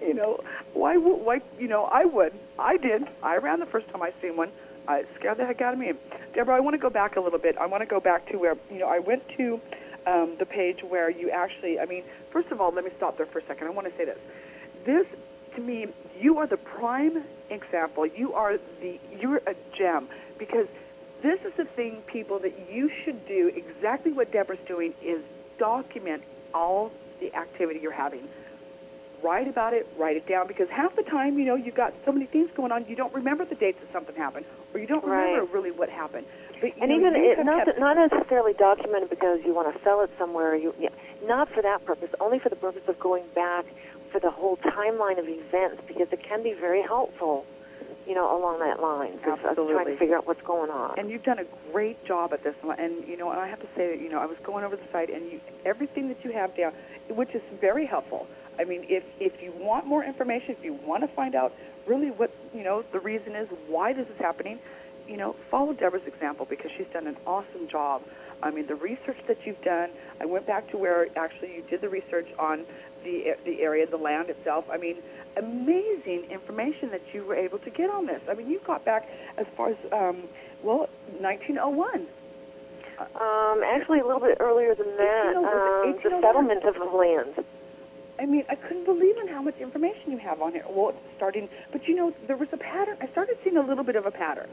you 0.00 0.14
know, 0.14 0.40
why? 0.74 0.96
would 0.96 1.16
Why? 1.24 1.40
You 1.58 1.68
know, 1.68 1.84
I 1.84 2.04
would. 2.04 2.32
I 2.58 2.76
did. 2.76 3.06
I 3.22 3.36
ran 3.38 3.58
the 3.60 3.66
first 3.66 3.88
time 3.88 4.02
I 4.02 4.12
seen 4.22 4.36
one. 4.36 4.50
I 4.86 4.98
it 4.98 5.08
scared 5.18 5.38
the 5.38 5.46
heck 5.46 5.60
out 5.62 5.72
of 5.72 5.78
me. 5.78 5.92
Deborah, 6.34 6.56
I 6.56 6.60
want 6.60 6.74
to 6.74 6.78
go 6.78 6.90
back 6.90 7.16
a 7.16 7.20
little 7.20 7.38
bit. 7.38 7.56
I 7.56 7.66
want 7.66 7.80
to 7.82 7.86
go 7.86 8.00
back 8.00 8.28
to 8.30 8.36
where 8.38 8.56
you 8.70 8.78
know 8.80 8.88
I 8.88 8.98
went 8.98 9.26
to 9.38 9.60
um, 10.06 10.36
the 10.36 10.46
page 10.46 10.82
where 10.82 11.10
you 11.10 11.30
actually. 11.30 11.80
I 11.80 11.86
mean, 11.86 12.04
first 12.30 12.50
of 12.50 12.60
all, 12.60 12.72
let 12.72 12.84
me 12.84 12.90
stop 12.96 13.16
there 13.16 13.26
for 13.26 13.38
a 13.38 13.44
second. 13.44 13.66
I 13.66 13.70
want 13.70 13.88
to 13.90 13.96
say 13.96 14.04
this. 14.04 14.18
This, 14.84 15.06
to 15.54 15.60
me, 15.60 15.86
you 16.20 16.38
are 16.38 16.46
the 16.46 16.56
prime 16.56 17.24
example. 17.50 18.06
You 18.06 18.34
are 18.34 18.58
the. 18.80 18.98
You're 19.18 19.42
a 19.46 19.54
gem 19.76 20.08
because 20.38 20.66
this 21.22 21.42
is 21.44 21.54
the 21.54 21.64
thing, 21.64 22.02
people, 22.06 22.38
that 22.40 22.70
you 22.70 22.90
should 23.04 23.26
do. 23.26 23.48
Exactly 23.54 24.12
what 24.12 24.30
Deborah's 24.32 24.60
doing 24.66 24.94
is 25.02 25.22
document 25.58 26.22
all 26.52 26.92
the 27.20 27.34
activity 27.34 27.80
you're 27.80 27.92
having 27.92 28.28
write 29.24 29.48
about 29.48 29.72
it, 29.72 29.88
write 29.96 30.16
it 30.16 30.28
down, 30.28 30.46
because 30.46 30.68
half 30.68 30.94
the 30.94 31.02
time, 31.02 31.38
you 31.38 31.46
know, 31.46 31.54
you've 31.54 31.74
got 31.74 31.94
so 32.04 32.12
many 32.12 32.26
things 32.26 32.50
going 32.54 32.70
on, 32.70 32.84
you 32.86 32.94
don't 32.94 33.14
remember 33.14 33.44
the 33.44 33.54
dates 33.54 33.80
that 33.80 33.90
something 33.90 34.14
happened, 34.14 34.44
or 34.72 34.78
you 34.78 34.86
don't 34.86 35.02
remember 35.02 35.40
Right. 35.40 35.52
really 35.52 35.70
what 35.70 35.88
happened. 35.88 36.26
But, 36.64 36.82
And 36.82 36.90
even 36.92 37.14
it, 37.14 37.44
not 37.44 37.66
kept- 37.66 37.78
not 37.78 37.96
necessarily 37.96 38.54
documented 38.54 39.10
because 39.10 39.44
you 39.44 39.52
want 39.52 39.74
to 39.74 39.82
sell 39.84 40.00
it 40.00 40.10
somewhere. 40.18 40.54
You 40.56 40.74
yeah, 40.78 40.88
not 41.24 41.50
for 41.50 41.60
that 41.62 41.84
purpose. 41.84 42.08
Only 42.20 42.38
for 42.38 42.48
the 42.48 42.56
purpose 42.56 42.82
of 42.88 42.98
going 42.98 43.24
back 43.34 43.66
for 44.10 44.18
the 44.18 44.30
whole 44.30 44.56
timeline 44.58 45.18
of 45.18 45.28
events 45.28 45.82
because 45.86 46.08
it 46.12 46.22
can 46.22 46.42
be 46.42 46.52
very 46.54 46.80
helpful. 46.82 47.44
You 48.06 48.14
know, 48.14 48.36
along 48.38 48.60
that 48.60 48.80
line, 48.82 49.18
of- 49.26 49.44
of 49.44 49.56
trying 49.56 49.86
to 49.86 49.96
figure 49.96 50.16
out 50.16 50.26
what's 50.26 50.42
going 50.42 50.70
on. 50.70 50.98
and 50.98 51.10
you've 51.10 51.22
done 51.22 51.38
a 51.38 51.46
great 51.72 52.02
job 52.04 52.32
at 52.32 52.42
this. 52.42 52.54
And 52.78 53.06
you 53.08 53.16
know, 53.16 53.30
and 53.30 53.40
I 53.40 53.48
have 53.48 53.60
to 53.60 53.68
say 53.76 53.88
that 53.88 54.00
you 54.00 54.08
know, 54.08 54.18
I 54.18 54.26
was 54.26 54.38
going 54.42 54.64
over 54.64 54.76
the 54.76 54.88
site, 54.92 55.10
and 55.10 55.30
you, 55.30 55.40
everything 55.66 56.08
that 56.08 56.24
you 56.24 56.32
have 56.32 56.56
down, 56.56 56.72
which 57.10 57.34
is 57.34 57.42
very 57.60 57.84
helpful. 57.86 58.26
I 58.58 58.64
mean, 58.64 58.86
if 58.88 59.04
if 59.20 59.42
you 59.42 59.52
want 59.58 59.86
more 59.86 60.02
information, 60.04 60.50
if 60.58 60.64
you 60.64 60.74
want 60.74 61.02
to 61.02 61.08
find 61.08 61.34
out 61.34 61.52
really 61.86 62.10
what 62.10 62.30
you 62.54 62.62
know 62.64 62.82
the 62.92 63.00
reason 63.00 63.34
is 63.34 63.48
why 63.68 63.92
this 63.92 64.08
is 64.08 64.18
happening, 64.18 64.58
you 65.08 65.16
know, 65.16 65.34
follow 65.50 65.72
Deborah's 65.72 66.06
example 66.06 66.46
because 66.48 66.70
she's 66.76 66.86
done 66.88 67.06
an 67.06 67.16
awesome 67.26 67.68
job. 67.68 68.02
I 68.42 68.50
mean, 68.50 68.66
the 68.66 68.74
research 68.74 69.18
that 69.26 69.46
you've 69.46 69.62
done. 69.62 69.90
I 70.20 70.26
went 70.26 70.46
back 70.46 70.70
to 70.70 70.76
where 70.76 71.06
actually 71.16 71.54
you 71.54 71.62
did 71.62 71.80
the 71.80 71.88
research 71.88 72.28
on 72.38 72.64
the 73.04 73.36
the 73.44 73.62
area, 73.62 73.86
the 73.86 73.96
land 73.96 74.30
itself. 74.30 74.66
I 74.70 74.76
mean, 74.76 74.96
amazing 75.36 76.24
information 76.30 76.90
that 76.90 77.02
you 77.12 77.24
were 77.24 77.34
able 77.34 77.58
to 77.60 77.70
get 77.70 77.90
on 77.90 78.06
this. 78.06 78.22
I 78.28 78.34
mean, 78.34 78.48
you 78.48 78.60
got 78.60 78.84
back 78.84 79.08
as 79.36 79.46
far 79.56 79.70
as 79.70 79.76
um, 79.92 80.24
well, 80.62 80.88
1901. 81.20 82.06
Um, 82.98 83.62
actually, 83.64 84.00
a 84.00 84.06
little 84.06 84.20
bit 84.20 84.36
earlier 84.40 84.74
than 84.74 84.96
that, 84.96 85.34
1801, 85.34 85.44
um, 85.44 86.02
the 86.02 86.26
settlement 86.26 86.64
of 86.64 86.74
the 86.74 86.84
land. 86.84 87.44
I 88.18 88.26
mean, 88.26 88.44
I 88.48 88.54
couldn't 88.54 88.84
believe 88.84 89.18
in 89.18 89.26
how 89.26 89.42
much 89.42 89.58
information 89.58 90.12
you 90.12 90.18
have 90.18 90.40
on 90.40 90.52
here. 90.52 90.64
Well, 90.68 90.94
starting, 91.16 91.48
but 91.72 91.88
you 91.88 91.96
know, 91.96 92.14
there 92.26 92.36
was 92.36 92.48
a 92.52 92.56
pattern. 92.56 92.96
I 93.00 93.08
started 93.08 93.36
seeing 93.42 93.56
a 93.56 93.62
little 93.62 93.82
bit 93.82 93.96
of 93.96 94.06
a 94.06 94.12
pattern, 94.12 94.48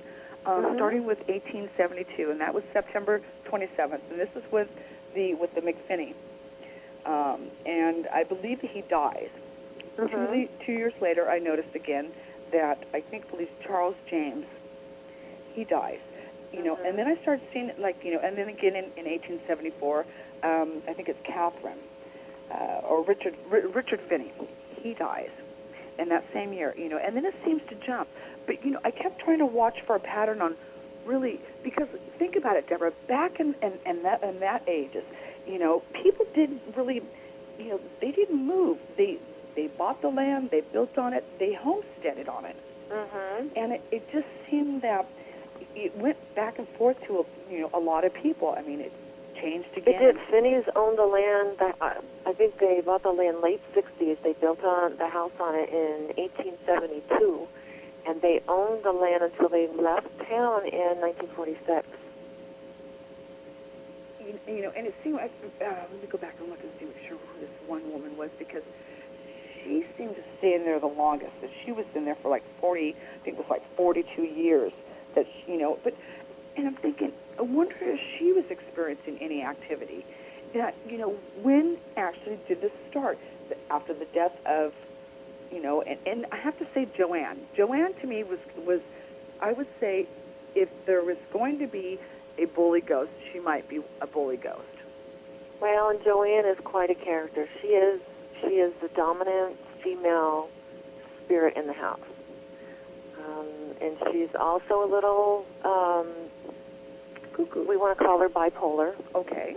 um, 0.46 0.64
Mhm. 0.66 0.76
starting 0.76 1.06
with 1.06 1.20
1872, 1.30 2.32
and 2.32 2.40
that 2.42 2.54
was 2.54 2.64
September 2.74 3.22
27th, 3.46 4.02
and 4.10 4.20
this 4.20 4.30
is 4.36 4.44
with 4.52 4.70
the 5.14 5.34
with 5.36 5.54
the 5.56 5.62
McPhinney, 5.62 6.14
um, 7.06 7.50
and 7.66 8.08
I 8.08 8.24
believe 8.24 8.62
he 8.62 8.82
dies. 8.82 9.30
Two, 9.98 10.04
Mhm. 10.08 10.32
le- 10.32 10.66
two 10.66 10.72
years 10.74 10.94
later, 11.02 11.30
I 11.30 11.40
noticed 11.40 11.76
again 11.76 12.12
that 12.52 12.78
I 12.94 13.02
think 13.02 13.30
believe 13.30 13.50
Charles 13.64 13.96
James, 14.08 14.46
he 15.54 15.64
dies. 15.64 16.00
You 16.54 16.64
know, 16.64 16.76
and 16.84 16.98
then 16.98 17.08
I 17.08 17.16
started 17.18 17.46
seeing 17.54 17.70
it 17.70 17.80
like 17.80 18.04
you 18.04 18.14
know, 18.14 18.20
and 18.20 18.38
then 18.38 18.50
again 18.50 18.76
in, 18.76 18.86
in 18.98 19.06
1874, 19.06 20.06
um, 20.44 20.82
I 20.88 20.94
think 20.94 21.08
it's 21.08 21.22
Catherine 21.24 21.80
uh, 22.52 22.82
or 22.84 23.04
Richard 23.04 23.36
R- 23.52 23.60
Richard 23.68 24.00
Finney, 24.02 24.32
he 24.82 24.94
dies 24.94 25.30
in 26.02 26.10
that 26.10 26.26
same 26.34 26.52
year. 26.54 26.74
You 26.78 26.90
know, 26.90 26.98
and 26.98 27.16
then 27.16 27.26
it 27.26 27.36
seems 27.46 27.62
to 27.70 27.76
jump. 27.76 28.10
But 28.46 28.66
you 28.66 28.72
know, 28.72 28.80
I 28.84 28.92
kept 28.92 29.20
trying 29.20 29.40
to 29.40 29.46
watch 29.46 29.82
for 29.82 29.96
a 29.96 30.00
pattern 30.00 30.42
on 30.42 30.56
really 31.06 31.40
because 31.64 31.88
think 32.18 32.36
about 32.36 32.56
it, 32.58 32.68
Deborah. 32.68 32.92
Back 33.08 33.40
in 33.40 33.56
in, 33.62 33.74
in 33.86 34.04
that 34.04 34.24
in 34.24 34.40
that 34.42 34.64
ages, 34.68 35.04
you 35.48 35.60
know, 35.60 35.84
people 35.94 36.26
didn't 36.34 36.62
really, 36.76 37.02
you 37.60 37.70
know, 37.70 37.80
they 38.02 38.12
didn't 38.12 38.44
move. 38.46 38.78
They 38.98 39.18
they 39.56 39.68
bought 39.68 40.02
the 40.02 40.10
land, 40.10 40.50
they 40.50 40.62
built 40.62 40.98
on 40.98 41.14
it, 41.14 41.24
they 41.40 41.54
homesteaded 41.54 42.28
on 42.30 42.46
it, 42.46 42.56
Mhm. 42.90 43.50
and 43.56 43.74
it, 43.74 43.82
it 43.92 44.12
just 44.12 44.28
seemed 44.50 44.82
that 44.82 45.06
it 45.76 45.96
went 45.98 46.18
back 46.36 46.58
and 46.58 46.68
forth 46.70 46.98
to 47.08 47.20
a, 47.20 47.24
you 47.54 47.60
know 47.62 47.70
a 47.74 47.80
lot 47.80 48.06
of 48.06 48.14
people. 48.14 48.56
I 48.58 48.62
mean, 48.62 48.80
it 48.82 48.94
changed 49.42 49.70
It 49.76 49.86
did. 49.86 50.20
Finney's 50.30 50.66
owned 50.76 50.98
the 50.98 51.06
land. 51.06 51.58
That, 51.60 51.76
uh, 51.82 51.94
I 52.26 52.34
think 52.34 52.60
they 52.60 52.82
bought 52.82 53.04
the 53.04 53.12
land 53.12 53.42
late 53.42 53.62
60s. 53.74 54.18
They 54.24 54.34
built 54.34 54.64
on 54.64 54.98
the 54.98 55.08
house 55.08 55.32
on 55.40 55.56
it 55.56 55.70
in 55.70 56.14
1872, 56.18 57.48
and 58.08 58.22
they 58.22 58.42
owned 58.48 58.84
the 58.84 58.92
land 58.92 59.24
until 59.24 59.50
they 59.50 59.68
left 59.68 60.08
town 60.30 60.66
in 60.68 61.02
1946. 61.02 61.88
you, 64.32 64.56
you 64.56 64.62
know, 64.62 64.72
and 64.76 64.88
it 64.88 64.96
seemed 65.04 65.16
like, 65.16 65.32
uh, 65.62 65.66
let 65.66 66.02
me 66.02 66.08
go 66.10 66.18
back 66.18 66.36
and 66.40 66.50
look 66.50 66.60
and 66.62 66.72
see, 66.80 66.86
make 66.86 67.08
sure 67.08 67.18
who 67.18 67.40
this 67.40 67.50
one 67.68 67.92
woman 67.92 68.16
was, 68.18 68.30
because 68.38 68.64
she 69.64 69.86
seemed 69.98 70.16
to 70.16 70.24
stay 70.38 70.56
in 70.56 70.64
there 70.64 70.80
the 70.80 70.88
longest. 70.88 71.34
That 71.42 71.50
she 71.64 71.72
was 71.72 71.86
in 71.96 72.06
there 72.06 72.16
for 72.16 72.30
like 72.30 72.44
40, 72.60 72.90
I 72.90 73.24
think 73.24 73.38
it 73.38 73.40
was 73.40 73.50
like 73.50 73.64
42 73.76 74.22
years. 74.22 74.72
That 75.16 75.28
she, 75.28 75.54
you 75.54 75.58
know, 75.58 75.80
but, 75.84 75.96
and 76.56 76.68
I'm 76.68 76.76
thinking, 76.76 77.12
I 77.42 77.44
wonder 77.44 77.76
if 77.82 78.00
she 78.20 78.32
was 78.34 78.46
experiencing 78.52 79.18
any 79.20 79.42
activity. 79.42 80.06
That, 80.54 80.76
you 80.88 81.00
know, 81.00 81.16
when 81.42 81.78
actually 81.98 82.38
did 82.48 82.62
this 82.62 82.72
start? 82.88 83.18
After 83.72 83.96
the 83.96 84.06
death 84.06 84.34
of, 84.46 84.74
you 85.52 85.60
know, 85.60 85.82
and, 85.82 85.98
and 86.06 86.26
I 86.32 86.36
have 86.36 86.58
to 86.60 86.68
say 86.76 86.88
Joanne. 86.96 87.40
Joanne 87.58 87.96
to 87.96 88.08
me 88.08 88.24
was, 88.24 88.38
was, 88.58 88.80
I 89.42 89.54
would 89.54 89.68
say, 89.80 90.06
if 90.54 90.70
there 90.86 91.04
was 91.04 91.18
going 91.34 91.58
to 91.60 91.68
be 91.68 92.00
a 92.38 92.46
bully 92.46 92.82
ghost, 92.82 93.12
she 93.34 93.40
might 93.40 93.68
be 93.68 93.82
a 94.02 94.08
bully 94.08 94.38
ghost. 94.38 94.62
Well, 95.60 95.90
and 95.90 96.04
Joanne 96.04 96.46
is 96.46 96.60
quite 96.64 96.92
a 96.92 96.96
character. 96.96 97.48
She 97.60 97.70
is 97.70 98.00
she 98.42 98.60
is 98.60 98.74
the 98.82 98.88
dominant 98.90 99.58
female 99.84 100.50
spirit 101.26 101.58
in 101.58 101.68
the 101.68 101.74
house, 101.74 102.00
um, 103.20 103.48
and 103.80 103.98
she's 104.12 104.34
also 104.36 104.84
a 104.84 104.90
little. 104.90 105.46
Um, 105.64 106.08
Cuckoo. 107.46 107.68
we 107.68 107.78
want 107.78 107.98
to 107.98 108.04
call 108.04 108.20
her 108.20 108.30
bipolar. 108.30 108.96
Okay. 109.16 109.56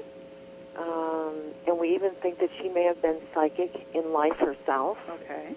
Um, 0.76 1.34
and 1.66 1.78
we 1.78 1.94
even 1.94 2.10
think 2.12 2.38
that 2.40 2.50
she 2.60 2.68
may 2.68 2.84
have 2.84 3.00
been 3.00 3.18
psychic 3.32 3.86
in 3.94 4.12
life 4.12 4.36
herself. 4.36 4.98
Okay. 5.08 5.54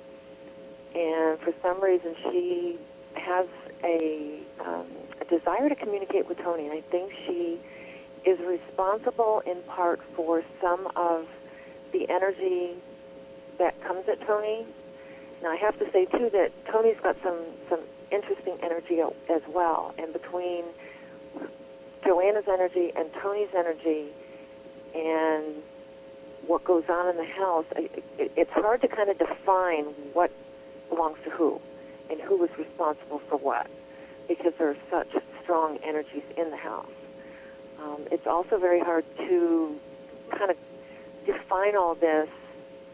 and 0.95 1.39
for 1.39 1.53
some 1.61 1.81
reason 1.83 2.15
she 2.31 2.77
has 3.15 3.47
a, 3.83 4.39
um, 4.65 4.85
a 5.21 5.25
desire 5.25 5.69
to 5.69 5.75
communicate 5.75 6.27
with 6.27 6.37
Tony. 6.39 6.63
And 6.67 6.73
I 6.73 6.81
think 6.81 7.11
she 7.25 7.59
is 8.25 8.39
responsible 8.39 9.41
in 9.45 9.61
part 9.63 10.01
for 10.15 10.43
some 10.61 10.87
of 10.95 11.27
the 11.93 12.09
energy 12.09 12.73
that 13.57 13.81
comes 13.83 14.07
at 14.09 14.21
Tony. 14.25 14.65
Now 15.41 15.51
I 15.51 15.55
have 15.57 15.77
to 15.79 15.91
say 15.91 16.05
too 16.05 16.29
that 16.31 16.51
Tony's 16.67 16.99
got 17.01 17.15
some 17.23 17.39
some 17.69 17.79
interesting 18.11 18.57
energy 18.63 19.01
as 19.29 19.41
well, 19.47 19.93
and 19.97 20.13
between 20.13 20.63
Joanna's 22.07 22.47
energy 22.47 22.93
and 22.95 23.13
Tony's 23.15 23.53
energy, 23.53 24.05
and 24.95 25.43
what 26.47 26.63
goes 26.63 26.85
on 26.87 27.09
in 27.09 27.17
the 27.17 27.25
house, 27.25 27.65
it's 28.17 28.51
hard 28.51 28.79
to 28.81 28.87
kind 28.87 29.09
of 29.09 29.19
define 29.19 29.83
what 30.13 30.31
belongs 30.87 31.17
to 31.25 31.29
who 31.29 31.59
and 32.09 32.21
who 32.21 32.41
is 32.45 32.57
responsible 32.57 33.19
for 33.19 33.35
what 33.37 33.67
because 34.29 34.53
there 34.57 34.69
are 34.69 34.77
such 34.89 35.21
strong 35.43 35.79
energies 35.83 36.23
in 36.37 36.49
the 36.49 36.55
house. 36.55 36.89
Um, 37.83 38.07
it's 38.09 38.25
also 38.25 38.57
very 38.57 38.79
hard 38.79 39.03
to 39.17 39.77
kind 40.31 40.49
of 40.49 40.57
define 41.25 41.75
all 41.75 41.95
this 41.95 42.29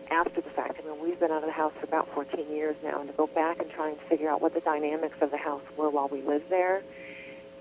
after 0.10 0.41
the 0.41 0.49
fact. 0.49 0.81
I 0.84 0.90
mean, 0.90 1.03
we've 1.03 1.19
been 1.19 1.30
out 1.30 1.44
of 1.44 1.45
the 1.45 1.52
house 1.52 1.73
for 1.80 1.85
about 1.85 2.07
14 2.15 2.52
years 2.52 2.76
now, 2.84 2.99
and 2.99 3.10
to 3.11 3.15
go 3.15 3.27
back 3.27 3.61
and 3.61 3.69
try 3.69 3.90
and 3.90 3.99
figure 4.10 4.30
out 4.30 4.41
what 4.41 4.56
the 4.56 4.60
dynamics 4.61 5.18
of 5.22 5.30
the 5.30 5.38
house 5.38 5.61
were 5.77 5.91
while 5.91 6.07
we 6.07 6.22
lived 6.23 6.49
there 6.49 6.81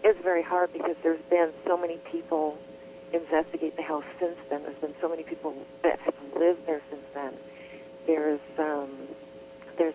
is 0.04 0.16
very 0.22 0.42
hard 0.42 0.72
because 0.72 0.96
there's 1.02 1.20
been 1.30 1.50
so 1.66 1.76
many 1.76 1.98
people 1.98 2.58
investigate 3.12 3.76
the 3.76 3.82
house 3.82 4.04
since 4.18 4.36
then. 4.48 4.62
There's 4.62 4.78
been 4.78 4.94
so 5.00 5.08
many 5.08 5.22
people 5.22 5.54
that 5.82 5.98
have 6.00 6.14
lived 6.36 6.66
there 6.66 6.80
since 6.90 7.02
then. 7.14 7.34
There's 8.06 8.40
um, 8.58 8.90
there's 9.76 9.94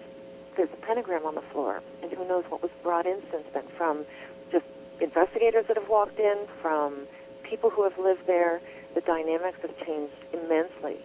there's 0.55 0.69
a 0.71 0.85
pentagram 0.85 1.25
on 1.25 1.35
the 1.35 1.41
floor, 1.41 1.81
and 2.01 2.11
who 2.11 2.27
knows 2.27 2.45
what 2.49 2.61
was 2.61 2.71
brought 2.83 3.05
in 3.05 3.21
since 3.31 3.45
then 3.53 3.63
from 3.75 4.05
just 4.51 4.65
investigators 5.01 5.65
that 5.67 5.77
have 5.77 5.89
walked 5.89 6.19
in, 6.19 6.37
from 6.61 7.07
people 7.43 7.69
who 7.69 7.83
have 7.83 7.97
lived 7.97 8.25
there. 8.27 8.61
The 8.95 9.01
dynamics 9.01 9.59
have 9.61 9.77
changed 9.85 10.15
immensely. 10.33 10.97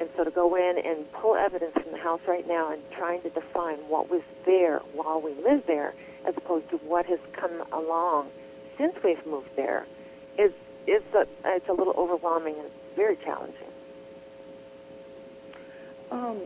And 0.00 0.08
so 0.16 0.24
to 0.24 0.30
go 0.30 0.54
in 0.54 0.78
and 0.78 1.10
pull 1.12 1.34
evidence 1.34 1.72
from 1.72 1.92
the 1.92 1.98
house 1.98 2.20
right 2.26 2.46
now 2.46 2.72
and 2.72 2.80
trying 2.92 3.20
to 3.22 3.30
define 3.30 3.78
what 3.88 4.08
was 4.10 4.22
there 4.44 4.78
while 4.92 5.20
we 5.20 5.34
lived 5.42 5.66
there, 5.66 5.94
as 6.26 6.36
opposed 6.36 6.68
to 6.70 6.76
what 6.78 7.06
has 7.06 7.20
come 7.32 7.62
along 7.72 8.28
since 8.76 8.94
we've 9.02 9.24
moved 9.26 9.54
there, 9.56 9.86
is 10.38 10.52
is 10.86 11.02
a, 11.14 11.26
it's 11.44 11.68
a 11.68 11.72
little 11.72 11.94
overwhelming 11.96 12.54
and 12.58 12.68
very 12.96 13.16
challenging. 13.16 13.68
Um, 16.10 16.38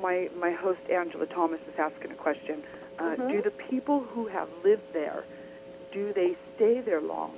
my 0.00 0.28
my 0.38 0.52
host 0.52 0.80
Angela 0.90 1.26
Thomas 1.26 1.60
is 1.72 1.78
asking 1.78 2.10
a 2.12 2.14
question. 2.14 2.62
Uh, 2.98 3.16
Mhm. 3.16 3.30
Do 3.30 3.42
the 3.42 3.50
people 3.50 4.00
who 4.00 4.26
have 4.28 4.48
lived 4.62 4.92
there, 4.92 5.24
do 5.92 6.12
they 6.12 6.36
stay 6.54 6.80
there 6.80 7.00
long? 7.00 7.32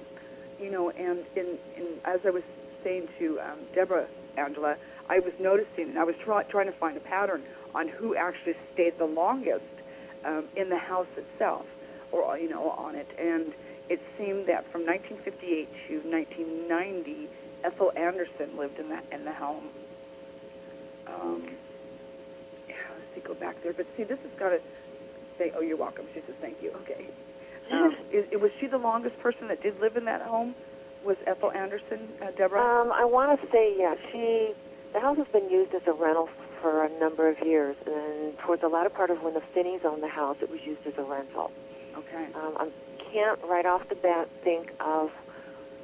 You 0.61 0.71
know, 0.71 0.91
and 0.91 1.25
in, 1.35 1.59
in 1.77 1.87
as 2.05 2.21
I 2.27 2.31
was 2.31 2.43
saying 2.85 3.09
to 3.19 3.41
um, 3.41 3.59
Deborah, 3.75 4.07
Angela, 4.37 4.77
I 5.09 5.21
was 5.21 5.33
noticing, 5.39 5.91
and 5.91 5.99
I 5.99 6.05
was 6.05 6.17
try, 6.17 6.43
trying 6.45 6.67
to 6.67 6.73
find 6.73 6.97
a 6.97 7.01
pattern 7.01 7.43
on 7.75 7.89
who 7.89 8.15
actually 8.17 8.57
stayed 8.75 8.99
the 8.99 9.07
longest 9.07 9.65
um, 10.25 10.45
in 10.57 10.69
the 10.69 10.79
house 10.79 11.07
itself, 11.17 11.67
or 12.13 12.39
you 12.39 12.49
know, 12.49 12.71
on 12.71 12.95
it. 12.95 13.09
And 13.19 13.53
it 13.89 14.01
seemed 14.19 14.47
that 14.49 14.71
from 14.73 14.85
1958 14.85 15.69
to 15.89 16.09
1990, 16.09 17.29
Ethel 17.65 17.93
Anderson 17.97 18.57
lived 18.57 18.79
in 18.79 18.89
that 18.89 19.05
in 19.13 19.25
the 19.25 19.33
home. 19.33 19.69
Um, 21.07 21.49
yeah, 22.69 22.75
let's 22.91 23.15
see, 23.15 23.21
go 23.21 23.35
back 23.35 23.63
there. 23.63 23.73
But 23.73 23.87
see, 23.97 24.05
this 24.05 24.19
has 24.21 24.39
got 24.39 24.51
to 24.51 24.61
say, 25.39 25.53
oh, 25.57 25.61
you're 25.61 25.77
welcome. 25.77 26.07
She 26.15 26.21
says, 26.27 26.35
thank 26.41 26.63
you. 26.63 26.73
Okay. 26.83 27.07
Um, 27.71 27.97
is, 28.13 28.27
was 28.41 28.51
she 28.61 28.67
the 28.67 28.79
longest 28.79 29.19
person 29.21 29.49
that 29.49 29.63
did 29.63 29.81
live 29.81 29.97
in 29.97 30.05
that 30.07 30.23
home? 30.23 30.55
Was 31.05 31.17
Ethel 31.27 31.53
Anderson, 31.53 32.09
uh, 32.21 32.33
Deborah? 32.33 32.83
Um, 32.83 32.91
I 32.93 33.05
want 33.05 33.41
to 33.41 33.47
say, 33.51 33.75
yeah, 33.79 33.95
she. 34.11 34.53
The 34.93 35.01
house 35.01 35.19
has 35.19 35.27
been 35.29 35.51
used 35.51 35.75
as 35.75 35.83
a 35.87 35.93
rental 35.93 36.29
for 36.61 36.85
a 36.85 36.89
number 36.99 37.29
of 37.29 37.41
years, 37.41 37.77
and 37.87 38.39
towards 38.39 38.63
the 38.63 38.69
latter 38.69 38.91
part 38.91 39.11
of 39.11 39.23
when 39.23 39.35
the 39.35 39.43
Finneys 39.55 39.85
owned 39.85 40.03
the 40.03 40.09
house, 40.09 40.37
it 40.41 40.51
was 40.51 40.61
used 40.65 40.87
as 40.87 40.97
a 40.99 41.03
rental. 41.03 41.51
okay. 41.97 42.27
Um, 42.35 42.57
I 42.59 42.69
can't 43.13 43.39
right 43.45 43.67
off 43.67 43.89
the 43.89 43.95
bat 43.95 44.29
think 44.43 44.73
of 44.81 45.11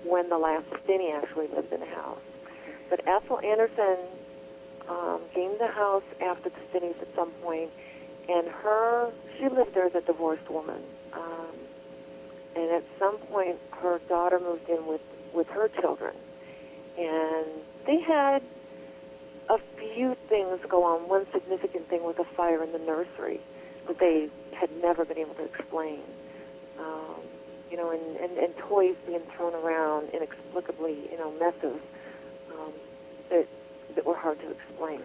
when 0.04 0.28
the 0.28 0.38
last 0.38 0.66
Finney 0.86 1.12
actually 1.12 1.48
lived 1.48 1.72
in 1.72 1.80
the 1.80 1.86
house. 1.86 2.18
But 2.90 3.06
Ethel 3.06 3.40
Anderson 3.40 3.98
um, 4.88 5.20
gained 5.34 5.58
the 5.58 5.68
house 5.68 6.02
after 6.20 6.50
the 6.50 6.60
Finneys 6.72 7.00
at 7.00 7.14
some 7.14 7.30
point, 7.42 7.70
and 8.28 8.46
her 8.48 9.10
she 9.38 9.48
lived 9.48 9.74
there 9.74 9.86
as 9.86 9.94
a 9.94 10.00
divorced 10.00 10.48
woman. 10.50 10.80
Um, 11.12 11.54
and 12.54 12.70
at 12.70 12.84
some 12.98 13.16
point, 13.18 13.56
her 13.70 13.98
daughter 14.08 14.38
moved 14.38 14.68
in 14.68 14.86
with 14.86 15.00
with 15.32 15.48
her 15.48 15.68
children, 15.80 16.14
and 16.98 17.46
they 17.86 18.00
had 18.00 18.42
a 19.48 19.58
few 19.78 20.14
things 20.28 20.60
go 20.68 20.84
on. 20.84 21.08
One 21.08 21.26
significant 21.32 21.88
thing 21.88 22.02
was 22.02 22.16
a 22.18 22.24
fire 22.24 22.62
in 22.62 22.72
the 22.72 22.78
nursery 22.78 23.40
that 23.86 23.98
they 23.98 24.28
had 24.52 24.70
never 24.80 25.04
been 25.04 25.18
able 25.18 25.34
to 25.34 25.44
explain. 25.44 26.00
Um, 26.78 27.16
you 27.70 27.76
know, 27.76 27.90
and, 27.90 28.16
and, 28.16 28.38
and 28.38 28.56
toys 28.58 28.96
being 29.06 29.20
thrown 29.36 29.54
around 29.54 30.10
inexplicably, 30.10 31.08
you 31.10 31.18
know, 31.18 31.32
messes 31.32 31.80
um, 32.52 32.72
that 33.30 33.46
that 33.94 34.06
were 34.06 34.16
hard 34.16 34.40
to 34.40 34.50
explain. 34.50 35.00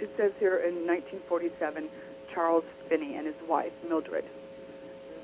It 0.00 0.10
says 0.16 0.32
here 0.38 0.56
in 0.56 0.86
1947, 0.86 1.88
Charles 2.32 2.64
Finney 2.88 3.14
and 3.16 3.26
his 3.26 3.36
wife, 3.48 3.72
Mildred. 3.88 4.24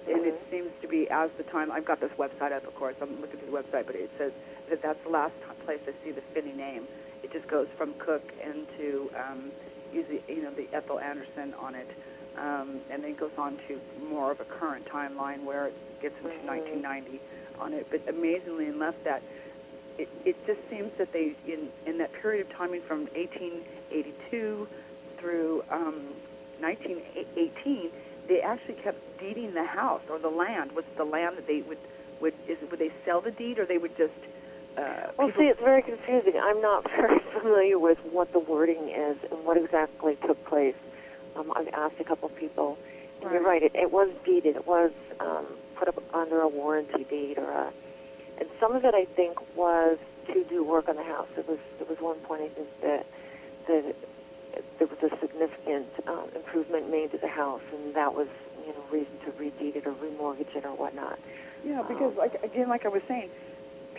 And 0.08 0.24
it 0.26 0.34
Mhm. 0.34 0.50
seems 0.50 0.70
to 0.80 0.88
be, 0.88 1.08
as 1.10 1.30
the 1.36 1.42
time, 1.44 1.70
I've 1.70 1.84
got 1.84 2.00
this 2.00 2.10
website 2.12 2.52
up, 2.52 2.66
of 2.66 2.74
course, 2.74 2.96
I'm 3.00 3.20
looking 3.20 3.38
through 3.38 3.50
the 3.50 3.56
website, 3.62 3.86
but 3.86 3.94
it 3.94 4.10
says 4.18 4.32
that 4.68 4.82
that's 4.82 5.02
the 5.04 5.10
last 5.10 5.32
t- 5.40 5.64
place 5.64 5.80
I 5.86 5.92
see 6.04 6.10
the 6.10 6.20
Finney 6.34 6.52
name. 6.52 6.86
It 7.22 7.32
just 7.32 7.46
goes 7.48 7.68
from 7.76 7.94
Cook 7.94 8.32
into, 8.44 9.10
um, 9.16 9.50
usually, 9.92 10.22
you 10.28 10.42
know, 10.42 10.50
the 10.50 10.66
Ethel 10.72 10.98
Anderson 10.98 11.54
on 11.60 11.74
it. 11.74 11.88
Um, 12.36 12.80
and 12.90 13.02
then 13.02 13.10
it 13.10 13.18
goes 13.18 13.32
on 13.36 13.58
to 13.68 13.80
more 14.08 14.30
of 14.32 14.40
a 14.40 14.44
current 14.44 14.86
timeline 14.86 15.44
where 15.44 15.66
it 15.66 16.00
gets 16.00 16.16
into 16.18 16.30
Mhm. 16.30 16.44
1990 16.46 17.20
on 17.60 17.74
it. 17.74 17.86
But 17.90 18.08
amazingly 18.08 18.66
enough, 18.66 18.94
that 19.04 19.22
it, 19.98 20.08
it 20.24 20.36
just 20.46 20.60
seems 20.70 20.90
that 20.96 21.12
they, 21.12 21.34
in, 21.46 21.68
in 21.86 21.98
that 21.98 22.12
period 22.14 22.46
of 22.46 22.52
timing 22.56 22.80
from 22.82 23.00
1882 23.14 24.66
through 25.18 25.62
um, 25.70 26.02
1918, 26.60 27.90
they 28.28 28.40
actually 28.40 28.74
kept 28.74 28.98
deeding 29.18 29.52
the 29.52 29.64
house 29.64 30.02
or 30.08 30.18
the 30.18 30.30
land. 30.30 30.72
Was 30.72 30.84
the 30.96 31.04
land 31.04 31.36
that 31.36 31.46
they 31.46 31.60
would 31.62 31.78
would 32.20 32.34
is 32.48 32.58
would 32.70 32.78
they 32.78 32.90
sell 33.04 33.20
the 33.20 33.32
deed 33.32 33.58
or 33.58 33.66
they 33.66 33.78
would 33.78 33.96
just? 33.96 34.12
Uh, 34.76 34.82
Well, 35.18 35.28
people- 35.28 35.42
see, 35.42 35.48
it's 35.48 35.60
very 35.60 35.82
confusing. 35.82 36.34
I'm 36.40 36.60
not 36.60 36.84
very 36.96 37.18
familiar 37.40 37.78
with 37.78 37.98
what 38.10 38.32
the 38.32 38.38
wording 38.38 38.88
is 38.88 39.16
and 39.30 39.44
what 39.44 39.56
exactly 39.56 40.16
took 40.26 40.42
place. 40.46 40.74
Um, 41.36 41.52
I've 41.56 41.68
asked 41.74 42.00
a 42.00 42.04
couple 42.04 42.28
people, 42.30 42.78
and 43.22 43.30
you're 43.32 43.40
Right. 43.42 43.62
right. 43.62 43.62
It, 43.62 43.72
it 43.74 43.90
was 43.92 44.10
deeded. 44.24 44.56
It 44.56 44.66
was 44.66 44.90
um, 45.20 45.46
put 45.76 45.88
up 45.88 46.02
under 46.14 46.40
a 46.40 46.48
warranty 46.48 47.04
deed, 47.04 47.38
or 47.38 47.50
a, 47.50 47.72
and 48.38 48.48
some 48.60 48.74
of 48.74 48.84
it 48.84 48.94
I 48.94 49.04
think 49.04 49.38
was 49.56 49.98
to 50.28 50.44
do 50.44 50.62
work 50.62 50.88
on 50.88 50.96
the 50.96 51.02
house. 51.02 51.28
There 51.34 51.44
was 51.48 51.58
there 51.78 51.86
was 51.88 52.00
one 52.00 52.16
point 52.20 52.42
I 52.42 52.48
think 52.48 52.68
that 52.82 53.06
that 53.68 53.94
there 54.78 54.86
was 54.88 54.98
a 55.02 55.16
significant 55.20 55.88
um, 56.06 56.28
improvement 56.34 56.90
made 56.90 57.10
to 57.12 57.18
the 57.18 57.28
house, 57.28 57.62
and 57.72 57.94
that 57.94 58.14
was 58.14 58.28
you 58.66 58.72
know 58.72 58.84
reason 58.90 59.12
to 59.24 59.32
redeed 59.38 59.76
it 59.76 59.86
or 59.86 59.92
remortgage 59.92 60.54
it 60.54 60.64
or 60.64 60.74
whatnot. 60.76 61.18
Yeah, 61.64 61.82
because 61.88 62.14
like 62.16 62.42
again, 62.44 62.68
like 62.68 62.84
I 62.84 62.88
was 62.88 63.02
saying, 63.08 63.30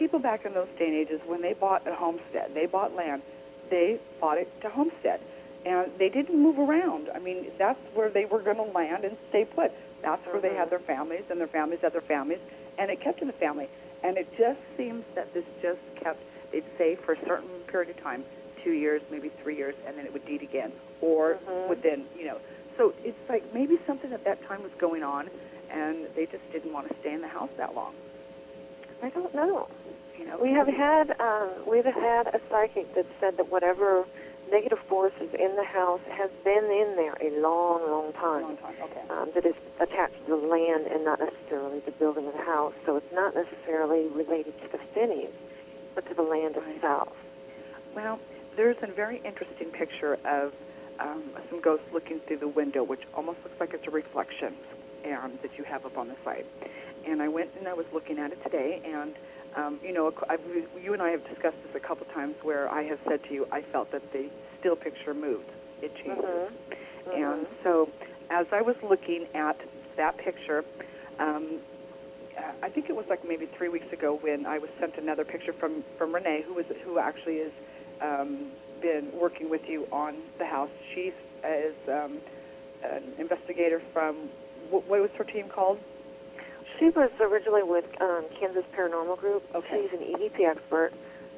people 0.04 0.20
back 0.20 0.44
in 0.44 0.54
those 0.54 0.68
day 0.78 0.88
and 0.88 0.96
ages, 0.96 1.22
when 1.26 1.42
they 1.42 1.54
bought 1.54 1.88
a 1.88 1.96
homestead, 1.96 2.54
they 2.54 2.66
bought 2.66 2.94
land, 2.94 3.22
they 3.70 3.98
bought 4.20 4.38
it 4.38 4.50
to 4.60 4.70
homestead, 4.70 5.22
and 5.66 5.90
they 5.98 6.10
didn't 6.10 6.38
move 6.38 6.60
around. 6.60 7.10
I 7.16 7.20
mean, 7.20 7.46
that's 7.58 7.80
where 7.94 8.10
they 8.10 8.26
were 8.26 8.42
going 8.42 8.58
to 8.58 8.64
land 8.64 9.06
and 9.06 9.16
stay 9.30 9.46
put. 9.46 9.72
That's 10.02 10.22
where 10.28 10.42
they 10.42 10.56
had 10.56 10.70
their 10.70 10.80
families, 10.80 11.24
and 11.30 11.40
their 11.40 11.48
families 11.48 11.80
had 11.80 11.94
their 11.94 12.02
families, 12.02 12.40
and 12.78 12.92
it 12.92 13.00
kept 13.00 13.22
in 13.22 13.28
the 13.28 13.34
family. 13.34 13.70
And 14.04 14.18
it 14.18 14.28
just 14.38 14.60
seems 14.76 15.06
that 15.16 15.34
this 15.34 15.46
just 15.62 15.80
kept. 15.96 16.20
They'd 16.52 16.66
say 16.78 16.96
for 16.96 17.14
a 17.14 17.26
certain 17.26 17.48
period 17.68 17.90
of 17.90 18.04
time, 18.04 18.26
two 18.62 18.74
years, 18.74 19.02
maybe 19.10 19.30
three 19.30 19.56
years, 19.56 19.76
and 19.88 19.98
then 19.98 20.06
it 20.06 20.12
would 20.12 20.26
deed 20.26 20.42
again, 20.42 20.74
or 21.00 21.36
Mhm. 21.36 21.70
within, 21.70 22.06
you 22.20 22.26
know. 22.26 22.40
So 22.76 22.94
it's 23.06 23.30
like 23.30 23.54
maybe 23.54 23.80
something 23.88 24.12
at 24.12 24.26
that 24.26 24.44
time 24.44 24.64
was 24.64 24.74
going 24.74 25.02
on, 25.02 25.30
and 25.72 25.96
they 26.14 26.26
just 26.26 26.52
didn't 26.52 26.74
want 26.74 26.90
to 26.90 26.94
stay 27.00 27.14
in 27.14 27.22
the 27.22 27.30
house 27.30 27.52
that 27.56 27.74
long. 27.74 27.94
I 29.02 29.10
don't 29.10 29.34
know. 29.36 29.68
You 30.18 30.26
know, 30.28 30.38
We 30.38 30.52
have 30.52 30.68
had 30.68 31.20
um, 31.20 31.50
we've 31.68 31.86
had 31.86 32.28
a 32.28 32.40
psychic 32.50 32.94
that 32.96 33.06
said 33.20 33.38
that 33.38 33.50
whatever 33.52 34.06
negative 34.52 34.80
forces 34.88 35.34
in 35.34 35.56
the 35.56 35.64
house 35.64 36.02
has 36.12 36.30
been 36.44 36.66
in 36.66 36.96
there 36.96 37.16
a 37.22 37.40
long, 37.42 37.82
long 37.90 38.14
time. 38.14 38.44
long 38.44 38.58
time. 38.58 38.76
Okay. 38.84 39.02
Um, 39.10 39.30
that 39.34 39.46
is 39.46 39.56
attached 39.80 40.24
to 40.26 40.32
the 40.32 40.48
land 40.48 40.86
and 40.88 41.04
not 41.04 41.20
necessarily 41.20 41.80
the 41.80 41.92
building 41.92 42.28
of 42.28 42.34
the 42.34 42.44
house. 42.44 42.74
So 42.86 42.98
it's 42.98 43.12
not 43.14 43.34
necessarily 43.34 44.08
related 44.10 44.54
to 44.62 44.68
the 44.72 44.78
Finneys, 44.94 45.32
but 45.96 46.08
to 46.08 46.14
the 46.14 46.22
land 46.22 46.56
Right. 46.58 46.76
itself. 46.76 47.14
Well, 47.96 48.20
there's 48.56 48.78
a 48.84 48.88
very 48.88 49.20
interesting 49.24 49.70
picture 49.72 50.20
of 50.26 50.54
um, 51.00 51.24
some 51.50 51.60
ghosts 51.62 51.86
looking 51.92 52.20
through 52.20 52.38
the 52.38 52.48
window, 52.48 52.84
which 52.84 53.02
almost 53.16 53.40
looks 53.44 53.60
like 53.60 53.74
it's 53.74 53.88
a 53.88 53.92
reflection 53.92 54.54
um, 55.06 55.32
that 55.42 55.58
you 55.58 55.64
have 55.64 55.86
up 55.86 55.98
on 55.98 56.08
the 56.10 56.16
site. 56.24 56.46
And 57.08 57.22
I 57.22 57.28
went 57.30 57.50
and 57.58 57.68
I 57.68 57.74
was 57.74 57.86
looking 57.92 58.20
at 58.20 58.32
it 58.32 58.44
today, 58.44 58.82
and 58.86 59.16
um, 59.56 59.80
you 59.84 59.94
know, 59.94 60.12
I've, 60.30 60.42
you 60.82 60.94
and 60.94 61.02
I 61.02 61.10
have 61.10 61.28
discussed 61.28 61.58
this 61.66 61.76
a 61.76 61.80
couple 61.80 62.06
times 62.08 62.36
where 62.42 62.70
I 62.70 62.84
have 62.84 63.00
said 63.08 63.24
to 63.26 63.34
you, 63.34 63.48
I 63.52 63.62
felt 63.62 63.92
that 63.92 64.12
the 64.12 64.30
still 64.60 64.76
picture 64.76 65.14
moved. 65.14 65.50
It 65.82 65.96
changes. 65.96 66.26
Mhm. 67.08 67.16
And 67.16 67.48
so, 67.64 67.90
as 68.30 68.48
I 68.52 68.62
was 68.62 68.76
looking 68.82 69.28
at 69.34 69.58
that 69.98 70.18
picture, 70.18 70.64
um, 71.20 71.60
I 72.64 72.70
think 72.70 72.90
it 72.90 72.96
was 72.96 73.06
like 73.10 73.28
maybe 73.28 73.46
three 73.46 73.70
weeks 73.70 73.92
ago 73.94 74.16
when 74.22 74.46
I 74.46 74.58
was 74.58 74.70
sent 74.80 74.98
another 74.98 75.26
picture 75.26 75.54
from 75.54 75.84
from 75.98 76.16
Renee, 76.16 76.44
who 76.48 76.54
was 76.54 76.66
who 76.84 76.98
actually 76.98 77.40
has 77.40 77.52
um, 78.02 78.52
been 78.82 79.12
working 79.14 79.50
with 79.50 79.68
you 79.70 79.88
on 79.92 80.16
the 80.40 80.46
house. 80.46 80.72
She 80.94 81.14
is 81.44 81.76
um, 81.88 82.18
an 82.84 83.04
investigator 83.20 83.82
from 83.92 84.16
what, 84.70 84.88
what 84.88 85.02
was 85.02 85.12
her 85.18 85.24
team 85.24 85.48
called? 85.48 85.80
She 86.80 86.90
was 86.90 87.10
originally 87.20 87.64
with 87.64 87.86
um, 88.02 88.26
Kansas 88.40 88.66
Paranormal 88.76 89.18
Group. 89.20 89.44
Okay. 89.56 89.88
She's 89.90 90.00
an 90.00 90.06
EVP 90.06 90.46
expert. 90.46 90.92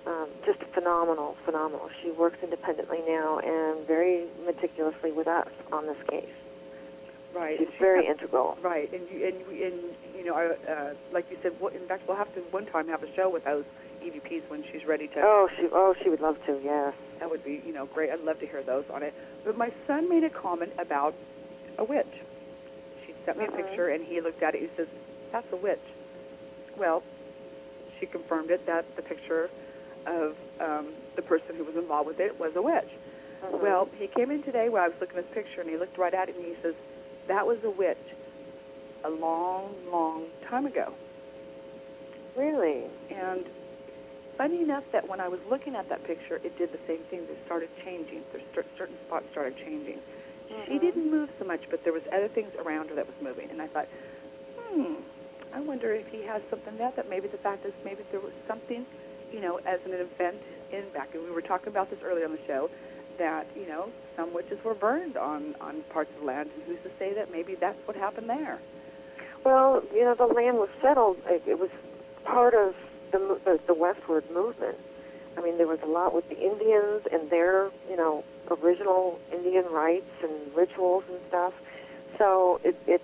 Um, 0.08 0.28
just 0.46 0.60
phenomenal, 0.74 1.36
phenomenal. 1.46 1.90
She 2.02 2.12
works 2.12 2.38
independently 2.44 3.00
now 3.08 3.40
and 3.40 3.86
very 3.88 4.26
meticulously 4.46 5.12
with 5.12 5.28
us 5.28 5.48
on 5.72 5.88
this 5.88 5.98
case. 6.10 6.30
Right. 7.34 7.58
She's 7.58 7.68
she 7.70 7.78
very 7.80 8.06
had- 8.06 8.18
integral. 8.18 8.58
Right, 8.62 8.92
and 8.94 9.02
you, 9.10 9.28
and, 9.28 9.48
we- 9.48 9.64
and 9.64 9.80
you 10.16 10.24
know, 10.26 10.36
I, 10.36 10.72
uh, 10.72 10.94
like 11.12 11.30
you 11.32 11.38
said, 11.42 11.54
in 11.74 11.88
fact, 11.88 12.08
we'll 12.08 12.18
have 12.18 12.34
to 12.36 12.42
one 12.52 12.66
time 12.68 12.88
have 12.88 13.02
a 13.04 13.14
show 13.16 13.30
with 13.30 13.44
those 13.46 13.66
EVPs 14.04 14.44
when 14.48 14.64
she's 14.72 14.86
ready 14.86 15.08
to. 15.10 15.22
Oh, 15.22 15.50
she 15.58 15.68
oh 15.72 15.96
she 16.02 16.10
would 16.10 16.22
love 16.22 16.38
to. 16.46 16.62
Yes. 16.64 16.94
That 17.20 17.30
would 17.32 17.44
be, 17.44 17.62
you 17.66 17.74
know, 17.74 17.88
great. 17.88 18.12
I'd 18.12 18.22
love 18.22 18.40
to 18.42 18.48
hear 18.48 18.62
those 18.62 18.86
on 18.94 19.02
it. 19.04 19.14
But 19.44 19.58
my 19.58 19.72
son 19.88 20.08
made 20.08 20.24
a 20.24 20.30
comment 20.30 20.72
about 20.78 21.16
a 21.80 21.84
witch. 21.84 22.06
She 23.08 23.14
sent 23.26 23.40
me 23.40 23.46
a 23.46 23.52
picture, 23.52 23.90
and 23.90 24.06
he 24.06 24.22
looked 24.22 24.44
at 24.44 24.54
it. 24.54 24.62
He 24.62 24.70
says, 24.78 24.88
"That's 25.36 25.52
a 25.52 25.58
witch." 25.58 25.88
Well, 26.78 27.04
she 28.00 28.06
confirmed 28.06 28.52
it 28.52 28.66
that 28.68 28.86
the 28.96 29.02
picture 29.02 29.50
of 30.06 30.36
um, 30.62 30.94
the 31.18 31.22
person 31.22 31.56
who 31.58 31.66
was 31.66 31.76
involved 31.76 32.08
with 32.08 32.20
it 32.22 32.40
was 32.40 32.56
a 32.56 32.62
witch. 32.62 32.88
Mhm. 33.44 33.60
Well, 33.60 33.90
he 34.00 34.08
came 34.08 34.32
in 34.32 34.44
today 34.44 34.70
while 34.70 34.84
I 34.84 34.88
was 34.88 34.98
looking 35.02 35.18
at 35.18 35.26
this 35.28 35.34
picture, 35.44 35.60
and 35.62 35.70
he 35.70 35.76
looked 35.78 35.98
right 35.98 36.14
at 36.14 36.30
it, 36.30 36.36
and 36.36 36.46
he 36.46 36.56
says, 36.62 36.76
"That 37.28 37.46
was 37.46 37.62
a 37.66 37.70
witch 37.70 38.06
a 39.04 39.10
long, 39.10 39.76
long 39.92 40.28
time 40.50 40.66
ago." 40.66 40.94
really. 42.36 42.84
And 43.12 43.46
funny 44.38 44.62
enough 44.62 44.84
that 44.92 45.08
when 45.08 45.22
I 45.22 45.30
was 45.30 45.40
looking 45.50 45.74
at 45.76 45.88
that 45.88 46.04
picture, 46.04 46.36
it 46.44 46.58
did 46.58 46.72
the 46.74 46.80
same 46.86 47.00
thing. 47.10 47.20
It 47.20 47.38
started 47.46 47.70
changing. 47.84 48.24
There's 48.34 48.44
cer- 48.54 48.66
certain 48.78 48.98
spots 49.08 49.26
started 49.32 49.56
changing. 49.58 50.00
She 50.68 50.74
Mhm. 50.74 50.82
didn't 50.82 51.10
move 51.10 51.30
so 51.40 51.46
much, 51.46 51.62
but 51.70 51.84
there 51.86 51.94
was 51.94 52.04
other 52.12 52.28
things 52.28 52.54
around 52.56 52.90
her 52.90 52.96
that 52.96 53.08
was 53.08 53.16
moving. 53.22 53.50
And 53.52 53.62
I 53.62 53.68
thought, 53.68 53.88
hmm, 54.58 54.96
I 55.56 55.62
wonder 55.62 55.94
if 55.94 56.08
he 56.10 56.22
has 56.24 56.42
something 56.50 56.78
that 56.78 56.98
that 56.98 57.10
maybe 57.10 57.30
the 57.30 57.38
fact 57.38 57.66
is 57.66 57.72
maybe 57.86 58.04
there 58.12 58.20
was 58.20 58.34
something, 58.46 58.86
you 59.32 59.40
know, 59.40 59.58
as 59.66 59.80
an 59.86 59.94
event 59.94 60.36
in 60.74 60.84
back. 60.90 61.16
And 61.16 61.24
we 61.24 61.32
were 61.32 61.42
talking 61.42 61.70
about 61.70 61.90
this 61.90 62.00
earlier 62.04 62.26
on 62.26 62.34
the 62.34 62.46
show 62.46 62.70
that 63.18 63.48
you 63.56 63.66
know 63.66 63.90
some 64.18 64.34
witches 64.34 64.62
were 64.66 64.74
burned 64.74 65.16
on 65.16 65.56
on 65.62 65.82
parts 65.84 66.12
of 66.14 66.20
the 66.20 66.26
land, 66.26 66.50
and 66.54 66.64
who's 66.66 66.82
to 66.84 66.92
say 67.00 67.14
that 67.14 67.32
maybe 67.32 67.56
that's 67.56 67.80
what 67.88 67.96
happened 67.96 68.30
there? 68.30 68.60
Well, 69.46 69.82
you 69.94 70.04
know, 70.04 70.14
the 70.14 70.26
land 70.26 70.58
was 70.58 70.70
settled. 70.82 71.18
It, 71.28 71.44
it 71.48 71.58
was 71.58 71.70
part 72.26 72.54
of 72.54 72.76
the, 73.12 73.40
the 73.46 73.60
the 73.66 73.74
westward 73.74 74.30
movement. 74.32 74.78
I 75.38 75.42
mean, 75.42 75.58
there 75.58 75.68
was 75.68 75.82
a 75.82 75.88
lot 75.88 76.14
with 76.14 76.28
the 76.28 76.38
Indians 76.38 77.08
and 77.12 77.30
their, 77.30 77.70
you 77.90 77.96
know, 77.96 78.26
original 78.50 79.20
Indian 79.32 79.66
rites 79.72 80.12
and 80.22 80.34
rituals 80.54 81.06
and 81.10 81.20
stuff. 81.30 81.54
So 82.18 82.60
it, 82.64 82.76
it 82.88 83.02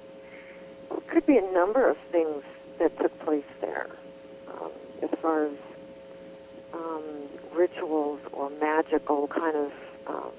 could 1.11 1.25
be 1.25 1.37
a 1.37 1.51
number 1.53 1.89
of 1.89 1.97
things 2.11 2.43
that 2.79 2.97
took 2.99 3.17
place 3.19 3.43
there, 3.59 3.87
um, 4.47 4.71
as 5.01 5.09
far 5.21 5.45
as 5.45 5.51
um, 6.73 7.03
rituals 7.53 8.19
or 8.31 8.49
magical 8.49 9.27
kind 9.27 9.55
of 9.55 9.71
um, 10.07 10.31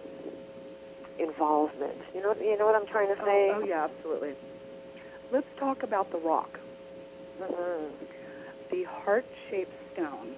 involvement. 1.19 1.99
You 2.15 2.23
know, 2.23 2.35
you 2.40 2.57
know 2.59 2.66
what 2.66 2.74
I'm 2.74 2.86
trying 2.86 3.09
to 3.15 3.23
say? 3.23 3.51
Oh, 3.53 3.61
oh 3.62 3.65
yeah, 3.65 3.85
absolutely. 3.85 4.35
Let's 5.31 5.47
talk 5.59 5.82
about 5.82 6.11
the 6.11 6.19
rock. 6.19 6.59
Mhm. 7.40 7.90
the 8.70 8.85
heart-shaped 8.85 9.73
stone. 9.93 10.35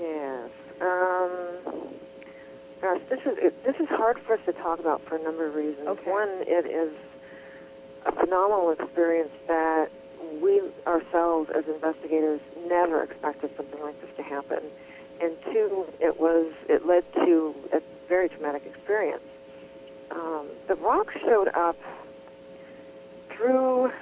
Yes. 0.00 0.50
Um, 0.80 1.38
gosh, 2.80 3.00
this 3.08 3.20
is 3.20 3.38
it, 3.38 3.64
this 3.64 3.76
is 3.76 3.88
hard 3.88 4.18
for 4.20 4.34
us 4.34 4.40
to 4.46 4.52
talk 4.52 4.80
about 4.80 5.02
for 5.02 5.16
a 5.16 5.22
number 5.22 5.46
of 5.46 5.54
reasons. 5.54 5.86
Okay. 5.86 6.10
One, 6.10 6.28
it 6.46 6.66
is 6.66 6.92
a 8.06 8.12
phenomenal 8.12 8.70
experience 8.70 9.32
that 9.48 9.90
we 10.40 10.60
ourselves 10.86 11.50
as 11.50 11.66
investigators 11.66 12.40
never 12.66 13.02
expected 13.02 13.50
something 13.56 13.80
like 13.80 14.00
this 14.00 14.10
to 14.16 14.22
happen. 14.22 14.60
And 15.20 15.36
two, 15.44 15.86
it 16.00 16.18
was 16.18 16.52
it 16.68 16.86
led 16.86 17.04
to 17.14 17.54
a 17.72 17.82
very 18.08 18.28
traumatic 18.28 18.64
experience. 18.66 19.22
Um, 20.10 20.46
the 20.68 20.74
rock 20.76 21.12
showed 21.20 21.48
up 21.48 21.78
through. 23.30 23.92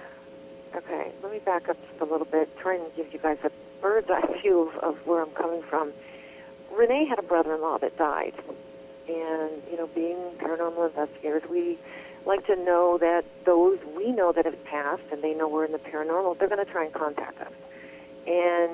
Okay, 0.74 1.12
let 1.22 1.32
me 1.32 1.40
back 1.40 1.68
up 1.68 1.76
just 1.88 2.00
a 2.00 2.04
little 2.04 2.26
bit, 2.26 2.56
try 2.58 2.76
and 2.76 2.84
give 2.96 3.12
you 3.12 3.18
guys 3.18 3.38
a 3.44 3.50
bird's 3.82 4.08
eye 4.08 4.38
view 4.42 4.68
of, 4.68 4.76
of 4.76 5.06
where 5.06 5.22
I'm 5.22 5.30
coming 5.30 5.62
from. 5.62 5.92
Renee 6.72 7.06
had 7.06 7.18
a 7.18 7.22
brother-in-law 7.22 7.78
that 7.78 7.98
died, 7.98 8.34
and 9.08 9.50
you 9.70 9.76
know, 9.76 9.88
being 9.88 10.16
paranormal 10.38 10.88
investigators, 10.88 11.42
we 11.50 11.78
like 12.26 12.46
to 12.46 12.56
know 12.56 12.98
that 12.98 13.24
those 13.44 13.78
we 13.96 14.12
know 14.12 14.32
that 14.32 14.44
have 14.44 14.64
passed 14.64 15.02
and 15.12 15.22
they 15.22 15.34
know 15.34 15.48
we're 15.48 15.64
in 15.64 15.72
the 15.72 15.78
paranormal, 15.78 16.38
they're 16.38 16.48
going 16.48 16.64
to 16.64 16.70
try 16.70 16.84
and 16.84 16.92
contact 16.92 17.40
us. 17.40 17.52
And 18.26 18.70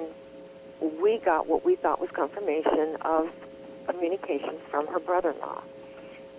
we 1.01 1.19
got 1.19 1.47
what 1.47 1.65
we 1.65 1.77
thought 1.77 2.01
was 2.01 2.11
confirmation 2.11 2.97
of 3.03 3.31
communication 3.87 4.57
from 4.71 4.87
her 4.89 4.99
brother-in-law. 4.99 5.63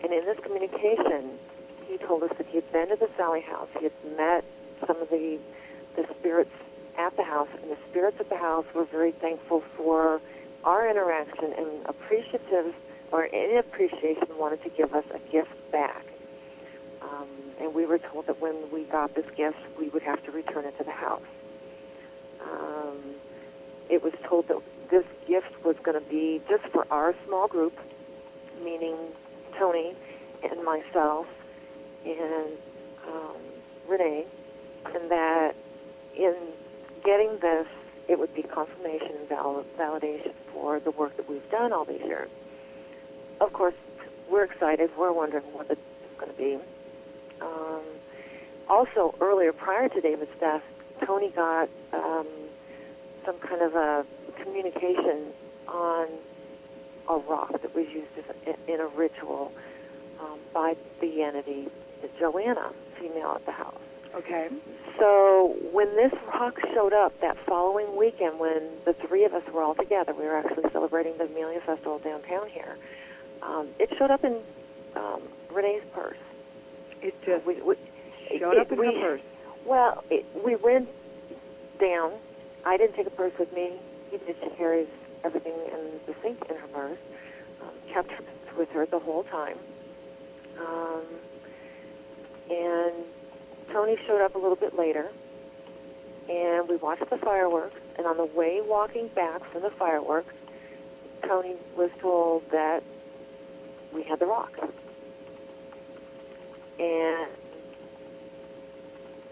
And 0.04 0.14
in 0.14 0.26
this 0.26 0.38
communication, 0.40 1.32
he 1.88 1.98
told 1.98 2.24
us 2.24 2.32
that 2.38 2.46
he 2.48 2.56
had 2.58 2.72
been 2.72 2.90
to 2.90 2.96
the 2.96 3.10
Sallie 3.18 3.42
house. 3.42 3.70
He 3.78 3.86
had 3.86 4.18
met 4.18 4.44
some 4.86 4.98
of 5.02 5.10
the 5.10 5.40
the 5.96 6.06
spirits 6.20 6.52
at 6.98 7.16
the 7.18 7.24
house, 7.24 7.48
and 7.62 7.72
the 7.72 7.78
spirits 7.90 8.20
at 8.20 8.30
the 8.30 8.38
house 8.38 8.66
were 8.74 8.86
very 8.86 9.12
thankful 9.12 9.62
for 9.76 10.22
our 10.64 10.88
interaction 10.90 11.54
and 11.54 11.86
appreciative, 11.86 12.76
or 13.12 13.26
in 13.26 13.58
appreciation, 13.58 14.28
wanted 14.38 14.62
to 14.64 14.70
give 14.70 14.94
us 14.94 15.06
a 15.14 15.20
gift 15.32 15.72
back. 15.72 16.07
Um, 17.02 17.28
and 17.60 17.74
we 17.74 17.86
were 17.86 17.98
told 17.98 18.28
that 18.28 18.42
when 18.42 18.56
we 18.72 18.84
got 18.84 19.16
this 19.16 19.26
gift, 19.36 19.58
we 19.80 19.90
would 19.90 20.04
have 20.04 20.24
to 20.26 20.32
return 20.32 20.66
it 20.66 20.78
to 20.78 20.84
the 20.84 20.92
house. 20.92 21.22
Um, 22.42 22.98
it 23.90 24.04
was 24.04 24.14
told 24.24 24.48
that 24.48 24.62
this 24.90 25.06
gift 25.28 25.64
was 25.64 25.76
going 25.84 26.02
to 26.02 26.10
be 26.10 26.42
just 26.50 26.64
for 26.66 26.86
our 26.92 27.16
small 27.26 27.48
group, 27.48 27.78
meaning 28.64 28.96
Tony 29.58 29.96
and 30.44 30.64
myself 30.64 31.28
and 32.06 32.52
um, 33.08 33.36
Renee, 33.88 34.26
and 34.86 35.12
that 35.12 35.56
in 36.16 36.36
getting 37.04 37.38
this, 37.40 37.68
it 38.08 38.18
would 38.18 38.34
be 38.34 38.44
confirmation 38.44 39.12
and 39.20 39.30
val- 39.30 39.66
validation 39.78 40.34
for 40.54 40.80
the 40.80 40.92
work 40.92 41.16
that 41.18 41.30
we've 41.30 41.50
done 41.52 41.74
all 41.74 41.86
these 41.86 42.02
years. 42.02 42.30
Of 43.42 43.54
course, 43.54 43.76
we're 44.30 44.44
excited. 44.44 44.90
We're 44.98 45.12
wondering 45.12 45.44
what 45.54 45.68
it's 45.70 45.82
going 46.18 46.32
to 46.32 46.38
be. 46.38 46.58
Um, 47.42 47.82
also, 48.70 49.16
earlier, 49.22 49.54
prior 49.54 49.90
to 49.90 50.02
David's 50.02 50.38
death, 50.40 50.64
Tony 51.06 51.30
got 51.30 51.70
um, 51.94 52.28
some 53.26 53.38
kind 53.40 53.62
of 53.62 53.76
a 53.76 54.06
communication 54.42 55.28
on 55.68 56.08
a 57.10 57.18
rock 57.18 57.52
that 57.62 57.74
was 57.74 57.88
used 57.88 58.08
as 58.18 58.26
a, 58.48 58.74
in 58.74 58.80
a 58.80 58.88
ritual 58.88 59.54
um, 60.20 60.40
by 60.54 60.76
the 61.00 61.24
entity, 61.24 61.68
Joanna, 62.20 62.72
female 63.00 63.34
at 63.36 63.46
the 63.46 63.52
house. 63.52 63.76
Okay. 64.16 64.50
So 64.98 65.56
when 65.72 65.96
this 65.96 66.12
rock 66.34 66.60
showed 66.74 66.94
up 66.94 67.20
that 67.22 67.38
following 67.46 67.96
weekend, 67.96 68.40
when 68.40 68.64
the 68.86 68.94
three 68.94 69.26
of 69.26 69.34
us 69.34 69.44
were 69.54 69.62
all 69.62 69.76
together, 69.76 70.14
we 70.14 70.26
were 70.26 70.36
actually 70.36 70.70
celebrating 70.72 71.18
the 71.18 71.26
Amelia 71.26 71.62
Festival 71.62 72.00
downtown 72.00 72.50
here. 72.50 72.78
Um, 73.44 73.68
it 73.80 73.96
showed 73.98 74.10
up 74.10 74.24
in 74.24 74.38
um, 74.96 75.22
Renee's 75.52 75.84
purse. 75.94 76.18
It 77.02 77.14
just 77.26 77.46
We, 77.46 77.56
we, 77.62 77.76
showed 78.40 78.54
it- 78.54 78.60
up 78.60 78.72
in 78.72 78.80
we, 78.80 78.86
her 78.88 79.00
purse. 79.18 79.22
Well, 79.66 80.04
it, 80.10 80.26
we 80.46 80.56
went 80.56 80.88
down. 81.80 82.14
I 82.66 82.78
didn't 82.78 82.96
take 82.96 83.08
a 83.08 83.12
purse 83.12 83.34
with 83.38 83.52
me. 83.54 83.74
He 84.12 84.18
did. 84.18 84.36
She 84.42 84.50
carries 84.52 84.88
everything 85.24 85.54
in 85.54 86.00
the 86.06 86.16
sink 86.22 86.42
in 86.50 86.56
her 86.56 86.68
purse. 86.68 86.98
Um, 87.62 87.70
kept 87.92 88.12
her 88.12 88.24
with 88.58 88.72
her 88.72 88.86
the 88.86 89.00
whole 89.00 89.24
time. 89.24 89.58
Um, 90.60 91.02
and 92.50 92.94
Tony 93.72 93.98
showed 94.08 94.22
up 94.24 94.36
a 94.36 94.38
little 94.38 94.56
bit 94.56 94.78
later, 94.78 95.10
and 96.30 96.68
we 96.70 96.78
watched 96.78 97.10
the 97.10 97.18
fireworks. 97.18 97.76
And 97.98 98.06
on 98.08 98.16
the 98.18 98.26
way 98.26 98.62
walking 98.62 99.08
back 99.10 99.44
from 99.52 99.64
the 99.64 99.72
fireworks, 99.72 100.34
Tony 101.24 101.56
was 101.76 101.90
told 102.00 102.50
that 102.52 102.84
we 103.94 104.04
had 104.04 104.20
the 104.20 104.26
rock. 104.28 104.54
And 106.80 107.30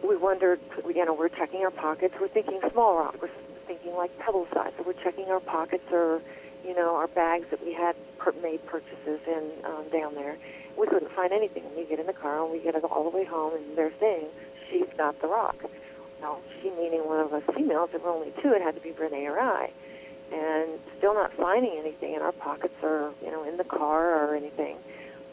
we 0.07 0.15
wondered, 0.15 0.59
you 0.87 1.05
know, 1.05 1.13
we're 1.13 1.29
checking 1.29 1.61
our 1.61 1.71
pockets. 1.71 2.15
We're 2.19 2.27
thinking 2.27 2.59
small 2.71 2.97
rock. 2.97 3.15
We're 3.21 3.29
thinking 3.67 3.95
like 3.95 4.17
pebble 4.19 4.47
size. 4.53 4.71
So 4.77 4.83
we're 4.85 5.01
checking 5.03 5.25
our 5.29 5.39
pockets 5.39 5.85
or, 5.91 6.21
you 6.65 6.75
know, 6.75 6.95
our 6.95 7.07
bags 7.07 7.45
that 7.51 7.63
we 7.63 7.73
had 7.73 7.95
per- 8.17 8.33
made 8.41 8.65
purchases 8.65 9.19
in 9.27 9.51
um, 9.63 9.85
down 9.91 10.15
there. 10.15 10.37
We 10.77 10.87
couldn't 10.87 11.11
find 11.11 11.31
anything. 11.31 11.63
We 11.75 11.85
get 11.85 11.99
in 11.99 12.05
the 12.05 12.13
car 12.13 12.43
and 12.43 12.51
we 12.51 12.59
get 12.59 12.75
all 12.83 13.09
the 13.09 13.15
way 13.15 13.23
home, 13.23 13.53
and 13.55 13.77
they're 13.77 13.93
saying 13.99 14.27
she's 14.69 14.87
got 14.97 15.19
the 15.21 15.27
rock. 15.27 15.55
Now, 16.21 16.37
she 16.61 16.69
meaning 16.71 17.05
one 17.05 17.19
of 17.19 17.33
us 17.33 17.43
females. 17.55 17.89
There 17.91 17.99
were 17.99 18.09
only 18.09 18.33
two. 18.41 18.51
It 18.51 18.61
had 18.61 18.75
to 18.75 18.81
be 18.81 18.91
Renee 18.91 19.25
or 19.27 19.39
I, 19.39 19.71
and 20.33 20.79
still 20.97 21.13
not 21.13 21.33
finding 21.33 21.77
anything 21.77 22.13
in 22.13 22.21
our 22.21 22.31
pockets 22.31 22.73
or 22.81 23.13
you 23.23 23.31
know 23.31 23.43
in 23.47 23.57
the 23.57 23.63
car 23.63 24.25
or 24.25 24.35
anything. 24.35 24.77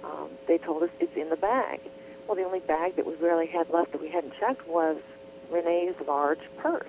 Um, 0.04 0.28
they 0.46 0.58
told 0.58 0.82
us 0.82 0.90
it's 1.00 1.16
in 1.16 1.28
the 1.30 1.36
bag. 1.36 1.80
Well, 2.26 2.36
the 2.36 2.44
only 2.44 2.60
bag 2.60 2.96
that 2.96 3.06
we 3.06 3.14
really 3.16 3.46
had 3.46 3.70
left 3.70 3.92
that 3.92 4.00
we 4.00 4.08
hadn't 4.08 4.34
checked 4.38 4.66
was 4.66 4.96
Renee's 5.50 5.94
large 6.06 6.40
purse. 6.58 6.86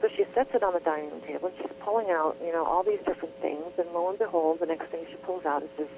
So 0.00 0.08
she 0.08 0.24
sets 0.34 0.54
it 0.54 0.62
on 0.62 0.72
the 0.72 0.80
dining 0.80 1.10
room 1.10 1.20
table 1.22 1.48
and 1.48 1.56
she's 1.58 1.76
pulling 1.80 2.10
out, 2.10 2.36
you 2.42 2.52
know, 2.52 2.64
all 2.64 2.82
these 2.82 3.00
different 3.00 3.34
things. 3.40 3.64
And 3.78 3.90
lo 3.92 4.08
and 4.10 4.18
behold, 4.18 4.60
the 4.60 4.66
next 4.66 4.86
thing 4.86 5.04
she 5.10 5.16
pulls 5.16 5.44
out 5.44 5.62
is 5.62 5.70
this 5.76 5.88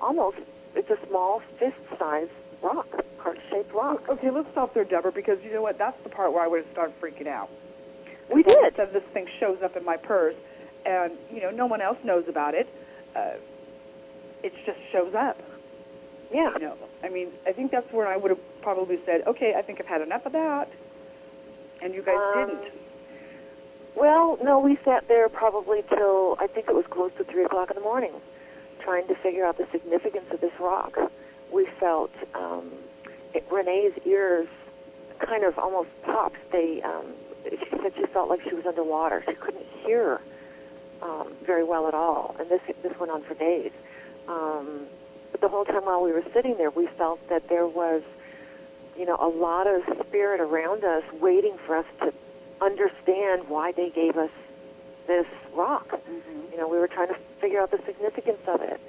almost, 0.00 0.38
it's 0.76 0.90
a 0.90 0.98
small 1.08 1.40
fist-sized 1.58 2.30
rock, 2.60 2.86
heart-shaped 3.18 3.72
rock. 3.72 4.08
Okay, 4.08 4.30
let's 4.30 4.50
stop 4.50 4.74
there, 4.74 4.84
Deborah, 4.84 5.12
because 5.12 5.42
you 5.42 5.52
know 5.52 5.62
what? 5.62 5.78
That's 5.78 6.00
the 6.02 6.08
part 6.08 6.32
where 6.32 6.42
I 6.44 6.46
would 6.46 6.64
have 6.64 6.72
started 6.72 7.00
freaking 7.00 7.26
out. 7.26 7.50
We 8.32 8.42
did. 8.42 8.64
Instead, 8.64 8.92
this 8.92 9.02
thing 9.04 9.28
shows 9.40 9.62
up 9.62 9.76
in 9.76 9.84
my 9.84 9.96
purse, 9.96 10.36
and 10.86 11.12
you 11.32 11.40
know, 11.40 11.50
no 11.50 11.66
one 11.66 11.80
else 11.80 11.98
knows 12.04 12.28
about 12.28 12.54
it. 12.54 12.68
Uh, 13.14 13.32
it 14.42 14.54
just 14.64 14.78
shows 14.90 15.14
up. 15.14 15.40
Yeah. 16.32 16.50
Know, 16.60 16.76
I 17.02 17.08
mean, 17.08 17.28
I 17.46 17.52
think 17.52 17.70
that's 17.70 17.90
where 17.92 18.06
I 18.06 18.16
would 18.16 18.30
have 18.30 18.62
probably 18.62 18.98
said, 19.04 19.26
"Okay, 19.26 19.54
I 19.54 19.62
think 19.62 19.80
I've 19.80 19.86
had 19.86 20.00
enough 20.02 20.24
of 20.26 20.32
that," 20.32 20.68
and 21.80 21.94
you 21.94 22.02
guys 22.02 22.16
Um, 22.16 22.46
didn't. 22.48 22.72
Well, 23.94 24.38
no, 24.42 24.58
we 24.58 24.76
sat 24.84 25.06
there 25.08 25.28
probably 25.28 25.82
till 25.82 26.36
I 26.40 26.46
think 26.46 26.68
it 26.68 26.74
was 26.74 26.86
close 26.86 27.12
to 27.18 27.24
three 27.24 27.44
o'clock 27.44 27.70
in 27.70 27.76
the 27.76 27.82
morning, 27.82 28.12
trying 28.80 29.06
to 29.08 29.14
figure 29.16 29.44
out 29.44 29.58
the 29.58 29.66
significance 29.66 30.30
of 30.32 30.40
this 30.40 30.58
rock. 30.58 30.98
We 31.50 31.66
felt 31.66 32.10
um, 32.34 32.72
it, 33.34 33.44
Renee's 33.50 33.92
ears 34.06 34.48
kind 35.18 35.44
of 35.44 35.58
almost 35.58 35.90
popped. 36.02 36.38
They, 36.50 36.80
um, 36.82 37.04
she 37.44 37.68
said 37.82 37.92
she 37.94 38.06
felt 38.06 38.30
like 38.30 38.40
she 38.48 38.54
was 38.54 38.64
underwater. 38.64 39.22
She 39.28 39.34
couldn't 39.34 39.66
hear 39.84 40.20
um, 41.02 41.28
very 41.44 41.62
well 41.64 41.86
at 41.86 41.94
all, 41.94 42.34
and 42.38 42.48
this 42.48 42.62
this 42.82 42.98
went 42.98 43.12
on 43.12 43.22
for 43.22 43.34
days. 43.34 43.72
Um, 44.26 44.86
but 45.32 45.40
the 45.40 45.48
whole 45.48 45.64
time 45.64 45.84
while 45.84 46.02
we 46.02 46.12
were 46.12 46.24
sitting 46.32 46.56
there, 46.56 46.70
we 46.70 46.86
felt 46.86 47.26
that 47.28 47.48
there 47.48 47.66
was, 47.66 48.02
you 48.96 49.06
know, 49.06 49.16
a 49.18 49.28
lot 49.28 49.66
of 49.66 49.82
spirit 50.06 50.40
around 50.40 50.84
us 50.84 51.02
waiting 51.20 51.56
for 51.66 51.76
us 51.76 51.86
to 52.00 52.12
understand 52.60 53.48
why 53.48 53.72
they 53.72 53.90
gave 53.90 54.16
us 54.16 54.30
this 55.06 55.26
rock. 55.54 55.88
Mm-hmm. 55.88 56.52
You 56.52 56.58
know, 56.58 56.68
we 56.68 56.78
were 56.78 56.88
trying 56.88 57.08
to 57.08 57.16
figure 57.40 57.60
out 57.60 57.70
the 57.70 57.80
significance 57.84 58.40
of 58.46 58.60
it. 58.60 58.80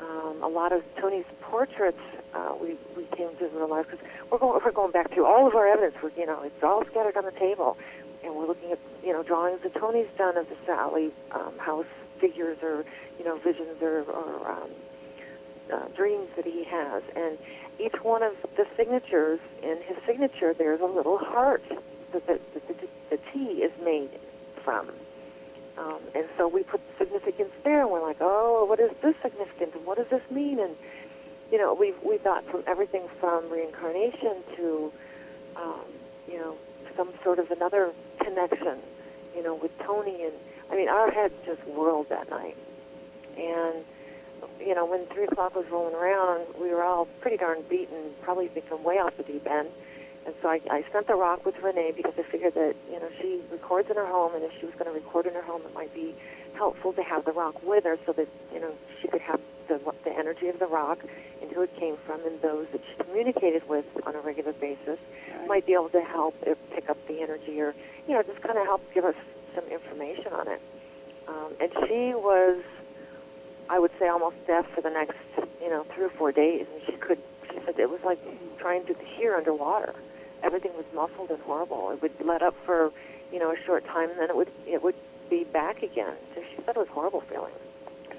Um, 0.00 0.42
a 0.42 0.48
lot 0.48 0.72
of 0.72 0.82
Tony's 0.96 1.26
portraits 1.40 2.00
uh, 2.34 2.54
we 2.60 2.76
we 2.96 3.04
came 3.16 3.34
to 3.38 3.46
realize 3.48 3.86
because 3.90 4.04
we're 4.30 4.38
going 4.38 4.60
we're 4.64 4.72
going 4.72 4.92
back 4.92 5.10
through 5.10 5.26
all 5.26 5.46
of 5.46 5.54
our 5.54 5.66
evidence. 5.66 5.94
We're 6.02 6.12
you 6.16 6.26
know 6.26 6.42
it's 6.42 6.62
all 6.62 6.84
scattered 6.84 7.16
on 7.16 7.24
the 7.24 7.32
table, 7.32 7.76
and 8.22 8.34
we're 8.34 8.46
looking 8.46 8.70
at 8.70 8.78
you 9.04 9.12
know 9.12 9.22
drawings 9.22 9.60
that 9.62 9.74
Tony's 9.74 10.08
done 10.16 10.36
of 10.36 10.48
the 10.48 10.56
Sallie 10.66 11.10
um, 11.32 11.58
house 11.58 11.86
figures 12.18 12.58
or 12.62 12.84
you 13.18 13.24
know 13.24 13.38
visions 13.38 13.80
or, 13.80 14.02
or 14.02 14.50
um, 14.50 14.70
uh, 15.72 15.88
dreams 15.96 16.28
that 16.36 16.44
he 16.44 16.64
has, 16.64 17.02
and 17.16 17.38
each 17.78 18.02
one 18.02 18.22
of 18.22 18.34
the 18.56 18.66
signatures 18.76 19.40
in 19.62 19.78
his 19.82 19.96
signature 20.06 20.52
there's 20.54 20.80
a 20.80 20.86
little 20.86 21.18
heart 21.18 21.62
that 22.12 22.26
the, 22.26 22.40
the, 22.54 22.60
the, 22.72 22.88
the 23.10 23.18
T 23.32 23.62
is 23.62 23.72
made 23.84 24.10
from. 24.64 24.88
Um, 25.78 26.00
and 26.14 26.26
so 26.36 26.48
we 26.48 26.64
put 26.64 26.80
significance 26.98 27.52
there, 27.62 27.82
and 27.82 27.90
we're 27.90 28.02
like, 28.02 28.16
oh, 28.20 28.64
what 28.64 28.80
is 28.80 28.90
this 29.00 29.14
significance, 29.22 29.74
and 29.74 29.86
what 29.86 29.96
does 29.96 30.08
this 30.08 30.28
mean? 30.30 30.58
And 30.58 30.74
you 31.52 31.58
know, 31.58 31.74
we 31.74 31.94
we 32.02 32.18
thought 32.18 32.44
from 32.46 32.62
everything 32.66 33.02
from 33.20 33.48
reincarnation 33.50 34.42
to, 34.56 34.92
um, 35.56 35.84
you 36.30 36.38
know, 36.38 36.56
some 36.96 37.10
sort 37.22 37.38
of 37.38 37.50
another 37.50 37.92
connection, 38.20 38.78
you 39.36 39.42
know, 39.42 39.54
with 39.54 39.76
Tony, 39.78 40.24
and 40.24 40.32
I 40.70 40.76
mean, 40.76 40.88
our 40.88 41.10
heads 41.10 41.34
just 41.46 41.62
whirled 41.66 42.08
that 42.10 42.28
night. 42.28 42.56
And 43.36 43.84
you 44.60 44.74
know, 44.74 44.84
when 44.84 45.06
three 45.06 45.24
o'clock 45.24 45.54
was 45.54 45.66
rolling 45.70 45.94
around, 45.94 46.46
we 46.60 46.70
were 46.70 46.82
all 46.82 47.06
pretty 47.20 47.36
darn 47.36 47.62
beaten, 47.68 48.12
probably 48.22 48.48
thinking 48.48 48.82
way 48.82 48.98
off 48.98 49.16
the 49.16 49.22
deep 49.22 49.46
end. 49.46 49.68
And 50.26 50.34
so 50.42 50.48
I, 50.48 50.60
I 50.70 50.84
sent 50.92 51.06
the 51.06 51.14
rock 51.14 51.46
with 51.46 51.58
Renee 51.62 51.92
because 51.96 52.12
I 52.18 52.22
figured 52.22 52.54
that, 52.54 52.74
you 52.90 53.00
know, 53.00 53.08
she 53.20 53.40
records 53.50 53.88
in 53.88 53.96
her 53.96 54.06
home, 54.06 54.34
and 54.34 54.44
if 54.44 54.52
she 54.60 54.66
was 54.66 54.74
going 54.74 54.86
to 54.86 54.92
record 54.92 55.26
in 55.26 55.34
her 55.34 55.42
home, 55.42 55.62
it 55.64 55.74
might 55.74 55.94
be 55.94 56.14
helpful 56.54 56.92
to 56.92 57.02
have 57.02 57.24
the 57.24 57.32
rock 57.32 57.62
with 57.62 57.84
her 57.84 57.98
so 58.04 58.12
that, 58.12 58.28
you 58.52 58.60
know, 58.60 58.72
she 59.00 59.08
could 59.08 59.20
have 59.22 59.40
the, 59.68 59.80
the 60.04 60.12
energy 60.12 60.48
of 60.48 60.58
the 60.58 60.66
rock 60.66 60.98
and 61.40 61.50
who 61.52 61.62
it 61.62 61.74
came 61.76 61.96
from 62.04 62.20
and 62.26 62.40
those 62.42 62.66
that 62.72 62.80
she 62.84 63.04
communicated 63.04 63.66
with 63.68 63.86
on 64.06 64.14
a 64.14 64.20
regular 64.20 64.52
basis 64.54 64.98
might 65.46 65.64
be 65.66 65.72
able 65.72 65.88
to 65.88 66.00
help 66.02 66.34
if 66.42 66.58
pick 66.70 66.90
up 66.90 66.98
the 67.06 67.22
energy 67.22 67.60
or, 67.60 67.74
you 68.06 68.14
know, 68.14 68.22
just 68.22 68.40
kind 68.42 68.58
of 68.58 68.64
help 68.64 68.82
give 68.92 69.04
us 69.04 69.14
some 69.54 69.64
information 69.66 70.32
on 70.32 70.48
it. 70.48 70.60
Um, 71.28 71.52
and 71.60 71.70
she 71.86 72.14
was, 72.14 72.62
I 73.70 73.78
would 73.78 73.90
say, 73.98 74.08
almost 74.08 74.36
deaf 74.46 74.66
for 74.74 74.80
the 74.80 74.90
next, 74.90 75.16
you 75.60 75.68
know, 75.68 75.84
three 75.94 76.04
or 76.04 76.10
four 76.10 76.32
days. 76.32 76.66
And 76.72 76.82
she 76.86 76.92
could, 76.92 77.18
she 77.50 77.58
said 77.64 77.78
it 77.78 77.90
was 77.90 78.02
like 78.02 78.18
trying 78.58 78.84
to 78.86 78.94
hear 78.94 79.36
underwater. 79.36 79.94
Everything 80.42 80.72
was 80.76 80.86
muffled 80.94 81.30
and 81.30 81.40
horrible. 81.42 81.90
It 81.90 82.02
would 82.02 82.12
let 82.24 82.42
up 82.42 82.54
for, 82.64 82.92
you 83.32 83.38
know, 83.38 83.50
a 83.52 83.56
short 83.64 83.84
time, 83.86 84.10
and 84.10 84.18
then 84.18 84.30
it 84.30 84.36
would, 84.36 84.50
it 84.66 84.82
would 84.82 84.94
be 85.28 85.44
back 85.44 85.82
again. 85.82 86.14
So 86.34 86.42
she 86.42 86.56
said 86.64 86.76
it 86.76 86.78
was 86.78 86.88
horrible 86.88 87.20
feeling. 87.22 87.52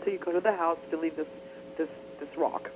So 0.04 0.12
you 0.12 0.18
go 0.18 0.32
to 0.32 0.40
the 0.40 0.56
house 0.56 0.78
to 0.92 0.98
leave 0.98 1.16
this 1.16 1.28
this 1.78 1.90
this 2.20 2.30
rock. 2.38 2.70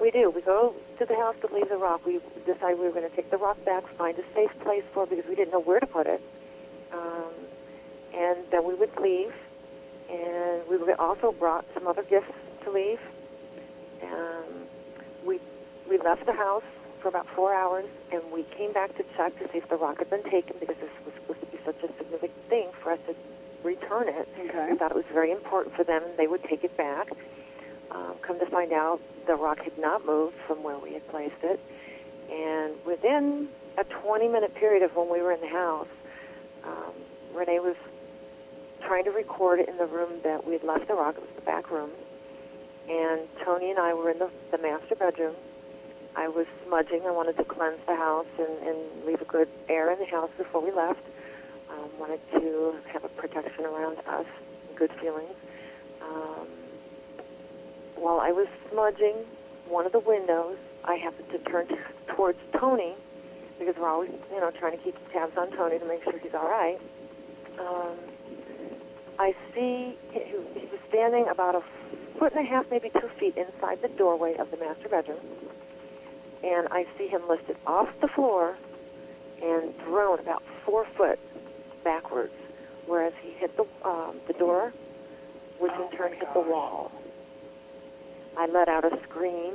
We 0.00 0.10
do. 0.10 0.30
We 0.30 0.42
go 0.42 0.74
to 0.98 1.04
the 1.04 1.16
house 1.16 1.36
to 1.40 1.52
leave 1.52 1.68
the 1.68 1.76
rock. 1.76 2.04
We 2.06 2.20
decided 2.46 2.78
we 2.78 2.86
were 2.86 2.92
going 2.92 3.08
to 3.08 3.16
take 3.16 3.30
the 3.30 3.36
rock 3.36 3.62
back, 3.64 3.86
find 3.96 4.16
a 4.18 4.24
safe 4.34 4.50
place 4.60 4.84
for 4.92 5.04
it 5.04 5.10
because 5.10 5.26
we 5.26 5.34
didn't 5.34 5.52
know 5.52 5.60
where 5.60 5.80
to 5.80 5.86
put 5.86 6.06
it. 6.06 6.20
Um, 6.92 7.32
and 8.14 8.38
then 8.50 8.64
we 8.64 8.74
would 8.74 8.96
leave. 9.00 9.32
And 10.10 10.62
we 10.68 10.92
also 10.94 11.32
brought 11.32 11.64
some 11.74 11.86
other 11.86 12.02
gifts 12.02 12.32
to 12.64 12.70
leave. 12.70 13.00
Um, 14.02 14.44
we 15.24 15.38
we 15.88 15.98
left 15.98 16.26
the 16.26 16.32
house 16.32 16.64
for 17.00 17.08
about 17.08 17.26
four 17.28 17.54
hours, 17.54 17.86
and 18.12 18.22
we 18.32 18.42
came 18.42 18.72
back 18.72 18.96
to 18.96 19.04
check 19.16 19.38
to 19.38 19.48
see 19.52 19.58
if 19.58 19.68
the 19.68 19.76
rock 19.76 19.98
had 19.98 20.10
been 20.10 20.22
taken 20.24 20.56
because 20.58 20.76
this 20.76 20.90
was 21.04 21.14
supposed 21.14 21.40
to 21.40 21.46
be 21.46 21.58
such 21.64 21.82
a 21.82 21.88
significant 21.98 22.48
thing 22.48 22.68
for 22.82 22.92
us 22.92 22.98
to 23.06 23.14
return 23.62 24.08
it. 24.08 24.28
Okay. 24.38 24.72
We 24.72 24.76
thought 24.76 24.90
it 24.90 24.96
was 24.96 25.04
very 25.12 25.30
important 25.30 25.74
for 25.74 25.84
them, 25.84 26.02
they 26.16 26.26
would 26.26 26.44
take 26.44 26.64
it 26.64 26.76
back. 26.76 27.10
Um, 27.90 28.14
come 28.20 28.38
to 28.38 28.46
find 28.46 28.72
out, 28.72 29.00
the 29.26 29.34
rock 29.34 29.60
had 29.60 29.78
not 29.78 30.04
moved 30.04 30.36
from 30.46 30.62
where 30.62 30.78
we 30.78 30.92
had 30.92 31.06
placed 31.08 31.42
it. 31.42 31.60
And 32.30 32.74
within 32.84 33.48
a 33.78 33.84
20-minute 33.84 34.54
period 34.54 34.82
of 34.82 34.94
when 34.94 35.08
we 35.10 35.22
were 35.22 35.32
in 35.32 35.40
the 35.40 35.48
house, 35.48 35.88
um, 36.64 36.92
Renee 37.32 37.60
was 37.60 37.76
trying 38.86 39.04
to 39.04 39.10
record 39.10 39.60
in 39.60 39.76
the 39.76 39.86
room 39.86 40.20
that 40.24 40.46
we 40.46 40.54
had 40.54 40.64
left 40.64 40.88
the 40.88 40.94
rock. 40.94 41.16
It 41.16 41.22
was 41.22 41.30
the 41.36 41.42
back 41.42 41.70
room. 41.70 41.90
And 42.88 43.20
Tony 43.44 43.70
and 43.70 43.78
I 43.78 43.94
were 43.94 44.10
in 44.10 44.18
the, 44.18 44.30
the 44.50 44.58
master 44.58 44.94
bedroom. 44.94 45.34
I 46.16 46.28
was 46.28 46.46
smudging. 46.66 47.02
I 47.06 47.10
wanted 47.10 47.36
to 47.36 47.44
cleanse 47.44 47.80
the 47.86 47.94
house 47.94 48.26
and, 48.38 48.68
and 48.68 49.04
leave 49.06 49.20
a 49.20 49.26
good 49.26 49.48
air 49.68 49.92
in 49.92 49.98
the 49.98 50.06
house 50.06 50.30
before 50.36 50.62
we 50.62 50.70
left. 50.72 51.00
Um, 51.70 51.90
wanted 51.98 52.20
to 52.32 52.74
have 52.92 53.04
a 53.04 53.08
protection 53.08 53.64
around 53.66 53.98
us, 54.06 54.26
good 54.74 54.90
feelings. 55.00 55.34
Um, 56.02 56.46
while 57.94 58.20
I 58.20 58.32
was 58.32 58.48
smudging 58.70 59.14
one 59.68 59.84
of 59.84 59.92
the 59.92 59.98
windows, 60.00 60.56
I 60.84 60.94
happened 60.94 61.28
to 61.30 61.38
turn 61.50 61.68
t- 61.68 61.76
towards 62.08 62.38
Tony 62.58 62.94
because 63.58 63.76
we're 63.76 63.88
always, 63.88 64.10
you 64.32 64.40
know, 64.40 64.50
trying 64.50 64.72
to 64.78 64.82
keep 64.82 64.96
tabs 65.12 65.36
on 65.36 65.50
Tony 65.52 65.78
to 65.78 65.84
make 65.84 66.02
sure 66.04 66.18
he's 66.18 66.34
all 66.34 66.48
right. 66.48 66.78
Um, 67.58 67.96
I 69.18 69.34
see 69.54 69.96
he, 70.12 70.20
he 70.20 70.66
was 70.66 70.80
standing 70.88 71.28
about 71.28 71.54
a 71.56 71.62
foot 72.18 72.32
and 72.34 72.46
a 72.46 72.48
half, 72.48 72.70
maybe 72.70 72.90
two 72.90 73.08
feet 73.18 73.36
inside 73.36 73.82
the 73.82 73.88
doorway 73.88 74.36
of 74.36 74.50
the 74.50 74.56
master 74.56 74.88
bedroom, 74.88 75.20
and 76.44 76.68
I 76.70 76.86
see 76.96 77.08
him 77.08 77.26
lifted 77.28 77.56
off 77.66 77.88
the 78.00 78.08
floor 78.08 78.56
and 79.42 79.76
thrown 79.78 80.18
about 80.20 80.42
four 80.64 80.84
foot 80.96 81.18
backwards, 81.84 82.32
whereas 82.86 83.12
he 83.22 83.30
hit 83.30 83.56
the 83.56 83.64
um, 83.84 84.16
the 84.26 84.32
door, 84.34 84.72
which 85.58 85.72
in 85.72 85.96
turn 85.96 86.12
hit 86.12 86.32
the 86.32 86.40
wall. 86.40 86.92
I 88.36 88.46
let 88.46 88.68
out 88.68 88.84
a 88.84 89.00
scream. 89.02 89.54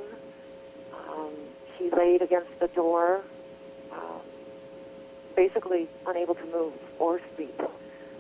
Um, 1.09 1.31
he 1.77 1.89
laid 1.89 2.21
against 2.21 2.59
the 2.59 2.67
door, 2.67 3.21
um, 3.91 4.21
basically 5.35 5.87
unable 6.05 6.35
to 6.35 6.45
move 6.45 6.73
or 6.99 7.19
speak. 7.33 7.57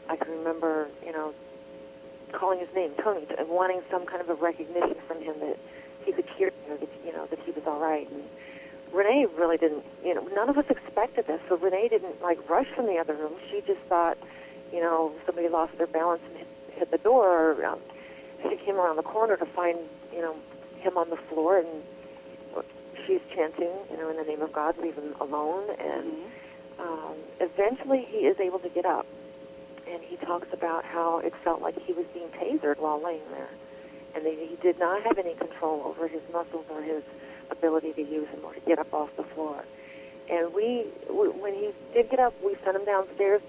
I 0.09 0.15
can 0.15 0.31
remember, 0.31 0.87
you 1.05 1.11
know, 1.11 1.33
calling 2.31 2.59
his 2.59 2.73
name, 2.73 2.91
Tony, 3.01 3.25
and 3.37 3.47
wanting 3.49 3.81
some 3.89 4.05
kind 4.05 4.21
of 4.21 4.29
a 4.29 4.33
recognition 4.33 4.95
from 5.07 5.21
him 5.21 5.35
that 5.39 5.57
he 6.05 6.11
could 6.11 6.25
hear, 6.37 6.51
you 6.63 6.69
know, 6.69 6.77
that, 6.77 6.89
you 7.05 7.13
know, 7.13 7.25
that 7.27 7.39
he 7.39 7.51
was 7.51 7.63
all 7.65 7.79
right. 7.79 8.09
And 8.09 8.23
Renee 8.91 9.27
really 9.37 9.57
didn't, 9.57 9.83
you 10.03 10.13
know, 10.13 10.27
none 10.35 10.49
of 10.49 10.57
us 10.57 10.65
expected 10.69 11.27
this. 11.27 11.41
So 11.47 11.57
Renee 11.57 11.87
didn't 11.89 12.21
like 12.21 12.49
rush 12.49 12.67
from 12.75 12.87
the 12.87 12.97
other 12.97 13.13
room. 13.13 13.33
She 13.49 13.61
just 13.61 13.81
thought, 13.81 14.17
you 14.71 14.81
know, 14.81 15.13
somebody 15.25 15.47
lost 15.47 15.77
their 15.77 15.87
balance 15.87 16.21
and 16.27 16.37
hit, 16.37 16.47
hit 16.75 16.91
the 16.91 16.97
door. 16.97 17.51
Or, 17.51 17.65
um, 17.65 17.79
she 18.49 18.57
came 18.57 18.75
around 18.75 18.97
the 18.97 19.03
corner 19.03 19.37
to 19.37 19.45
find, 19.45 19.77
you 20.13 20.21
know, 20.21 20.35
him 20.79 20.97
on 20.97 21.09
the 21.09 21.15
floor, 21.15 21.59
and 21.59 21.67
she's 23.05 23.21
chanting, 23.33 23.71
you 23.89 23.97
know, 23.97 24.09
in 24.09 24.17
the 24.17 24.23
name 24.23 24.41
of 24.41 24.51
God, 24.51 24.77
leave 24.77 24.95
him 24.95 25.15
alone. 25.21 25.69
And 25.79 26.13
um, 26.79 27.15
eventually, 27.39 28.05
he 28.09 28.19
is 28.19 28.39
able 28.39 28.59
to 28.59 28.69
get 28.69 28.85
up, 28.85 29.05
and 29.89 30.01
he 30.03 30.15
talks 30.17 30.47
about 30.53 30.85
how 30.85 31.19
it 31.19 31.33
felt 31.43 31.61
like 31.61 31.77
he 31.81 31.93
was 31.93 32.05
being 32.13 32.29
tasered 32.29 32.77
while 32.79 33.01
laying 33.03 33.21
there, 33.31 33.49
and 34.15 34.25
that 34.25 34.33
he 34.33 34.57
did 34.61 34.79
not 34.79 35.03
have 35.03 35.17
any 35.17 35.33
control 35.35 35.83
over 35.85 36.07
his 36.07 36.21
muscles 36.31 36.65
or 36.69 36.81
his 36.81 37.03
ability 37.51 37.93
to 37.93 38.01
use 38.01 38.27
them 38.29 38.41
or 38.43 38.53
to 38.53 38.59
get 38.61 38.79
up 38.79 38.93
off 38.93 39.15
the 39.17 39.23
floor. 39.23 39.63
And 40.29 40.53
we, 40.53 40.83
when 41.09 41.53
he 41.53 41.71
did 41.93 42.09
get 42.09 42.19
up, 42.19 42.33
we 42.43 42.55
sent 42.63 42.77
him 42.77 42.85
downstairs. 42.85 43.41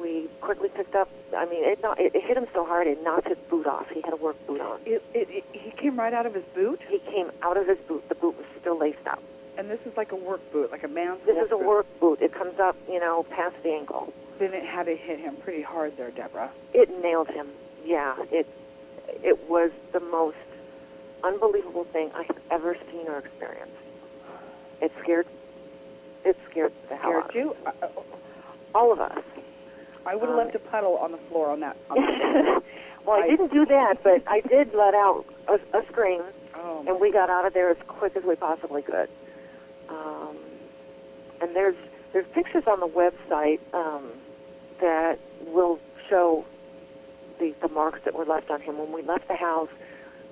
We 0.00 0.28
quickly 0.40 0.68
picked 0.68 0.94
up. 0.94 1.08
I 1.36 1.46
mean, 1.46 1.64
it, 1.64 1.82
not, 1.82 1.98
it, 1.98 2.14
it 2.14 2.22
hit 2.22 2.36
him 2.36 2.46
so 2.52 2.64
hard 2.64 2.86
it 2.86 3.02
knocked 3.02 3.28
his 3.28 3.38
boot 3.50 3.66
off. 3.66 3.88
He 3.90 4.00
had 4.02 4.12
a 4.12 4.16
work 4.16 4.36
boot 4.46 4.60
on. 4.60 4.78
It, 4.86 5.02
it, 5.14 5.28
it, 5.30 5.44
he 5.52 5.70
came 5.72 5.98
right 5.98 6.12
out 6.12 6.26
of 6.26 6.34
his 6.34 6.44
boot, 6.54 6.80
He 6.88 6.98
came 7.00 7.30
out 7.42 7.56
of 7.56 7.66
his 7.66 7.78
boot. 7.78 8.08
The 8.08 8.14
boot 8.14 8.36
was 8.36 8.46
still 8.60 8.78
laced 8.78 9.06
up. 9.06 9.20
and 9.56 9.68
this 9.68 9.80
is 9.86 9.96
like 9.96 10.12
a 10.12 10.16
work 10.16 10.40
boot, 10.52 10.70
like 10.70 10.84
a 10.84 10.88
man's 10.88 11.18
This 11.26 11.34
work 11.34 11.46
is 11.46 11.52
a 11.52 11.56
boot. 11.56 11.66
work 11.66 12.00
boot. 12.00 12.18
It 12.20 12.32
comes 12.32 12.60
up, 12.60 12.76
you 12.88 13.00
know, 13.00 13.24
past 13.30 13.56
the 13.64 13.72
ankle. 13.72 14.12
Then 14.38 14.54
it 14.54 14.64
had 14.64 14.86
to 14.86 14.96
hit 14.96 15.18
him 15.18 15.36
pretty 15.36 15.62
hard 15.62 15.96
there, 15.96 16.10
Deborah. 16.10 16.50
It 16.72 17.02
nailed 17.02 17.28
him. 17.28 17.48
Yeah, 17.84 18.14
it 18.30 18.46
it 19.22 19.48
was 19.48 19.70
the 19.92 20.00
most 20.00 20.36
unbelievable 21.24 21.84
thing 21.84 22.10
I 22.14 22.22
have 22.24 22.36
ever 22.50 22.76
seen 22.92 23.08
or 23.08 23.18
experienced. 23.18 23.72
It 24.80 24.92
scared 25.00 25.26
it 26.24 26.36
scared 26.50 26.72
the 26.88 26.96
hell 26.96 27.12
out 27.14 27.30
Scared 27.30 27.46
of 27.48 27.56
you? 27.56 27.56
I, 27.82 27.88
all 28.74 28.92
of 28.92 29.00
us. 29.00 29.22
I 30.06 30.14
would 30.14 30.28
have 30.28 30.38
Um, 30.38 30.44
left 30.44 30.54
a 30.54 30.58
puddle 30.58 30.96
on 30.98 31.10
the 31.12 31.18
floor 31.18 31.50
on 31.50 31.60
that. 31.60 31.76
On 31.90 31.96
well, 33.04 33.16
I, 33.16 33.24
I- 33.24 33.28
didn't 33.28 33.52
do 33.52 33.66
that, 33.66 34.02
but 34.04 34.22
I 34.26 34.40
did 34.40 34.72
let 34.74 34.94
out 34.94 35.24
a, 35.48 35.58
a 35.76 35.84
scream, 35.86 36.22
oh, 36.54 36.84
and 36.86 37.00
we 37.00 37.10
got 37.10 37.28
out 37.30 37.44
of 37.46 37.54
there 37.54 37.70
as 37.70 37.76
quick 37.86 38.14
as 38.16 38.22
we 38.24 38.36
possibly 38.36 38.82
could. 38.82 39.08
Um, 39.88 40.36
and 41.40 41.54
there's 41.56 41.76
there's 42.12 42.26
pictures 42.28 42.64
on 42.66 42.80
the 42.80 42.88
website 42.88 43.60
um, 43.74 44.04
that 44.80 45.18
will 45.46 45.78
show 46.08 46.44
the 47.38 47.54
the 47.60 47.68
marks 47.68 48.00
that 48.04 48.14
were 48.14 48.24
left 48.24 48.50
on 48.50 48.60
him 48.60 48.78
when 48.78 48.92
we 48.92 49.02
left 49.02 49.28
the 49.28 49.36
house. 49.36 49.70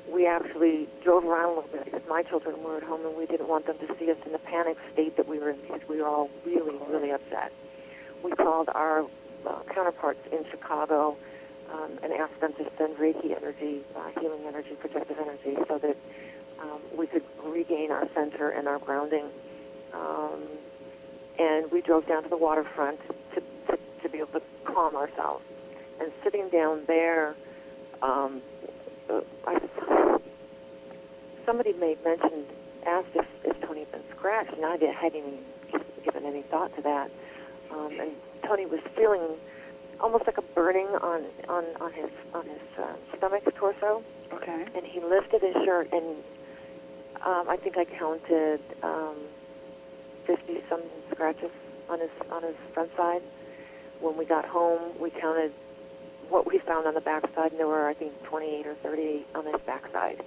We 0.09 0.27
actually 0.27 0.89
drove 1.03 1.25
around 1.25 1.45
a 1.45 1.49
little 1.49 1.71
bit 1.71 1.85
because 1.87 2.03
my 2.09 2.23
children 2.23 2.63
were 2.63 2.77
at 2.77 2.85
home 2.85 3.05
and 3.05 3.17
we 3.17 3.27
didn't 3.27 3.49
want 3.49 3.67
them 3.67 3.77
to 3.79 3.97
see 3.99 4.11
us 4.11 4.19
in 4.25 4.33
the 4.33 4.39
panic 4.39 4.77
state 4.93 5.17
that 5.17 5.27
we 5.27 5.41
were 5.41 5.51
in 5.51 5.61
because 5.63 5.81
we 5.89 6.01
were 6.01 6.07
all 6.07 6.31
really, 6.45 6.79
really 6.89 7.11
upset. 7.11 7.53
We 8.23 8.31
called 8.31 8.69
our 8.73 9.05
uh, 9.47 9.63
counterparts 9.75 10.21
in 10.31 10.45
Chicago 10.49 11.17
um, 11.73 11.99
and 12.03 12.13
asked 12.13 12.41
them 12.41 12.53
to 12.55 12.71
send 12.79 12.97
Reiki 12.97 13.37
energy, 13.37 13.83
uh, 13.97 14.21
healing 14.21 14.45
energy, 14.47 14.75
protective 14.79 15.19
energy, 15.19 15.59
so 15.67 15.79
that 15.79 15.97
um, 16.61 16.81
we 16.97 17.07
could 17.09 17.25
regain 17.45 17.91
our 17.91 18.09
center 18.15 18.51
and 18.51 18.69
our 18.69 18.79
grounding. 18.79 19.27
Um, 19.93 20.43
and 21.39 21.71
we 21.71 21.83
drove 21.83 22.07
down 22.07 22.23
to 22.23 22.29
the 22.29 22.37
waterfront 22.37 23.01
to, 24.07 24.13
be 24.13 24.19
able 24.19 24.41
to 24.41 24.43
calm 24.65 24.97
ourselves. 24.97 25.45
And 26.01 26.13
sitting 26.23 26.49
down 26.51 26.83
there, 26.87 27.35
um, 28.03 28.43
uh, 29.11 29.21
I, 29.47 29.59
somebody 31.45 31.73
made 31.75 32.03
mention, 32.05 32.45
asked 32.87 33.09
if, 33.15 33.27
if 33.45 33.61
Tony 33.63 33.81
had 33.81 33.93
been 33.93 34.03
scratched, 34.17 34.53
and 34.53 34.65
I 34.65 34.77
hadn't 34.93 35.17
even 35.17 35.39
given 36.05 36.25
any 36.25 36.43
thought 36.43 36.75
to 36.77 36.83
that. 36.83 37.11
Um, 37.71 37.99
and 37.99 38.11
Tony 38.45 38.67
was 38.67 38.81
feeling 38.95 39.23
almost 40.01 40.27
like 40.27 40.39
a 40.39 40.43
burning 40.43 40.87
on 40.87 41.25
on 41.49 41.65
on 41.81 41.93
his 41.93 42.11
on 42.35 42.45
his 42.45 42.61
uh, 42.79 42.95
stomach, 43.17 43.43
torso, 43.57 44.03
okay. 44.33 44.67
and 44.75 44.85
he 44.85 45.01
lifted 45.01 45.43
his 45.43 45.55
shirt, 45.65 45.91
and 45.93 46.05
um, 47.25 47.49
I 47.49 47.57
think 47.57 47.77
I 47.77 47.85
counted 47.85 48.61
um, 48.83 49.17
fifty 50.27 50.63
some 50.69 50.83
scratches 51.11 51.51
on 51.89 52.01
his 52.01 52.11
on 52.31 52.43
his 52.43 52.57
front 52.73 52.95
side. 52.97 53.23
When 54.01 54.17
we 54.17 54.25
got 54.25 54.45
home, 54.45 54.93
we 55.01 55.11
counted 55.11 55.53
what 56.29 56.47
we 56.47 56.59
found 56.59 56.87
on 56.87 56.95
the 56.95 57.01
back 57.01 57.23
side, 57.35 57.53
and 57.53 57.61
there 57.61 57.67
were 57.67 57.89
I 57.89 57.95
think 57.95 58.23
28 58.25 58.67
or 58.67 58.75
30 58.75 59.25
on 59.35 59.47
his 59.47 59.61
back 59.63 59.91
side. 59.93 60.21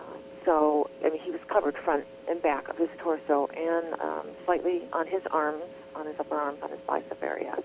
Um, 0.00 0.18
so 0.44 0.90
I 1.04 1.10
mean, 1.10 1.20
he 1.20 1.30
was 1.30 1.40
covered 1.48 1.76
front 1.76 2.04
and 2.28 2.42
back 2.42 2.68
of 2.68 2.76
his 2.76 2.88
torso, 2.98 3.46
and 3.48 4.00
um, 4.00 4.26
slightly 4.44 4.82
on 4.92 5.06
his 5.06 5.22
arms, 5.30 5.64
on 5.94 6.06
his 6.06 6.18
upper 6.18 6.36
arms, 6.36 6.58
on 6.62 6.70
his 6.70 6.80
bicep 6.80 7.22
area, 7.22 7.56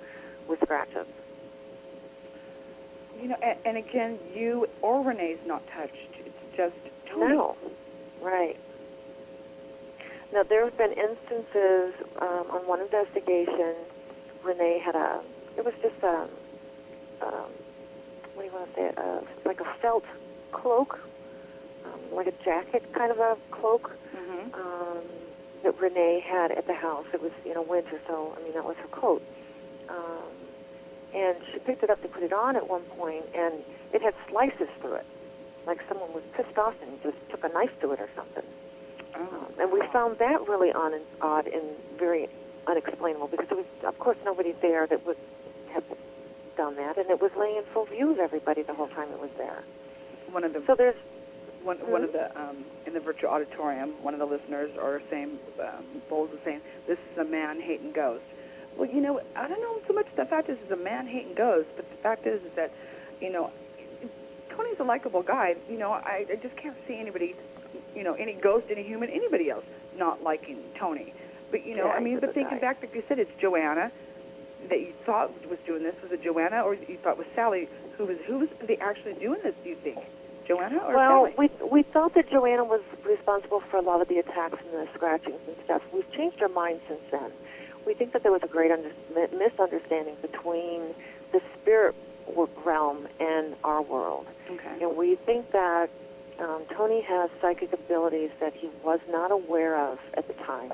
with 0.48 0.60
scratches. 0.62 1.08
You 3.22 3.30
know, 3.30 3.38
and, 3.44 3.58
and 3.66 3.78
again, 3.78 4.20
you 4.34 4.68
or 4.82 5.04
Renee's 5.04 5.40
not 5.46 5.66
touched. 5.68 5.96
It's 6.26 6.58
just 6.58 6.76
Tony. 7.08 7.36
No, 7.36 7.56
right. 8.22 8.58
Now 10.34 10.44
there 10.44 10.64
have 10.64 10.78
been 10.78 10.94
instances 10.94 11.94
um, 12.20 12.46
on 12.50 12.68
one 12.68 12.82
investigation. 12.82 13.76
Renee 14.44 14.80
had 14.84 14.96
a. 14.96 15.22
It 15.58 15.66
was 15.66 15.74
just 15.82 16.02
a. 16.04 16.28
Um, 17.22 17.50
what 18.34 18.44
do 18.44 18.46
you 18.46 18.52
want 18.54 18.70
to 18.70 18.76
say? 18.76 18.86
it, 18.88 18.98
Uh, 18.98 19.22
like 19.46 19.60
a 19.62 19.66
felt 19.82 20.06
cloak, 20.52 21.00
um, 21.86 22.00
like 22.16 22.28
a 22.28 22.32
jacket 22.44 22.84
kind 22.94 23.12
of 23.12 23.20
a 23.20 23.38
cloak 23.52 23.92
Mm-hmm. 24.16 24.54
um, 24.62 25.04
that 25.64 25.80
Renee 25.80 26.20
had 26.26 26.52
at 26.52 26.68
the 26.68 26.74
house. 26.74 27.06
It 27.14 27.22
was 27.22 27.32
you 27.46 27.54
know 27.54 27.62
winter, 27.62 28.00
so 28.08 28.36
I 28.38 28.44
mean 28.44 28.54
that 28.54 28.64
was 28.66 28.76
her 28.78 28.88
coat. 28.90 29.22
Um, 29.90 30.32
and 31.14 31.36
she 31.52 31.60
picked 31.60 31.84
it 31.84 31.90
up 31.90 32.02
to 32.02 32.08
put 32.08 32.24
it 32.24 32.32
on 32.34 32.56
at 32.56 32.68
one 32.70 32.82
point, 32.98 33.26
and 33.36 33.54
it 33.94 34.02
had 34.02 34.14
slices 34.30 34.70
through 34.80 34.94
it, 34.96 35.06
like 35.68 35.80
someone 35.90 36.12
was 36.14 36.24
pissed 36.34 36.58
off 36.58 36.74
and 36.82 37.02
just 37.04 37.18
took 37.30 37.44
a 37.44 37.50
knife 37.50 37.78
to 37.82 37.92
it 37.92 38.00
or 38.00 38.10
something. 38.16 38.44
Oh. 39.16 39.20
Um, 39.20 39.48
and 39.60 39.72
we 39.72 39.82
found 39.92 40.18
that 40.20 40.48
really 40.48 40.72
on 40.72 40.94
and 40.94 41.04
odd 41.22 41.48
and 41.48 41.64
very 42.00 42.30
unexplainable 42.68 43.28
because 43.28 43.48
there 43.48 43.58
was, 43.58 43.66
of 43.84 43.98
course, 44.00 44.18
nobody 44.26 44.54
there 44.62 44.88
that 44.88 45.06
would 45.06 45.18
have 45.74 45.84
done 46.58 46.76
that, 46.76 46.98
and 46.98 47.10
it 47.10 47.22
was 47.22 47.32
laying 47.36 47.58
in 47.58 47.64
full 47.66 47.86
view 47.86 48.12
of 48.12 48.20
everybody 48.20 48.62
the 48.62 48.74
whole 48.74 48.88
time 48.88 49.10
it 49.10 49.20
was 49.20 49.32
there. 49.38 49.64
One 50.32 50.44
of 50.44 50.54
the 50.54 50.64
So 50.66 50.76
there's 50.76 50.96
one 51.64 51.78
one 51.78 52.04
of 52.04 52.14
the 52.14 52.26
um, 52.40 52.58
in 52.86 52.94
the 52.94 53.00
virtual 53.00 53.30
auditorium, 53.30 53.92
one 54.02 54.14
of 54.14 54.20
the 54.20 54.26
listeners 54.26 54.72
or 54.78 55.02
same 55.10 55.40
um, 55.60 55.86
bowls 56.10 56.32
was 56.32 56.40
saying, 56.44 56.62
"This 56.88 57.00
is 57.12 57.18
a 57.18 57.26
man 57.26 57.60
hating 57.60 57.92
ghost." 57.92 58.24
Well, 58.78 58.90
you 58.90 59.02
know, 59.02 59.22
I 59.36 59.48
don't 59.48 59.62
know 59.62 59.82
so 59.88 59.94
much 59.94 60.08
the 60.16 60.26
fact 60.26 60.50
is 60.50 60.58
it's 60.62 60.72
a 60.72 60.76
man 60.76 61.08
hating 61.08 61.34
ghost, 61.34 61.68
but 61.76 61.90
the 61.90 61.98
fact 61.98 62.26
is 62.26 62.42
is 62.44 62.52
that, 62.54 62.72
you 63.20 63.32
know, 63.32 63.52
Tony's 64.50 64.80
a 64.80 64.84
likable 64.84 65.24
guy. 65.24 65.56
You 65.70 65.78
know, 65.78 65.92
I, 65.92 66.26
I 66.30 66.36
just 66.36 66.56
can't 66.56 66.78
see 66.88 66.98
anybody, 66.98 67.36
you 67.96 68.04
know, 68.04 68.14
any 68.14 68.34
ghost, 68.34 68.68
any 68.70 68.84
human, 68.84 69.10
anybody 69.10 69.50
else 69.50 69.66
not 69.98 70.24
liking 70.24 70.58
Tony. 70.76 71.14
But 71.52 71.66
you 71.66 71.76
know, 71.76 71.88
Yeah, 71.88 71.94
I 71.94 72.00
mean, 72.00 72.20
but 72.20 72.34
thinking 72.34 72.60
back, 72.60 72.82
like 72.82 72.96
you 72.96 73.04
said, 73.08 73.20
it's 73.20 73.32
Joanna 73.40 73.92
that 74.70 74.80
you 74.80 74.94
thought 75.06 75.32
was 75.50 75.60
doing 75.66 75.84
this. 75.84 75.96
Was 76.02 76.12
it 76.12 76.24
Joanna, 76.24 76.62
or 76.62 76.74
you 76.76 76.98
thought 76.98 77.18
was 77.18 77.28
Sallie? 77.36 77.68
Who 77.98 78.06
was 78.06 78.18
who 78.26 78.40
was 78.40 78.50
they 78.66 78.78
actually 78.78 79.14
doing 79.14 79.40
this? 79.44 79.56
Do 79.64 79.70
you 79.70 79.76
think, 79.76 80.00
Joanna 80.48 80.78
or 80.78 80.96
well, 80.96 81.32
Sallie? 81.36 81.50
we 81.62 81.68
we 81.68 81.84
thought 81.84 82.14
that 82.16 82.30
Joanna 82.30 82.64
was 82.64 82.82
responsible 83.06 83.60
for 83.60 83.78
a 83.78 83.82
lot 83.82 84.02
of 84.02 84.08
the 84.08 84.20
attacks 84.20 84.60
and 84.72 84.88
the 84.88 84.92
scratchings 84.94 85.42
and 85.48 85.56
stuff. 85.66 85.82
We've 85.94 86.10
changed 86.14 86.42
our 86.42 86.50
mind 86.50 86.80
since 86.88 87.02
then. 87.12 87.32
We 87.86 87.94
think 87.94 88.14
that 88.14 88.24
there 88.24 88.32
was 88.32 88.44
a 88.44 88.48
great 88.48 88.72
under, 88.72 88.92
misunderstanding 89.38 90.16
between 90.22 90.94
the 91.32 91.42
spirit 91.56 91.96
realm 92.64 93.08
and 93.20 93.56
our 93.64 93.82
world. 93.82 94.28
Okay. 94.50 94.84
And 94.84 94.96
we 94.96 95.16
think 95.16 95.52
that 95.52 95.90
um, 96.40 96.64
Tony 96.70 97.02
has 97.02 97.30
psychic 97.42 97.74
abilities 97.74 98.32
that 98.40 98.54
he 98.54 98.70
was 98.84 99.00
not 99.10 99.32
aware 99.32 99.78
of 99.78 100.00
at 100.14 100.28
the 100.28 100.34
time, 100.46 100.72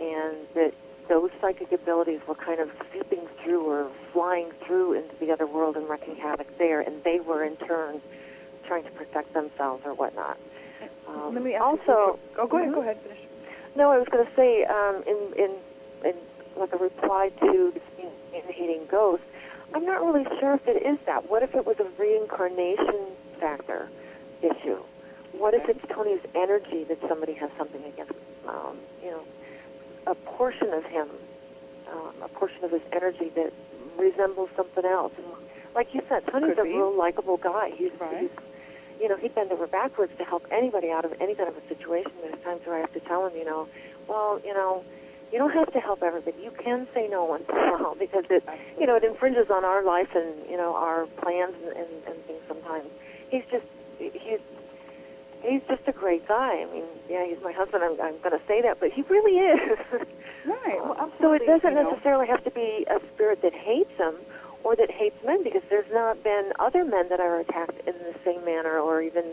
and 0.00 0.36
that 0.54 0.74
those 1.08 1.30
psychic 1.40 1.70
abilities 1.72 2.20
were 2.26 2.34
kind 2.34 2.60
of 2.60 2.70
seeping 2.92 3.26
through 3.42 3.64
or 3.64 3.90
flying 4.12 4.50
through 4.64 4.94
into 4.94 5.14
the 5.20 5.30
other 5.30 5.46
world 5.46 5.76
and 5.76 5.88
wreaking 5.88 6.16
havoc 6.16 6.58
there, 6.58 6.80
and 6.80 7.02
they 7.04 7.20
were 7.20 7.44
in 7.44 7.56
turn 7.56 8.00
trying 8.64 8.84
to 8.84 8.90
protect 8.90 9.32
themselves 9.32 9.84
or 9.86 9.94
whatnot. 9.94 10.36
Um, 11.06 11.34
Let 11.34 11.42
me 11.44 11.54
ask 11.54 11.64
also, 11.64 12.18
you. 12.34 12.38
Oh, 12.38 12.46
go 12.46 12.58
ahead. 12.58 12.74
Go 12.74 12.80
ahead. 12.82 12.98
Finish. 12.98 13.18
no, 13.76 13.90
I 13.92 13.98
was 13.98 14.08
going 14.08 14.26
to 14.26 14.32
say 14.34 14.64
um, 14.64 15.02
in 15.06 15.16
in 15.36 15.50
in 16.04 16.14
like 16.56 16.72
a 16.72 16.76
reply 16.76 17.30
to 17.40 17.72
the 17.72 18.52
hating 18.52 18.86
ghost. 18.86 19.22
I'm 19.74 19.84
not 19.84 20.04
really 20.04 20.24
sure 20.40 20.54
if 20.54 20.66
it 20.66 20.82
is 20.82 20.98
that. 21.06 21.28
What 21.30 21.42
if 21.42 21.54
it 21.54 21.66
was 21.66 21.78
a 21.80 21.86
reincarnation 21.98 23.06
factor 23.38 23.88
issue? 24.42 24.78
What 25.32 25.54
if 25.54 25.68
it's 25.68 25.84
Tony's 25.88 26.20
energy 26.34 26.84
that 26.84 26.98
somebody 27.08 27.34
has 27.34 27.50
something 27.58 27.82
against? 27.84 28.12
Um, 28.48 28.76
you 29.02 29.10
know, 29.10 29.20
a 30.06 30.14
portion 30.14 30.72
of 30.72 30.84
him, 30.84 31.08
um, 31.92 32.12
a 32.22 32.28
portion 32.28 32.62
of 32.64 32.70
his 32.70 32.82
energy 32.92 33.30
that 33.34 33.52
resembles 33.98 34.50
something 34.56 34.84
else. 34.84 35.12
And 35.16 35.26
like 35.74 35.94
you 35.94 36.02
said, 36.08 36.26
Tony's 36.26 36.50
Could 36.50 36.58
a 36.60 36.62
be. 36.64 36.70
real 36.74 36.96
likable 36.96 37.36
guy. 37.38 37.70
He's, 37.70 37.92
Right. 38.00 38.18
he's 38.20 38.30
you 39.00 39.08
know, 39.08 39.16
he'd 39.16 39.34
bend 39.34 39.52
over 39.52 39.66
backwards 39.66 40.12
to 40.16 40.24
help 40.24 40.46
anybody 40.50 40.90
out 40.90 41.04
of 41.04 41.12
any 41.20 41.34
kind 41.34 41.48
of 41.50 41.56
a 41.56 41.68
situation. 41.68 42.10
There's 42.22 42.38
times 42.42 42.62
where 42.64 42.76
I 42.76 42.80
have 42.80 42.92
to 42.94 43.00
tell 43.00 43.26
him, 43.26 43.36
you 43.36 43.44
know, 43.44 43.68
well, 44.08 44.40
you 44.44 44.54
know, 44.54 44.82
you 45.32 45.38
don't 45.38 45.50
have 45.52 45.70
to 45.74 45.80
help 45.80 46.02
everybody. 46.02 46.36
You 46.42 46.50
can 46.52 46.86
say 46.94 47.06
no 47.08 47.24
once 47.24 47.44
in 47.48 47.56
a 47.56 47.60
while 47.72 47.94
because 47.98 48.24
it, 48.30 48.42
you 48.80 48.86
know, 48.86 48.96
it 48.96 49.04
infringes 49.04 49.50
on 49.50 49.64
our 49.66 49.82
life 49.82 50.14
and 50.14 50.32
you 50.48 50.56
know 50.56 50.74
our 50.76 51.04
plans 51.20 51.54
and, 51.66 51.76
and, 51.76 51.88
and 52.06 52.16
things. 52.26 52.40
Sometimes 52.48 52.86
he's 53.28 53.42
just 53.50 53.66
he's 53.98 54.38
he's 55.46 55.62
just 55.68 55.82
a 55.86 55.92
great 55.92 56.26
guy. 56.26 56.62
I 56.62 56.66
mean, 56.72 56.84
yeah, 57.08 57.24
he's 57.26 57.42
my 57.42 57.52
husband. 57.52 57.82
I'm, 57.84 57.92
I'm 58.00 58.18
going 58.18 58.38
to 58.38 58.46
say 58.46 58.62
that, 58.62 58.80
but 58.80 58.92
he 58.92 59.02
really 59.02 59.38
is. 59.38 59.78
Right. 60.46 60.78
Well, 60.80 61.10
so 61.20 61.32
it 61.32 61.44
doesn't 61.44 61.68
you 61.68 61.74
know. 61.74 61.90
necessarily 61.90 62.26
have 62.28 62.44
to 62.44 62.50
be 62.50 62.86
a 62.88 63.00
spirit 63.12 63.42
that 63.42 63.52
hates 63.52 63.90
him 63.98 64.14
or 64.62 64.76
that 64.76 64.90
hates 64.90 65.16
men 65.24 65.42
because 65.42 65.62
there's 65.68 65.90
not 65.92 66.22
been 66.22 66.52
other 66.58 66.84
men 66.84 67.08
that 67.08 67.20
are 67.20 67.40
attacked 67.40 67.80
in 67.86 67.94
the 67.94 68.14
same 68.24 68.44
manner 68.44 68.78
or 68.78 69.02
even 69.02 69.24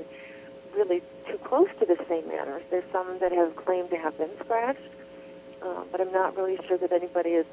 really 0.75 1.01
too 1.27 1.37
close 1.43 1.69
to 1.79 1.85
the 1.85 1.97
same 2.09 2.27
manner. 2.27 2.61
There's 2.69 2.83
some 2.91 3.19
that 3.19 3.31
have 3.31 3.55
claimed 3.55 3.91
to 3.91 3.97
have 3.97 4.17
been 4.17 4.31
scratched, 4.39 4.79
uh, 5.61 5.83
but 5.91 6.01
I'm 6.01 6.11
not 6.11 6.35
really 6.35 6.57
sure 6.67 6.77
that 6.77 6.91
anybody 6.91 7.31
is, 7.31 7.45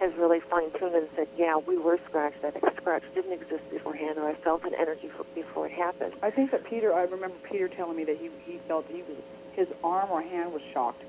has 0.00 0.12
really 0.16 0.40
fine-tuned 0.40 0.94
and 0.94 1.06
said, 1.14 1.28
yeah, 1.36 1.56
we 1.56 1.76
were 1.76 1.98
scratched. 2.08 2.40
That 2.42 2.56
scratch 2.76 3.02
didn't 3.14 3.32
exist 3.32 3.62
beforehand 3.70 4.18
or 4.18 4.28
I 4.28 4.34
felt 4.34 4.64
an 4.64 4.74
energy 4.74 5.10
before 5.34 5.66
it 5.66 5.72
happened. 5.72 6.14
I 6.22 6.30
think 6.30 6.50
that 6.52 6.64
Peter. 6.64 6.92
I 6.94 7.02
remember 7.02 7.36
Peter 7.44 7.68
telling 7.68 7.96
me 7.96 8.04
that 8.04 8.16
he 8.16 8.30
he 8.46 8.58
felt 8.66 8.86
he 8.88 9.02
was 9.02 9.18
his 9.54 9.68
arm 9.84 10.10
or 10.10 10.22
hand 10.22 10.52
was 10.52 10.62
shocked. 10.72 11.02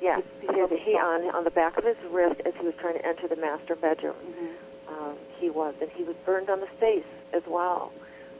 Yes, 0.00 0.22
He- 0.40 0.46
he, 0.46 0.52
he 0.54 0.60
had 0.60 0.68
felt 0.68 0.80
he 0.80 0.94
on 0.96 1.34
on 1.34 1.44
the 1.44 1.50
back 1.50 1.76
of 1.76 1.84
his 1.84 1.96
wrist 2.10 2.40
as 2.46 2.54
he 2.60 2.64
was 2.66 2.74
trying 2.76 2.94
to 2.94 3.04
enter 3.06 3.26
the 3.26 3.36
master 3.36 3.74
bedroom. 3.74 4.14
Mm-hmm. 4.14 4.94
Um, 4.94 5.16
he 5.38 5.50
was, 5.50 5.74
and 5.80 5.90
he 5.90 6.04
was 6.04 6.14
burned 6.24 6.48
on 6.50 6.60
the 6.60 6.66
face 6.78 7.04
as 7.32 7.42
well. 7.48 7.90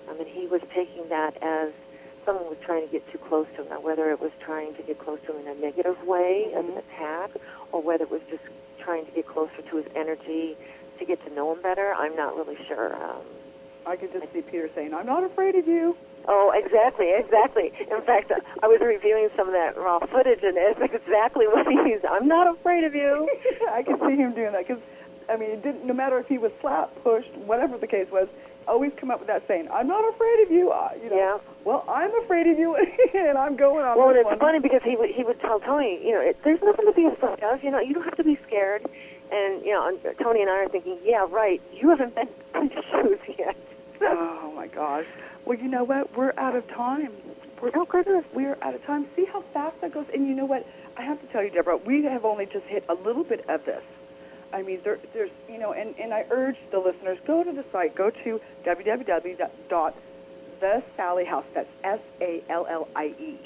I 0.08 0.12
mean, 0.14 0.26
he 0.26 0.46
was 0.46 0.60
taking 0.74 1.08
that 1.08 1.42
as 1.42 1.72
someone 2.24 2.44
was 2.46 2.58
trying 2.64 2.86
to 2.86 2.92
get 2.92 3.10
too 3.10 3.18
close 3.18 3.46
to 3.56 3.62
him. 3.62 3.70
Now, 3.70 3.80
whether 3.80 4.10
it 4.10 4.20
was 4.20 4.30
trying 4.40 4.74
to 4.76 4.82
get 4.82 4.98
close 4.98 5.18
to 5.26 5.32
him 5.34 5.46
in 5.46 5.56
a 5.56 5.60
negative 5.60 6.00
way 6.06 6.52
as 6.54 6.64
an 6.64 6.76
attack, 6.76 7.30
or 7.72 7.82
whether 7.82 8.04
it 8.04 8.10
was 8.10 8.20
just 8.30 8.42
trying 8.84 9.06
to 9.06 9.12
get 9.12 9.26
closer 9.26 9.62
to 9.70 9.76
his 9.76 9.86
energy 9.96 10.56
to 10.98 11.04
get 11.04 11.24
to 11.26 11.34
know 11.34 11.52
him 11.52 11.62
better, 11.62 11.92
I'm 11.96 12.14
not 12.14 12.36
really 12.36 12.58
sure. 12.66 12.94
Um, 12.94 13.22
I 13.86 13.96
could 13.96 14.12
just 14.12 14.32
see 14.32 14.42
Peter 14.42 14.70
saying, 14.74 14.94
"I'm 14.94 15.06
not 15.06 15.24
afraid 15.24 15.54
of 15.56 15.66
you." 15.66 15.96
Oh, 16.26 16.52
exactly, 16.54 17.12
exactly. 17.12 17.72
In 17.90 18.00
fact, 18.02 18.32
I 18.62 18.66
was 18.66 18.80
reviewing 18.80 19.28
some 19.36 19.46
of 19.46 19.52
that 19.52 19.76
raw 19.76 19.98
footage, 19.98 20.42
and 20.42 20.56
it's 20.56 20.80
exactly 20.80 21.46
what 21.46 21.66
he 21.66 21.74
used. 21.74 22.04
I'm 22.06 22.26
not 22.28 22.46
afraid 22.46 22.84
of 22.84 22.94
you. 22.94 23.28
I 23.70 23.82
could 23.82 24.00
see 24.00 24.16
him 24.16 24.32
doing 24.34 24.52
that 24.52 24.66
because, 24.66 24.82
I 25.28 25.36
mean, 25.36 25.50
it 25.50 25.62
didn't. 25.62 25.84
No 25.84 25.92
matter 25.92 26.18
if 26.18 26.28
he 26.28 26.38
was 26.38 26.52
slapped, 26.60 27.02
pushed, 27.02 27.30
whatever 27.36 27.76
the 27.76 27.86
case 27.86 28.10
was, 28.10 28.28
always 28.66 28.92
come 28.96 29.10
up 29.10 29.18
with 29.18 29.28
that 29.28 29.46
saying, 29.46 29.68
"I'm 29.70 29.88
not 29.88 30.08
afraid 30.14 30.44
of 30.44 30.50
you." 30.50 30.70
Uh, 30.70 30.90
you 31.02 31.10
know. 31.10 31.16
Yeah. 31.16 31.38
Well, 31.64 31.84
I'm 31.88 32.14
afraid 32.22 32.46
of 32.46 32.58
you, 32.58 32.76
and 33.14 33.38
I'm 33.38 33.56
going 33.56 33.84
on 33.84 33.96
Well, 33.98 34.10
and 34.10 34.18
it's 34.18 34.26
one. 34.26 34.38
funny 34.38 34.58
because 34.60 34.82
he 34.82 34.96
would 34.96 35.10
he 35.10 35.24
would 35.24 35.40
tell 35.40 35.60
Tony, 35.60 35.98
you 36.04 36.12
know, 36.12 36.20
it, 36.20 36.36
there's 36.44 36.62
nothing 36.62 36.84
to 36.86 36.92
be 36.92 37.06
afraid 37.06 37.42
of. 37.42 37.64
You 37.64 37.70
know, 37.70 37.80
you 37.80 37.94
don't 37.94 38.04
have 38.04 38.16
to 38.16 38.24
be 38.24 38.36
scared. 38.46 38.84
And 39.32 39.64
you 39.64 39.72
know, 39.72 39.88
and 39.88 40.18
Tony 40.18 40.42
and 40.42 40.50
I 40.50 40.64
are 40.64 40.68
thinking, 40.68 40.98
yeah, 41.02 41.26
right. 41.28 41.60
You 41.72 41.90
haven't 41.90 42.14
been 42.14 42.28
his 42.70 42.84
shoes 42.90 43.18
yet. 43.38 43.56
Oh 44.02 44.52
my 44.54 44.66
gosh. 44.66 45.06
Well, 45.46 45.58
you 45.58 45.68
know 45.68 45.84
what? 45.84 46.14
We're 46.16 46.34
out 46.36 46.54
of 46.54 46.68
time. 46.68 47.10
We're, 47.62 47.70
oh 47.74 47.86
goodness. 47.86 48.24
We're 48.34 48.58
out 48.60 48.74
of 48.74 48.84
time. 48.84 49.06
See 49.16 49.24
how 49.24 49.40
fast 49.54 49.80
that 49.80 49.92
goes. 49.94 50.06
And 50.12 50.26
you 50.28 50.34
know 50.34 50.44
what? 50.44 50.66
I 50.96 51.02
have 51.02 51.20
to 51.20 51.26
tell 51.28 51.42
you, 51.42 51.50
Deborah, 51.50 51.78
we 51.78 52.02
have 52.04 52.24
only 52.24 52.46
just 52.46 52.66
hit 52.66 52.84
a 52.88 52.94
little 52.94 53.24
bit 53.24 53.48
of 53.48 53.64
this. 53.64 53.82
I 54.52 54.62
mean, 54.62 54.80
there, 54.84 54.98
there's, 55.12 55.30
you 55.48 55.58
know, 55.58 55.72
and, 55.72 55.98
and 55.98 56.14
I 56.14 56.24
urge 56.30 56.56
the 56.70 56.78
listeners, 56.78 57.18
go 57.26 57.42
to 57.42 57.50
the 57.50 57.64
site, 57.72 57.96
go 57.96 58.10
to 58.10 58.40
www.thesalliehouse, 60.64 61.44
that's 61.54 61.68
S-A-L-L-I-E. 61.84 63.38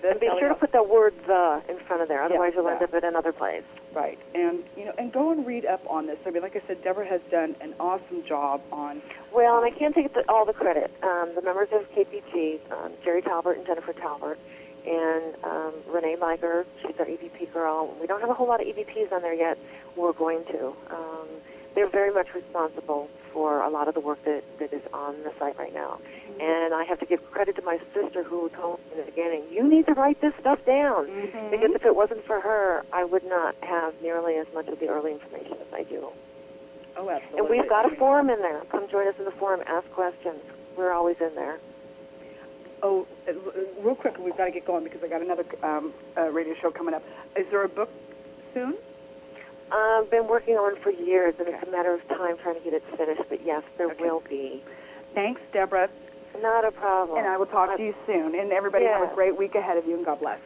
The 0.00 0.10
And 0.10 0.20
be 0.20 0.26
Sallie 0.26 0.40
sure 0.40 0.48
to 0.48 0.54
put 0.54 0.72
the 0.72 0.82
word 0.82 1.14
"the" 1.26 1.60
in 1.68 1.78
front 1.80 2.02
of 2.02 2.08
there, 2.08 2.22
otherwise 2.22 2.52
you'll 2.54 2.68
end 2.68 2.82
up 2.82 2.94
at 2.94 3.02
another 3.02 3.32
place. 3.32 3.64
Right. 3.92 4.18
And, 4.34 4.62
you 4.76 4.84
know, 4.84 4.92
and 4.96 5.12
go 5.12 5.32
and 5.32 5.44
read 5.46 5.64
up 5.64 5.82
on 5.90 6.06
this. 6.06 6.18
I 6.24 6.30
mean, 6.30 6.42
like 6.42 6.54
I 6.54 6.62
said, 6.66 6.84
Deborah 6.84 7.06
has 7.06 7.20
done 7.30 7.56
an 7.60 7.74
awesome 7.80 8.22
job 8.24 8.60
on 8.70 9.02
Well, 9.32 9.56
and 9.56 9.66
I 9.66 9.76
can't 9.76 9.94
take 9.94 10.12
the, 10.14 10.28
all 10.30 10.44
the 10.44 10.52
credit. 10.52 10.92
Um, 11.02 11.32
the 11.34 11.42
members 11.42 11.68
of 11.72 11.90
KPG, 11.92 12.60
um, 12.70 12.92
Jerry 13.02 13.22
Talbert 13.22 13.56
and 13.56 13.66
Jennifer 13.66 13.92
Talbert, 13.92 14.38
and 14.86 15.34
um, 15.42 15.74
Renee 15.88 16.16
Liger, 16.16 16.64
she's 16.82 16.94
our 16.98 17.06
EVP 17.06 17.52
girl. 17.52 17.96
We 18.00 18.06
don't 18.06 18.20
have 18.20 18.30
a 18.30 18.34
whole 18.34 18.46
lot 18.46 18.60
of 18.60 18.66
EVPs 18.68 19.10
on 19.10 19.22
there 19.22 19.34
yet. 19.34 19.58
We're 19.96 20.12
going 20.12 20.44
to. 20.46 20.76
Um, 20.90 21.26
they're 21.74 21.88
very 21.88 22.12
much 22.12 22.34
responsible 22.34 23.10
for 23.32 23.62
a 23.62 23.68
lot 23.68 23.88
of 23.88 23.94
the 23.94 24.00
work 24.00 24.22
that, 24.24 24.42
that 24.58 24.72
is 24.72 24.82
on 24.92 25.14
the 25.22 25.32
site 25.38 25.58
right 25.58 25.74
now. 25.74 25.98
And 26.40 26.72
I 26.72 26.84
have 26.84 27.00
to 27.00 27.06
give 27.06 27.28
credit 27.30 27.56
to 27.56 27.62
my 27.62 27.78
sister 27.94 28.22
who 28.22 28.48
told 28.50 28.78
me 28.78 28.84
in 28.92 28.98
the 28.98 29.04
beginning, 29.04 29.44
you 29.50 29.68
need 29.68 29.86
to 29.86 29.94
write 29.94 30.20
this 30.20 30.34
stuff 30.40 30.64
down. 30.64 31.06
Because 31.50 31.72
if 31.74 31.84
it 31.84 31.94
wasn't 31.96 32.24
for 32.24 32.40
her, 32.40 32.84
I 32.92 33.04
would 33.04 33.24
not 33.24 33.56
have 33.62 33.94
nearly 34.02 34.36
as 34.36 34.46
much 34.54 34.68
of 34.68 34.78
the 34.78 34.88
early 34.88 35.12
information 35.12 35.52
as 35.52 35.72
I 35.72 35.82
do. 35.82 36.08
Oh, 36.96 37.10
absolutely. 37.10 37.38
And 37.38 37.48
we've 37.48 37.68
got 37.68 37.90
a 37.90 37.94
forum 37.96 38.30
in 38.30 38.40
there. 38.40 38.60
Come 38.70 38.88
join 38.88 39.06
us 39.08 39.14
in 39.18 39.24
the 39.24 39.30
forum. 39.32 39.62
Ask 39.66 39.90
questions. 39.92 40.40
We're 40.76 40.92
always 40.92 41.16
in 41.20 41.34
there. 41.34 41.58
Oh, 42.82 43.06
uh, 43.28 43.32
real 43.82 43.96
quick, 43.96 44.18
we've 44.18 44.36
got 44.36 44.46
to 44.46 44.50
get 44.52 44.64
going 44.64 44.84
because 44.84 45.02
I 45.02 45.08
got 45.08 45.22
another 45.22 45.44
um, 45.62 45.92
uh, 46.16 46.30
radio 46.30 46.54
show 46.54 46.70
coming 46.70 46.94
up. 46.94 47.02
Is 47.36 47.46
there 47.50 47.64
a 47.64 47.68
book 47.68 47.90
soon? 48.54 48.76
I've 49.70 50.10
been 50.10 50.26
working 50.28 50.56
on 50.56 50.76
for 50.76 50.90
years, 50.90 51.34
and 51.38 51.48
it's 51.48 51.62
a 51.66 51.70
matter 51.70 51.92
of 51.92 52.06
time 52.08 52.36
trying 52.38 52.56
to 52.56 52.60
get 52.60 52.74
it 52.74 52.82
finished. 52.96 53.22
But 53.28 53.42
yes, 53.44 53.62
there 53.76 53.88
Okay. 53.90 54.02
will 54.02 54.22
be. 54.28 54.62
Thanks, 55.14 55.40
Deborah. 55.52 55.88
Not 56.40 56.64
a 56.64 56.70
problem. 56.70 57.18
And 57.18 57.26
I 57.26 57.36
will 57.36 57.46
talk 57.46 57.76
to 57.76 57.82
you 57.82 57.94
soon. 58.06 58.34
And 58.34 58.52
everybody 58.52 58.84
have 58.84 59.10
a 59.10 59.14
great 59.14 59.36
week 59.36 59.54
ahead 59.54 59.76
of 59.76 59.86
you, 59.86 59.96
and 59.96 60.04
God 60.04 60.20
bless. 60.20 60.38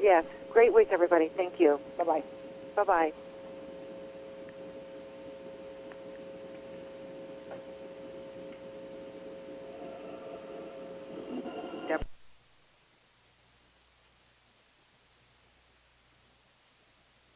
Yes. 0.00 0.24
Great 0.50 0.72
week, 0.72 0.88
everybody. 0.90 1.28
Thank 1.28 1.60
you. 1.60 1.78
Bye-bye. 1.98 2.22
Bye-bye. 2.74 3.12